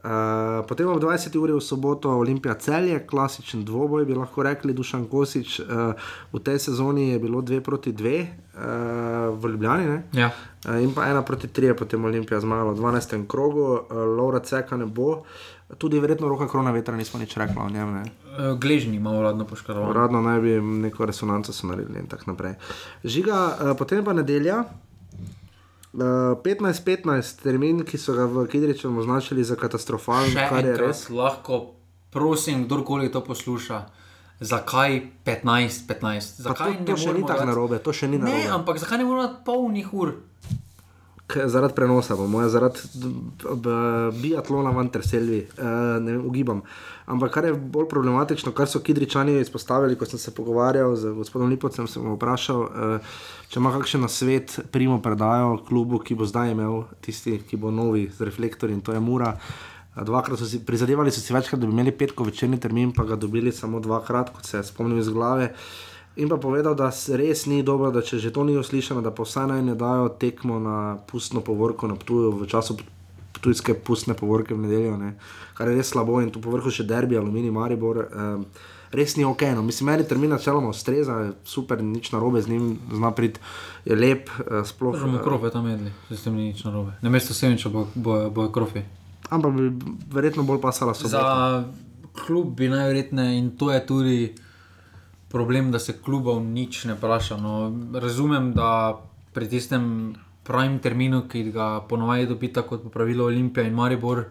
Uh, 0.02 0.66
potem 0.66 0.90
ob 0.90 0.98
20. 0.98 1.30
uri 1.38 1.52
v 1.54 1.62
soboto 1.62 2.10
Olimpija 2.10 2.54
celje, 2.58 2.98
klasičen 3.06 3.62
dvoboj, 3.64 4.02
bi 4.04 4.16
lahko 4.18 4.42
rekli, 4.42 4.74
Dušan 4.74 5.06
Kosič. 5.06 5.60
Uh, 5.62 5.94
v 6.32 6.42
tej 6.42 6.58
sezoni 6.58 7.14
je 7.14 7.18
bilo 7.22 7.38
2 7.38 7.60
proti 7.62 7.92
2 7.94 8.02
uh, 8.02 8.26
v 9.38 9.52
Ljubljani. 9.54 9.86
Ne? 9.86 10.02
Ja. 10.12 10.32
Uh, 10.66 10.82
in 10.82 10.90
pa 10.90 11.06
ena 11.06 11.22
proti 11.22 11.46
3 11.46 11.70
je 11.70 11.76
potem 11.78 12.04
Olimpija 12.04 12.40
zmagala 12.42 12.74
v 12.74 12.82
12. 12.82 13.26
krogu, 13.30 13.62
uh, 13.62 14.02
Laura 14.18 14.42
Ceka 14.42 14.76
ne 14.76 14.90
bo. 14.90 15.22
Tudi 15.78 16.00
verjetno 16.00 16.28
roka 16.28 16.48
krona 16.48 16.70
vetra, 16.70 16.96
nismo 16.96 17.20
nič 17.20 17.36
rekli 17.36 17.62
o 17.62 17.70
njem. 17.70 17.94
Ne? 17.94 18.02
Eh, 18.02 18.54
Gležni 18.60 18.96
ima 18.96 19.10
uradno 19.10 19.46
poškodovan. 19.46 19.90
Uradno 19.90 20.20
naj 20.20 20.40
bi 20.40 20.60
neko 20.60 21.06
resonanco 21.06 21.52
so 21.52 21.66
naredili 21.66 21.98
in 21.98 22.06
tako 22.06 22.34
naprej. 22.34 22.54
Žiga, 23.04 23.38
uh, 23.46 23.76
potem 23.78 24.04
pa 24.04 24.12
nedelja. 24.12 24.64
Uh, 25.94 26.00
15-15 26.38 27.04
termin, 27.38 27.82
ki 27.82 27.98
so 27.98 28.14
ga 28.14 28.24
v 28.24 28.46
Kidriču 28.46 28.88
označili 28.90 29.42
za 29.42 29.54
katastrofalen, 29.54 30.30
Še 30.30 30.46
kar 30.48 30.64
je 30.64 30.76
res. 30.78 31.02
lahko, 31.10 31.76
prosim, 32.08 32.64
kdorkoli 32.64 33.08
to 33.08 33.20
posluša, 33.20 33.82
zakaj 34.42 35.02
15-15? 35.22 35.84
Pa 35.86 36.04
Zakaj 36.46 36.72
to, 36.78 36.84
to 36.86 36.96
še 36.96 37.12
ni 37.12 37.22
tako 37.22 37.44
narobe, 37.44 37.76
to 37.78 37.92
še 37.92 38.06
ni 38.06 38.16
Ne, 38.16 38.24
narobe. 38.24 38.48
ampak 38.50 38.76
zakaj 38.78 38.98
ne 38.98 39.04
moramo 39.04 39.44
polnih 39.44 39.92
ur? 39.94 40.14
Zaradi 41.28 41.74
prenosa, 41.74 42.16
po 42.16 42.26
mojem, 42.26 42.48
zaradi 42.52 42.80
biatlona 44.20 44.70
v 44.70 44.80
Anterselvi, 44.82 45.38
uh, 45.56 45.64
ne 46.02 46.16
vem, 46.16 46.26
ugibam. 46.26 46.60
Ampak 47.06 47.32
kar 47.32 47.46
je 47.48 47.54
bolj 47.54 47.86
problematično, 47.88 48.52
kar 48.52 48.68
so 48.68 48.82
Kidričani 48.84 49.38
izpostavili, 49.40 49.96
ko 49.96 50.04
sem 50.06 50.20
se 50.20 50.34
pogovarjal 50.34 50.96
z 50.96 51.14
gospodom 51.16 51.48
Lipovcem, 51.48 51.88
sem 51.88 52.04
ga 52.04 52.12
vprašal, 52.18 52.60
uh, 52.66 53.14
če 53.48 53.60
ima 53.60 53.72
kakšen 53.72 54.04
nasvet, 54.04 54.58
primo 54.74 55.00
predajo 55.02 55.56
klubu, 55.68 56.02
ki 56.04 56.18
bo 56.18 56.28
zdaj 56.28 56.52
imel 56.52 56.82
tisti, 57.00 57.38
ki 57.48 57.56
bo 57.56 57.72
novi 57.72 58.10
z 58.12 58.28
reflektorji 58.28 58.76
in 58.76 58.84
to 58.84 58.92
je 58.92 59.00
Mura. 59.00 59.32
Eh, 59.96 60.04
Dvakrat 60.04 60.38
so 60.38 60.48
si 60.48 60.60
prizadevali, 60.64 61.12
so 61.12 61.20
si 61.20 61.32
večkrat, 61.32 61.60
da 61.60 61.66
bi 61.66 61.72
imeli 61.72 61.92
petko 61.96 62.24
večerni 62.24 62.60
termin, 62.60 62.92
pa 62.92 63.04
ga 63.04 63.16
dobili 63.16 63.52
samo 63.52 63.80
dvakrat, 63.80 64.30
kot 64.36 64.46
se 64.46 64.62
spomnim 64.62 64.98
iz 64.98 65.08
glave. 65.08 65.52
In 66.16 66.28
pa 66.28 66.36
povedal, 66.36 66.74
da 66.76 66.90
res 66.92 67.46
ni 67.48 67.62
dobro, 67.62 67.90
da 67.90 68.02
če 68.04 68.18
že 68.20 68.32
to 68.32 68.44
ni 68.44 68.56
uslišano, 68.60 69.00
da 69.00 69.10
pa 69.10 69.24
vsaj 69.24 69.46
naj 69.48 69.62
ne 69.64 69.74
dajo 69.74 70.10
tekmo 70.20 70.58
na 70.60 70.98
pustno 71.08 71.40
povorko 71.40 71.88
na 71.88 71.96
Ptuju 71.96 72.36
v 72.36 72.46
času 72.46 72.76
tujske 73.40 73.74
pustne 73.74 74.14
povorke 74.14 74.54
v 74.54 74.60
nedeljo, 74.66 74.96
ne? 75.00 75.16
kar 75.56 75.68
je 75.68 75.80
res 75.80 75.90
slabo 75.90 76.20
in 76.20 76.30
tu 76.30 76.40
povrhu 76.40 76.70
še 76.70 76.84
derbi, 76.86 77.18
aluminij, 77.18 77.52
maribor. 77.54 78.06
Um, 78.12 78.46
Res 78.92 79.14
ni 79.16 79.24
ok, 79.24 79.40
no. 79.56 79.62
mislim, 79.64 79.88
meni 79.88 80.04
termin 80.04 80.28
načeloma 80.28 80.68
ustreza, 80.68 81.14
super, 81.48 81.80
nič 81.80 82.10
narobe 82.12 82.42
z 82.44 82.52
njim, 82.52 82.74
zna 82.92 83.08
priti, 83.16 83.40
je 83.88 83.96
lep, 83.96 84.28
eh, 84.28 84.60
sploh. 84.68 84.92
Možemo 84.92 85.16
eh, 85.16 85.22
krofe 85.24 85.48
tam 85.48 85.64
jedli, 85.70 85.88
s 86.10 86.26
tem 86.26 86.36
ni 86.36 86.50
nič 86.50 86.60
narobe. 86.66 86.92
Na 87.00 87.08
mesto 87.08 87.32
Sevinča 87.32 87.72
bo, 87.72 87.86
bo, 87.94 88.18
bo 88.28 88.50
krofi. 88.52 88.84
Ampak 89.32 89.56
bi 89.56 89.70
verjetno 90.12 90.44
bolj 90.44 90.60
pasala 90.60 90.92
sobota. 90.92 91.24
Za 91.24 91.64
klub 92.20 92.52
bi 92.58 92.68
najverjetneje, 92.68 93.38
in 93.40 93.48
to 93.56 93.72
je 93.72 93.80
tudi 93.88 94.18
problem, 95.32 95.72
da 95.72 95.78
se 95.78 95.96
klubov 95.98 96.42
nič 96.44 96.84
ne 96.84 96.94
vpraša. 96.94 97.36
No, 97.40 97.72
razumem, 97.94 98.52
da 98.52 99.00
pri 99.32 99.48
tistem 99.48 100.14
pravem 100.44 100.78
terminu, 100.78 101.24
ki 101.28 101.50
ga 101.52 101.80
ponovadi 101.88 102.26
dobita 102.26 102.62
kot 102.62 102.82
po 102.82 102.90
pravilu 102.90 103.24
Olimpija 103.24 103.66
in 103.66 103.74
Maribor, 103.74 104.24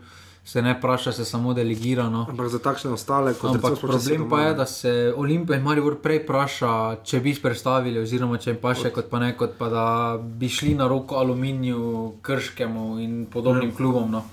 se 0.45 0.61
ne 0.61 0.73
vpraša, 0.73 1.11
se 1.11 1.25
samo 1.25 1.53
delegira. 1.53 2.09
No. 2.09 2.25
Ampak 2.29 2.47
za 2.49 2.59
takšne 2.59 2.91
ostale, 2.91 3.33
kot 3.33 3.55
Ampak 3.55 3.71
recimo, 3.71 3.87
problem 3.87 4.29
pa 4.29 4.41
je, 4.41 4.53
da 4.53 4.65
se 4.65 5.13
Olimpija 5.17 5.57
in 5.57 5.63
Maribor 5.63 5.99
prej 6.01 6.23
vpraša, 6.23 7.03
če 7.03 7.19
bi 7.19 7.35
predstavili, 7.41 8.01
oziroma 8.01 8.37
če 8.37 8.51
jim 8.55 8.61
pa 8.61 8.73
še 8.75 8.91
kot 8.93 9.09
pa 9.09 9.21
ne, 9.21 9.33
kot 9.37 9.55
pa 9.57 9.69
da 9.69 9.85
bi 10.17 10.49
šli 10.49 10.75
na 10.75 10.89
roko 10.89 11.21
aluminiju, 11.21 12.17
krškemu 12.21 12.87
in 12.99 13.25
podobnim 13.31 13.69
Ja. 13.69 13.75
klubom. 13.77 14.11
No. 14.11 14.25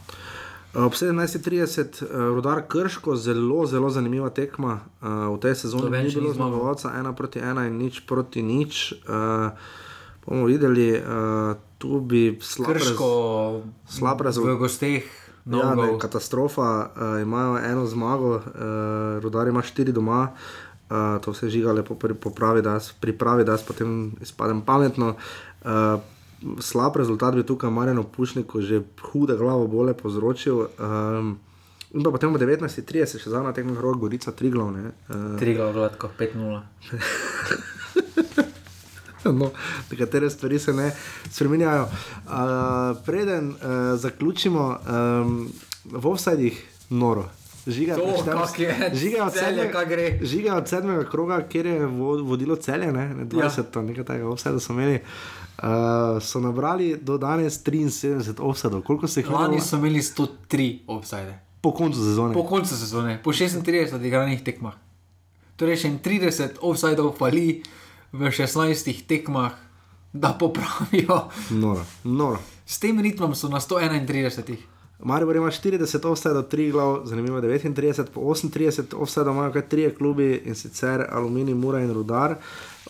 Ob 0.78 0.92
17:30 0.92 1.58
uh, 2.00 2.08
rodar 2.30 2.62
Krško, 2.62 3.16
zelo, 3.16 3.66
zelo 3.66 3.90
zanimiva 3.90 4.30
tekma. 4.30 4.80
Uh, 4.98 5.08
v 5.28 5.40
tej 5.40 5.54
sezoni 5.56 5.90
ni 5.98 6.08
bilo 6.08 6.30
zmagovalca, 6.30 6.92
ena 6.92 7.12
proti 7.12 7.38
ena 7.40 7.66
in 7.66 7.76
nič 7.76 8.00
proti 8.02 8.40
nič. 8.40 8.74
Uh, 9.02 9.50
bomo 10.22 10.44
videli, 10.44 10.92
tu 11.78 12.00
bi 12.00 12.36
slab, 12.38 12.68
Krško 12.70 13.10
slab 13.88 14.16
v 14.16 14.22
rezultat. 14.22 14.58
gosteh. 14.58 15.02
Ja, 15.02 15.16
No 15.46 15.74
ne, 15.74 15.88
gol. 15.88 15.96
katastrofa, 15.96 16.62
uh, 16.86 17.16
imajo 17.18 17.56
eno 17.58 17.86
zmago, 17.86 18.36
uh, 18.36 18.42
rodar 19.18 19.48
ima 19.48 19.62
štiri 19.62 19.88
doma. 19.90 20.36
Uh, 20.84 21.16
to 21.18 21.32
vse 21.32 21.48
žiga 21.48 21.72
lepo 21.72 21.94
pri- 21.94 22.12
popravi, 22.14 22.60
da 22.60 22.70
jaz 22.72 22.92
pripravi, 22.92 23.44
da 23.44 23.52
jaz 23.52 23.62
potem 23.62 23.90
izpadem 24.20 24.60
pametno. 24.60 25.16
Uh, 25.62 25.96
slab 26.60 26.96
rezultat 26.96 27.34
bi 27.34 27.42
tukaj 27.42 27.70
Marjano 27.70 28.02
Pušniku 28.04 28.60
že 28.60 28.80
hude 29.02 29.34
glavo 29.34 29.66
bole 29.66 29.94
povzročil. 29.94 30.66
Um, 30.78 31.38
in 31.90 32.02
pa 32.02 32.10
potem 32.10 32.28
v 32.28 32.38
19.30 32.38 33.18
še 33.18 33.28
zadnja 33.28 33.52
tekma 33.52 33.74
Hrod 33.74 33.98
Gorica 33.98 34.30
Triglav. 34.30 34.70
ne, 34.70 34.92
Uh, 35.08 35.34
Tri 35.36 35.54
glavno, 35.54 35.88
5-0. 36.14 36.62
no, 39.32 39.50
nekatere 39.90 40.30
stvari 40.30 40.58
se 40.58 40.72
ne 40.72 40.92
spremenjajo. 41.30 41.82
Uh, 41.82 41.90
preden 43.02 43.48
uh, 43.50 43.56
zaključimo, 43.94 44.78
um, 44.80 45.48
v 45.84 46.06
offsajdih 46.06 46.54
noro. 46.90 47.28
Žiga, 47.66 47.94
To, 47.96 48.02
je, 48.56 48.90
žiga 48.94 49.24
od 49.24 49.32
Celje, 49.32 49.72
gre. 49.84 50.18
žiga 50.22 50.54
od 50.54 50.68
sedmega 50.68 51.04
kroga, 51.04 51.42
kjer 51.42 51.66
je 51.66 51.86
vo- 51.86 52.22
vodilo 52.22 52.56
celje, 52.56 52.92
ne, 52.92 53.14
ne 53.14 53.24
20, 53.26 53.58
ja. 53.74 53.82
nekaj 53.82 54.04
takega 54.04 54.28
offsajda 54.28 54.60
so 54.60 54.72
imeli. 54.72 54.94
Uh, 54.94 55.02
so 56.20 56.40
nabrali 56.40 56.96
do 57.02 57.18
danes 57.18 57.64
73 57.64 58.40
offsajdov. 58.40 58.82
Koliko 58.82 59.08
se 59.08 59.20
jih 59.20 59.30
Lani 59.30 59.56
videlo? 59.56 59.66
so 59.66 59.76
imeli 59.76 60.02
103 60.02 60.78
offside. 60.86 61.38
Po 61.60 61.72
koncu 61.74 61.98
sezone. 61.98 62.34
Po 62.34 62.44
koncu 62.46 62.76
sezone, 62.76 63.20
po 63.22 63.32
36 63.32 63.94
odigranih 63.94 64.42
tekmah. 64.44 64.74
Torej, 65.56 65.76
še 65.76 65.90
30 66.04 66.62
offsajdov 66.62 67.16
fali 67.18 67.62
v 68.12 68.30
16 68.30 69.02
tekmah, 69.10 69.52
da 70.12 70.30
popravijo. 70.38 71.28
Noro, 71.50 71.82
noro. 72.04 72.38
S 72.66 72.78
tem 72.78 73.00
ritmom 73.00 73.34
so 73.34 73.48
na 73.48 73.58
131. 73.60 74.56
Maribor 74.98 75.36
ima 75.36 75.50
40 75.50 76.06
offsajdov, 76.06 76.46
3 76.50 76.70
glav, 76.72 77.02
zanimivo 77.06 77.40
39, 77.40 78.10
po 78.14 78.20
38 78.20 78.94
offsajdov 78.94 79.34
imajo 79.34 79.52
kar 79.52 79.62
3 79.70 79.94
klubi 79.98 80.42
in 80.44 80.54
sicer 80.54 81.06
Aluminij, 81.10 81.54
Mura 81.54 81.80
in 81.80 81.92
Rudar. 81.94 82.38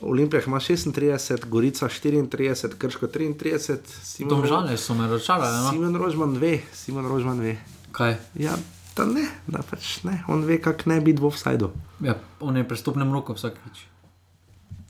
Olimpija 0.00 0.42
ima 0.46 0.60
36, 0.60 1.46
Gorica 1.46 1.88
34, 1.88 2.68
Krško 2.78 3.06
33. 3.06 3.76
Simon 4.02 4.36
Domžale 4.36 4.76
so 4.76 4.94
me 4.94 5.08
računali. 5.08 5.56
No? 5.64 5.70
Simon 5.70 5.96
Rožman 5.96 6.36
ve, 6.36 6.58
Simon 6.72 7.06
Rožman 7.08 7.40
ve. 7.40 7.56
Kaj? 7.92 8.16
Ja, 8.34 8.56
da 8.96 9.06
ne, 9.06 9.26
da 9.46 9.62
pač 9.70 10.02
ne, 10.04 10.22
on 10.28 10.44
ve, 10.44 10.60
kak 10.62 10.86
ne 10.86 11.00
biti 11.00 11.22
v 11.22 11.26
offsajdu. 11.26 11.70
Ja, 12.04 12.14
on 12.40 12.56
je 12.56 12.68
prestopnem 12.68 13.12
roku 13.12 13.34
vsakeč. 13.34 13.86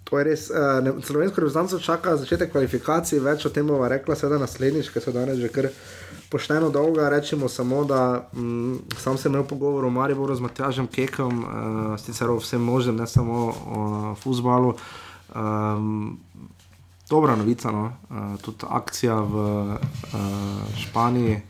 To 0.08 0.18
je 0.18 0.24
res. 0.24 0.48
Uh, 0.50 0.80
ne, 0.84 0.92
slovensko 1.04 1.40
reprezentanco 1.40 1.80
čaka 1.84 2.16
začetek 2.16 2.52
kvalifikacij, 2.52 3.20
več 3.20 3.44
o 3.44 3.52
tem 3.52 3.66
bova 3.68 3.88
rekla, 3.92 4.16
seveda 4.16 4.40
naslednjič, 4.40 4.92
ker 4.92 5.04
so 5.04 5.12
danes 5.12 5.40
že 5.40 5.52
kar 5.52 5.68
pošteno 6.30 6.70
dolga. 6.70 7.08
Rečemo 7.08 7.48
samo, 7.48 7.84
da 7.84 8.28
mm, 8.34 8.74
sam 8.98 9.18
sem 9.18 9.32
imel 9.32 9.44
pogovor 9.44 9.84
o 9.84 9.90
Mariboru 9.90 10.34
z 10.34 10.40
Matjažem 10.40 10.86
Kekom, 10.86 11.44
uh, 11.44 12.00
sicer 12.00 12.30
o 12.30 12.36
vsem 12.36 12.62
možnem, 12.62 12.96
ne 12.96 13.06
samo 13.06 13.52
o 13.66 14.14
futbalu. 14.20 14.74
Um, 15.34 16.18
dobra 17.10 17.36
novica, 17.36 17.70
no? 17.70 17.92
uh, 18.10 18.40
tudi 18.40 18.66
akcija 18.68 19.20
v 19.20 19.34
uh, 19.34 19.78
Španiji. 20.76 21.40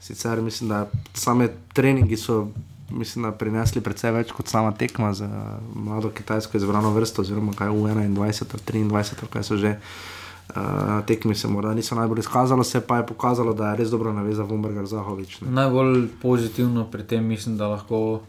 Sicer 0.00 0.42
mislim, 0.42 0.68
da 0.68 0.86
same 1.14 1.48
treningi 1.72 2.16
so 2.16 2.48
mislim, 2.90 3.24
da 3.24 3.32
prinesli 3.32 3.80
precej 3.80 4.12
več 4.12 4.32
kot 4.32 4.48
sama 4.48 4.72
tekma 4.72 5.12
za 5.12 5.28
mlado 5.74 6.10
kitajsko 6.10 6.56
izbrano 6.56 6.90
vrsto, 6.92 7.22
oziroma 7.22 7.54
kaj 7.56 7.72
v 7.72 7.94
21, 8.12 8.90
23, 8.90 9.30
kaj 9.32 9.42
so 9.42 9.56
že. 9.56 9.78
Uh, 9.78 10.23
tekmi 11.06 11.34
se 11.34 11.48
morda 11.48 11.74
niso 11.74 11.94
najbolj 11.94 12.18
izkazalo, 12.18 12.64
se 12.64 12.80
pa 12.80 12.96
je 12.96 13.06
pokazalo, 13.06 13.54
da 13.54 13.70
je 13.70 13.76
res 13.76 13.90
dobro 13.90 14.12
navezal 14.12 14.46
Vomberger 14.46 14.86
Zahovič. 14.86 15.40
Ne. 15.40 15.50
Najbolj 15.50 16.08
pozitivno 16.22 16.84
pri 16.90 17.02
tem 17.02 17.24
mislim, 17.24 17.56
da 17.56 17.68
lahko 17.68 18.20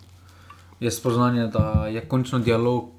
je 0.80 0.92
spoznanje, 0.92 1.48
da 1.48 1.88
je 1.92 2.02
končno 2.02 2.40
dialog, 2.40 2.90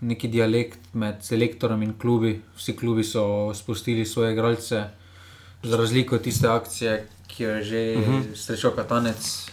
neki 0.00 0.28
dialekt 0.28 0.94
med 0.94 1.22
selektorom 1.22 1.82
in 1.82 1.94
klubi. 1.98 2.40
Vsi 2.56 2.76
klubi 2.76 3.04
so 3.04 3.54
spustili 3.54 4.06
svoje 4.06 4.32
igralce, 4.32 4.84
za 5.62 5.76
razliko 5.76 6.14
od 6.14 6.22
tiste 6.22 6.48
akcije, 6.48 7.06
ki 7.26 7.42
jo 7.42 7.50
je 7.50 7.62
že 7.62 7.94
uh 7.98 8.08
-huh. 8.08 8.34
srečal 8.34 8.70
Katanec. 8.70 9.48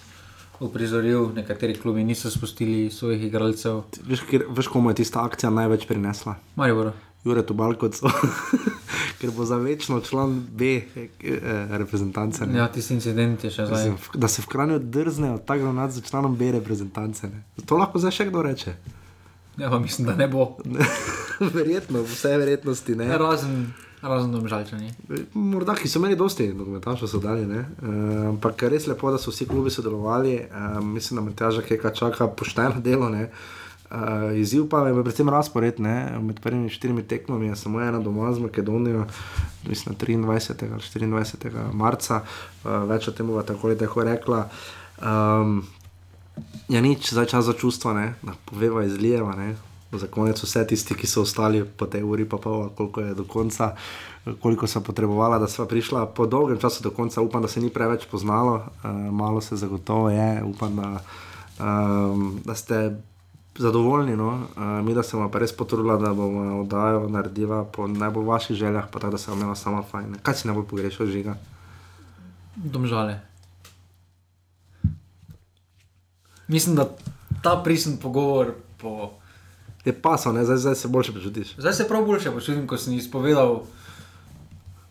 Uprizoril, 0.60 1.30
nekateri 1.36 1.74
klubi 1.74 2.04
niso 2.04 2.30
spustili 2.30 2.92
svojih 2.92 3.24
igralcev. 3.24 3.82
Veš, 4.04 4.22
kjer, 4.30 4.44
veš 4.50 4.68
komu 4.68 4.90
je 4.90 4.96
tista 4.96 5.24
akcija 5.24 5.50
največ 5.50 5.88
prinesla? 5.88 6.36
Maribor. 6.56 6.92
Jure 7.24 7.44
Tubalkovcu, 7.44 8.08
ker 9.20 9.32
bo 9.36 9.46
za 9.46 9.58
večno 9.60 10.00
član 10.02 10.40
B 10.52 10.66
eh, 10.66 11.10
reprezentance. 11.70 12.46
Ne? 12.48 12.58
Ja, 12.60 12.68
tisti 12.72 12.94
incident 12.96 13.44
je 13.44 13.52
še 13.52 13.66
zdaj. 13.68 13.92
Da 14.16 14.28
se 14.32 14.42
v 14.42 14.48
Kranju 14.48 14.80
drznejo 14.80 15.42
tako 15.46 15.68
ravnati 15.68 15.94
za 16.00 16.02
članom 16.02 16.38
B 16.40 16.52
reprezentance. 16.56 17.28
Ne? 17.28 17.44
To 17.66 17.78
lahko 17.78 18.00
zdaj 18.00 18.16
še 18.22 18.30
kdo 18.32 18.46
reče. 18.48 18.76
Ja, 19.60 19.70
pa 19.70 19.80
mislim, 19.80 20.08
da 20.08 20.16
ne 20.16 20.28
bo. 20.32 20.56
Verjetno, 21.58 22.04
vse 22.08 22.38
verjetnosti 22.38 22.96
ne. 22.96 23.10
Razen, 23.18 23.74
razen 24.02 24.32
domžalčani. 24.32 24.94
Morda, 25.34 25.76
ki 25.76 25.92
so 25.92 26.00
imeli 26.00 26.16
dosti 26.16 26.48
nogometašov, 26.56 27.12
so 27.12 27.20
dali. 27.20 27.44
ne. 27.48 27.66
Eh, 27.84 28.28
Ampak 28.32 28.64
uh, 28.64 28.72
res 28.72 28.88
lepo, 28.88 29.12
da 29.12 29.20
so 29.20 29.32
vsi 29.36 29.48
klubi 29.48 29.72
sodelovali. 29.72 30.38
Uh, 30.48 30.80
mislim, 30.84 31.20
da 31.20 31.26
me 31.28 31.36
teža, 31.36 31.64
kaj 31.68 31.92
čaka 32.00 32.28
pošteno 32.32 32.80
delo. 32.84 33.12
Ne. 33.12 33.28
Uh, 33.90 34.38
izziv 34.38 34.68
pa 34.70 34.84
je 34.88 34.94
predvsem 34.94 35.30
razpored. 35.30 35.80
Ne. 35.80 36.20
Med 36.22 36.40
prvimi 36.40 36.70
štirimi 36.70 37.04
tekmami 37.04 37.48
je 37.48 37.56
samo 37.56 37.82
ena 37.82 38.00
doma 38.00 38.34
z 38.34 38.40
Makedonijo, 38.40 39.06
mislim, 39.68 39.96
23. 39.96 40.30
ali 40.72 41.14
24. 41.14 41.74
marca, 41.74 42.22
uh, 42.64 42.70
več 42.90 43.08
o 43.08 43.12
tem 43.12 43.28
bo 43.28 43.42
tako 43.44 43.68
ali 43.68 43.78
tako 43.78 44.04
rekla. 44.04 44.44
Um, 45.02 45.64
ja, 46.70 46.82
nič, 46.82 47.10
zdaj 47.10 47.26
čas 47.34 47.46
za 47.46 47.58
čustva, 47.58 47.94
ne. 47.94 48.14
poveva 48.46 48.86
izlijeva. 48.86 49.34
Ne. 49.36 49.56
Za 49.92 50.06
konec 50.08 50.38
vse 50.44 50.68
tisti, 50.70 50.94
ki 50.94 51.08
so 51.10 51.26
ostali 51.26 51.66
po 51.66 51.90
tej 51.90 52.06
uri, 52.06 52.30
pa 52.30 52.38
pol, 52.38 52.70
koliko 52.78 53.02
je 53.02 53.18
do 53.18 53.26
konca, 53.26 53.74
koliko 54.42 54.68
so 54.70 54.86
potrebovala, 54.86 55.42
da 55.42 55.48
sva 55.50 55.66
prišla 55.66 56.06
po 56.14 56.30
dolgem 56.30 56.62
času 56.62 56.86
do 56.86 56.94
konca. 56.94 57.26
Upam, 57.26 57.42
da 57.42 57.50
se 57.50 57.58
ni 57.58 57.74
preveč 57.74 58.06
poznalo, 58.06 58.62
uh, 58.62 58.90
malo 59.10 59.42
se 59.42 59.58
zagotovo 59.58 60.14
je, 60.14 60.44
upam, 60.46 60.76
da, 60.78 61.00
um, 61.58 62.38
da 62.46 62.54
ste 62.56 63.02
zadovoljni. 63.58 64.16
No? 64.16 64.28
Uh, 64.56 64.86
mi, 64.86 64.94
da 64.94 65.04
se 65.04 65.18
vam 65.18 65.32
res 65.34 65.56
potrudila, 65.56 65.98
da 65.98 66.14
bomo 66.14 66.62
oddajo 66.62 67.08
naredila 67.10 67.64
po 67.64 67.88
najbolj 67.88 68.26
vaših 68.26 68.58
željah, 68.58 68.86
pa 68.92 69.00
tako, 69.00 69.12
da 69.12 69.18
se 69.18 69.32
vam 69.32 69.40
imela 69.40 69.56
sama 69.56 69.84
fajn. 69.84 70.16
Kaj 70.24 70.34
si 70.34 70.48
najbolj 70.48 70.68
pogrešal, 70.70 71.08
žiga? 71.08 71.36
Domžale. 72.56 73.20
Mislim, 76.48 76.76
da 76.76 76.90
ta 77.44 77.62
prisen 77.64 77.98
pogovor 77.98 78.54
po. 78.78 79.12
Je 79.86 79.94
pasal, 80.02 80.44
zdaj, 80.44 80.58
zdaj 80.58 80.76
se 80.76 80.88
boljše 80.88 81.14
počutiš. 81.14 81.54
Zdaj 81.58 81.74
se 81.74 81.88
prav 81.88 82.06
boljše 82.06 82.32
počutim, 82.32 82.68
ko 82.68 82.78
sem 82.78 82.94
izpovedal, 82.94 83.62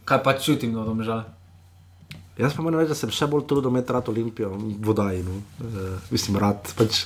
kaj 0.05 0.23
pač 0.23 0.45
čutim 0.45 0.73
do 0.73 0.85
domžal. 0.85 1.25
Jaz 2.39 2.55
pa 2.55 2.63
moram 2.63 2.81
reči, 2.81 2.95
da 2.95 2.95
sem 2.95 3.11
še 3.11 3.27
bolj 3.27 3.49
trudil 3.51 3.71
imeti 3.71 3.93
rad 3.93 4.09
Olimpijo, 4.09 4.53
vodaj. 4.87 5.19
No. 5.27 5.41
Uh, 5.59 5.99
mislim, 6.15 6.39
rad. 6.39 6.71
Pač, 6.79 7.03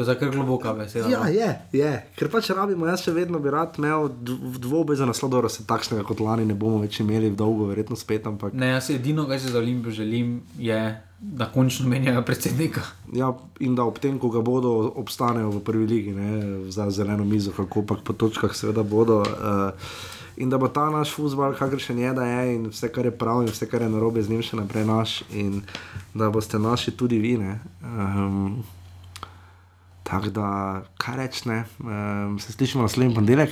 To 0.00 0.02
je 0.02 0.06
za 0.06 0.14
kar 0.14 0.30
globoka 0.30 0.72
beseda. 0.72 1.08
Ja, 1.08 1.20
no. 1.20 1.28
je, 1.28 1.58
je. 1.72 1.90
Ker 2.16 2.30
pač 2.32 2.46
rabimo, 2.56 2.86
jaz 2.88 3.02
še 3.04 3.12
vedno 3.12 3.36
bi 3.36 3.50
rad 3.52 3.76
imel 3.76 4.06
dvoboj 4.56 4.96
za 4.96 5.04
naslov, 5.04 5.34
da 5.44 5.50
se 5.52 5.66
takšnega 5.68 6.06
kot 6.08 6.22
lani 6.24 6.46
ne 6.48 6.56
bomo 6.56 6.78
več 6.80 7.02
imeli 7.04 7.28
dolgo, 7.36 7.66
verjetno 7.68 7.98
spet. 8.00 8.24
Ampak... 8.24 8.56
Ne, 8.56 8.70
jaz 8.78 8.88
edino, 8.94 9.26
kar 9.28 9.36
si 9.36 9.52
za 9.52 9.60
Olimpijo 9.60 9.92
želim, 9.98 10.38
je, 10.56 10.78
da 11.20 11.50
končno 11.52 11.90
menjajo 11.92 12.22
predsednika. 12.24 12.86
Ja, 13.12 13.28
in 13.60 13.76
da 13.76 13.84
ob 13.84 14.00
tem, 14.00 14.16
ko 14.22 14.32
ga 14.32 14.40
bodo, 14.40 14.72
obstanejo 15.04 15.52
v 15.58 15.62
prvi 15.68 15.90
ligi, 15.92 16.16
ne, 16.16 16.32
za 16.72 16.88
zeleno 16.88 17.28
mizo, 17.28 17.52
kako 17.52 17.84
pač 17.92 18.00
po 18.08 18.16
točkah 18.16 18.56
seveda 18.56 18.86
bodo. 18.96 19.20
Uh, 19.20 20.16
In 20.40 20.48
da 20.48 20.56
bo 20.56 20.70
ta 20.72 20.86
naš 20.88 21.10
futbol, 21.12 21.52
kakršen 21.52 21.98
je, 21.98 22.10
da 22.16 22.24
je, 22.24 22.54
in 22.54 22.68
vse, 22.72 22.88
kar 22.88 23.04
je 23.04 23.12
prav, 23.12 23.42
in 23.44 23.50
vse, 23.52 23.66
kar 23.68 23.82
je 23.84 23.90
narobe, 23.92 24.22
z 24.24 24.32
njim 24.32 24.40
še 24.40 24.56
naprej 24.56 24.86
naš, 24.88 25.20
in 25.36 25.58
da 26.16 26.30
boste 26.32 26.56
naši 26.56 26.94
tudi 26.96 27.18
vi. 27.20 27.34
Um, 27.36 28.62
Tako 30.10 30.30
da, 30.30 30.82
kaj 30.98 31.16
rečne, 31.16 31.64
um, 31.78 32.38
se 32.38 32.52
slišimo 32.52 32.82
naslednji 32.82 33.14
ponedeljek. 33.14 33.50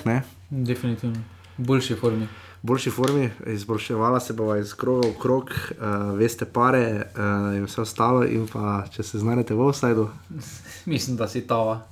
Definitivno, 0.51 1.20
v 1.59 1.66
boljši 1.66 1.94
formi. 1.94 2.24
V 2.62 2.66
boljši 2.66 2.90
formi, 2.90 3.30
izboljševala 3.47 4.20
se 4.20 4.32
bo 4.32 4.56
iz 4.56 4.74
kroga 4.74 5.09
v 5.09 5.18
krog, 5.22 5.51
uh, 5.51 6.18
veste, 6.18 6.44
pare 6.44 7.06
uh, 7.14 7.55
in 7.56 7.64
vse 7.64 7.80
ostalo. 7.80 8.24
In 8.24 8.48
pa, 8.51 8.82
če 8.90 9.02
se 9.02 9.22
znajdete 9.22 9.55
v 9.55 9.68
offsajdu. 9.68 10.09
Mislim, 10.93 11.16
da 11.16 11.28
si 11.28 11.47
tava. 11.47 11.86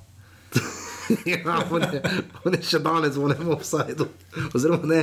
ja, 1.25 1.63
on 1.71 1.83
je, 1.83 2.03
on 2.45 2.55
je 2.59 2.63
še 2.63 2.83
danes 2.83 3.15
v 3.15 3.31
enem 3.31 3.55
offsajdu. 3.55 4.09
Oziroma, 4.51 4.91
ne, 4.91 5.01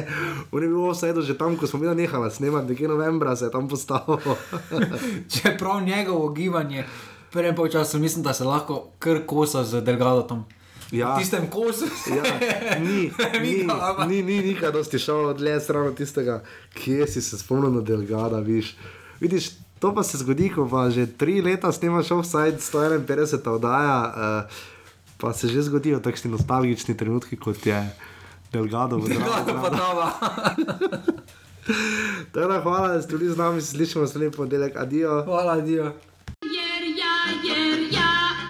on 0.52 0.60
je 0.60 0.68
bil 0.68 0.80
v 0.81 0.91
offsajdu 0.91 1.23
že 1.23 1.38
tam, 1.40 1.56
ko 1.56 1.72
smo 1.72 1.80
mi 1.80 1.95
nehali 1.95 2.31
snemati, 2.31 2.73
nekje 2.73 2.91
novembra 2.91 3.35
se 3.35 3.48
je 3.48 3.56
tam 3.56 3.72
postavil. 3.72 4.19
Čeprav 5.34 5.84
njegovo 5.88 6.30
gibanje 6.35 6.84
prvem 7.34 7.55
času 7.72 7.99
mislim, 7.99 8.23
da 8.23 8.34
se 8.34 8.43
lahko 8.43 8.88
kar 8.99 9.26
kosa 9.26 9.64
z 9.64 9.81
Delgadom. 9.81 10.45
Ja. 10.91 11.15
V 11.15 11.19
tistem 11.19 11.49
kosu. 11.49 11.85
ja, 12.14 12.23
ni, 12.80 13.11
ni, 13.43 13.65
ni, 14.07 14.23
ni 14.23 14.41
nikaj, 14.41 14.72
da 14.72 14.84
si 14.84 14.99
šel 14.99 15.34
od 15.34 15.41
le 15.41 15.60
stran 15.60 15.95
tistega, 15.95 16.43
kje 16.77 17.07
si 17.07 17.22
se 17.22 17.38
spomnil 17.38 17.73
na 17.73 17.81
Delgada. 17.81 18.39
Viš. 18.39 18.76
Vidiš, 19.19 19.49
to 19.80 19.95
pa 19.95 20.03
se 20.03 20.18
zgodi, 20.22 20.51
ko 20.53 20.68
pa 20.69 20.89
že 20.93 21.07
tri 21.18 21.41
leta 21.41 21.72
snimaš 21.72 22.11
offside 22.11 22.61
151 22.61 23.49
oddaja, 23.49 23.97
uh, 24.05 24.14
pa 25.18 25.34
se 25.34 25.47
že 25.47 25.65
zgodijo 25.65 25.99
takšni 25.99 26.31
nostalgični 26.31 26.97
trenutki, 26.97 27.41
kot 27.41 27.65
je 27.65 27.81
Delgado. 28.53 29.01
Delgado 29.01 29.57
pa 29.61 29.69
dava. 29.73 30.07
Teda, 32.34 32.61
hvala, 32.61 32.93
da 32.93 33.01
ste 33.01 33.18
bili 33.18 33.31
z 33.31 33.38
nami, 33.38 33.61
slišimo 33.61 34.07
se 34.07 34.19
lepo, 34.19 34.45
delek, 34.45 34.77
adijo. 34.77 35.23
Hvala, 35.26 35.57
adijo. 35.57 35.93